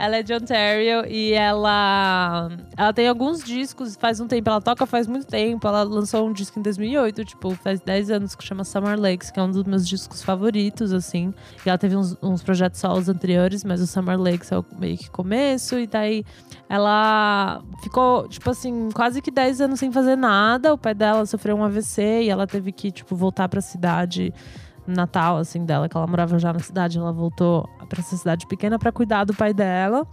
Ela 0.00 0.18
é 0.18 0.22
de 0.22 0.32
Ontario 0.32 1.04
e 1.08 1.32
ela 1.32 2.48
ela 2.76 2.92
tem 2.92 3.08
alguns 3.08 3.42
discos, 3.42 3.96
faz 3.96 4.20
um 4.20 4.28
tempo, 4.28 4.48
ela 4.48 4.60
toca 4.60 4.86
faz 4.86 5.08
muito 5.08 5.26
tempo. 5.26 5.66
Ela 5.66 5.82
lançou 5.82 6.28
um 6.28 6.32
disco 6.32 6.56
em 6.60 6.62
2008, 6.62 7.24
tipo, 7.24 7.50
faz 7.56 7.80
10 7.80 8.12
anos 8.12 8.36
que 8.36 8.44
chama 8.44 8.62
Summer 8.62 8.96
Lakes, 8.96 9.32
que 9.32 9.40
é 9.40 9.42
um 9.42 9.50
dos 9.50 9.64
meus 9.64 9.88
discos 9.88 10.22
favoritos, 10.22 10.92
assim. 10.92 11.34
E 11.66 11.68
ela 11.68 11.76
teve 11.76 11.96
uns, 11.96 12.16
uns 12.22 12.44
projetos 12.44 12.78
solos 12.78 13.08
anteriores, 13.08 13.64
mas 13.64 13.80
o 13.80 13.88
Summer 13.88 14.16
Lakes 14.16 14.52
é 14.52 14.58
o 14.58 14.64
meio 14.78 14.96
que 14.96 15.10
começo. 15.10 15.76
E 15.76 15.88
daí 15.88 16.24
ela 16.68 17.60
ficou, 17.82 18.28
tipo 18.28 18.48
assim, 18.50 18.90
quase 18.94 19.20
que 19.20 19.32
10 19.32 19.62
anos 19.62 19.80
sem 19.80 19.90
fazer 19.90 20.14
nada. 20.14 20.72
O 20.72 20.78
pai 20.78 20.94
dela 20.94 21.26
sofreu 21.26 21.56
um 21.56 21.64
AVC 21.64 22.22
e 22.22 22.30
ela 22.30 22.46
teve 22.46 22.70
que, 22.70 22.92
tipo, 22.92 23.16
voltar 23.16 23.48
pra 23.48 23.60
cidade 23.60 24.32
natal, 24.88 25.36
assim, 25.36 25.64
dela, 25.64 25.88
que 25.88 25.96
ela 25.96 26.06
morava 26.06 26.38
já 26.38 26.52
na 26.52 26.58
cidade, 26.58 26.98
ela 26.98 27.12
voltou 27.12 27.68
pra 27.88 28.00
essa 28.00 28.16
cidade 28.16 28.46
pequena 28.46 28.78
pra 28.78 28.90
cuidar 28.90 29.24
do 29.24 29.34
pai 29.34 29.52
dela. 29.52 30.06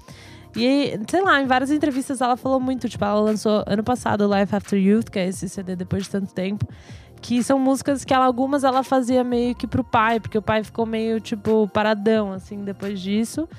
E, 0.55 0.97
sei 1.09 1.21
lá, 1.21 1.41
em 1.41 1.47
várias 1.47 1.69
entrevistas 1.69 2.21
ela 2.21 2.38
falou 2.38 2.59
muito, 2.59 2.88
tipo, 2.88 3.03
ela 3.03 3.19
lançou 3.19 3.63
ano 3.67 3.84
passado 3.84 4.26
Life 4.34 4.55
After 4.55 4.80
Youth, 4.80 5.09
que 5.09 5.19
é 5.19 5.28
esse 5.28 5.49
CD 5.49 5.76
depois 5.76 6.03
de 6.03 6.09
tanto 6.09 6.34
tempo, 6.34 6.65
que 7.21 7.43
são 7.43 7.59
músicas 7.59 8.05
que 8.05 8.13
ela, 8.13 8.26
algumas 8.26 8.63
ela 8.63 8.82
fazia 8.82 9.23
meio 9.23 9.53
que 9.53 9.67
pro 9.67 9.84
pai, 9.84 10.19
porque 10.19 10.38
o 10.38 10.41
pai 10.41 10.63
ficou 10.63 10.86
meio, 10.86 11.19
tipo, 11.19 11.67
paradão, 11.69 12.32
assim, 12.32 12.63
depois 12.63 13.01
disso. 13.01 13.49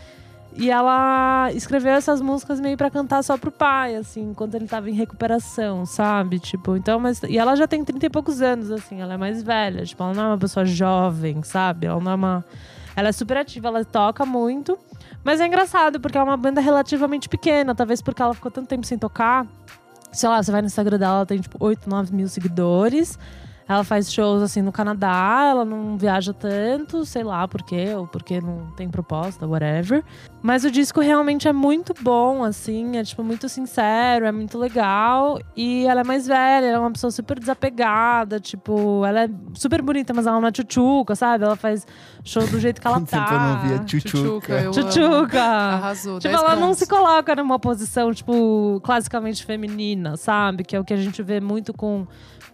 E 0.58 0.70
ela 0.70 1.50
escreveu 1.52 1.92
essas 1.92 2.20
músicas 2.22 2.58
meio 2.60 2.78
pra 2.78 2.90
cantar 2.90 3.22
só 3.22 3.36
pro 3.36 3.52
pai, 3.52 3.94
assim, 3.94 4.30
enquanto 4.30 4.54
ele 4.54 4.66
tava 4.66 4.88
em 4.88 4.94
recuperação, 4.94 5.84
sabe? 5.84 6.38
Tipo, 6.38 6.76
então, 6.76 6.98
mas. 6.98 7.22
E 7.24 7.36
ela 7.36 7.54
já 7.54 7.68
tem 7.68 7.84
30 7.84 8.06
e 8.06 8.10
poucos 8.10 8.40
anos, 8.40 8.70
assim, 8.70 9.02
ela 9.02 9.14
é 9.14 9.16
mais 9.18 9.42
velha. 9.42 9.84
Tipo, 9.84 10.02
ela 10.02 10.14
não 10.14 10.22
é 10.22 10.26
uma 10.28 10.38
pessoa 10.38 10.64
jovem, 10.64 11.42
sabe? 11.42 11.86
Ela 11.86 12.00
não 12.00 12.10
é 12.10 12.14
uma. 12.14 12.44
Ela 12.96 13.08
é 13.08 13.12
super 13.12 13.36
ativa, 13.36 13.68
ela 13.68 13.84
toca 13.84 14.24
muito. 14.24 14.78
Mas 15.22 15.40
é 15.40 15.46
engraçado, 15.46 16.00
porque 16.00 16.16
é 16.16 16.22
uma 16.22 16.36
banda 16.36 16.60
relativamente 16.60 17.28
pequena, 17.28 17.74
talvez 17.74 18.00
porque 18.00 18.22
ela 18.22 18.32
ficou 18.32 18.50
tanto 18.50 18.68
tempo 18.68 18.86
sem 18.86 18.96
tocar. 18.96 19.46
Sei 20.10 20.26
lá, 20.26 20.42
você 20.42 20.50
vai 20.50 20.62
no 20.62 20.68
Instagram 20.68 20.98
dela, 20.98 21.16
ela 21.16 21.26
tem 21.26 21.38
tipo 21.38 21.58
8, 21.60 21.90
9 21.90 22.14
mil 22.14 22.28
seguidores. 22.28 23.18
Ela 23.68 23.82
faz 23.82 24.12
shows 24.12 24.42
assim 24.42 24.62
no 24.62 24.70
Canadá, 24.70 25.48
ela 25.50 25.64
não 25.64 25.98
viaja 25.98 26.32
tanto, 26.32 27.04
sei 27.04 27.24
lá 27.24 27.48
por 27.48 27.62
quê, 27.62 27.94
ou 27.96 28.06
porque 28.06 28.40
não 28.40 28.70
tem 28.76 28.88
proposta, 28.88 29.46
whatever. 29.46 30.04
Mas 30.40 30.64
o 30.64 30.70
disco 30.70 31.00
realmente 31.00 31.48
é 31.48 31.52
muito 31.52 31.92
bom, 32.00 32.44
assim, 32.44 32.96
é 32.96 33.02
tipo 33.02 33.24
muito 33.24 33.48
sincero, 33.48 34.26
é 34.26 34.30
muito 34.30 34.56
legal. 34.56 35.40
E 35.56 35.84
ela 35.86 36.02
é 36.02 36.04
mais 36.04 36.26
velha, 36.28 36.66
ela 36.66 36.76
é 36.76 36.78
uma 36.78 36.92
pessoa 36.92 37.10
super 37.10 37.40
desapegada, 37.40 38.38
tipo, 38.38 39.04
ela 39.04 39.24
é 39.24 39.30
super 39.54 39.82
bonita, 39.82 40.14
mas 40.14 40.26
ela 40.26 40.40
não 40.40 40.46
é 40.46 40.52
tchutchuca, 40.52 41.16
sabe? 41.16 41.44
Ela 41.44 41.56
faz 41.56 41.84
show 42.22 42.46
do 42.46 42.60
jeito 42.60 42.80
que 42.80 42.86
ela 42.86 43.00
tá. 43.06 43.28
eu 43.32 43.40
não 43.40 43.68
via 43.68 43.78
Tchutchuca, 43.84 44.70
Tchutchuca. 44.70 44.90
Tchutchuca! 44.90 45.42
Arrasou. 45.42 46.20
Tipo, 46.20 46.32
10 46.34 46.42
ela 46.42 46.54
não 46.54 46.68
pontos. 46.68 46.78
se 46.78 46.86
coloca 46.86 47.34
numa 47.34 47.58
posição, 47.58 48.12
tipo, 48.12 48.80
classicamente 48.84 49.44
feminina, 49.44 50.16
sabe? 50.16 50.62
Que 50.62 50.76
é 50.76 50.80
o 50.80 50.84
que 50.84 50.94
a 50.94 50.96
gente 50.96 51.20
vê 51.22 51.40
muito 51.40 51.74
com 51.74 52.06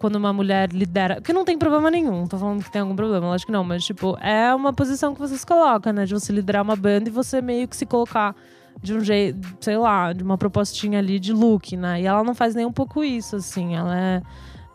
quando 0.03 0.17
uma 0.17 0.33
mulher 0.33 0.69
lidera. 0.73 1.21
Que 1.21 1.31
não 1.31 1.45
tem 1.45 1.57
problema 1.57 1.89
nenhum, 1.89 2.27
tô 2.27 2.37
falando 2.37 2.61
que 2.61 2.69
tem 2.69 2.81
algum 2.81 2.93
problema, 2.93 3.25
lógico 3.27 3.49
que 3.49 3.53
não, 3.53 3.63
mas, 3.63 3.85
tipo, 3.85 4.17
é 4.19 4.53
uma 4.53 4.73
posição 4.73 5.13
que 5.13 5.19
você 5.21 5.37
se 5.37 5.45
coloca, 5.45 5.93
né? 5.93 6.03
De 6.03 6.13
você 6.13 6.33
liderar 6.33 6.61
uma 6.61 6.75
banda 6.75 7.07
e 7.07 7.11
você 7.11 7.41
meio 7.41 7.69
que 7.69 7.77
se 7.77 7.85
colocar 7.85 8.35
de 8.81 8.93
um 8.93 8.99
jeito, 8.99 9.39
sei 9.61 9.77
lá, 9.77 10.11
de 10.11 10.21
uma 10.21 10.37
propostinha 10.37 10.99
ali 10.99 11.19
de 11.19 11.31
look, 11.31 11.77
né? 11.77 12.01
E 12.01 12.05
ela 12.05 12.21
não 12.21 12.35
faz 12.35 12.53
nem 12.53 12.65
um 12.65 12.71
pouco 12.73 13.01
isso, 13.01 13.37
assim. 13.37 13.77
Ela 13.77 13.97
é 13.97 14.21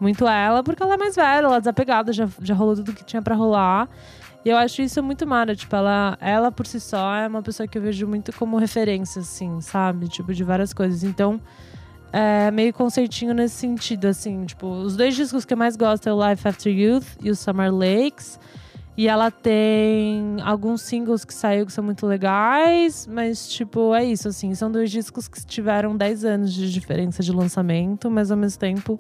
muito 0.01 0.27
ela, 0.27 0.63
porque 0.63 0.83
ela 0.83 0.95
é 0.95 0.97
mais 0.97 1.15
velha, 1.15 1.45
ela 1.45 1.57
é 1.57 1.61
desapegada, 1.61 2.11
já, 2.11 2.27
já 2.41 2.55
rolou 2.55 2.77
tudo 2.77 2.95
que 2.95 3.05
tinha 3.05 3.21
pra 3.21 3.35
rolar. 3.35 3.87
E 4.47 4.49
eu 4.49 4.57
acho 4.57 4.81
isso 4.81 5.03
muito 5.03 5.27
mara, 5.27 5.55
tipo, 5.55 5.77
ela, 5.77 6.17
ela 6.23 6.51
por 6.51 6.67
si 6.67 6.81
só 6.81 7.15
é 7.17 7.29
uma 7.29 7.43
pessoa 7.43 7.69
que 7.69 7.77
eu 7.77 7.83
vejo 7.83 8.07
muito 8.07 8.33
como 8.33 8.57
referência, 8.57 9.21
assim, 9.21 9.61
sabe? 9.61 10.09
Tipo, 10.09 10.33
de 10.33 10.43
várias 10.43 10.73
coisas. 10.73 11.05
Então, 11.05 11.39
é 12.13 12.51
meio 12.51 12.73
conceitinho 12.73 13.35
nesse 13.35 13.57
sentido, 13.57 14.07
assim, 14.07 14.45
tipo, 14.45 14.67
os 14.67 14.97
dois 14.97 15.15
discos 15.15 15.45
que 15.45 15.53
eu 15.53 15.59
mais 15.59 15.77
gosto 15.77 16.09
é 16.09 16.13
o 16.13 16.29
Life 16.29 16.47
After 16.47 16.73
Youth 16.73 17.07
e 17.23 17.31
o 17.31 17.37
Summer 17.37 17.73
Lakes. 17.73 18.39
E 18.97 19.07
ela 19.07 19.31
tem 19.31 20.39
alguns 20.43 20.83
singles 20.83 21.25
que 21.25 21.33
saiu 21.33 21.65
que 21.65 21.73
são 21.73 21.85
muito 21.85 22.05
legais, 22.05 23.07
mas, 23.07 23.49
tipo, 23.49 23.95
é 23.95 24.05
isso, 24.05 24.27
assim. 24.27 24.53
São 24.57 24.73
dois 24.73 24.91
discos 24.91 25.29
que 25.29 25.45
tiveram 25.47 25.97
10 25.97 26.25
anos 26.25 26.53
de 26.53 26.73
diferença 26.73 27.23
de 27.23 27.31
lançamento, 27.31 28.11
mas 28.11 28.33
ao 28.33 28.37
mesmo 28.37 28.59
tempo 28.59 28.99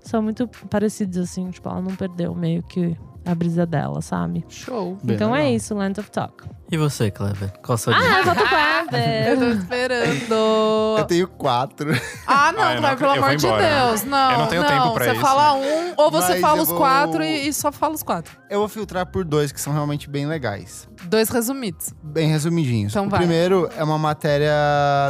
são 0.00 0.20
muito 0.20 0.48
parecidos, 0.68 1.18
assim. 1.18 1.50
Tipo, 1.50 1.68
ela 1.68 1.80
não 1.80 1.94
perdeu 1.94 2.34
meio 2.34 2.64
que 2.64 2.96
a 3.30 3.34
brisa 3.34 3.66
dela, 3.66 4.00
sabe? 4.00 4.44
Show. 4.48 4.96
Bem 5.02 5.14
então 5.16 5.34
é 5.36 5.50
isso, 5.52 5.74
Land 5.74 6.00
of 6.00 6.10
Talk. 6.10 6.44
E 6.70 6.76
você, 6.76 7.10
Kleber? 7.10 7.50
Qual 7.62 7.74
a 7.74 7.78
sua 7.78 7.94
Ah, 7.94 8.00
dica? 8.00 8.18
eu 8.18 8.24
voto 8.24 8.40
Eu 8.42 8.46
Kleber! 8.88 9.38
tô 9.38 9.44
esperando. 9.58 10.98
Eu 10.98 11.04
tenho 11.04 11.28
quatro. 11.28 11.90
Ah, 12.26 12.52
não, 12.52 12.62
Ah, 12.62 12.74
eu 12.74 12.80
Cleber, 12.80 12.90
não- 12.90 12.96
pelo 12.96 13.14
eu 13.16 13.24
amor 13.24 13.36
de. 13.36 13.46
Deus. 13.46 14.04
Não, 14.04 14.32
Eu 14.32 14.38
não 14.38 14.46
tenho 14.48 14.64
tempo 14.66 14.92
pra 14.92 15.04
você 15.04 15.12
isso. 15.12 15.20
fala 15.20 15.54
um, 15.54 15.92
ou 15.96 16.10
você 16.10 16.32
Mas 16.32 16.40
fala 16.40 16.58
eu 16.58 16.62
os 16.62 16.68
vou- 16.68 16.78
quatro 16.78 17.22
e, 17.22 17.48
e 17.48 17.52
só 17.52 17.72
fala 17.72 17.94
os 17.94 18.02
quatro. 18.02 18.36
Eu 18.50 18.58
vou 18.60 18.68
filtrar 18.68 19.06
por 19.06 19.24
dois 19.24 19.50
que 19.52 19.60
são 19.60 19.72
realmente 19.72 20.08
bem 20.10 20.26
legais. 20.26 20.88
Dois 21.04 21.28
resumidos. 21.30 21.92
Bem 22.02 22.28
resumidinhos. 22.28 22.92
Então 22.92 23.06
o 23.06 23.10
vai. 23.10 23.20
primeiro 23.20 23.68
é 23.76 23.82
uma 23.84 23.98
matéria 23.98 24.52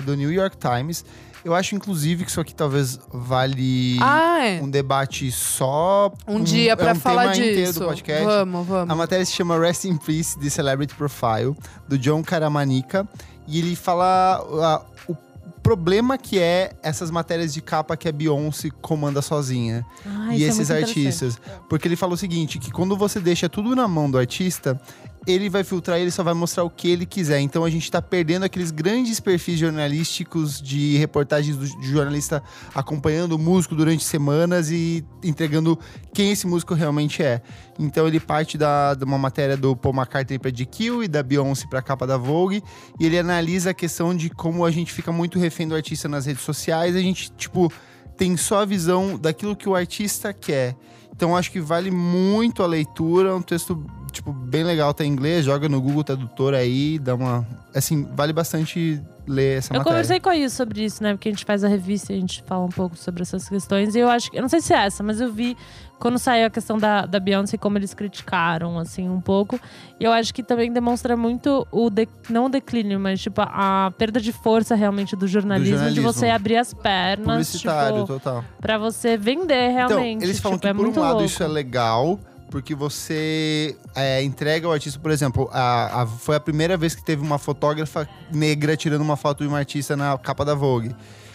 do 0.04 0.16
New 0.16 0.30
York 0.32 0.56
Times. 0.56 1.04
Eu 1.44 1.54
acho, 1.54 1.74
inclusive, 1.74 2.24
que 2.24 2.30
isso 2.30 2.40
aqui 2.40 2.54
talvez 2.54 2.98
vale 3.12 3.96
Ah, 4.00 4.44
é. 4.44 4.60
um 4.62 4.68
debate 4.68 5.30
só. 5.30 6.12
Um 6.26 6.42
dia 6.42 6.76
pra 6.76 6.90
é 6.90 6.92
um 6.92 6.96
falar 6.96 7.32
tema 7.32 7.36
inteiro 7.46 7.66
disso. 7.68 7.80
do 7.80 7.86
podcast. 7.86 8.24
Vamos, 8.24 8.66
vamos. 8.66 8.90
A 8.90 8.94
matéria 8.94 9.24
se 9.24 9.32
chama 9.32 9.58
Rest 9.58 9.84
in 9.84 9.96
Peace, 9.96 10.38
The 10.38 10.50
Celebrity 10.50 10.94
Profile, 10.94 11.56
do 11.88 11.96
John 11.98 12.22
Caramanica. 12.22 13.08
E 13.46 13.58
ele 13.60 13.74
fala 13.76 14.44
ah, 14.62 14.82
o 15.08 15.14
problema 15.62 16.18
que 16.18 16.38
é 16.38 16.72
essas 16.82 17.10
matérias 17.10 17.54
de 17.54 17.60
capa 17.62 17.96
que 17.96 18.08
a 18.08 18.12
Beyoncé 18.12 18.70
comanda 18.82 19.22
sozinha. 19.22 19.84
Ah, 20.04 20.34
e 20.34 20.44
é 20.44 20.48
esses 20.48 20.68
muito 20.70 20.84
artistas. 20.84 21.38
Porque 21.68 21.86
ele 21.88 21.96
fala 21.96 22.14
o 22.14 22.16
seguinte, 22.16 22.58
que 22.58 22.70
quando 22.70 22.96
você 22.96 23.20
deixa 23.20 23.48
tudo 23.48 23.74
na 23.76 23.86
mão 23.88 24.10
do 24.10 24.18
artista, 24.18 24.80
ele 25.28 25.50
vai 25.50 25.62
filtrar 25.62 25.98
ele 25.98 26.10
só 26.10 26.22
vai 26.22 26.32
mostrar 26.32 26.64
o 26.64 26.70
que 26.70 26.88
ele 26.88 27.04
quiser. 27.04 27.38
Então 27.40 27.62
a 27.62 27.70
gente 27.70 27.90
tá 27.90 28.00
perdendo 28.00 28.44
aqueles 28.44 28.70
grandes 28.70 29.20
perfis 29.20 29.58
jornalísticos 29.58 30.60
de 30.60 30.96
reportagens 30.96 31.54
do, 31.54 31.66
de 31.66 31.90
jornalista 31.90 32.42
acompanhando 32.74 33.32
o 33.32 33.38
músico 33.38 33.74
durante 33.74 34.02
semanas 34.04 34.70
e 34.70 35.04
entregando 35.22 35.78
quem 36.14 36.32
esse 36.32 36.46
músico 36.46 36.72
realmente 36.72 37.22
é. 37.22 37.42
Então 37.78 38.08
ele 38.08 38.18
parte 38.18 38.56
da, 38.56 38.94
de 38.94 39.04
uma 39.04 39.18
matéria 39.18 39.56
do 39.56 39.76
Paul 39.76 39.94
McCartney 39.94 40.38
pra 40.38 40.50
GQ 40.50 41.04
e 41.04 41.08
da 41.08 41.22
Beyoncé 41.22 41.66
pra 41.68 41.82
capa 41.82 42.06
da 42.06 42.16
Vogue 42.16 42.62
e 42.98 43.04
ele 43.04 43.18
analisa 43.18 43.70
a 43.70 43.74
questão 43.74 44.16
de 44.16 44.30
como 44.30 44.64
a 44.64 44.70
gente 44.70 44.92
fica 44.92 45.12
muito 45.12 45.38
refém 45.38 45.68
do 45.68 45.74
artista 45.74 46.08
nas 46.08 46.24
redes 46.24 46.42
sociais. 46.42 46.96
A 46.96 47.00
gente, 47.00 47.30
tipo, 47.32 47.70
tem 48.16 48.34
só 48.36 48.62
a 48.62 48.64
visão 48.64 49.18
daquilo 49.18 49.54
que 49.54 49.68
o 49.68 49.74
artista 49.74 50.32
quer. 50.32 50.74
Então 51.14 51.36
acho 51.36 51.50
que 51.50 51.60
vale 51.60 51.90
muito 51.90 52.62
a 52.62 52.66
leitura, 52.66 53.30
é 53.30 53.34
um 53.34 53.42
texto 53.42 53.84
tipo 54.18 54.32
bem 54.32 54.64
legal, 54.64 54.92
tá 54.92 55.04
em 55.04 55.08
inglês, 55.08 55.44
joga 55.44 55.68
no 55.68 55.80
Google 55.80 56.04
Tradutor 56.04 56.54
aí, 56.54 56.98
dá 56.98 57.14
uma, 57.14 57.46
assim, 57.74 58.06
vale 58.14 58.32
bastante 58.32 59.00
ler 59.26 59.58
essa 59.58 59.72
Eu 59.72 59.78
matéria. 59.78 59.84
conversei 59.84 60.20
com 60.20 60.28
a 60.28 60.36
Is 60.36 60.52
sobre 60.52 60.84
isso, 60.84 61.02
né? 61.02 61.12
Porque 61.12 61.28
a 61.28 61.32
gente 61.32 61.44
faz 61.44 61.62
a 61.62 61.68
revista 61.68 62.12
e 62.12 62.16
a 62.16 62.20
gente 62.20 62.42
fala 62.42 62.64
um 62.64 62.70
pouco 62.70 62.96
sobre 62.96 63.22
essas 63.22 63.48
questões. 63.48 63.94
E 63.94 64.00
eu 64.00 64.08
acho 64.08 64.30
que. 64.30 64.38
Eu 64.38 64.42
não 64.42 64.48
sei 64.48 64.60
se 64.60 64.74
é 64.74 64.86
essa, 64.86 65.02
mas 65.02 65.20
eu 65.20 65.32
vi 65.32 65.56
quando 65.98 66.18
saiu 66.18 66.46
a 66.46 66.50
questão 66.50 66.78
da, 66.78 67.06
da 67.06 67.20
Beyoncé, 67.20 67.56
como 67.56 67.76
eles 67.76 67.92
criticaram, 67.92 68.78
assim, 68.78 69.08
um 69.08 69.20
pouco. 69.20 69.60
E 70.00 70.04
eu 70.04 70.12
acho 70.12 70.32
que 70.32 70.42
também 70.42 70.72
demonstra 70.72 71.16
muito 71.16 71.66
o. 71.70 71.90
De, 71.90 72.08
não 72.28 72.46
o 72.46 72.48
declínio, 72.48 72.98
mas, 72.98 73.20
tipo, 73.20 73.40
a, 73.40 73.92
perda 73.96 74.20
de 74.20 74.32
força 74.32 74.74
realmente 74.74 75.14
do 75.14 75.28
jornalismo, 75.28 75.76
jornalismo. 75.76 75.94
de 75.94 76.00
você 76.00 76.28
abrir 76.30 76.56
as 76.56 76.72
pernas. 76.72 77.48
Publicitário, 77.48 78.00
tipo, 78.00 78.06
total. 78.14 78.44
pra 78.60 78.78
você 78.78 79.16
vender 79.16 79.68
realmente. 79.68 80.16
Então, 80.16 80.28
eles 80.28 80.40
falam 80.40 80.58
tipo, 80.58 80.62
que 80.62 80.68
é 80.68 80.74
por 80.74 80.86
um 80.86 81.00
lado 81.00 81.12
louco. 81.12 81.24
isso 81.24 81.42
é 81.42 81.48
legal, 81.48 82.18
porque 82.50 82.74
você 82.74 83.76
é, 83.94 84.22
entrega 84.22 84.66
ao 84.66 84.72
artista, 84.72 84.98
por 84.98 85.10
exemplo, 85.10 85.48
a, 85.52 86.02
a- 86.02 86.06
foi 86.06 86.36
a 86.36 86.40
primeira 86.40 86.76
vez 86.76 86.94
que 86.94 87.04
teve 87.04 87.22
uma 87.22 87.38
fotógrafa 87.38 88.08
negra 88.32 88.76
tirando 88.76 89.02
uma 89.02 89.16
foto 89.16 89.44
de 89.44 89.50
um 89.50 89.54
artista 89.54 89.96
na 89.96 90.16
capa 90.18 90.44
da 90.44 90.54
Vogue. 90.54 90.94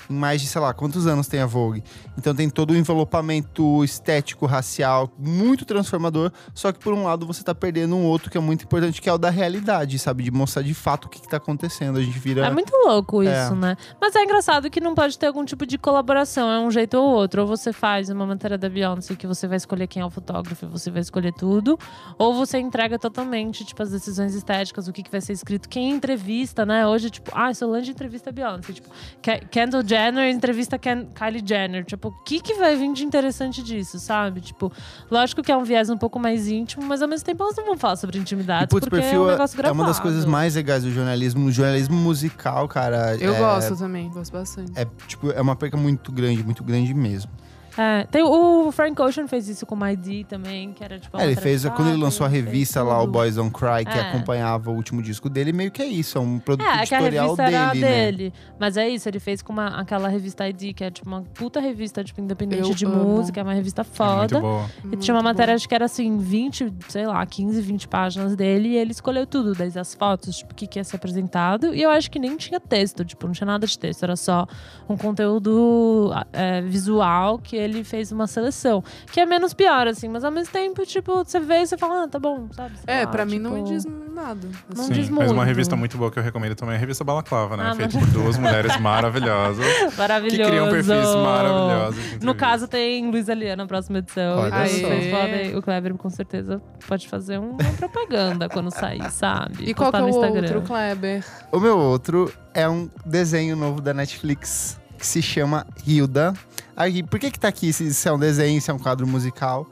Em 0.10 0.14
mais 0.14 0.42
de, 0.42 0.48
sei 0.48 0.60
lá, 0.62 0.74
quantos 0.74 1.08
anos 1.08 1.28
tem 1.28 1.40
a 1.40 1.46
Vogue. 1.46 1.84
Então 2.18 2.34
tem 2.36 2.50
todo 2.50 2.72
o 2.72 2.76
envelopamento 2.78 3.84
estético, 3.84 4.46
racial, 4.46 5.10
muito 5.18 5.66
transformador. 5.66 6.32
Só 6.54 6.72
que 6.72 6.80
por 6.80 6.94
um 6.94 7.04
lado 7.04 7.26
você 7.26 7.44
tá 7.44 7.54
perdendo 7.54 7.96
um 7.96 8.06
outro 8.06 8.30
que 8.30 8.38
é 8.38 8.42
muito 8.42 8.66
importante, 8.66 9.02
que 9.02 9.10
é 9.10 9.14
o 9.14 9.18
da 9.18 9.30
realidade, 9.30 9.98
sabe? 10.00 10.24
De 10.24 10.32
mostrar 10.32 10.62
de 10.62 10.74
fato 10.74 11.06
o 11.06 11.10
que, 11.10 11.22
que 11.22 11.28
tá 11.28 11.38
acontecendo. 11.38 11.98
A 11.98 12.02
gente 12.02 12.18
vira. 12.20 12.46
É 12.46 12.50
muito 12.50 12.72
louco 12.86 13.22
isso, 13.24 13.32
É. 13.32 13.56
né? 13.56 13.78
Mas 14.02 14.16
é 14.16 14.24
engraçado 14.24 14.70
que 14.70 14.80
não 14.82 14.94
pode 14.96 15.18
ter 15.18 15.28
algum 15.28 15.46
tipo 15.46 15.66
de 15.66 15.78
colaboração, 15.78 16.50
é 16.50 16.60
um 16.60 16.72
jeito 16.72 16.98
ou 16.98 17.12
outro. 17.14 17.42
Ou 17.42 17.48
você 17.48 17.72
faz 17.72 18.10
uma 18.10 18.26
matéria 18.26 18.58
da 18.58 18.70
Beyoncé 18.70 19.16
que 19.16 19.28
você 19.28 19.48
vai 19.48 19.58
escolher 19.58 19.88
quem 19.88 20.02
é 20.02 20.06
o 20.06 20.10
fotógrafo, 20.10 20.68
você 20.68 20.90
vai 20.92 21.02
escolher 21.02 21.34
tudo, 21.34 21.78
ou 22.18 22.34
você 22.34 22.58
entrega 22.60 22.98
totalmente, 22.98 23.64
tipo, 23.66 23.82
as 23.82 23.92
decisões 23.92 24.34
estéticas, 24.36 24.88
o 24.88 24.94
que, 24.94 25.04
que 25.04 25.12
vai 25.12 25.22
ser 25.22 25.34
escrito, 25.34 25.70
quem 25.70 25.92
entrevista, 25.92 26.66
né? 26.66 26.86
Hoje, 26.88 27.10
tipo, 27.10 27.32
ah, 27.34 27.54
Solange 27.54 27.92
entrevista 27.92 28.30
a 28.30 28.34
Beyoncé, 28.34 28.74
tipo, 28.74 28.90
Ke- 29.22 29.46
Kendall 29.52 29.84
Jenner 29.94 30.30
entrevista 30.30 30.80
Ken- 30.80 31.08
Kylie 31.14 31.44
Jenner. 31.46 31.86
Tipo, 31.86 32.08
o 32.08 32.24
que, 32.24 32.40
que 32.40 32.56
vai 32.56 32.76
vir 32.76 32.92
de 32.94 33.04
interessante 33.04 33.62
disso, 33.62 34.00
sabe? 34.00 34.42
Tipo, 34.42 34.72
lógico 35.12 35.44
que 35.44 35.52
é 35.52 35.58
um 35.58 35.64
viés 35.64 35.90
um 35.90 35.98
pouco 35.98 36.20
mais 36.20 36.48
íntimo, 36.48 36.84
mas 36.84 37.02
ao 37.02 37.08
mesmo 37.08 37.26
tempo 37.26 37.44
elas 37.44 37.56
não 37.56 37.66
vão 37.66 37.78
falar 37.78 37.96
sobre 37.96 38.18
intimidade, 38.18 38.70
putz, 38.70 38.88
porque 38.88 38.96
é 38.96 39.02
perfil 39.02 39.24
um 39.24 39.28
é, 39.28 39.32
negócio 39.32 39.56
é 39.56 39.58
gravado. 39.58 39.80
uma 39.80 39.88
das 39.88 40.00
coisas 40.00 40.26
mais 40.26 40.56
legais 40.56 40.84
do 40.84 40.92
jornalismo. 40.92 41.46
O 41.46 41.52
jornalismo 41.52 41.96
musical, 41.96 42.68
cara. 42.68 43.16
Eu 43.18 43.36
é, 43.36 43.40
gosto 43.40 43.78
também, 43.78 44.10
gosto 44.10 44.32
bastante. 44.32 44.72
É, 44.76 44.88
tipo, 45.08 45.30
é 45.32 45.42
uma 45.42 45.56
perca 45.56 45.78
muito 45.78 46.12
grande, 46.12 46.44
muito 46.44 46.64
grande 46.64 46.94
mesmo. 46.94 47.32
É, 47.78 48.06
tem, 48.12 48.22
o 48.24 48.72
Frank 48.72 49.02
Ocean 49.02 49.28
fez 49.28 49.48
isso 49.48 49.66
com 49.66 49.74
o 49.76 49.78
My 49.78 49.96
D 49.96 50.26
também, 50.30 50.72
que 50.74 50.84
era 50.84 51.00
tipo. 51.00 51.18
É, 51.18 51.26
ele 51.26 51.36
fez, 51.36 51.66
quando 51.66 51.90
ele 51.90 52.02
lançou 52.02 52.26
a 52.26 52.30
revista 52.30 52.84
lá, 52.84 53.02
o. 53.02 53.08
Boys 53.08 53.36
Don't 53.36 53.52
Cry, 53.52 53.86
que 53.86 53.98
É. 53.98 54.02
acompanhava 54.10 54.70
o 54.72 54.74
último 54.76 55.02
disco 55.02 55.30
dele, 55.30 55.52
meio 55.54 55.72
que 55.72 55.82
é 55.82 55.86
isso, 55.86 56.18
é 56.18 56.22
um 56.22 56.40
produto 56.40 56.68
É, 56.68 56.84
é 56.84 56.86
que 56.86 56.94
a 56.96 57.00
editorial 57.00 57.36
revista 57.36 57.44
era 57.44 57.70
dele, 57.74 57.82
né? 57.86 57.92
dele. 58.12 58.34
Mas 58.60 58.78
é 58.78 58.88
isso, 58.90 59.08
ele 59.10 59.20
fez 59.20 59.42
com 59.42 59.54
uma, 59.54 59.68
aquela 59.80 60.08
revista 60.08 60.48
ID, 60.48 60.74
que 60.74 60.84
é 60.84 60.92
tipo 60.92 61.08
uma 61.08 61.22
puta 61.22 61.60
revista, 61.60 62.04
tipo, 62.04 62.20
independente 62.22 62.68
Eu 62.70 62.76
de 62.76 62.86
amo. 62.86 62.96
música, 62.96 63.40
é 63.40 63.44
uma 63.44 63.54
revista 63.54 63.82
É 63.82 63.86
muito 63.86 63.96
foda. 63.96 64.40
boa. 64.40 64.66
E 64.92 64.98
tinha 64.98 65.16
uma 65.16 65.24
matéria, 65.24 65.54
acho 65.56 65.68
que 65.68 65.76
era 65.76 65.86
assim, 65.86 66.18
20, 66.18 66.72
sei 66.88 67.06
lá, 67.08 67.26
15, 67.26 67.62
20 67.62 67.88
páginas 67.88 68.36
dele, 68.36 68.70
e 68.70 68.78
ele 68.78 68.92
escolheu 68.92 69.26
tudo, 69.26 69.54
desde 69.54 69.80
as 69.80 69.94
fotos, 69.94 70.38
tipo, 70.38 70.52
o 70.54 70.56
que, 70.56 70.68
que 70.68 70.80
ia 70.80 70.84
ser 70.84 70.96
apresentado. 70.98 71.74
E 71.74 71.82
eu 71.82 71.90
acho 71.90 72.10
que 72.12 72.20
nem 72.20 72.36
tinha 72.38 72.60
texto, 72.60 73.04
tipo, 73.04 73.26
não 73.26 73.34
tinha 73.34 73.48
nada 73.48 73.66
de 73.68 73.78
texto, 73.78 74.04
era 74.04 74.16
só 74.16 74.48
um 74.88 74.96
conteúdo 74.98 76.12
é, 76.32 76.62
visual 76.62 77.40
que 77.40 77.56
ele 77.64 77.84
fez 77.84 78.12
uma 78.12 78.28
seleção. 78.28 78.84
Que 79.12 79.20
é 79.22 79.26
menos 79.26 79.54
pior, 79.54 79.88
assim, 79.88 80.08
mas 80.10 80.24
ao 80.24 80.32
mesmo 80.32 80.52
tempo, 80.54 80.86
tipo, 80.86 81.24
você 81.24 81.40
vê 81.40 81.62
e 81.62 81.68
você 81.68 81.78
fala, 81.78 82.04
ah, 82.04 82.08
tá 82.08 82.20
bom, 82.20 82.48
sabe? 82.52 82.78
Sei 82.78 82.94
É, 82.94 83.06
lá, 83.06 83.08
pra 83.12 83.26
mim 83.26 83.38
tipo, 83.38 83.44
não 83.44 83.52
me 83.52 83.64
diz 83.64 83.86
nada. 83.86 84.48
Não 84.76 84.84
assim. 84.86 84.94
diz 84.94 85.08
Sim, 85.08 85.14
mas 85.14 85.28
uma 85.32 85.38
muito. 85.38 85.48
revista 85.48 85.76
muito 85.76 85.98
boa 85.98 86.12
que 86.12 86.20
eu 86.20 86.24
recomendo 86.24 86.56
também 86.56 86.74
é 86.74 86.78
a 86.78 86.80
revista 86.80 87.04
Balaclava, 87.04 87.58
né? 87.58 87.64
Ah, 87.72 87.76
Feita 87.76 87.98
mas- 87.98 88.06
por 88.06 88.14
duas 88.14 88.38
mulheres 88.38 88.78
maravilhosas 88.80 89.66
que 89.92 89.98
Maravilhoso. 89.98 90.50
criam 90.50 90.70
perfis 90.70 91.16
maravilhosos. 91.16 92.20
No 92.22 92.36
caso, 92.36 92.68
tem 92.68 93.10
Luísa 93.10 93.34
Lia 93.34 93.56
na 93.56 93.66
próxima 93.66 94.00
edição. 94.00 94.40
Olha 94.40 94.52
só. 94.52 94.58
vocês 94.66 95.12
podem, 95.12 95.56
o 95.58 95.62
Kleber 95.62 95.94
com 95.96 96.10
certeza 96.10 96.62
pode 96.88 97.08
fazer 97.08 97.40
um- 97.40 97.52
uma 97.60 97.74
propaganda 97.78 98.48
quando 98.50 98.70
sair, 98.72 99.10
sabe? 99.12 99.64
E 99.70 99.74
qual 99.74 99.92
que 99.92 100.00
Postar 100.00 100.28
é 100.28 100.32
o 100.32 100.36
outro, 100.36 100.62
Kleber? 100.62 101.24
O 101.52 101.60
meu 101.60 101.78
outro 101.78 102.32
é 102.54 102.68
um 102.68 102.90
desenho 103.06 103.56
novo 103.56 103.82
da 103.82 103.94
Netflix 103.94 104.80
que 105.04 105.08
se 105.08 105.22
chama 105.22 105.68
Hilda. 105.86 106.34
Aí, 106.78 107.04
por 107.04 107.20
que 107.20 107.30
que 107.30 107.38
tá 107.38 107.50
aqui 107.50 107.74
se, 107.74 107.94
se 107.94 108.08
é 108.08 108.12
um 108.12 108.18
desenho, 108.18 108.62
se 108.62 108.72
é 108.72 108.74
um 108.74 108.80
quadro 108.80 109.06
musical? 109.06 109.68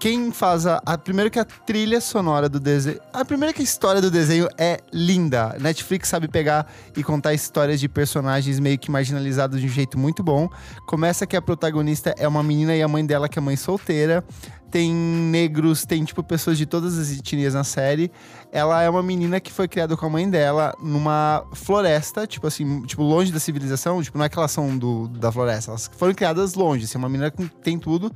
Quem 0.00 0.32
faz 0.32 0.66
a, 0.66 0.82
a 0.86 0.96
primeiro 0.96 1.30
que 1.30 1.38
a 1.38 1.44
trilha 1.44 2.00
sonora 2.00 2.48
do 2.48 2.58
desenho, 2.58 2.98
a 3.12 3.22
primeira 3.22 3.52
que 3.52 3.60
a 3.60 3.64
história 3.64 4.00
do 4.00 4.10
desenho 4.10 4.48
é 4.56 4.80
linda. 4.92 5.54
Netflix 5.60 6.08
sabe 6.08 6.26
pegar 6.26 6.66
e 6.96 7.04
contar 7.04 7.34
histórias 7.34 7.78
de 7.78 7.88
personagens 7.88 8.58
meio 8.58 8.78
que 8.78 8.90
marginalizados 8.90 9.60
de 9.60 9.66
um 9.66 9.70
jeito 9.70 9.98
muito 9.98 10.22
bom. 10.22 10.48
Começa 10.86 11.26
que 11.26 11.36
a 11.36 11.42
protagonista 11.42 12.14
é 12.18 12.26
uma 12.26 12.42
menina 12.42 12.74
e 12.74 12.82
a 12.82 12.88
mãe 12.88 13.04
dela 13.04 13.28
que 13.28 13.38
é 13.38 13.42
mãe 13.42 13.56
solteira. 13.56 14.24
Tem 14.72 14.90
negros, 14.90 15.84
tem 15.84 16.02
tipo 16.02 16.22
pessoas 16.22 16.56
de 16.56 16.64
todas 16.64 16.98
as 16.98 17.12
etnias 17.12 17.52
na 17.52 17.62
série. 17.62 18.10
Ela 18.50 18.82
é 18.82 18.88
uma 18.88 19.02
menina 19.02 19.38
que 19.38 19.52
foi 19.52 19.68
criada 19.68 19.98
com 19.98 20.06
a 20.06 20.08
mãe 20.08 20.28
dela 20.28 20.74
numa 20.82 21.44
floresta, 21.52 22.26
tipo 22.26 22.46
assim, 22.46 22.80
tipo 22.86 23.02
longe 23.02 23.30
da 23.30 23.38
civilização, 23.38 24.02
tipo 24.02 24.16
não 24.16 24.24
é 24.24 24.30
que 24.30 24.38
elas 24.38 24.50
são 24.50 24.78
do, 24.78 25.08
da 25.08 25.30
floresta, 25.30 25.72
elas 25.72 25.90
foram 25.94 26.14
criadas 26.14 26.54
longe, 26.54 26.86
assim, 26.86 26.96
uma 26.96 27.08
menina 27.08 27.30
que 27.30 27.46
tem 27.62 27.78
tudo 27.78 28.10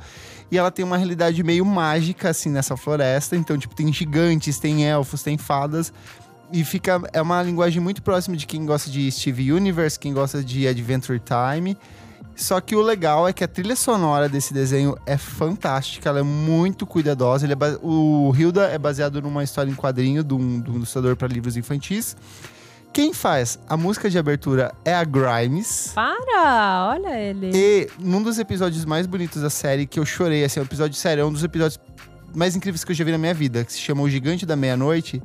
e 0.51 0.57
ela 0.57 0.71
tem 0.71 0.83
uma 0.83 0.97
realidade 0.97 1.43
meio 1.43 1.65
mágica 1.65 2.31
assim 2.31 2.49
nessa 2.49 2.75
floresta, 2.75 3.37
então 3.37 3.59
tipo 3.59 3.75
tem 3.75 3.93
gigantes, 3.93 4.59
tem 4.59 4.87
elfos, 4.87 5.23
tem 5.23 5.37
fadas 5.37 5.93
e 6.53 6.65
fica 6.65 7.03
é 7.13 7.21
uma 7.21 7.43
linguagem 7.43 7.83
muito 7.83 8.03
próxima 8.03 8.35
de 8.35 8.47
quem 8.47 8.65
gosta 8.65 8.91
de 8.91 9.11
Steve 9.13 9.53
Universe, 9.53 9.99
quem 9.99 10.15
gosta 10.15 10.43
de 10.43 10.67
Adventure 10.67 11.21
Time. 11.21 11.77
Só 12.37 12.61
que 12.61 12.77
o 12.77 12.83
legal 12.83 13.27
é 13.27 13.33
que 13.33 13.43
a 13.43 13.49
trilha 13.49 13.75
sonora 13.75 14.29
desse 14.29 14.53
desenho 14.53 14.95
é 15.07 15.17
fantástica, 15.17 16.11
ela 16.11 16.21
é 16.21 16.23
muito 16.23 16.87
cuidadosa. 16.87 17.47
Ele 17.47 17.55
é 17.55 17.57
ba- 17.57 17.79
o 17.83 18.33
Hilda 18.37 18.67
é 18.67 18.77
baseado 18.79 19.21
numa 19.23 19.43
história 19.43 19.71
em 19.71 19.75
quadrinho 19.75 20.23
de 20.23 20.35
um, 20.35 20.61
de 20.61 20.71
um 20.71 20.75
ilustrador 20.77 21.17
para 21.17 21.27
livros 21.29 21.57
infantis. 21.57 22.15
Quem 22.93 23.13
faz 23.15 23.59
a 23.69 23.77
música 23.77 24.09
de 24.11 24.19
abertura 24.19 24.73
é 24.85 24.95
a 24.95 25.03
Grimes. 25.05 25.93
Para! 25.95 26.91
Olha 26.95 27.19
ele. 27.19 27.51
E 27.55 27.89
num 27.99 28.23
dos 28.23 28.39
episódios 28.39 28.85
mais 28.85 29.07
bonitos 29.07 29.41
da 29.43 29.51
série, 29.51 29.87
que 29.87 29.99
eu 29.99 30.05
chorei, 30.07 30.45
assim, 30.45 30.61
é 30.61 30.63
um 30.63 30.67
episódio 30.67 30.97
sério, 30.97 31.23
é 31.23 31.25
um 31.25 31.33
dos 31.33 31.43
episódios 31.45 31.81
mais 32.35 32.55
incríveis 32.55 32.85
que 32.85 32.93
eu 32.93 32.97
já 32.97 33.05
vi 33.05 33.13
na 33.13 33.19
minha 33.19 33.35
vida, 33.35 33.65
que 33.65 33.73
se 33.73 33.81
chama 33.81 34.03
O 34.03 34.09
Gigante 34.11 34.45
da 34.47 34.57
Meia-Noite, 34.57 35.23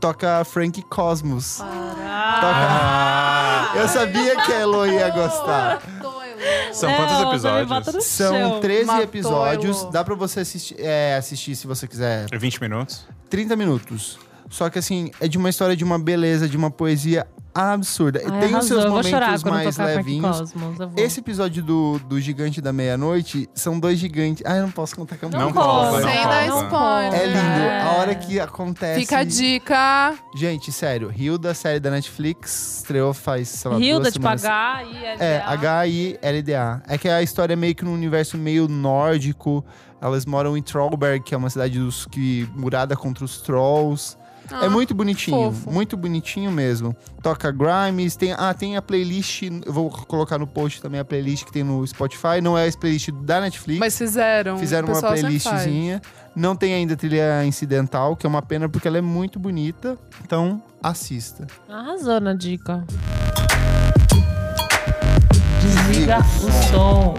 toca 0.00 0.44
Frank 0.44 0.80
Cosmos. 0.82 1.60
Ah, 1.62 3.70
Eu 3.76 3.88
sabia 3.88 4.36
que 4.42 4.52
a 4.52 4.60
Elo 4.60 4.86
ia 4.86 5.08
gostar. 5.10 5.80
São 6.72 6.88
É, 6.90 6.96
quantos 6.96 7.20
episódios? 7.20 8.04
São 8.04 8.32
chão. 8.32 8.60
13 8.60 8.84
Matou 8.86 9.02
episódios. 9.04 9.82
Elo. 9.82 9.90
Dá 9.90 10.04
pra 10.04 10.14
você 10.14 10.40
assistir, 10.40 10.76
é, 10.78 11.16
assistir 11.16 11.56
se 11.56 11.66
você 11.66 11.86
quiser. 11.86 12.26
20 12.38 12.60
minutos? 12.60 13.06
30 13.30 13.56
minutos. 13.56 14.18
Só 14.50 14.68
que 14.70 14.78
assim, 14.78 15.10
é 15.20 15.26
de 15.26 15.36
uma 15.38 15.48
história 15.50 15.74
de 15.76 15.82
uma 15.82 15.98
beleza, 15.98 16.48
de 16.48 16.56
uma 16.56 16.70
poesia 16.70 17.26
absurda. 17.54 18.20
Ai, 18.24 18.40
Tem 18.40 18.48
os 18.48 18.54
arrasou. 18.54 18.80
seus 18.80 18.90
vou 18.92 19.02
chorar 19.02 19.38
momentos 19.44 19.78
mais 19.78 19.96
levinhos. 19.96 20.38
Cosmos. 20.38 20.78
Esse 20.96 21.20
episódio 21.20 21.62
do, 21.62 21.98
do 22.00 22.20
Gigante 22.20 22.60
da 22.60 22.72
Meia-Noite 22.72 23.48
são 23.54 23.78
dois 23.78 23.98
gigantes. 23.98 24.42
Ah, 24.46 24.56
eu 24.56 24.62
não 24.62 24.70
posso 24.70 24.96
contar 24.96 25.16
que 25.16 25.24
eu 25.24 25.30
Não 25.30 25.52
conta, 25.52 25.90
conta, 25.90 26.00
não 26.00 26.08
Sem 26.08 26.24
dar 26.24 26.46
spoiler. 26.46 27.14
É 27.20 27.26
lindo. 27.26 27.38
É. 27.38 27.80
A 27.82 27.92
hora 27.98 28.14
que 28.14 28.40
acontece. 28.40 29.00
Fica 29.00 29.18
a 29.18 29.24
dica. 29.24 30.14
Gente, 30.34 30.72
sério, 30.72 31.12
Hilda, 31.16 31.54
série 31.54 31.78
da 31.80 31.90
Netflix, 31.90 32.78
estreou 32.78 33.14
faz, 33.14 33.48
sei 33.48 33.70
lá, 33.70 33.78
Hilda, 33.78 34.00
duas 34.02 34.12
tipo 34.14 34.22
semanas. 34.38 34.44
H 34.44 34.82
e 34.84 35.04
L. 35.04 35.22
É, 35.22 35.42
H-I-L-D-A. 35.46 36.82
É 36.88 36.98
que 36.98 37.08
a 37.08 37.22
história 37.22 37.52
é 37.52 37.56
meio 37.56 37.74
que 37.74 37.84
num 37.84 37.94
universo 37.94 38.36
meio 38.36 38.68
nórdico. 38.68 39.64
Elas 40.00 40.26
moram 40.26 40.56
em 40.56 40.62
Trollberg, 40.62 41.24
que 41.24 41.34
é 41.34 41.38
uma 41.38 41.48
cidade 41.48 41.78
dos, 41.78 42.04
que 42.06 42.48
murada 42.54 42.94
contra 42.96 43.24
os 43.24 43.40
trolls. 43.40 44.16
É 44.50 44.66
Ah, 44.66 44.70
muito 44.70 44.94
bonitinho, 44.94 45.52
fofo. 45.52 45.70
muito 45.72 45.96
bonitinho 45.96 46.50
mesmo. 46.50 46.94
Toca 47.22 47.50
Grimes, 47.50 48.14
tem, 48.16 48.32
ah, 48.32 48.52
tem 48.52 48.76
a 48.76 48.82
playlist, 48.82 49.42
eu 49.42 49.72
vou 49.72 49.88
colocar 49.90 50.38
no 50.38 50.46
post 50.46 50.80
também 50.82 51.00
a 51.00 51.04
playlist 51.04 51.44
que 51.44 51.52
tem 51.52 51.62
no 51.64 51.86
Spotify, 51.86 52.40
não 52.42 52.56
é 52.56 52.68
a 52.68 52.72
playlist 52.72 53.10
da 53.10 53.40
Netflix. 53.40 53.78
Mas 53.80 53.96
fizeram. 53.96 54.58
Fizeram 54.58 54.88
uma 54.88 55.00
playlistzinha. 55.00 56.00
Não 56.36 56.56
tem 56.56 56.74
ainda 56.74 56.96
trilha 56.96 57.44
incidental, 57.44 58.16
que 58.16 58.26
é 58.26 58.28
uma 58.28 58.42
pena 58.42 58.68
porque 58.68 58.88
ela 58.88 58.98
é 58.98 59.00
muito 59.00 59.38
bonita. 59.38 59.96
Então, 60.24 60.60
assista. 60.82 61.46
Arrasou 61.68 62.20
na 62.20 62.34
dica. 62.34 62.84
Desliga 65.60 66.18
o 66.18 66.70
som. 66.70 67.14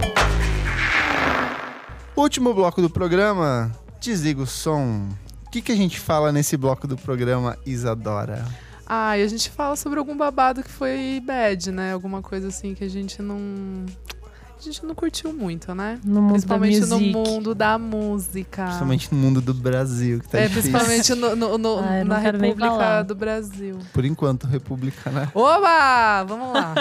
Último 2.16 2.54
bloco 2.54 2.82
do 2.82 2.90
programa, 2.90 3.72
desliga 4.00 4.42
o 4.42 4.48
som. 4.48 5.08
O 5.56 5.58
que, 5.58 5.62
que 5.62 5.72
a 5.72 5.76
gente 5.78 5.98
fala 6.02 6.34
nesse 6.34 6.58
bloco 6.58 6.86
do 6.86 6.98
programa, 6.98 7.58
Isadora? 7.66 8.44
Ah, 8.86 9.18
e 9.18 9.24
a 9.24 9.28
gente 9.30 9.50
fala 9.50 9.78
sobre 9.78 9.98
algum 10.00 10.18
babado 10.18 10.62
que 10.62 10.70
foi 10.70 11.24
bad, 11.26 11.72
né? 11.72 11.94
Alguma 11.94 12.22
coisa 12.22 12.50
assim 12.50 12.74
que 12.76 12.84
a 12.84 12.90
gente 12.90 13.22
não. 13.22 13.38
A 14.60 14.62
gente 14.62 14.86
não 14.86 14.94
curtiu 14.94 15.32
muito, 15.32 15.74
né? 15.74 15.98
No 16.04 16.22
mundo 16.22 16.32
Principalmente 16.32 16.82
da 16.82 16.88
no 16.88 17.00
mundo 17.00 17.56
da 17.56 17.78
música. 17.78 18.66
Principalmente 18.66 19.14
no 19.14 19.18
mundo 19.18 19.40
do 19.40 19.54
Brasil, 19.54 20.20
que 20.20 20.28
tá 20.28 20.40
é, 20.40 20.48
difícil. 20.50 20.72
principalmente 20.74 21.16
no, 21.16 21.36
no- 21.38 21.58
no- 21.58 21.80
Ah, 21.88 22.04
na 22.04 22.18
República 22.18 23.02
do 23.04 23.16
Brasil. 23.16 23.80
Por 23.94 24.04
enquanto, 24.04 24.46
República, 24.48 25.10
né? 25.10 25.32
Oba! 25.34 26.26
Vamos 26.26 26.52
lá. 26.54 26.76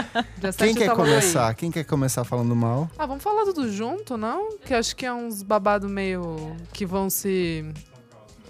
Quem 0.58 0.74
quer 0.74 0.86
tava 0.88 1.04
aí. 1.04 1.08
começar? 1.10 1.54
Quem 1.54 1.70
quer 1.70 1.84
começar 1.84 2.24
falando 2.24 2.56
mal? 2.56 2.90
Ah, 2.98 3.06
vamos 3.06 3.22
falar 3.22 3.44
tudo 3.44 3.70
junto, 3.70 4.16
não? 4.16 4.58
Que 4.66 4.74
acho 4.74 4.96
que 4.96 5.06
é 5.06 5.12
uns 5.14 5.44
babado 5.44 5.88
meio 5.88 6.56
que 6.72 6.84
vão 6.84 7.08
se. 7.08 7.64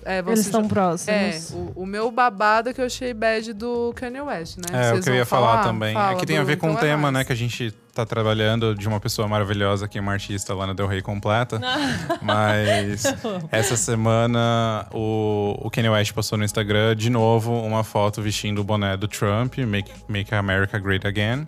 É, 0.04 0.18
Eles 0.18 0.40
estão 0.40 0.62
É, 0.62 0.68
próximos. 0.68 1.50
o, 1.52 1.72
o 1.82 1.86
meu 1.86 2.10
babado 2.10 2.68
é 2.68 2.74
que 2.74 2.80
eu 2.80 2.86
achei 2.86 3.12
bad 3.14 3.52
do 3.52 3.92
Kanye 3.94 4.20
West, 4.20 4.58
né? 4.58 4.64
É, 4.72 4.88
o 4.88 4.94
Vocês 4.94 5.04
que 5.04 5.10
eu 5.10 5.14
ia 5.14 5.24
falar, 5.24 5.62
também. 5.62 5.94
Fala 5.94 6.12
é 6.12 6.14
que 6.16 6.26
tem 6.26 6.38
a 6.38 6.44
ver 6.44 6.56
com 6.56 6.66
então 6.68 6.76
o 6.82 6.84
é 6.84 6.88
tema, 6.88 7.10
né? 7.10 7.24
Que 7.24 7.32
a 7.32 7.36
gente 7.36 7.72
tá 7.94 8.04
trabalhando 8.04 8.74
de 8.74 8.88
uma 8.88 8.98
pessoa 8.98 9.28
maravilhosa 9.28 9.86
que 9.86 9.96
é 9.98 10.00
uma 10.00 10.12
artista, 10.12 10.52
Lana 10.52 10.74
Del 10.74 10.86
Rey 10.88 11.00
completa. 11.00 11.60
Mas 12.20 13.04
essa 13.52 13.76
semana 13.76 14.86
o, 14.92 15.56
o 15.60 15.70
Kanye 15.70 15.88
West 15.90 16.12
postou 16.12 16.36
no 16.38 16.44
Instagram 16.44 16.96
de 16.96 17.08
novo 17.10 17.52
uma 17.52 17.84
foto 17.84 18.20
vestindo 18.20 18.60
o 18.60 18.64
boné 18.64 18.96
do 18.96 19.06
Trump, 19.08 19.58
Make, 19.58 19.92
Make 20.08 20.34
America 20.34 20.78
Great 20.78 21.06
Again. 21.06 21.46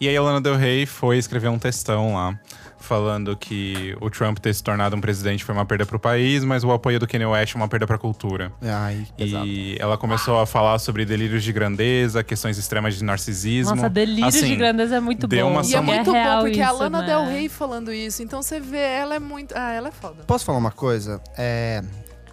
E 0.00 0.08
aí 0.08 0.16
a 0.16 0.22
Lana 0.22 0.40
Del 0.40 0.56
Rey 0.56 0.86
foi 0.86 1.18
escrever 1.18 1.48
um 1.48 1.58
textão 1.58 2.14
lá, 2.14 2.38
falando 2.84 3.36
que 3.36 3.96
o 4.00 4.08
Trump 4.10 4.38
ter 4.38 4.54
se 4.54 4.62
tornado 4.62 4.94
um 4.94 5.00
presidente 5.00 5.42
foi 5.42 5.54
uma 5.54 5.64
perda 5.64 5.84
pro 5.84 5.98
país, 5.98 6.44
mas 6.44 6.62
o 6.62 6.70
apoio 6.70 7.00
do 7.00 7.06
Kanye 7.08 7.26
West 7.26 7.54
é 7.54 7.56
uma 7.56 7.66
perda 7.66 7.86
pra 7.86 7.98
cultura. 7.98 8.52
Ai, 8.62 9.06
pesado. 9.16 9.46
E 9.46 9.76
ela 9.80 9.96
começou 9.98 10.38
a 10.38 10.46
falar 10.46 10.78
sobre 10.78 11.04
delírios 11.04 11.42
de 11.42 11.52
grandeza, 11.52 12.22
questões 12.22 12.58
extremas 12.58 12.94
de 12.96 13.02
narcisismo. 13.02 13.74
Nossa, 13.74 13.88
delírio 13.88 14.30
de 14.30 14.38
Assim, 14.38 14.56
grandeza 14.56 14.96
é 14.96 15.00
muito 15.00 15.26
deu 15.26 15.46
bom. 15.46 15.52
uma 15.52 15.62
E 15.64 15.74
é 15.74 15.80
muito 15.80 16.12
real 16.12 16.36
bom, 16.36 16.42
porque 16.44 16.60
a 16.60 16.66
isso, 16.70 16.78
Lana 16.78 17.00
né? 17.00 17.06
Del 17.06 17.26
Rey 17.26 17.48
falando 17.48 17.92
isso. 17.92 18.22
Então 18.22 18.42
você 18.42 18.60
vê, 18.60 18.78
ela 18.78 19.14
é 19.14 19.18
muito. 19.18 19.54
Ah, 19.56 19.72
ela 19.72 19.88
é 19.88 19.92
foda. 19.92 20.22
Posso 20.24 20.44
falar 20.44 20.58
uma 20.58 20.70
coisa? 20.70 21.20
É, 21.36 21.82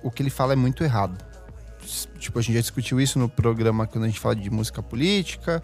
o 0.04 0.12
que 0.12 0.22
ele 0.22 0.30
fala 0.30 0.54
é 0.54 0.56
muito 0.56 0.84
errado. 0.84 1.18
Tipo, 2.20 2.40
a 2.40 2.42
gente 2.42 2.56
já 2.56 2.62
discutiu 2.62 3.02
isso 3.02 3.18
no 3.18 3.28
programa 3.28 3.88
quando 3.88 4.04
a 4.04 4.08
gente 4.08 4.20
fala 4.20 4.36
de 4.36 4.50
música 4.50 4.84
política. 4.84 5.64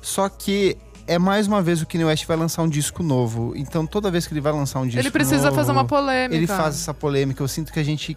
Só 0.00 0.28
que 0.28 0.76
é 1.06 1.18
mais 1.18 1.46
uma 1.46 1.60
vez 1.62 1.80
o 1.82 1.86
Kanye 1.86 2.04
West 2.04 2.24
vai 2.26 2.36
lançar 2.36 2.62
um 2.62 2.68
disco 2.68 3.02
novo. 3.02 3.52
Então 3.56 3.86
toda 3.86 4.10
vez 4.10 4.26
que 4.26 4.32
ele 4.34 4.40
vai 4.40 4.52
lançar 4.52 4.80
um 4.80 4.84
disco 4.86 5.00
Ele 5.00 5.10
precisa 5.10 5.44
novo, 5.44 5.56
fazer 5.56 5.72
uma 5.72 5.84
polêmica. 5.84 6.34
Ele 6.36 6.46
faz 6.46 6.74
essa 6.76 6.94
polêmica. 6.94 7.42
Eu 7.42 7.48
sinto 7.48 7.72
que 7.72 7.78
a 7.80 7.84
gente 7.84 8.16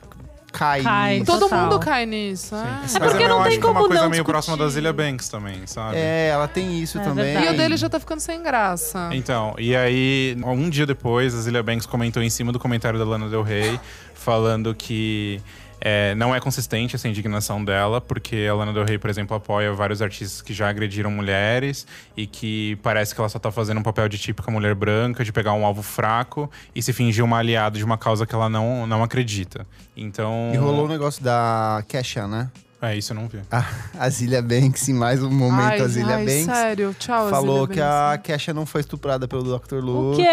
cai. 0.51 0.81
Cai. 0.83 1.13
nisso. 1.19 1.25
Todo 1.25 1.39
Total. 1.41 1.63
mundo 1.63 1.79
cai 1.79 2.05
nisso. 2.05 2.55
ah. 2.55 2.79
Mas 2.83 2.93
porque 2.97 3.27
não 3.27 3.43
tem 3.43 3.59
que 3.59 3.65
é 3.65 3.69
uma 3.69 3.73
como 3.75 3.88
coisa 3.88 4.03
não 4.03 4.09
meio 4.09 4.23
discutir. 4.23 4.31
próxima 4.31 4.55
da 4.57 4.69
Zilia 4.69 4.93
Banks 4.93 5.27
também, 5.27 5.67
sabe? 5.67 5.97
É, 5.97 6.29
ela 6.29 6.47
tem 6.47 6.81
isso 6.81 6.97
É 6.97 7.03
também. 7.03 7.25
verdade. 7.25 7.47
E 7.47 7.49
o 7.49 7.57
dele 7.57 7.75
já 7.75 7.89
tá 7.89 7.99
ficando 7.99 8.21
sem 8.21 8.41
graça. 8.41 9.09
Então, 9.11 9.53
e 9.57 9.75
aí, 9.75 10.38
um 10.45 10.69
dia 10.69 10.86
depois, 10.86 11.36
a 11.36 11.41
Zilia 11.41 11.61
Banks 11.61 11.86
comentou 11.86 12.23
em 12.23 12.29
cima 12.29 12.51
do 12.53 12.59
comentário 12.59 12.97
da 12.97 13.03
Lana 13.05 13.27
Del 13.27 13.43
Rey, 13.43 13.77
falando 14.13 14.73
que 14.73 15.41
é, 15.88 16.15
não 16.15 16.33
é 16.33 16.39
consistente 16.39 16.95
essa 16.95 17.07
indignação 17.07 17.63
dela, 17.63 18.01
porque 18.01 18.47
a 18.49 18.55
Lana 18.55 18.73
Del 18.73 18.86
Rey, 18.86 18.97
por 18.97 19.07
exemplo, 19.07 19.38
apoia 19.38 19.71
vários 19.71 20.01
artistas 20.01 20.41
que 20.41 20.51
já 20.51 20.67
agrediram 20.67 21.11
mulheres 21.11 21.86
e 22.17 22.25
que 22.25 22.75
parece 22.81 23.13
que 23.13 23.21
ela 23.21 23.29
só 23.29 23.38
tá 23.38 23.51
fazendo 23.51 23.79
um 23.79 23.83
papel 23.83 24.09
de 24.09 24.17
típica 24.17 24.49
mulher 24.49 24.73
branca, 24.73 25.23
de 25.23 25.31
pegar 25.31 25.53
um 25.53 25.63
alvo 25.63 25.83
fraco 25.83 26.49
e 26.73 26.81
se 26.81 26.91
fingir 26.91 27.23
uma 27.23 27.38
aliada 27.38 27.77
de 27.77 27.86
uma 27.86 27.99
causa 27.99 28.25
que 28.25 28.33
ela 28.33 28.49
não, 28.49 28.88
não 28.88 29.03
acredita. 29.03 29.67
Então. 29.95 30.49
E 30.51 30.57
rolou 30.57 30.86
o 30.86 30.89
negócio 30.89 31.23
da 31.23 31.83
Kesha, 31.88 32.27
né? 32.27 32.49
É, 32.86 32.97
isso 32.97 33.13
eu 33.13 33.15
não 33.15 33.27
vi. 33.27 33.39
A, 33.51 33.65
a 33.97 34.09
Zilia 34.09 34.41
Banks, 34.41 34.88
em 34.89 34.93
mais 34.93 35.21
um 35.23 35.29
momento, 35.31 35.61
ai, 35.61 35.81
a 35.81 35.88
Zilia 35.88 36.15
ai, 36.15 36.25
Banks. 36.25 36.45
sério. 36.45 36.95
Tchau, 36.99 37.29
Falou 37.29 37.61
Zilia 37.61 37.73
que 37.73 37.81
a 37.81 38.09
Banks. 38.11 38.21
Kesha 38.25 38.53
não 38.53 38.65
foi 38.65 38.81
estuprada 38.81 39.27
pelo 39.27 39.43
Dr. 39.57 39.75
O 39.75 39.79
Luke. 39.81 40.21
quê? 40.21 40.27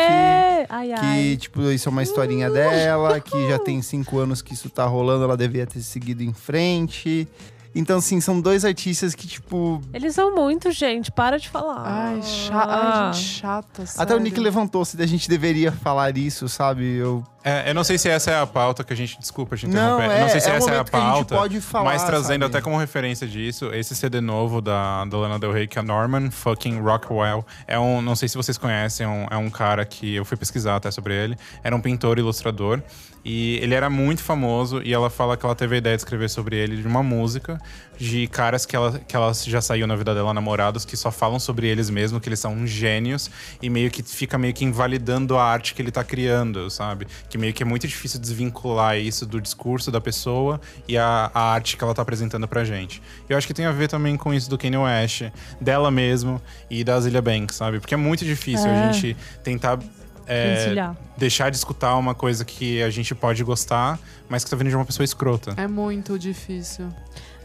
Ai, 0.69 0.93
ai. 0.93 1.01
Que, 1.01 1.37
tipo, 1.37 1.63
isso 1.71 1.89
é 1.89 1.93
uma 1.93 2.03
historinha 2.03 2.51
dela, 2.51 3.21
que 3.21 3.49
já 3.49 3.59
tem 3.59 3.81
cinco 3.81 4.19
anos 4.19 4.43
que 4.43 4.55
isso 4.55 4.69
tá 4.69 4.85
rolando, 4.85 5.25
ela 5.25 5.37
devia 5.37 5.67
ter 5.67 5.81
seguido 5.81 6.23
em 6.23 6.33
frente. 6.33 7.27
Então, 7.75 7.99
assim, 7.99 8.21
são 8.21 8.39
dois 8.41 8.65
artistas 8.65 9.15
que, 9.15 9.27
tipo. 9.27 9.81
Eles 9.95 10.15
são 10.15 10.35
muito, 10.35 10.71
gente. 10.71 11.11
Para 11.11 11.39
de 11.39 11.49
falar. 11.49 11.83
Ai, 11.87 12.21
cha... 12.23 12.65
ai, 12.65 13.13
gente 13.15 13.25
chata. 13.25 13.83
Até 13.83 13.83
o 13.83 14.07
sério. 14.09 14.19
Nick 14.21 14.39
levantou-se 14.39 15.01
a 15.01 15.07
gente 15.07 15.29
deveria 15.29 15.73
falar 15.73 16.17
isso, 16.19 16.49
sabe? 16.49 16.85
Eu. 16.97 17.25
É, 17.45 17.71
eu 17.71 17.75
não 17.75 17.83
sei 17.83 17.99
se 17.99 18.09
essa 18.09 18.31
é 18.31 18.41
a 18.41 18.47
pauta 18.47 18.85
que 18.85 18.93
a 18.93 18.97
gente. 18.97 19.19
Desculpa 19.19 19.57
te 19.57 19.67
Não, 19.67 19.73
interromper. 19.73 20.17
é- 20.17 20.21
não 20.21 20.29
sei 20.29 20.41
se 20.41 20.49
é 20.51 20.55
essa 20.57 20.71
é 20.71 20.73
a 20.73 20.75
a 20.77 20.79
gente 20.79 20.91
pauta. 20.91 21.35
pode 21.37 21.61
falar, 21.61 21.85
mas 21.85 22.05
trazendo 22.05 22.43
sabe? 22.43 22.57
até 22.57 22.61
como 22.61 22.77
referência 22.79 23.27
disso, 23.27 23.71
esse 23.75 23.95
CD 23.97 24.21
novo 24.21 24.61
da, 24.61 25.05
da 25.05 25.17
Lana 25.17 25.39
Del 25.39 25.53
Rey, 25.53 25.67
que 25.67 25.79
é 25.79 25.83
Norman 25.83 26.31
fucking 26.31 26.81
Rockwell. 26.81 27.45
É 27.67 27.79
um. 27.79 28.01
Não 28.01 28.15
sei 28.15 28.29
se 28.29 28.37
vocês 28.37 28.57
conhecem, 28.57 29.05
é 29.05 29.09
um, 29.09 29.27
é 29.31 29.37
um 29.37 29.51
cara 29.51 29.85
que 29.85 30.15
eu 30.15 30.25
fui 30.25 30.37
pesquisar 30.37 30.77
até 30.77 30.91
sobre 30.91 31.15
ele. 31.15 31.37
Era 31.65 31.75
um 31.75 31.81
pintor 31.81 32.19
e 32.19 32.21
ilustrador. 32.21 32.81
E 33.25 33.59
ele 33.63 33.73
era 33.73 33.89
muito 33.89 34.21
famoso 34.21 34.83
e 34.83 34.93
ela 34.93 35.09
fala 35.09 35.37
que 35.37 35.47
ela 35.47 35.55
teve 35.55 35.77
a 35.77 35.79
ideia 35.79 35.95
de 35.97 36.03
escrever 36.03 36.29
sobre 36.29 36.57
ele 36.57 36.77
de 36.83 36.89
uma 36.89 37.05
música 37.05 37.61
de 37.97 38.27
caras 38.27 38.67
que 38.67 38.75
ela, 38.75 38.99
que 38.99 39.15
ela 39.15 39.33
já 39.33 39.61
saiu 39.61 39.87
na 39.87 39.95
vida 39.95 40.13
dela, 40.13 40.35
namorados, 40.35 40.85
que 40.85 40.97
só 40.97 41.13
falam 41.13 41.39
sobre 41.39 41.69
eles 41.69 41.89
mesmo, 41.89 42.19
que 42.21 42.29
eles 42.29 42.41
são 42.41 42.67
gênios 42.67 43.31
e 43.63 43.71
meio 43.71 43.93
que 43.93 44.03
fica 44.03 44.37
meio 44.37 44.53
que 44.53 44.65
invalidando 44.65 45.39
a 45.39 45.45
arte 45.45 45.73
que 45.73 45.81
ele 45.81 45.93
tá 45.93 46.03
criando, 46.03 46.69
sabe? 46.69 47.07
Que 47.33 47.39
meio 47.39 47.55
que 47.55 47.63
é 47.63 47.67
muito 47.67 47.89
difícil 47.89 48.21
desvincular 48.21 48.99
isso 48.99 49.25
do 49.25 49.41
discurso 49.41 49.91
da 49.91 50.03
pessoa 50.03 50.61
e 50.87 50.99
a, 50.99 51.31
a 51.33 51.41
arte 51.55 51.79
que 51.79 51.83
ela 51.83 51.95
tá 51.95 52.03
apresentando 52.03 52.47
pra 52.47 52.63
gente. 52.63 53.01
Eu 53.27 53.39
acho 53.39 53.47
que 53.47 53.55
tem 53.55 53.65
a 53.65 53.73
ver 53.73 53.89
também 53.89 54.19
com 54.19 54.35
isso 54.35 54.51
do 54.51 54.59
Kanye 54.59 54.77
West, 54.77 55.23
dela 55.59 55.91
mesmo 55.91 56.43
e 56.69 56.85
da 56.85 57.01
Zilia 57.01 57.23
Banks, 57.23 57.57
sabe? 57.57 57.81
Porque 57.81 57.95
é 57.95 57.97
muito 57.97 58.23
difícil 58.23 58.69
É. 58.69 58.87
a 58.87 58.93
gente 58.93 59.17
tentar 59.43 59.79
é, 60.27 60.57
Conciliar. 60.57 60.97
deixar 61.17 61.49
de 61.51 61.57
escutar 61.57 61.97
uma 61.97 62.15
coisa 62.15 62.45
que 62.45 62.83
a 62.83 62.91
gente 62.91 63.15
pode 63.15 63.43
gostar, 63.43 63.99
mas 64.29 64.45
que 64.45 64.51
tá 64.51 64.57
vindo 64.57 64.69
de 64.69 64.77
uma 64.77 64.85
pessoa 64.85 65.03
escrota. 65.03 65.55
É 65.57 65.67
muito 65.67 66.19
difícil. 66.19 66.89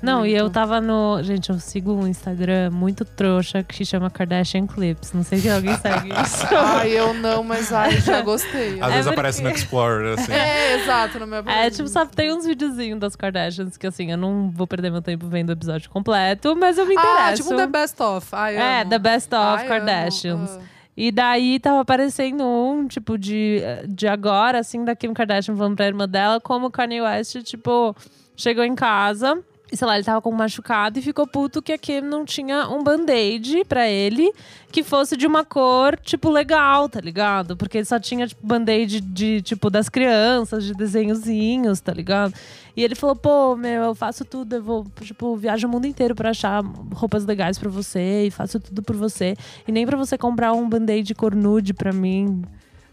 Não, 0.01 0.25
e 0.25 0.33
eu 0.35 0.43
Muito. 0.43 0.53
tava 0.53 0.79
no. 0.79 1.21
Gente, 1.23 1.49
eu 1.49 1.59
sigo 1.59 1.93
um 1.93 2.07
Instagram 2.07 2.69
muito 2.71 3.03
trouxa 3.03 3.63
que 3.63 3.75
se 3.75 3.85
chama 3.85 4.09
Kardashian 4.09 4.67
Clips. 4.67 5.13
Não 5.13 5.23
sei 5.23 5.39
se 5.39 5.49
alguém 5.49 5.75
segue 5.77 6.09
isso. 6.21 6.45
Ai, 6.55 6.91
eu 6.91 7.13
não, 7.13 7.43
mas 7.43 7.71
ai, 7.73 7.99
já 8.01 8.21
gostei. 8.23 8.79
Às 8.79 8.87
É 8.89 8.91
vezes 8.91 9.03
porque- 9.05 9.09
aparece 9.09 9.41
no 9.43 9.49
Explorer, 9.49 10.13
assim. 10.19 10.31
É, 10.31 10.75
exato, 10.75 11.19
no 11.19 11.25
meu 11.27 11.43
É, 11.47 11.69
tipo, 11.69 11.87
sabe, 11.87 12.11
tem 12.15 12.31
uns 12.33 12.45
videozinhos 12.45 12.99
das 12.99 13.15
Kardashians 13.15 13.75
que 13.77 13.87
assim, 13.87 14.11
eu 14.11 14.17
não 14.17 14.51
vou 14.51 14.67
perder 14.67 14.91
meu 14.91 15.01
tempo 15.01 15.27
vendo 15.27 15.49
o 15.49 15.53
episódio 15.53 15.89
completo, 15.89 16.55
mas 16.55 16.77
eu 16.77 16.85
me 16.85 16.93
interesso. 16.93 17.17
Ah, 17.19 17.33
tipo 17.33 17.55
The 17.55 17.67
Best 17.67 18.01
Of. 18.01 18.27
Ai, 18.33 18.55
É, 18.55 18.81
amo. 18.81 18.89
The 18.89 18.99
Best 18.99 19.27
of 19.33 19.61
Ai. 19.61 19.67
Kardashians. 19.67 20.57
Ah. 20.57 20.77
E 20.95 21.11
daí 21.11 21.59
tava 21.59 21.81
aparecendo 21.81 22.43
um, 22.43 22.87
tipo, 22.87 23.19
de, 23.19 23.61
de 23.87 24.07
agora, 24.07 24.59
assim, 24.59 24.83
da 24.83 24.95
Kim 24.95 25.13
Kardashian 25.13 25.55
falando 25.55 25.75
pra 25.75 25.85
irmã 25.85 26.07
dela, 26.09 26.39
como 26.41 26.67
o 26.67 26.71
Kanye 26.71 27.01
West, 27.01 27.37
tipo, 27.43 27.95
chegou 28.35 28.63
em 28.63 28.73
casa. 28.73 29.37
Sei 29.73 29.85
lá, 29.85 29.95
ele 29.95 30.05
tava 30.05 30.21
com 30.21 30.29
um 30.29 30.35
machucado 30.35 30.97
e 30.97 31.01
ficou 31.01 31.27
puto 31.27 31.61
que 31.61 31.73
a 31.73 31.77
Kim 31.77 31.99
não 31.99 32.23
tinha 32.23 32.69
um 32.69 32.81
band-aid 32.81 33.65
pra 33.65 33.87
ele 33.87 34.31
que 34.71 34.81
fosse 34.81 35.17
de 35.17 35.27
uma 35.27 35.43
cor, 35.43 35.99
tipo, 35.99 36.29
legal, 36.29 36.87
tá 36.87 37.01
ligado? 37.01 37.57
Porque 37.57 37.77
ele 37.79 37.85
só 37.85 37.99
tinha, 37.99 38.25
tipo, 38.27 38.45
band-aid 38.45 39.01
de, 39.01 39.41
tipo, 39.41 39.69
das 39.69 39.89
crianças, 39.89 40.63
de 40.63 40.73
desenhozinhos, 40.73 41.81
tá 41.81 41.93
ligado? 41.93 42.33
E 42.77 42.83
ele 42.83 42.95
falou, 42.95 43.15
pô, 43.15 43.55
meu, 43.57 43.83
eu 43.83 43.95
faço 43.95 44.23
tudo, 44.23 44.55
eu 44.55 44.63
vou, 44.63 44.87
tipo, 45.01 45.35
viajo 45.35 45.67
o 45.67 45.71
mundo 45.71 45.85
inteiro 45.85 46.15
pra 46.15 46.29
achar 46.29 46.63
roupas 46.93 47.25
legais 47.25 47.57
pra 47.57 47.69
você 47.69 48.27
e 48.27 48.31
faço 48.31 48.59
tudo 48.59 48.81
por 48.81 48.95
você. 48.95 49.35
E 49.67 49.71
nem 49.71 49.85
pra 49.85 49.97
você 49.97 50.17
comprar 50.17 50.53
um 50.53 50.69
band-aid 50.69 51.13
cor 51.13 51.35
nude 51.35 51.73
pra 51.73 51.91
mim. 51.91 52.41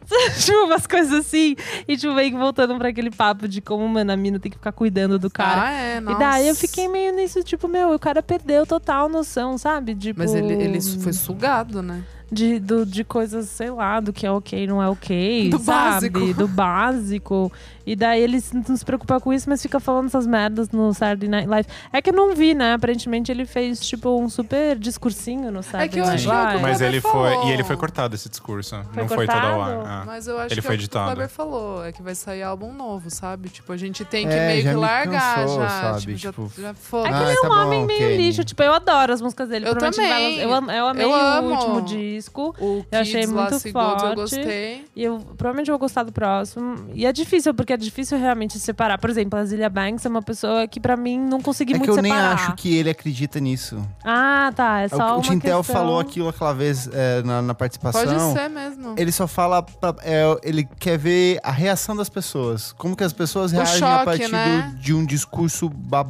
tipo, 0.39 0.65
umas 0.65 0.87
coisas 0.87 1.27
assim. 1.27 1.57
E, 1.87 1.97
tipo, 1.97 2.13
meio 2.15 2.31
que 2.31 2.37
voltando 2.37 2.77
pra 2.77 2.89
aquele 2.89 3.11
papo 3.11 3.49
de 3.49 3.61
como, 3.61 3.89
mano, 3.89 4.13
a 4.13 4.17
mina 4.17 4.39
tem 4.39 4.51
que 4.51 4.59
ficar 4.59 4.73
cuidando 4.73 5.19
do 5.19 5.31
cara. 5.31 5.63
Ah, 5.63 5.73
é, 5.73 6.01
nossa. 6.01 6.17
E 6.17 6.19
daí 6.19 6.49
eu 6.49 6.55
fiquei 6.55 6.89
meio 6.89 7.15
nisso, 7.15 7.43
tipo, 7.43 7.67
meu, 7.69 7.95
o 7.95 7.99
cara 7.99 8.23
perdeu 8.23 8.67
total 8.67 9.09
noção, 9.09 9.57
sabe? 9.59 9.95
Tipo, 9.95 10.21
Mas 10.21 10.35
ele, 10.35 10.53
ele 10.53 10.81
foi 10.81 11.13
sugado, 11.13 11.83
né? 11.83 12.03
De, 12.31 12.59
do, 12.59 12.85
de 12.85 13.05
coisas, 13.05 13.49
sei 13.49 13.71
lá, 13.71 14.01
do 14.01 14.13
que 14.13 14.27
é 14.27 14.31
ok 14.31 14.67
não 14.67 14.83
é 14.83 14.89
ok. 14.89 15.49
Do 15.51 15.59
sabe? 15.59 16.11
básico. 16.11 16.35
Do 16.35 16.49
básico. 16.49 17.53
E 17.87 17.95
daí 17.95 18.23
ele 18.23 18.41
se- 18.41 18.57
não 18.67 18.75
se 18.77 18.83
preocupa 18.85 19.21
com 19.21 19.31
isso, 19.31 19.49
mas 19.49 19.61
fica 19.61 19.79
falando 19.79 20.07
essas 20.07 20.27
merdas 20.27 20.71
no 20.71 20.95
Saturday 20.95 21.29
Night 21.29 21.47
Live. 21.47 21.69
É 21.93 22.01
que 22.01 22.09
eu 22.09 22.15
não 22.15 22.35
vi, 22.35 22.55
né? 22.55 22.73
Aparentemente 22.73 23.31
ele 23.31 23.45
fez, 23.45 23.79
tipo, 23.79 24.19
um 24.19 24.27
super 24.31 24.79
discursinho 24.79 25.53
no 25.53 25.63
Saturday 25.63 25.89
que 25.91 25.99
eu 26.01 26.07
Night 26.07 26.25
é 26.27 26.29
Live. 26.33 26.57
o 26.59 26.63
Mas 26.63 26.81
ele 26.81 27.01
foi. 27.03 27.11
falou. 27.33 27.47
E 27.47 27.51
ele 27.53 27.63
foi 27.63 27.77
cortado 27.77 28.15
esse 28.15 28.27
discurso. 28.31 28.75
Foi 28.91 29.03
não 29.03 29.09
foi 29.09 29.27
todo 29.27 29.37
ao 29.37 29.63
ar. 29.63 29.75
cortado? 29.75 29.87
Ah. 29.87 30.03
Mas 30.07 30.27
eu 30.27 30.39
acho 30.39 30.55
Ele 30.55 30.61
que 30.63 30.67
foi 30.67 30.75
é 30.77 30.77
o 30.77 30.79
que 30.79 30.83
o 30.83 30.87
editado. 30.87 31.05
Kleber 31.11 31.29
falou, 31.29 31.85
é 31.85 31.93
que 31.93 32.03
vai 32.03 32.15
sair 32.15 32.43
álbum 32.43 32.73
novo, 32.73 33.11
sabe? 33.11 33.51
Tipo, 33.51 33.73
a 33.73 33.77
gente 33.77 34.03
tem 34.03 34.27
que 34.27 34.33
É, 34.33 34.47
meio 34.47 34.63
já 34.63 34.71
que 34.71 34.75
me 34.77 34.81
largar 34.81 35.35
cansou, 35.37 35.61
já. 35.61 35.69
sabe? 35.69 36.01
Tipo, 36.01 36.17
já, 36.17 36.31
Tipo, 36.31 36.53
já 36.59 36.69
É 36.71 36.75
foda. 36.75 37.09
que 37.11 37.15
Ah, 37.15 37.23
ele 37.23 37.31
é 37.31 37.33
um 37.39 37.43
tá 37.43 37.49
bom, 37.49 37.55
homem 37.67 37.87
meio 37.87 37.99
Kenny. 38.01 38.17
lixo. 38.17 38.45
Tipo, 38.45 38.63
eu 38.63 38.73
adoro 38.73 39.13
as 39.13 39.21
músicas 39.21 39.47
dele. 39.51 39.69
Eu 39.69 39.77
também. 39.77 40.39
Eu, 40.39 40.49
eu 40.49 40.87
amei 40.87 41.05
Eu 41.05 41.11
o 41.11 41.15
amo. 41.15 41.51
último 41.55 41.83
disco. 42.17 42.55
O 42.61 42.85
Eu 42.91 43.01
achei 43.01 43.21
Kids 43.21 43.31
lá, 43.35 43.51
muito 43.51 43.73
forte. 43.73 44.05
eu 44.05 44.15
gostei. 44.15 44.85
E 44.95 45.03
eu 45.05 45.19
provavelmente 45.37 45.71
vou 45.71 45.79
gostar 45.79 46.03
do 46.03 46.13
próximo. 46.13 46.77
E 46.95 47.07
é 47.07 47.13
difícil, 47.13 47.53
porque 47.55 47.73
é 47.73 47.77
difícil 47.77 48.19
realmente 48.19 48.59
separar. 48.59 48.99
Por 48.99 49.11
exemplo, 49.11 49.39
a 49.39 49.45
Zilia 49.45 49.69
Banks 49.69 50.05
é 50.05 50.09
uma 50.09 50.23
pessoa 50.23 50.67
que, 50.69 50.79
pra 50.81 50.97
mim, 50.97 51.19
não 51.19 51.41
consegui 51.41 51.73
É 51.75 51.79
que 51.79 51.87
muito 51.87 51.99
eu 51.99 52.03
nem 52.03 52.13
separar. 52.13 52.35
acho 52.35 52.55
que 52.55 52.77
ele 52.77 52.91
acredita 52.91 53.41
nisso. 53.41 53.81
Ah, 54.05 54.53
tá. 54.55 54.81
É 54.83 54.89
só 54.89 55.13
o 55.13 55.15
uma 55.17 55.23
Tintel 55.23 55.59
questão... 55.59 55.63
falou 55.75 55.99
aquilo 56.01 56.29
aquela 56.29 56.53
vez 56.53 56.89
é, 56.93 57.23
na, 57.23 57.43
na 57.43 57.55
participação. 57.55 58.05
Pode 58.05 58.33
ser 58.39 58.49
mesmo. 58.49 58.95
Ele 58.97 59.13
só 59.13 59.27
fala. 59.27 59.63
pra- 59.63 59.95
é, 60.03 60.23
ele 60.43 60.65
quer 60.79 60.99
ver 60.99 61.39
a 61.43 61.51
reação 61.51 61.97
das 61.97 62.09
pessoas. 62.09 62.73
Como 62.73 62.97
que 62.97 63.05
as 63.05 63.13
pessoas 63.13 63.53
O 63.53 63.57
reagem 63.57 63.79
choque, 63.79 63.93
a 63.93 64.05
partir 64.05 64.29
né? 64.31 64.71
do- 64.73 64.79
de 64.79 64.95
um 64.95 65.05
discurso. 65.05 65.69
Bab... 65.69 66.09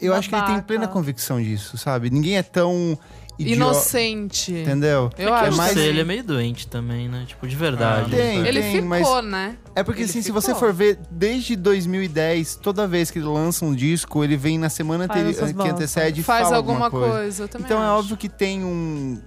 Eu 0.00 0.12
acho 0.14 0.28
que 0.28 0.34
ele 0.34 0.42
tem 0.42 0.50
Babaca. 0.54 0.66
plena 0.66 0.88
convicção 0.88 1.40
disso, 1.40 1.78
sabe? 1.78 2.10
Ninguém 2.10 2.36
é 2.36 2.42
tão. 2.42 2.98
Idiota, 3.42 3.72
Inocente. 3.72 4.52
Entendeu? 4.52 5.10
Eu 5.18 5.34
É 5.34 5.40
acho 5.40 5.72
que 5.74 5.78
Ele 5.78 6.00
é 6.00 6.04
meio 6.04 6.24
doente 6.24 6.66
também, 6.66 7.08
né? 7.08 7.24
Tipo, 7.26 7.46
de 7.46 7.54
verdade. 7.56 8.10
Ah, 8.14 8.16
Tem, 8.16 8.46
Ele 8.46 8.60
tem, 8.60 8.72
ficou, 8.72 8.88
mas 8.88 9.24
né? 9.24 9.56
é 9.74 9.82
porque 9.82 10.00
Ele 10.02 10.10
assim, 10.10 10.20
se 10.22 10.26
ficou. 10.28 10.40
você 10.40 10.54
for 10.54 10.72
ver, 10.72 10.98
desde 11.10 11.54
2010, 11.56 12.56
toda 12.56 12.86
vez 12.86 13.10
que 13.10 13.18
ele 13.18 13.26
lança 13.26 13.64
um 13.64 13.74
disco, 13.74 14.22
ele 14.24 14.36
vem 14.36 14.58
na 14.58 14.68
semana 14.68 15.06
Faz 15.06 15.36
que 15.52 15.68
antecede 15.68 16.20
e 16.20 16.24
Faz 16.24 16.44
fala 16.44 16.56
alguma 16.56 16.90
coisa. 16.90 17.08
coisa. 17.46 17.50
Então 17.58 17.78
é 17.82 17.86
acho. 17.86 17.98
óbvio 17.98 18.16
que 18.16 18.28
tem 18.28 18.64
um, 18.64 19.20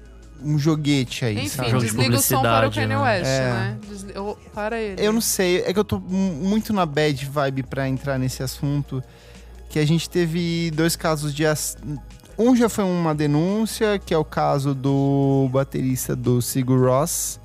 um 0.44 0.58
joguete 0.60 1.26
aí, 1.26 1.38
Enfim, 1.38 1.48
sabe? 1.50 1.70
Jogo 1.70 1.84
de 1.84 1.92
desliga 1.92 2.16
o 2.18 2.22
som 2.22 2.42
para 2.42 2.68
o 2.68 2.72
Kanye 2.72 2.88
né? 2.88 2.98
West, 2.98 3.26
É. 3.26 3.40
né? 3.52 3.78
Desli- 3.90 4.12
eu- 4.16 4.38
para 4.54 4.80
ele. 4.80 5.02
Eu 5.06 5.14
não 5.14 5.22
sei, 5.22 5.62
é 5.66 5.74
que 5.74 5.80
eu 5.80 5.84
tô 5.84 6.00
mu- 6.00 6.34
muito 6.34 6.72
na 6.74 6.86
bad 6.86 7.26
vibe 7.26 7.64
pra 7.64 7.88
entrar 7.88 8.18
nesse 8.20 8.44
assunto. 8.44 9.02
Que 9.70 9.80
a 9.80 9.86
gente 9.86 10.10
teve 10.10 10.72
dois 10.72 10.96
casos 10.96 11.34
de. 11.34 11.44
Um 12.38 12.56
já 12.56 12.68
foi 12.70 12.84
uma 12.84 13.14
denúncia, 13.16 14.00
que 14.00 14.14
é 14.14 14.18
o 14.18 14.26
caso 14.26 14.74
do 14.74 15.50
baterista 15.52 16.16
do 16.16 16.42
Sigur 16.42 16.88
Ross, 16.88 17.40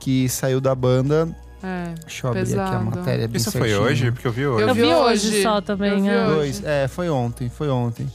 que 0.00 0.28
saiu 0.28 0.60
da 0.60 0.74
banda. 0.74 1.28
É. 1.62 1.94
Deixa 2.00 2.26
eu 2.26 2.30
abrir 2.30 2.40
aqui 2.42 2.52
a 2.54 2.64
Pesado. 2.64 2.84
matéria 2.86 3.28
bem 3.28 3.36
Isso 3.36 3.52
foi 3.52 3.60
certinho. 3.68 3.82
hoje? 3.82 4.10
Porque 4.10 4.26
eu 4.26 4.32
vi 4.32 4.46
hoje. 4.46 4.62
Eu 4.62 4.68
Eu 4.68 4.74
vi 4.74 4.84
hoje 4.84 5.42
só 5.42 5.58
Eu 5.58 5.62
também. 5.62 6.02
vi 6.02 6.08
é. 6.08 6.26
hoje. 6.26 6.34
Dois, 6.34 6.64
é, 6.64 6.88
foi 6.88 7.08
ontem, 7.08 7.48
foi 7.48 7.68
ontem. 7.68 8.08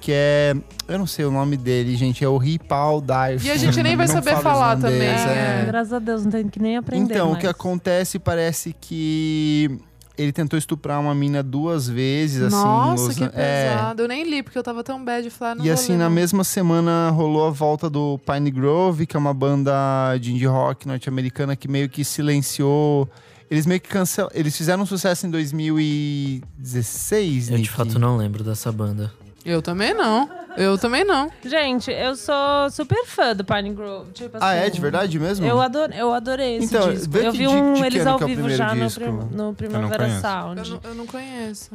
Que 0.00 0.12
é. 0.14 0.54
Eu 0.88 0.98
não 0.98 1.06
sei 1.06 1.24
o 1.24 1.30
nome 1.30 1.56
dele, 1.56 1.94
gente. 1.96 2.24
É 2.24 2.28
o 2.28 2.36
Ripal 2.38 3.00
Daif. 3.00 3.46
E 3.46 3.50
a 3.50 3.56
gente 3.56 3.80
nem 3.82 3.96
vai 3.96 4.06
Não 4.06 4.14
saber 4.14 4.36
falar 4.38 4.76
também, 4.76 5.02
é. 5.08 5.62
é. 5.62 5.64
Graças 5.66 5.92
a 5.92 5.98
Deus, 6.00 6.24
não 6.24 6.30
tem 6.32 6.48
que 6.48 6.60
nem 6.60 6.76
aprender 6.76 7.14
Então, 7.14 7.26
o 7.28 7.30
mais. 7.32 7.40
que 7.40 7.46
acontece 7.48 8.18
parece 8.18 8.74
que 8.80 9.78
ele 10.18 10.32
tentou 10.32 10.58
estuprar 10.58 11.00
uma 11.00 11.14
mina 11.14 11.42
duas 11.42 11.88
vezes, 11.88 12.42
assim. 12.42 12.56
em 12.56 12.60
Nossa, 12.60 13.14
que 13.14 13.24
é. 13.24 13.28
pesado. 13.70 14.02
Eu 14.02 14.08
nem 14.08 14.28
li, 14.28 14.42
porque 14.42 14.58
eu 14.58 14.62
tava 14.62 14.82
tão 14.82 15.02
bad 15.04 15.22
de 15.22 15.30
falar, 15.30 15.54
não 15.54 15.64
E 15.64 15.70
assim, 15.70 15.92
ler, 15.92 15.98
na 15.98 16.10
mesma 16.10 16.42
semana 16.44 17.10
rolou 17.10 17.46
a 17.46 17.50
volta 17.50 17.88
do 17.88 18.18
Pine 18.26 18.50
Grove, 18.50 19.06
que 19.06 19.16
é 19.16 19.20
uma 19.20 19.32
banda 19.32 19.72
de 20.20 20.32
indie 20.32 20.46
rock 20.46 20.86
norte-americana 20.88 21.54
que 21.54 21.68
meio 21.68 21.88
que 21.88 22.04
silenciou. 22.04 23.08
Eles 23.50 23.64
meio 23.64 23.80
que 23.80 23.88
cancelaram. 23.88 24.34
Eles 24.36 24.54
fizeram 24.56 24.82
um 24.82 24.86
sucesso 24.86 25.26
em 25.26 25.30
2016, 25.30 27.48
Eu 27.48 27.56
de 27.56 27.62
Nick. 27.62 27.72
fato 27.72 27.98
não 27.98 28.16
lembro 28.16 28.42
dessa 28.44 28.70
banda. 28.72 29.10
Eu 29.48 29.62
também 29.62 29.94
não. 29.94 30.28
Eu 30.56 30.76
também 30.76 31.04
não. 31.04 31.30
Gente, 31.44 31.90
eu 31.90 32.16
sou 32.16 32.68
super 32.70 33.04
fã 33.06 33.34
do 33.34 33.44
Pine 33.44 33.72
Grove. 33.72 34.10
Tipo 34.12 34.38
Ah, 34.40 34.50
assim, 34.50 34.58
é? 34.66 34.70
De 34.70 34.80
verdade 34.80 35.18
mesmo? 35.18 35.46
Eu 35.46 35.60
adorei, 35.60 36.00
eu 36.00 36.12
adorei 36.12 36.56
esse 36.56 36.66
Então, 36.74 36.92
disco. 36.92 37.10
vê 37.12 37.26
Eu 37.28 37.32
vi 37.32 37.38
de- 37.38 37.46
um 37.46 37.74
de 37.74 37.80
que 37.80 37.86
eles 37.86 38.06
ao 38.06 38.20
é 38.20 38.24
o 38.24 38.26
vivo 38.26 38.50
já 38.50 38.74
no, 38.74 38.90
prim- 38.90 39.28
no 39.30 39.54
Primavera 39.54 40.04
conheço. 40.04 40.16
Eu 40.16 40.30
Sound. 40.30 40.70
não, 40.70 40.80
eu 40.90 40.94
não 40.96 41.06
conheço. 41.06 41.70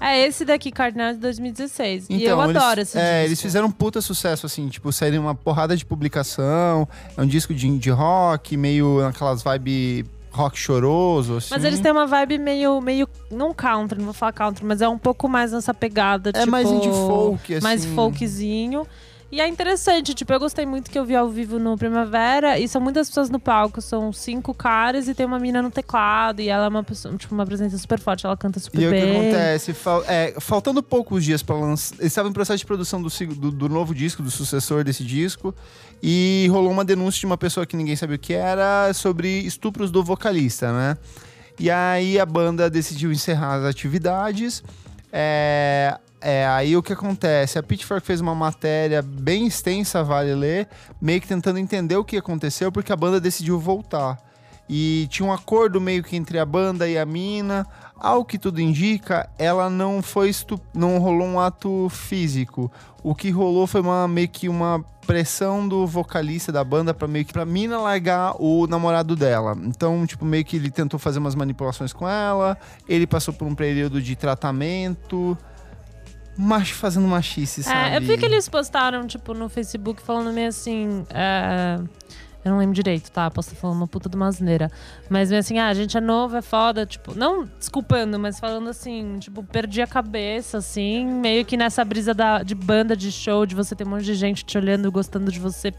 É 0.00 0.18
esse 0.26 0.44
daqui, 0.46 0.72
Cardinal 0.72 1.12
de 1.12 1.18
2016. 1.18 2.06
e 2.08 2.14
eu 2.24 2.36
Então, 2.36 2.44
eles- 2.44 2.56
adoro 2.56 2.80
esse 2.80 2.98
É, 2.98 3.00
disco. 3.18 3.28
eles 3.28 3.42
fizeram 3.42 3.66
um 3.66 3.70
puta 3.70 4.00
sucesso, 4.00 4.46
assim, 4.46 4.68
tipo, 4.68 4.90
saíram 4.92 5.22
uma 5.22 5.34
porrada 5.34 5.76
de 5.76 5.84
publicação. 5.84 6.88
É 7.16 7.20
um 7.20 7.26
disco 7.26 7.52
de 7.54 7.68
indie 7.68 7.90
rock, 7.90 8.56
meio 8.56 9.00
naquelas 9.02 9.42
vibe 9.42 10.06
rock 10.32 10.58
choroso, 10.58 11.36
assim. 11.36 11.48
Mas 11.50 11.64
eles 11.64 11.80
têm 11.80 11.92
uma 11.92 12.06
vibe 12.06 12.38
meio, 12.38 12.80
meio. 12.80 13.08
Não 13.30 13.52
country, 13.52 13.98
não 13.98 14.06
vou 14.06 14.14
falar 14.14 14.32
country, 14.32 14.64
mas 14.64 14.80
é 14.80 14.88
um 14.88 14.98
pouco 14.98 15.28
mais 15.28 15.52
nessa 15.52 15.74
pegada. 15.74 16.30
É 16.30 16.32
tipo, 16.32 16.50
mais 16.50 16.70
indie 16.70 16.88
folk, 16.88 17.54
assim. 17.54 17.62
Mais 17.62 17.84
folkzinho. 17.84 18.86
E 19.32 19.40
é 19.40 19.48
interessante, 19.48 20.12
tipo, 20.12 20.30
eu 20.30 20.38
gostei 20.38 20.66
muito 20.66 20.90
que 20.90 20.98
eu 20.98 21.06
vi 21.06 21.16
ao 21.16 21.26
vivo 21.26 21.58
no 21.58 21.74
Primavera. 21.74 22.58
E 22.58 22.68
são 22.68 22.82
muitas 22.82 23.08
pessoas 23.08 23.30
no 23.30 23.40
palco, 23.40 23.80
são 23.80 24.12
cinco 24.12 24.52
caras 24.52 25.08
e 25.08 25.14
tem 25.14 25.24
uma 25.24 25.38
mina 25.38 25.62
no 25.62 25.70
teclado. 25.70 26.40
E 26.42 26.50
ela 26.50 26.66
é 26.66 26.68
uma 26.68 26.84
pessoa, 26.84 27.16
tipo, 27.16 27.34
uma 27.34 27.46
presença 27.46 27.78
super 27.78 27.98
forte, 27.98 28.26
ela 28.26 28.36
canta 28.36 28.60
super 28.60 28.78
E 28.78 28.84
aí 28.84 28.90
o 28.90 28.94
que 28.94 29.00
bem. 29.00 29.20
acontece? 29.30 29.72
Fal- 29.72 30.04
é, 30.06 30.34
faltando 30.38 30.82
poucos 30.82 31.24
dias 31.24 31.42
pra 31.42 31.56
lançar. 31.56 31.94
Eles 31.98 32.12
estavam 32.12 32.30
em 32.30 32.34
processo 32.34 32.58
de 32.58 32.66
produção 32.66 33.00
do, 33.00 33.08
do- 33.34 33.50
do 33.50 33.68
novo 33.70 33.94
disco, 33.94 34.22
do 34.22 34.30
sucessor 34.30 34.84
desse 34.84 35.02
disco. 35.02 35.54
E 36.02 36.46
rolou 36.50 36.70
uma 36.70 36.84
denúncia 36.84 37.20
de 37.20 37.24
uma 37.24 37.38
pessoa 37.38 37.64
que 37.64 37.74
ninguém 37.74 37.96
sabia 37.96 38.16
o 38.16 38.18
que 38.18 38.34
era 38.34 38.92
sobre 38.92 39.28
estupros 39.40 39.90
do 39.90 40.04
vocalista, 40.04 40.70
né? 40.74 40.98
E 41.58 41.70
aí 41.70 42.20
a 42.20 42.26
banda 42.26 42.68
decidiu 42.68 43.10
encerrar 43.10 43.54
as 43.54 43.64
atividades. 43.64 44.62
É, 45.10 45.98
é, 46.22 46.46
aí 46.46 46.76
o 46.76 46.82
que 46.82 46.92
acontece? 46.92 47.58
A 47.58 47.62
Pitchfork 47.62 48.06
fez 48.06 48.20
uma 48.20 48.34
matéria 48.34 49.02
bem 49.02 49.46
extensa, 49.46 50.04
vale 50.04 50.34
ler, 50.34 50.68
meio 51.00 51.20
que 51.20 51.26
tentando 51.26 51.58
entender 51.58 51.96
o 51.96 52.04
que 52.04 52.16
aconteceu, 52.16 52.70
porque 52.70 52.92
a 52.92 52.96
banda 52.96 53.20
decidiu 53.20 53.58
voltar. 53.58 54.18
E 54.68 55.06
tinha 55.10 55.28
um 55.28 55.32
acordo 55.32 55.80
meio 55.80 56.02
que 56.02 56.16
entre 56.16 56.38
a 56.38 56.46
banda 56.46 56.88
e 56.88 56.96
a 56.96 57.04
mina. 57.04 57.66
Ao 57.96 58.24
que 58.24 58.38
tudo 58.38 58.60
indica, 58.60 59.28
ela 59.38 59.68
não 59.68 60.00
foi 60.00 60.30
estu... 60.30 60.58
não 60.72 60.98
rolou 60.98 61.26
um 61.26 61.40
ato 61.40 61.88
físico. 61.90 62.70
O 63.02 63.14
que 63.14 63.30
rolou 63.30 63.66
foi 63.66 63.80
uma 63.80 64.08
meio 64.08 64.28
que 64.28 64.48
uma 64.48 64.82
pressão 65.06 65.66
do 65.66 65.86
vocalista 65.86 66.52
da 66.52 66.62
banda 66.62 66.94
para 66.94 67.08
meio 67.08 67.24
que 67.24 67.32
pra 67.32 67.44
mina 67.44 67.78
largar 67.78 68.34
o 68.40 68.66
namorado 68.66 69.14
dela. 69.16 69.56
Então, 69.62 70.06
tipo, 70.06 70.24
meio 70.24 70.44
que 70.44 70.56
ele 70.56 70.70
tentou 70.70 70.98
fazer 70.98 71.18
umas 71.18 71.34
manipulações 71.34 71.92
com 71.92 72.08
ela, 72.08 72.56
ele 72.88 73.06
passou 73.06 73.34
por 73.34 73.46
um 73.46 73.54
período 73.54 74.00
de 74.00 74.16
tratamento, 74.16 75.36
macho 76.36 76.74
fazendo 76.74 77.06
machice, 77.06 77.62
sabe? 77.62 77.90
É, 77.90 77.96
eu 77.96 78.00
vi 78.00 78.16
que 78.18 78.24
eles 78.24 78.48
postaram, 78.48 79.06
tipo, 79.06 79.34
no 79.34 79.48
Facebook 79.48 80.00
falando 80.02 80.32
meio 80.32 80.48
assim. 80.48 81.04
é, 81.10 81.78
Eu 82.44 82.50
não 82.50 82.58
lembro 82.58 82.74
direito, 82.74 83.10
tá? 83.12 83.30
Posso 83.30 83.50
estar 83.50 83.60
falando 83.60 83.76
uma 83.76 83.86
puta 83.86 84.08
de 84.08 84.16
uma 84.16 84.26
asneira. 84.26 84.70
Mas 85.08 85.28
meio 85.30 85.38
assim, 85.40 85.58
ah, 85.58 85.68
a 85.68 85.74
gente 85.74 85.96
é 85.96 86.00
novo, 86.00 86.36
é 86.36 86.42
foda. 86.42 86.84
Tipo, 86.84 87.14
não 87.16 87.44
desculpando, 87.58 88.18
mas 88.18 88.40
falando 88.40 88.68
assim, 88.68 89.18
tipo, 89.20 89.44
perdi 89.44 89.80
a 89.80 89.86
cabeça, 89.86 90.58
assim. 90.58 91.06
Meio 91.06 91.44
que 91.44 91.56
nessa 91.56 91.84
brisa 91.84 92.12
da, 92.12 92.42
de 92.42 92.54
banda, 92.54 92.96
de 92.96 93.12
show, 93.12 93.46
de 93.46 93.54
você 93.54 93.76
ter 93.76 93.86
um 93.86 93.90
monte 93.90 94.04
de 94.04 94.14
gente 94.14 94.44
te 94.44 94.58
olhando, 94.58 94.90
gostando 94.90 95.30
de 95.30 95.38
você, 95.38 95.72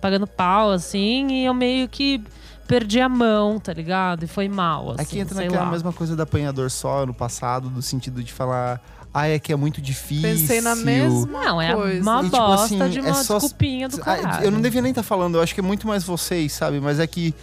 pagando 0.00 0.26
pau, 0.28 0.70
assim. 0.70 1.26
E 1.32 1.44
eu 1.44 1.54
meio 1.54 1.88
que 1.88 2.22
perdi 2.68 3.00
a 3.00 3.08
mão, 3.08 3.58
tá 3.58 3.72
ligado? 3.72 4.24
E 4.24 4.26
foi 4.28 4.48
mal, 4.48 4.90
assim. 4.92 5.02
Aqui 5.02 5.18
entra 5.20 5.34
naquela 5.36 5.64
lá. 5.64 5.70
mesma 5.70 5.92
coisa 5.92 6.14
da 6.14 6.22
apanhador 6.24 6.70
só 6.70 7.04
no 7.06 7.14
passado, 7.14 7.68
do 7.68 7.80
sentido 7.82 8.22
de 8.22 8.32
falar, 8.32 8.80
ah, 9.18 9.28
é 9.28 9.38
que 9.38 9.52
é 9.52 9.56
muito 9.56 9.80
difícil. 9.80 10.22
Pensei 10.22 10.60
na 10.60 10.76
mesma 10.76 11.26
Não, 11.44 11.60
é 11.62 11.74
coisa. 11.74 12.02
uma 12.02 12.20
E, 12.20 12.24
tipo, 12.24 12.36
bosta 12.36 12.64
assim, 12.84 12.88
de 12.90 12.98
é 12.98 13.02
uma 13.02 13.14
só- 13.24 13.38
desculpinha 13.38 13.88
do 13.88 13.98
caralho. 13.98 14.44
Eu 14.44 14.50
não 14.50 14.60
devia 14.60 14.82
nem 14.82 14.90
estar 14.90 15.02
falando, 15.02 15.36
eu 15.36 15.42
acho 15.42 15.54
que 15.54 15.60
é 15.60 15.62
muito 15.62 15.86
mais 15.86 16.04
vocês, 16.04 16.52
sabe? 16.52 16.80
Mas 16.80 17.00
é 17.00 17.06
que. 17.06 17.34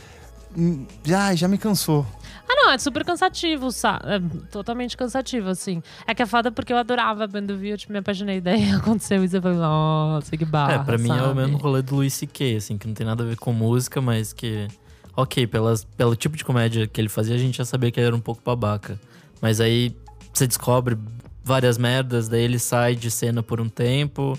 hum, 0.57 0.85
Já, 1.03 1.33
já 1.35 1.47
me 1.47 1.57
cansou. 1.57 2.05
Ah, 2.47 2.55
não, 2.55 2.71
é 2.71 2.77
super 2.77 3.03
cansativo, 3.05 3.71
sabe? 3.71 4.03
É 4.05 4.21
totalmente 4.51 4.95
cansativo, 4.97 5.49
assim. 5.49 5.81
É 6.05 6.13
que 6.13 6.21
é 6.21 6.25
foda 6.25 6.51
porque 6.51 6.71
eu 6.73 6.77
adorava 6.77 7.23
a 7.23 7.27
banda 7.27 7.53
eu 7.53 7.77
tipo, 7.77 7.91
me 7.93 7.99
apaixonei. 7.99 8.39
Daí 8.41 8.69
aconteceu 8.75 9.23
isso, 9.23 9.37
eu 9.37 9.41
falei, 9.41 9.57
nossa, 9.57 10.35
que 10.37 10.45
barra, 10.45 10.73
é, 10.73 10.79
pra 10.79 10.97
mim 10.97 11.09
é 11.09 11.13
o 11.13 11.17
sabe? 11.27 11.35
mesmo 11.35 11.57
rolê 11.57 11.81
do 11.81 11.95
Louis 11.95 12.13
C.K., 12.13 12.57
assim, 12.57 12.77
que 12.77 12.85
não 12.85 12.93
tem 12.93 13.05
nada 13.07 13.23
a 13.23 13.25
ver 13.27 13.37
com 13.37 13.51
música, 13.53 13.99
mas 14.01 14.33
que... 14.33 14.67
Ok, 15.15 15.45
pelas, 15.47 15.83
pelo 15.85 16.15
tipo 16.15 16.35
de 16.35 16.43
comédia 16.43 16.85
que 16.87 16.99
ele 16.99 17.07
fazia, 17.09 17.35
a 17.35 17.37
gente 17.37 17.57
já 17.57 17.65
sabia 17.65 17.89
que 17.91 17.99
ele 17.99 18.07
era 18.07 18.15
um 18.15 18.19
pouco 18.19 18.41
babaca. 18.43 18.99
Mas 19.41 19.61
aí 19.61 19.95
você 20.33 20.45
descobre 20.47 20.97
várias 21.43 21.77
merdas, 21.77 22.27
daí 22.27 22.41
ele 22.43 22.59
sai 22.59 22.95
de 22.95 23.11
cena 23.11 23.43
por 23.43 23.59
um 23.59 23.69
tempo 23.69 24.37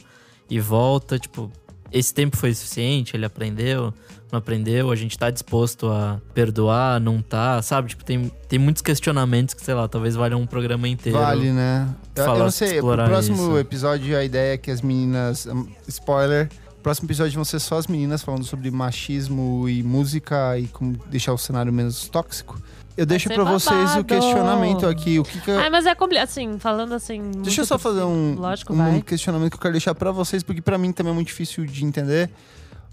e 0.49 0.59
volta, 0.61 1.19
tipo... 1.19 1.51
Esse 1.93 2.13
tempo 2.13 2.37
foi 2.37 2.53
suficiente? 2.53 3.15
Ele 3.15 3.25
aprendeu? 3.25 3.95
Não 4.33 4.39
aprendeu? 4.41 4.91
A 4.91 4.97
gente 4.97 5.17
tá 5.17 5.31
disposto 5.31 5.87
a 5.87 6.21
perdoar? 6.35 6.99
Não 6.99 7.23
tá? 7.23 7.63
Sabe? 7.63 7.91
Tipo, 7.91 8.05
tem, 8.05 8.33
tem 8.49 8.59
muitos 8.59 8.83
questionamentos 8.83 9.55
que, 9.55 9.63
sei 9.63 9.75
lá, 9.75 9.87
talvez 9.87 10.17
valham 10.17 10.41
um 10.41 10.47
programa 10.47 10.89
inteiro. 10.89 11.17
Vale, 11.17 11.53
né? 11.53 11.89
Eu, 12.17 12.23
eu 12.23 12.27
falar- 12.27 12.39
não 12.45 12.51
sei, 12.51 12.81
pro 12.81 12.97
próximo 12.97 13.37
isso. 13.37 13.59
episódio 13.59 14.19
a 14.19 14.25
ideia 14.25 14.55
é 14.55 14.57
que 14.57 14.73
as 14.73 14.81
meninas. 14.83 15.47
hum, 15.47 15.69
Spoiler. 15.87 16.49
Próximo 16.83 17.07
episódio 17.07 17.33
vão 17.35 17.45
ser 17.45 17.61
só 17.61 17.79
as 17.79 17.87
meninas 17.87 18.23
falando 18.23 18.45
sobre 18.45 18.71
machismo 18.73 19.69
e 19.69 19.81
música 19.83 20.59
e 20.59 20.67
como 20.67 20.99
deixar 21.09 21.33
o 21.33 21.39
cenário 21.39 21.73
menos 21.73 22.09
tóxico. 22.09 22.61
Eu 22.97 23.05
deixo 23.05 23.29
pra 23.29 23.43
vocês 23.45 23.97
o 23.97 24.05
questionamento 24.05 24.87
aqui. 24.87 25.19
O 25.19 25.25
que 25.25 25.41
que 25.41 25.51
eu- 25.51 25.59
Ai, 25.59 25.69
mas 25.69 25.85
é 25.85 25.95
complicado, 25.95 26.25
assim, 26.29 26.59
falando 26.61 26.93
assim... 26.95 27.31
Deixa 27.39 27.63
eu 27.63 27.67
só 27.67 27.77
fazer 27.79 28.03
um, 28.05 28.37
Lógico, 28.39 28.73
um 28.73 28.77
vai. 28.77 29.03
questionamento 29.03 29.51
que 29.51 29.57
eu 29.57 29.61
quero 29.61 29.73
deixar 29.73 29.95
pra 29.95 30.13
vocês, 30.13 30.43
porque 30.45 30.63
pra 30.63 30.79
mim 30.79 30.93
também 30.93 31.11
é 31.11 31.15
muito 31.15 31.27
difícil 31.27 31.67
de 31.67 31.85
entender. 31.85 32.31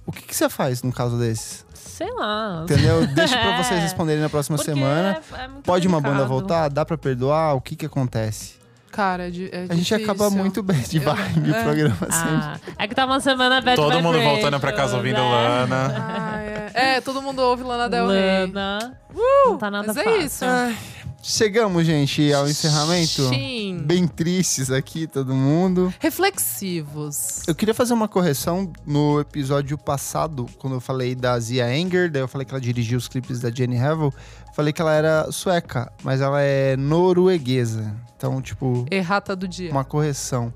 O 0.06 0.12
que, 0.12 0.24
que 0.24 0.36
você 0.36 0.50
faz 0.50 0.82
num 0.82 0.90
caso 0.92 1.18
desses? 1.20 1.64
Sei 1.76 2.12
lá. 2.14 2.62
Entendeu? 2.64 3.06
Deixa 3.08 3.38
pra 3.38 3.58
vocês 3.64 3.80
responderem 3.80 4.22
na 4.22 4.30
próxima 4.30 4.58
Porque 4.58 4.72
semana. 4.72 5.22
é- 5.34 5.42
é 5.44 5.50
Pode 5.64 5.88
uma 5.88 6.02
banda 6.02 6.26
voltar? 6.26 6.68
Dá 6.70 6.84
pra 6.84 6.98
perdoar? 6.98 7.54
O 7.56 7.62
que 7.62 7.76
que 7.76 7.86
acontece? 7.86 8.56
Cara, 8.92 9.28
é, 9.28 9.30
é 9.52 9.66
A 9.70 9.76
gente 9.76 9.94
acaba 9.96 10.30
muito 10.30 10.62
bem 10.62 10.80
de 10.82 10.98
Eu- 10.98 11.04
vibe 11.04 11.52
o 11.52 11.56
é. 11.56 11.64
programa 11.64 11.96
sempre. 11.96 12.12
Ah, 12.12 12.58
é 12.78 12.88
que 12.88 12.94
tá 12.96 13.06
uma 13.06 13.20
semana 13.20 13.62
bad 13.62 13.76
Todo 13.78 14.02
mundo 14.02 14.20
voltando 14.22 14.60
pra 14.60 14.74
casa 14.74 14.98
ouvindo 14.98 15.16
né? 15.18 15.22
Lana. 15.22 15.96
Ah, 15.98 16.42
é. 16.42 16.72
É, 16.74 17.02
todo 17.02 17.22
mundo 17.22 17.40
ouve 17.42 17.64
Lana 17.64 17.90
Del 17.90 18.08
Rey. 18.08 18.22
Lana. 18.52 18.98
não 19.46 19.58
tá 19.58 19.72
nada 19.72 19.88
Mas 19.88 19.98
é 19.98 20.04
fácil. 20.04 20.22
isso. 20.22 20.46
Ai, 20.46 20.78
chegamos, 21.22 21.86
gente, 21.86 22.34
ao 22.34 22.48
encerramento. 22.48 23.30
Sim. 23.30 23.82
Bem 23.86 24.08
tristes 24.08 24.72
aqui, 24.72 25.08
todo 25.08 25.34
mundo. 25.34 25.94
Reflexivos. 26.00 27.42
Eu 27.48 27.56
queria 27.56 27.74
fazer 27.74 27.94
uma 27.94 28.08
correção 28.08 28.72
no 28.86 29.20
episódio 29.20 29.78
passado, 29.78 30.48
quando 30.58 30.74
eu 30.76 30.82
falei 30.82 31.16
da 31.16 31.40
Zia 31.40 31.76
Enger, 31.76 32.12
daí 32.12 32.22
eu 32.22 32.28
falei 32.28 32.46
que 32.46 32.54
ela 32.54 32.62
dirigiu 32.62 32.98
os 32.98 33.08
clipes 33.08 33.40
da 33.40 33.50
Jenny 33.52 33.78
Havel. 33.78 34.14
Falei 34.54 34.74
que 34.74 34.82
ela 34.82 34.94
era 34.94 35.32
sueca, 35.32 35.92
mas 36.04 36.20
ela 36.22 36.42
é 36.42 36.76
norueguesa. 36.76 37.96
Então, 38.18 38.42
tipo, 38.42 38.86
Errata 38.92 39.36
do 39.36 39.48
dia. 39.48 39.72
uma 39.72 39.86
correção. 39.86 40.54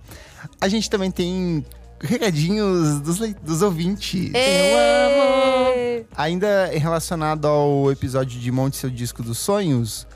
A 0.59 0.67
gente 0.67 0.89
também 0.89 1.09
tem 1.09 1.65
recadinhos 1.99 2.99
dos, 2.99 3.19
dos 3.41 3.61
ouvintes. 3.61 4.31
Eu 4.33 6.05
Ainda 6.15 6.67
relacionado 6.67 7.45
ao 7.45 7.91
episódio 7.91 8.39
de 8.39 8.51
Monte 8.51 8.77
Seu 8.77 8.89
Disco 8.89 9.21
dos 9.21 9.37
Sonhos, 9.37 10.07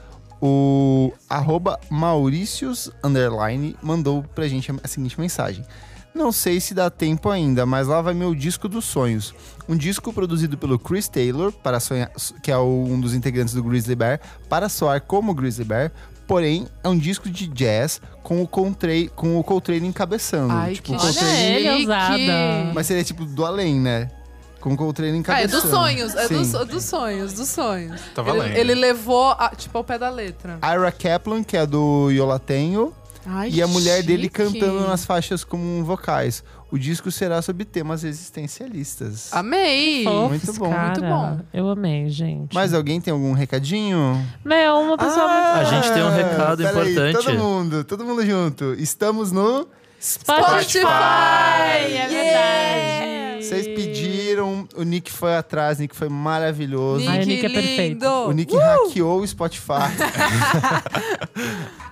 o 0.42 1.12
arroba 1.30 1.80
Mauricius 1.90 2.92
Underline 3.04 3.76
mandou 3.82 4.24
pra 4.36 4.48
gente 4.48 4.72
a 4.84 4.88
seguinte 4.88 5.20
mensagem. 5.20 5.64
Não 6.14 6.32
sei 6.32 6.60
se 6.60 6.74
dá 6.74 6.90
tempo 6.90 7.30
ainda, 7.30 7.66
mas 7.66 7.88
lá 7.88 8.02
vai 8.02 8.14
meu 8.14 8.34
disco 8.34 8.68
dos 8.68 8.86
sonhos. 8.86 9.34
Um 9.68 9.78
disco 9.78 10.12
produzido 10.12 10.58
pelo 10.58 10.80
Chris 10.80 11.08
Taylor, 11.08 11.52
para 11.52 11.80
sonhar, 11.80 12.12
que 12.42 12.52
é 12.52 12.58
um 12.58 13.00
dos 13.00 13.14
integrantes 13.14 13.54
do 13.54 13.64
Grizzly 13.64 13.96
Bear, 13.96 14.20
para 14.50 14.68
soar 14.70 15.02
como 15.02 15.34
Grizzly 15.34 15.66
Bear, 15.66 15.92
Porém, 16.30 16.68
é 16.84 16.88
um 16.88 16.96
disco 16.96 17.28
de 17.28 17.48
jazz 17.48 18.00
com 18.22 18.40
o 18.44 18.48
Coltrane, 18.48 19.10
com 19.16 19.40
o 19.40 19.44
Coltrane 19.44 19.88
encabeçando. 19.88 20.54
Ai, 20.54 20.76
tipo, 20.76 20.92
que 20.92 20.96
Coltrane- 20.96 21.42
ele, 21.42 21.70
ousada. 21.72 22.72
Mas 22.72 22.86
seria 22.86 23.04
tipo 23.04 23.26
do 23.26 23.44
além, 23.44 23.80
né? 23.80 24.12
Com 24.60 24.74
o 24.74 24.78
Coltrane 24.78 25.24
Ah, 25.28 25.42
é 25.42 25.48
dos 25.48 25.64
sonhos, 25.64 26.14
é 26.16 26.28
dos, 26.28 26.52
dos 26.68 26.84
sonhos, 26.84 27.34
dos 27.34 27.48
sonhos. 27.48 28.02
Tá 28.14 28.22
Ele- 28.22 28.32
valendo. 28.32 28.56
Ele, 28.58 28.76
levou, 28.76 29.32
a- 29.32 29.52
tipo, 29.56 29.78
ao 29.78 29.84
pé 29.84 29.98
da 29.98 30.10
letra. 30.10 30.60
Ira 30.64 30.92
Kaplan, 30.92 31.44
que 31.44 31.56
é 31.56 31.66
do 31.66 32.10
Yolatenho, 32.12 32.94
Ai, 33.26 33.50
e 33.52 33.62
a 33.62 33.68
mulher 33.68 34.04
dele 34.04 34.24
chique. 34.24 34.36
cantando 34.36 34.82
nas 34.88 35.06
faixas 35.06 35.44
como 35.46 35.84
vocais. 35.86 36.44
O 36.72 36.78
disco 36.78 37.10
será 37.10 37.42
sobre 37.42 37.66
temas 37.66 38.04
existencialistas. 38.04 39.30
Amei! 39.34 40.04
Fofos, 40.04 40.30
Muito 40.30 40.54
bom, 40.54 40.70
cara. 40.70 40.86
muito 40.88 41.02
bom. 41.02 41.40
Eu 41.54 41.70
amei, 41.70 42.10
gente. 42.10 42.54
Mas 42.54 42.74
alguém 42.76 43.00
tem 43.02 43.12
algum 43.12 43.34
recadinho? 43.34 44.24
Meu, 44.46 44.76
uma 44.76 44.98
pessoa 44.98 45.28
muito. 45.28 45.46
A 45.58 45.64
gente 45.64 45.92
tem 45.94 46.04
um 46.04 46.12
recado 46.12 46.62
importante. 46.62 47.14
Todo 47.26 47.34
mundo, 47.40 47.84
todo 47.84 48.06
mundo 48.06 48.24
junto. 48.26 48.74
Estamos 48.74 49.32
no 49.32 49.68
Spotify! 50.00 50.86
É 50.86 51.88
Yeah! 51.90 52.10
verdade. 52.10 53.46
Vocês 53.46 53.68
pediram, 53.68 53.89
o 54.76 54.84
Nick 54.84 55.12
foi 55.12 55.36
atrás, 55.36 55.78
o 55.78 55.82
Nick 55.82 55.96
foi 55.96 56.10
maravilhoso. 56.10 57.08
Ai, 57.08 57.18
o 57.18 57.26
Nick, 57.26 57.28
Nick 57.28 57.46
é 57.46 57.50
perfeito. 57.50 58.06
O 58.06 58.32
Nick 58.32 58.56
hackeou 58.56 59.22
o 59.22 59.28
Spotify. 59.28 59.70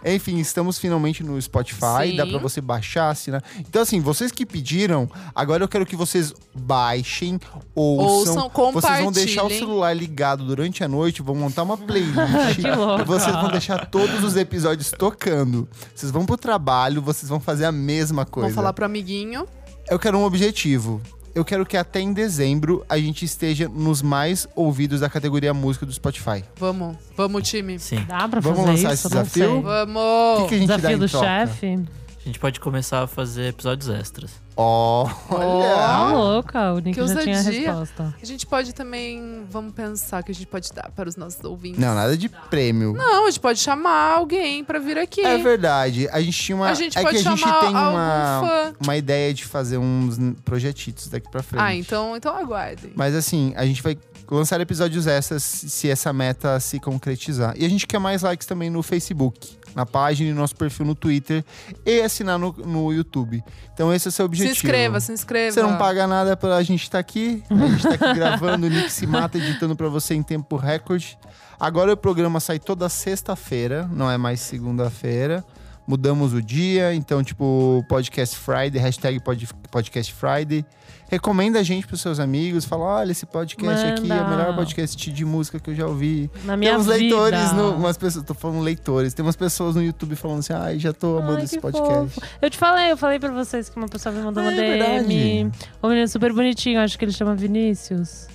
Enfim, 0.05 0.39
estamos 0.39 0.77
finalmente 0.77 1.23
no 1.23 1.41
Spotify. 1.41 2.11
Sim. 2.11 2.15
Dá 2.15 2.25
pra 2.25 2.37
você 2.37 2.61
baixar, 2.61 3.09
assinar. 3.09 3.43
Então, 3.59 3.81
assim, 3.81 3.99
vocês 3.99 4.31
que 4.31 4.45
pediram, 4.45 5.09
agora 5.35 5.63
eu 5.63 5.67
quero 5.67 5.85
que 5.85 5.95
vocês 5.95 6.33
baixem, 6.55 7.39
ouçam. 7.75 8.45
Ouçam, 8.45 8.71
vocês 8.71 8.99
vão 8.99 9.11
deixar 9.11 9.41
o 9.41 9.43
compartilhem. 9.43 9.59
celular 9.59 9.93
ligado 9.93 10.45
durante 10.45 10.83
a 10.83 10.87
noite, 10.87 11.21
vão 11.21 11.35
montar 11.35 11.63
uma 11.63 11.75
playlist. 11.77 12.15
Que 12.55 12.71
louco. 12.71 13.01
E 13.01 13.05
vocês 13.05 13.35
vão 13.35 13.49
deixar 13.49 13.85
todos 13.87 14.23
os 14.23 14.35
episódios 14.35 14.91
tocando. 14.91 15.67
Vocês 15.93 16.11
vão 16.11 16.25
pro 16.25 16.37
trabalho, 16.37 17.01
vocês 17.01 17.29
vão 17.29 17.39
fazer 17.39 17.65
a 17.65 17.71
mesma 17.71 18.25
coisa. 18.25 18.47
Vamos 18.47 18.55
falar 18.55 18.73
pro 18.73 18.85
amiguinho. 18.85 19.45
Eu 19.89 19.97
quero 19.97 20.17
um 20.17 20.23
objetivo. 20.23 21.01
Eu 21.37 21.45
quero 21.45 21.63
que 21.67 21.77
até 21.77 21.99
em 21.99 22.11
dezembro 22.13 22.83
a 22.89 22.97
gente 22.97 23.23
esteja 23.23 23.69
nos 23.69 24.01
mais 24.01 24.47
ouvidos 24.55 25.01
da 25.01 25.07
categoria 25.07 25.53
música 25.53 25.85
do 25.85 25.93
Spotify. 25.93 26.43
Vamos, 26.55 26.97
vamos, 27.15 27.47
time. 27.47 27.77
Sim. 27.77 28.03
Dá 28.07 28.27
pra 28.27 28.39
Vamos 28.39 28.57
fazer 28.61 28.71
lançar 28.71 28.93
isso? 28.95 29.05
esse 29.05 29.07
desafio? 29.09 29.45
sei. 29.45 29.53
O 29.59 29.61
Vamos! 29.61 30.41
que, 30.41 30.49
que 30.49 30.55
a 30.55 30.57
gente 30.57 30.67
dá 30.67 30.75
Desafio 30.77 30.95
em 30.97 30.99
do 30.99 31.07
troca? 31.07 31.25
chefe? 31.27 31.67
A 31.67 32.25
gente 32.25 32.39
pode 32.39 32.59
começar 32.59 33.03
a 33.03 33.07
fazer 33.07 33.49
episódios 33.49 33.87
extras. 33.87 34.31
Ó, 34.59 35.05
Tá 35.05 35.35
olha. 35.35 36.13
louca, 36.17 36.73
o 36.73 36.79
Nick 36.79 36.99
Que 36.99 37.07
já 37.07 37.21
tinha 37.21 37.35
a 37.35 37.37
ousadia. 37.39 37.59
resposta. 37.71 38.15
A 38.21 38.25
gente 38.25 38.45
pode 38.47 38.73
também, 38.73 39.45
vamos 39.49 39.71
pensar 39.73 40.23
que 40.23 40.31
a 40.31 40.33
gente 40.35 40.47
pode 40.47 40.71
dar 40.73 40.89
para 40.95 41.07
os 41.07 41.15
nossos 41.15 41.43
ouvintes. 41.43 41.79
Não, 41.79 41.93
nada 41.93 42.17
de 42.17 42.27
prêmio. 42.27 42.93
Não, 42.93 43.25
a 43.27 43.29
gente 43.29 43.39
pode 43.39 43.59
chamar 43.59 44.13
alguém 44.15 44.63
pra 44.63 44.79
vir 44.79 44.97
aqui. 44.97 45.21
É 45.21 45.37
verdade. 45.37 46.09
A 46.11 46.19
gente 46.21 46.37
tinha 46.41 46.55
uma. 46.55 46.69
A 46.69 46.73
gente 46.73 46.97
é 46.97 47.01
pode 47.03 47.21
que 47.21 47.27
a 47.27 47.29
gente 47.31 47.39
chamar 47.39 47.59
tem 47.59 47.75
algum 47.75 47.89
uma, 47.91 48.73
uma 48.81 48.97
ideia 48.97 49.31
de 49.33 49.45
fazer 49.45 49.77
uns 49.77 50.17
projetitos 50.43 51.07
daqui 51.07 51.29
pra 51.29 51.43
frente. 51.43 51.61
Ah, 51.61 51.75
então, 51.75 52.17
então 52.17 52.35
aguardem. 52.35 52.91
Mas 52.95 53.13
assim, 53.13 53.53
a 53.55 53.65
gente 53.65 53.83
vai 53.83 53.95
lançar 54.29 54.59
episódios 54.61 55.07
essas 55.07 55.43
se 55.43 55.89
essa 55.89 56.11
meta 56.11 56.59
se 56.59 56.79
concretizar. 56.79 57.53
E 57.57 57.65
a 57.65 57.69
gente 57.69 57.85
quer 57.85 57.99
mais 57.99 58.21
likes 58.21 58.47
também 58.47 58.69
no 58.69 58.81
Facebook, 58.83 59.57
na 59.75 59.85
página 59.85 60.29
e 60.29 60.33
no 60.33 60.39
nosso 60.39 60.55
perfil 60.55 60.85
no 60.85 60.95
Twitter 60.95 61.43
e 61.85 62.01
assinar 62.01 62.37
no, 62.37 62.51
no 62.53 62.91
YouTube. 62.91 63.43
Então 63.73 63.93
esse 63.93 64.07
é 64.07 64.09
o 64.09 64.11
seu 64.11 64.23
se 64.23 64.27
objetivo. 64.27 64.53
inscreva, 64.53 64.99
se 64.99 65.11
inscreva. 65.11 65.53
Você 65.53 65.61
não 65.61 65.77
paga 65.77 66.07
nada 66.07 66.35
pra 66.35 66.61
gente 66.63 66.83
estar 66.83 66.99
aqui. 66.99 67.43
A 67.49 67.67
gente 67.67 67.83
tá 67.83 67.93
aqui 67.93 68.13
gravando, 68.13 68.67
o 68.67 68.69
Nick 68.69 68.91
se 68.91 69.05
mata 69.05 69.37
editando 69.37 69.75
pra 69.75 69.87
você 69.89 70.13
em 70.13 70.23
tempo 70.23 70.55
recorde. 70.55 71.17
Agora 71.59 71.93
o 71.93 71.97
programa 71.97 72.39
sai 72.39 72.59
toda 72.59 72.87
sexta-feira, 72.87 73.89
não 73.91 74.09
é 74.09 74.17
mais 74.17 74.39
segunda-feira. 74.39 75.43
Mudamos 75.87 76.33
o 76.33 76.41
dia, 76.41 76.93
então, 76.93 77.23
tipo, 77.23 77.81
Podcast 77.87 78.35
Friday, 78.35 78.77
hashtag 78.81 79.21
pod- 79.21 79.47
Podcast 79.71 80.13
Friday. 80.13 80.65
Recomenda 81.09 81.59
a 81.59 81.63
gente 81.63 81.87
pros 81.87 82.01
seus 82.01 82.19
amigos, 82.19 82.65
fala: 82.65 82.83
olha, 82.83 83.11
esse 83.13 83.25
podcast 83.25 83.85
aqui 83.85 84.01
é 84.11 84.15
o 84.15 84.17
Manda. 84.17 84.29
melhor 84.35 84.53
podcast 84.55 85.09
de 85.13 85.23
música 85.23 85.57
que 85.61 85.69
eu 85.69 85.75
já 85.75 85.87
ouvi. 85.87 86.29
Na 86.43 86.57
minha 86.57 86.71
tem 86.71 86.79
uns 86.81 86.87
vida. 86.87 86.97
leitores, 86.97 87.53
no, 87.53 87.71
umas 87.75 87.95
pessoas, 87.97 88.25
tô 88.25 88.33
falando 88.33 88.59
leitores, 88.59 89.13
tem 89.13 89.25
umas 89.25 89.37
pessoas 89.37 89.75
no 89.75 89.81
YouTube 89.81 90.17
falando 90.17 90.39
assim: 90.39 90.51
ai, 90.51 90.77
já 90.77 90.91
tô 90.91 91.19
amando 91.19 91.37
Ai, 91.37 91.43
esse 91.45 91.57
podcast. 91.57 92.15
fofo. 92.15 92.21
Eu 92.41 92.49
te 92.49 92.57
falei, 92.57 92.91
eu 92.91 92.97
falei 92.97 93.17
pra 93.19 93.31
vocês 93.31 93.69
que 93.69 93.77
uma 93.77 93.87
pessoa 93.87 94.13
me 94.13 94.21
mandou 94.21 94.43
Ah, 94.43 94.47
uma 94.47 94.51
é 94.51 94.55
DM. 94.55 94.69
verdade. 94.77 95.51
Um 95.81 95.87
menino 95.87 96.07
super 96.09 96.33
bonitinho, 96.33 96.81
acho 96.81 96.99
que 96.99 97.05
ele 97.05 97.13
chama 97.13 97.33
Vinícius. 97.33 98.27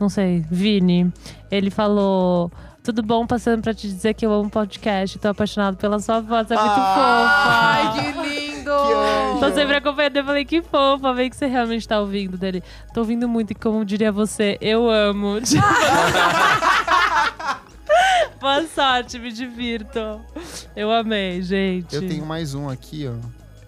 Não 0.00 0.08
sei, 0.08 0.44
Vini. 0.50 1.12
Ele 1.48 1.70
falou. 1.70 2.50
Tudo 2.82 3.00
bom, 3.00 3.24
passando 3.26 3.62
pra 3.62 3.72
te 3.72 3.86
dizer 3.86 4.12
que 4.14 4.26
eu 4.26 4.32
amo 4.32 4.50
podcast. 4.50 5.16
Tô 5.18 5.28
apaixonado 5.28 5.76
pela 5.76 6.00
sua 6.00 6.20
voz, 6.20 6.50
é 6.50 6.54
muito 6.56 6.68
Ai, 6.68 7.84
fofa. 7.84 8.02
que 8.02 8.28
lindo! 8.28 8.70
Que. 8.72 9.40
Tô 9.40 9.54
sempre 9.54 9.76
acompanhando. 9.76 10.16
Eu 10.16 10.24
falei, 10.24 10.44
que 10.44 10.60
fofa, 10.62 11.14
vê 11.14 11.30
que 11.30 11.36
você 11.36 11.46
realmente 11.46 11.86
tá 11.86 12.00
ouvindo 12.00 12.36
dele. 12.36 12.60
Tô 12.92 13.00
ouvindo 13.00 13.28
muito 13.28 13.52
e 13.52 13.54
como 13.54 13.84
diria 13.84 14.10
você, 14.10 14.58
eu 14.60 14.90
amo. 14.90 15.38
Boa 18.40 18.66
sorte, 18.66 19.16
me 19.20 19.30
divirto. 19.30 20.20
Eu 20.74 20.90
amei, 20.90 21.40
gente. 21.40 21.94
Eu 21.94 22.08
tenho 22.08 22.26
mais 22.26 22.52
um 22.52 22.68
aqui, 22.68 23.06
ó. 23.08 23.14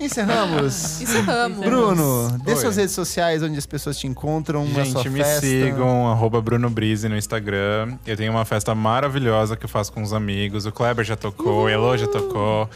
Encerramos. 0.00 1.00
Encerramos. 1.00 1.58
Bruno, 1.64 2.38
dê 2.44 2.52
Oi. 2.52 2.56
suas 2.58 2.76
redes 2.76 2.94
sociais 2.94 3.42
onde 3.42 3.56
as 3.58 3.66
pessoas 3.66 3.96
te 3.98 4.06
encontram 4.06 4.66
Gente, 4.66 5.08
me 5.08 5.20
festa. 5.20 5.40
sigam, 5.46 6.10
arroba 6.10 6.40
Bruno 6.42 6.68
Brise 6.68 7.08
no 7.08 7.16
Instagram. 7.16 7.96
Eu 8.06 8.16
tenho 8.16 8.32
uma 8.32 8.44
festa 8.44 8.74
maravilhosa 8.74 9.56
que 9.56 9.64
eu 9.64 9.68
faço 9.68 9.92
com 9.94 10.02
os 10.02 10.12
amigos. 10.12 10.66
O 10.66 10.72
Kleber 10.72 11.04
já 11.04 11.16
tocou, 11.16 11.64
o 11.64 11.68
Elo 11.68 11.96
já 11.96 12.08
tocou. 12.08 12.68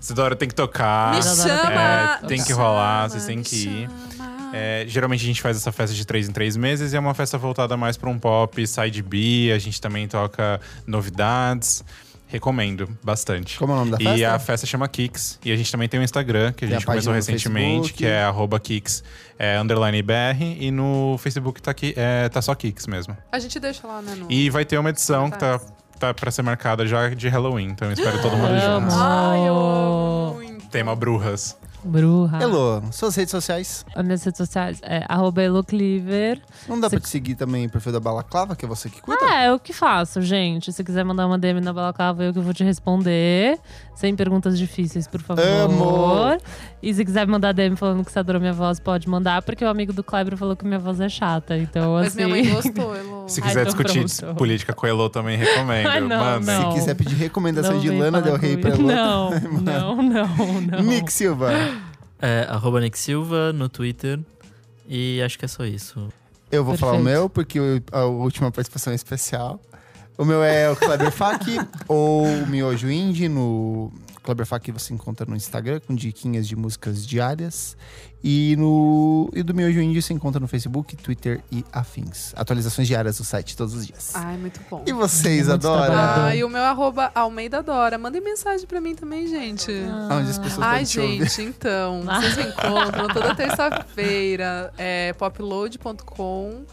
Isidora 0.00 0.34
tem 0.34 0.48
que 0.48 0.54
tocar. 0.54 1.14
Me 1.14 1.22
chama! 1.22 2.20
É, 2.22 2.26
tem 2.26 2.42
que 2.42 2.52
rolar, 2.52 3.08
chama, 3.08 3.08
vocês 3.10 3.26
têm 3.26 3.42
que 3.42 3.56
ir. 3.68 3.90
É, 4.54 4.84
geralmente 4.86 5.22
a 5.22 5.26
gente 5.26 5.40
faz 5.40 5.56
essa 5.56 5.72
festa 5.72 5.94
de 5.94 6.04
três 6.04 6.28
em 6.28 6.32
três 6.32 6.56
meses 6.56 6.92
e 6.92 6.96
é 6.96 7.00
uma 7.00 7.14
festa 7.14 7.38
voltada 7.38 7.76
mais 7.76 7.96
para 7.96 8.10
um 8.10 8.18
pop, 8.18 8.66
side 8.66 9.02
B. 9.02 9.52
A 9.54 9.58
gente 9.58 9.80
também 9.80 10.06
toca 10.06 10.60
novidades. 10.86 11.84
Recomendo 12.28 12.88
bastante. 13.02 13.58
Como 13.58 13.72
é 13.72 13.76
o 13.76 13.78
nome 13.80 13.90
da 13.90 13.98
E 14.00 14.04
festa? 14.04 14.34
a 14.34 14.38
festa 14.38 14.66
chama 14.66 14.88
Kicks. 14.88 15.38
E 15.44 15.52
a 15.52 15.56
gente 15.56 15.70
também 15.70 15.86
tem 15.86 16.00
um 16.00 16.02
Instagram, 16.02 16.50
que 16.52 16.64
a 16.64 16.68
Tem 16.68 16.76
a 16.76 16.78
gente 16.80 16.86
começou 16.86 17.12
página 17.12 17.12
no 17.12 17.16
recentemente, 17.16 17.74
Facebook. 17.88 17.98
que 17.98 18.06
é 18.06 18.22
arroba 18.22 18.58
Kicks, 18.58 19.04
é, 19.38 19.58
underline 19.60 20.00
BR. 20.02 20.42
E 20.58 20.70
no 20.70 21.18
Facebook 21.18 21.60
tá, 21.60 21.70
aqui, 21.72 21.92
é, 21.94 22.30
tá 22.30 22.40
só 22.40 22.54
Kicks 22.54 22.86
mesmo. 22.86 23.14
A 23.30 23.38
gente 23.38 23.60
deixa 23.60 23.86
lá, 23.86 24.00
né? 24.00 24.14
No... 24.14 24.32
E 24.32 24.48
vai 24.48 24.64
ter 24.64 24.78
uma 24.78 24.88
edição 24.88 25.30
que 25.30 25.38
tá, 25.38 25.60
tá 26.02 26.12
pra 26.12 26.32
ser 26.32 26.42
marcada 26.42 26.84
já 26.84 27.10
de 27.10 27.28
Halloween. 27.28 27.68
Então 27.68 27.88
eu 27.88 27.94
espero 27.94 28.20
todo 28.20 28.36
mundo 28.36 28.58
junto. 28.58 28.94
Ai, 28.94 29.46
eu 29.46 29.54
amo 29.54 30.34
muito. 30.34 30.66
Tema 30.66 30.96
Brujas. 30.96 31.56
Bruja. 31.84 32.36
Elo, 32.40 32.82
suas 32.92 33.14
redes 33.16 33.30
sociais. 33.30 33.84
As 33.94 34.04
minhas 34.04 34.22
redes 34.24 34.38
sociais 34.38 34.78
é 34.82 35.04
arroba 35.08 35.42
elocliver. 35.42 36.40
Não 36.68 36.78
dá 36.78 36.88
Você- 36.88 36.96
pra 36.96 37.00
te 37.04 37.08
seguir 37.08 37.34
também 37.34 37.66
o 37.66 37.70
perfil 37.70 37.92
da 37.92 38.00
Balaclava, 38.00 38.54
que 38.54 38.64
é 38.64 38.68
você 38.68 38.88
que 38.88 39.00
cuida? 39.00 39.20
Ah, 39.24 39.42
é 39.42 39.52
o 39.52 39.58
que 39.58 39.72
faço, 39.72 40.20
gente. 40.22 40.72
Se 40.72 40.84
quiser 40.84 41.04
mandar 41.04 41.26
uma 41.26 41.38
DM 41.38 41.60
na 41.60 41.72
balaclava, 41.72 42.22
eu 42.24 42.32
que 42.32 42.40
vou 42.40 42.54
te 42.54 42.62
responder. 42.64 43.58
Sem 43.94 44.16
perguntas 44.16 44.58
difíceis, 44.58 45.06
por 45.06 45.20
favor. 45.20 45.44
Amo! 45.44 46.40
E 46.82 46.92
se 46.92 47.04
quiser 47.04 47.26
mandar 47.26 47.52
DM 47.52 47.76
falando 47.76 48.04
que 48.04 48.10
você 48.10 48.18
adorou 48.18 48.40
minha 48.40 48.52
voz, 48.52 48.80
pode 48.80 49.08
mandar, 49.08 49.42
porque 49.42 49.64
o 49.64 49.68
amigo 49.68 49.92
do 49.92 50.02
Kleber 50.02 50.36
falou 50.36 50.56
que 50.56 50.64
minha 50.64 50.78
voz 50.78 50.98
é 51.00 51.08
chata. 51.08 51.56
Então, 51.56 51.92
Mas 51.94 52.08
assim. 52.08 52.16
minha 52.16 52.28
mãe 52.28 52.48
gostou, 52.48 52.94
Elo. 52.96 53.24
Se 53.28 53.40
Ai, 53.40 53.48
quiser 53.48 53.60
então 53.68 53.74
discutir 53.84 54.16
pronto. 54.24 54.36
política 54.38 54.72
com 54.72 54.86
o 54.86 54.88
Elo, 54.88 55.08
também 55.08 55.36
recomendo. 55.36 55.86
Ai, 55.86 56.00
não, 56.00 56.40
não. 56.40 56.72
Se 56.72 56.78
quiser 56.80 56.94
pedir 56.94 57.14
recomendação 57.16 57.74
Não 57.74 57.80
de 57.80 57.90
Lana 57.90 58.20
Del 58.20 58.36
Rey 58.36 58.56
pra. 58.56 58.70
Elo. 58.70 58.82
Não, 58.82 59.30
não, 59.62 59.96
não, 60.02 60.60
não. 60.60 60.82
Nick 60.82 61.12
Silva. 61.12 61.50
É 62.22 62.46
arroba 62.48 62.80
Nick 62.80 62.98
Silva 62.98 63.52
no 63.52 63.68
Twitter. 63.68 64.20
E 64.88 65.20
acho 65.22 65.38
que 65.38 65.44
é 65.44 65.48
só 65.48 65.64
isso. 65.64 66.08
Eu 66.50 66.64
vou 66.64 66.76
falar 66.76 66.92
o 66.92 66.96
Perfeito. 66.96 67.18
meu, 67.18 67.28
porque 67.28 67.58
a 67.90 68.04
última 68.04 68.50
participação 68.52 68.92
é 68.92 68.96
especial. 68.96 69.60
O 70.16 70.24
meu 70.24 70.42
é 70.42 70.70
o 70.70 70.76
Kleber 70.76 71.10
Fak, 71.10 71.44
ou 71.88 72.24
o 72.24 72.46
Miojo 72.46 72.90
Indie, 72.90 73.28
no 73.28 73.90
Kleber 74.22 74.46
Fak 74.46 74.70
você 74.70 74.94
encontra 74.94 75.26
no 75.26 75.34
Instagram, 75.34 75.80
com 75.80 75.94
diquinhas 75.94 76.46
de 76.46 76.54
músicas 76.54 77.06
diárias. 77.06 77.76
E, 78.24 78.54
no, 78.56 79.28
e 79.34 79.42
do 79.42 79.52
Miojo 79.52 79.80
Indie 79.80 80.00
você 80.00 80.12
encontra 80.12 80.38
no 80.38 80.46
Facebook, 80.46 80.96
Twitter 80.96 81.40
e 81.50 81.64
afins. 81.72 82.32
Atualizações 82.36 82.86
diárias 82.86 83.18
do 83.18 83.24
site 83.24 83.56
todos 83.56 83.74
os 83.74 83.84
dias. 83.86 84.12
Ai, 84.14 84.36
muito 84.36 84.60
bom. 84.70 84.84
E 84.86 84.92
vocês, 84.92 85.48
Muito 85.48 85.66
adoram? 85.66 85.94
Ah, 85.96 86.36
e 86.36 86.44
o 86.44 86.48
meu 86.48 86.62
arroba 86.62 87.10
Almeida 87.14 87.62
Dora. 87.62 87.98
Mandem 87.98 88.22
mensagem 88.22 88.64
pra 88.66 88.80
mim 88.80 88.94
também, 88.94 89.26
gente. 89.26 89.72
Onde 90.10 90.30
as 90.30 90.38
pessoas 90.38 90.64
Ai, 90.66 90.84
gente, 90.84 91.42
então, 91.42 92.02
vocês 92.06 92.36
me 92.36 92.44
encontram 92.44 93.08
toda 93.08 93.34
terça-feira, 93.34 94.72
é 94.78 95.12
popload.com 95.14 96.64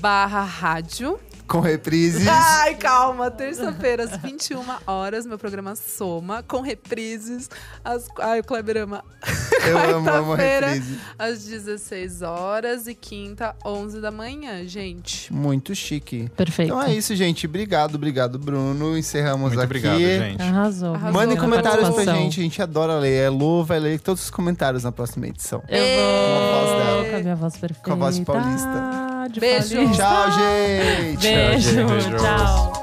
barra 0.00 0.42
rádio. 0.42 1.18
Com 1.46 1.60
reprises. 1.60 2.26
Ai, 2.26 2.74
calma, 2.74 3.30
terça-feira, 3.30 4.04
às 4.04 4.16
21 4.16 4.62
horas, 4.86 5.26
meu 5.26 5.38
programa 5.38 5.76
Soma, 5.76 6.42
com 6.42 6.60
reprises. 6.60 7.50
Às... 7.84 8.06
Ai, 8.18 8.40
o 8.40 8.44
Kleber 8.44 8.78
ama. 8.78 9.04
Eu 9.66 9.78
amo, 9.96 10.10
amo 10.10 10.34
reprise. 10.34 10.98
Às 11.18 11.44
16 11.44 12.22
horas 12.22 12.86
e 12.86 12.94
quinta, 12.94 13.54
11 13.64 14.00
da 14.00 14.10
manhã, 14.10 14.66
gente. 14.66 15.32
Muito 15.32 15.74
chique. 15.74 16.30
Perfeito. 16.36 16.68
Então 16.72 16.82
é 16.82 16.94
isso, 16.94 17.14
gente. 17.14 17.46
Obrigado, 17.46 17.94
obrigado, 17.96 18.38
Bruno. 18.38 18.96
Encerramos 18.96 19.48
Muito 19.54 19.58
aqui. 19.58 19.64
obrigado, 19.64 19.98
gente. 19.98 20.42
Arrasou. 20.42 20.94
Arrasou. 20.94 21.12
Mandem 21.12 21.36
comentários 21.36 21.88
pra 21.90 22.04
gente, 22.04 22.40
a 22.40 22.42
gente 22.42 22.62
adora 22.62 22.94
ler. 22.94 23.26
A 23.26 23.30
Lu 23.30 23.64
vai 23.64 23.78
ler 23.78 24.00
todos 24.00 24.24
os 24.24 24.30
comentários 24.30 24.84
na 24.84 24.92
próxima 24.92 25.26
edição. 25.26 25.62
Eu 25.68 25.78
Com 25.78 26.36
a 26.36 26.60
voz 26.60 26.70
vou 26.70 26.78
dela. 26.78 27.10
com 27.10 27.16
a 27.16 27.20
minha 27.20 27.36
voz 27.36 27.56
perfeita. 27.56 27.82
Com 27.84 27.92
a 27.92 27.96
voz 27.96 28.20
paulista. 28.20 29.13
De 29.28 29.40
Beijo. 29.40 29.74
paulista. 29.76 30.04
Tchau, 30.04 30.32
gente! 30.32 31.22
Beijo. 31.22 31.86
Tchau, 31.86 32.00
gente. 32.00 32.16
Tchau. 32.16 32.74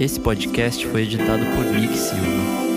Esse 0.00 0.20
podcast 0.20 0.86
foi 0.86 1.02
editado 1.02 1.44
por 1.56 1.64
Nick 1.64 1.96
Silva. 1.96 2.67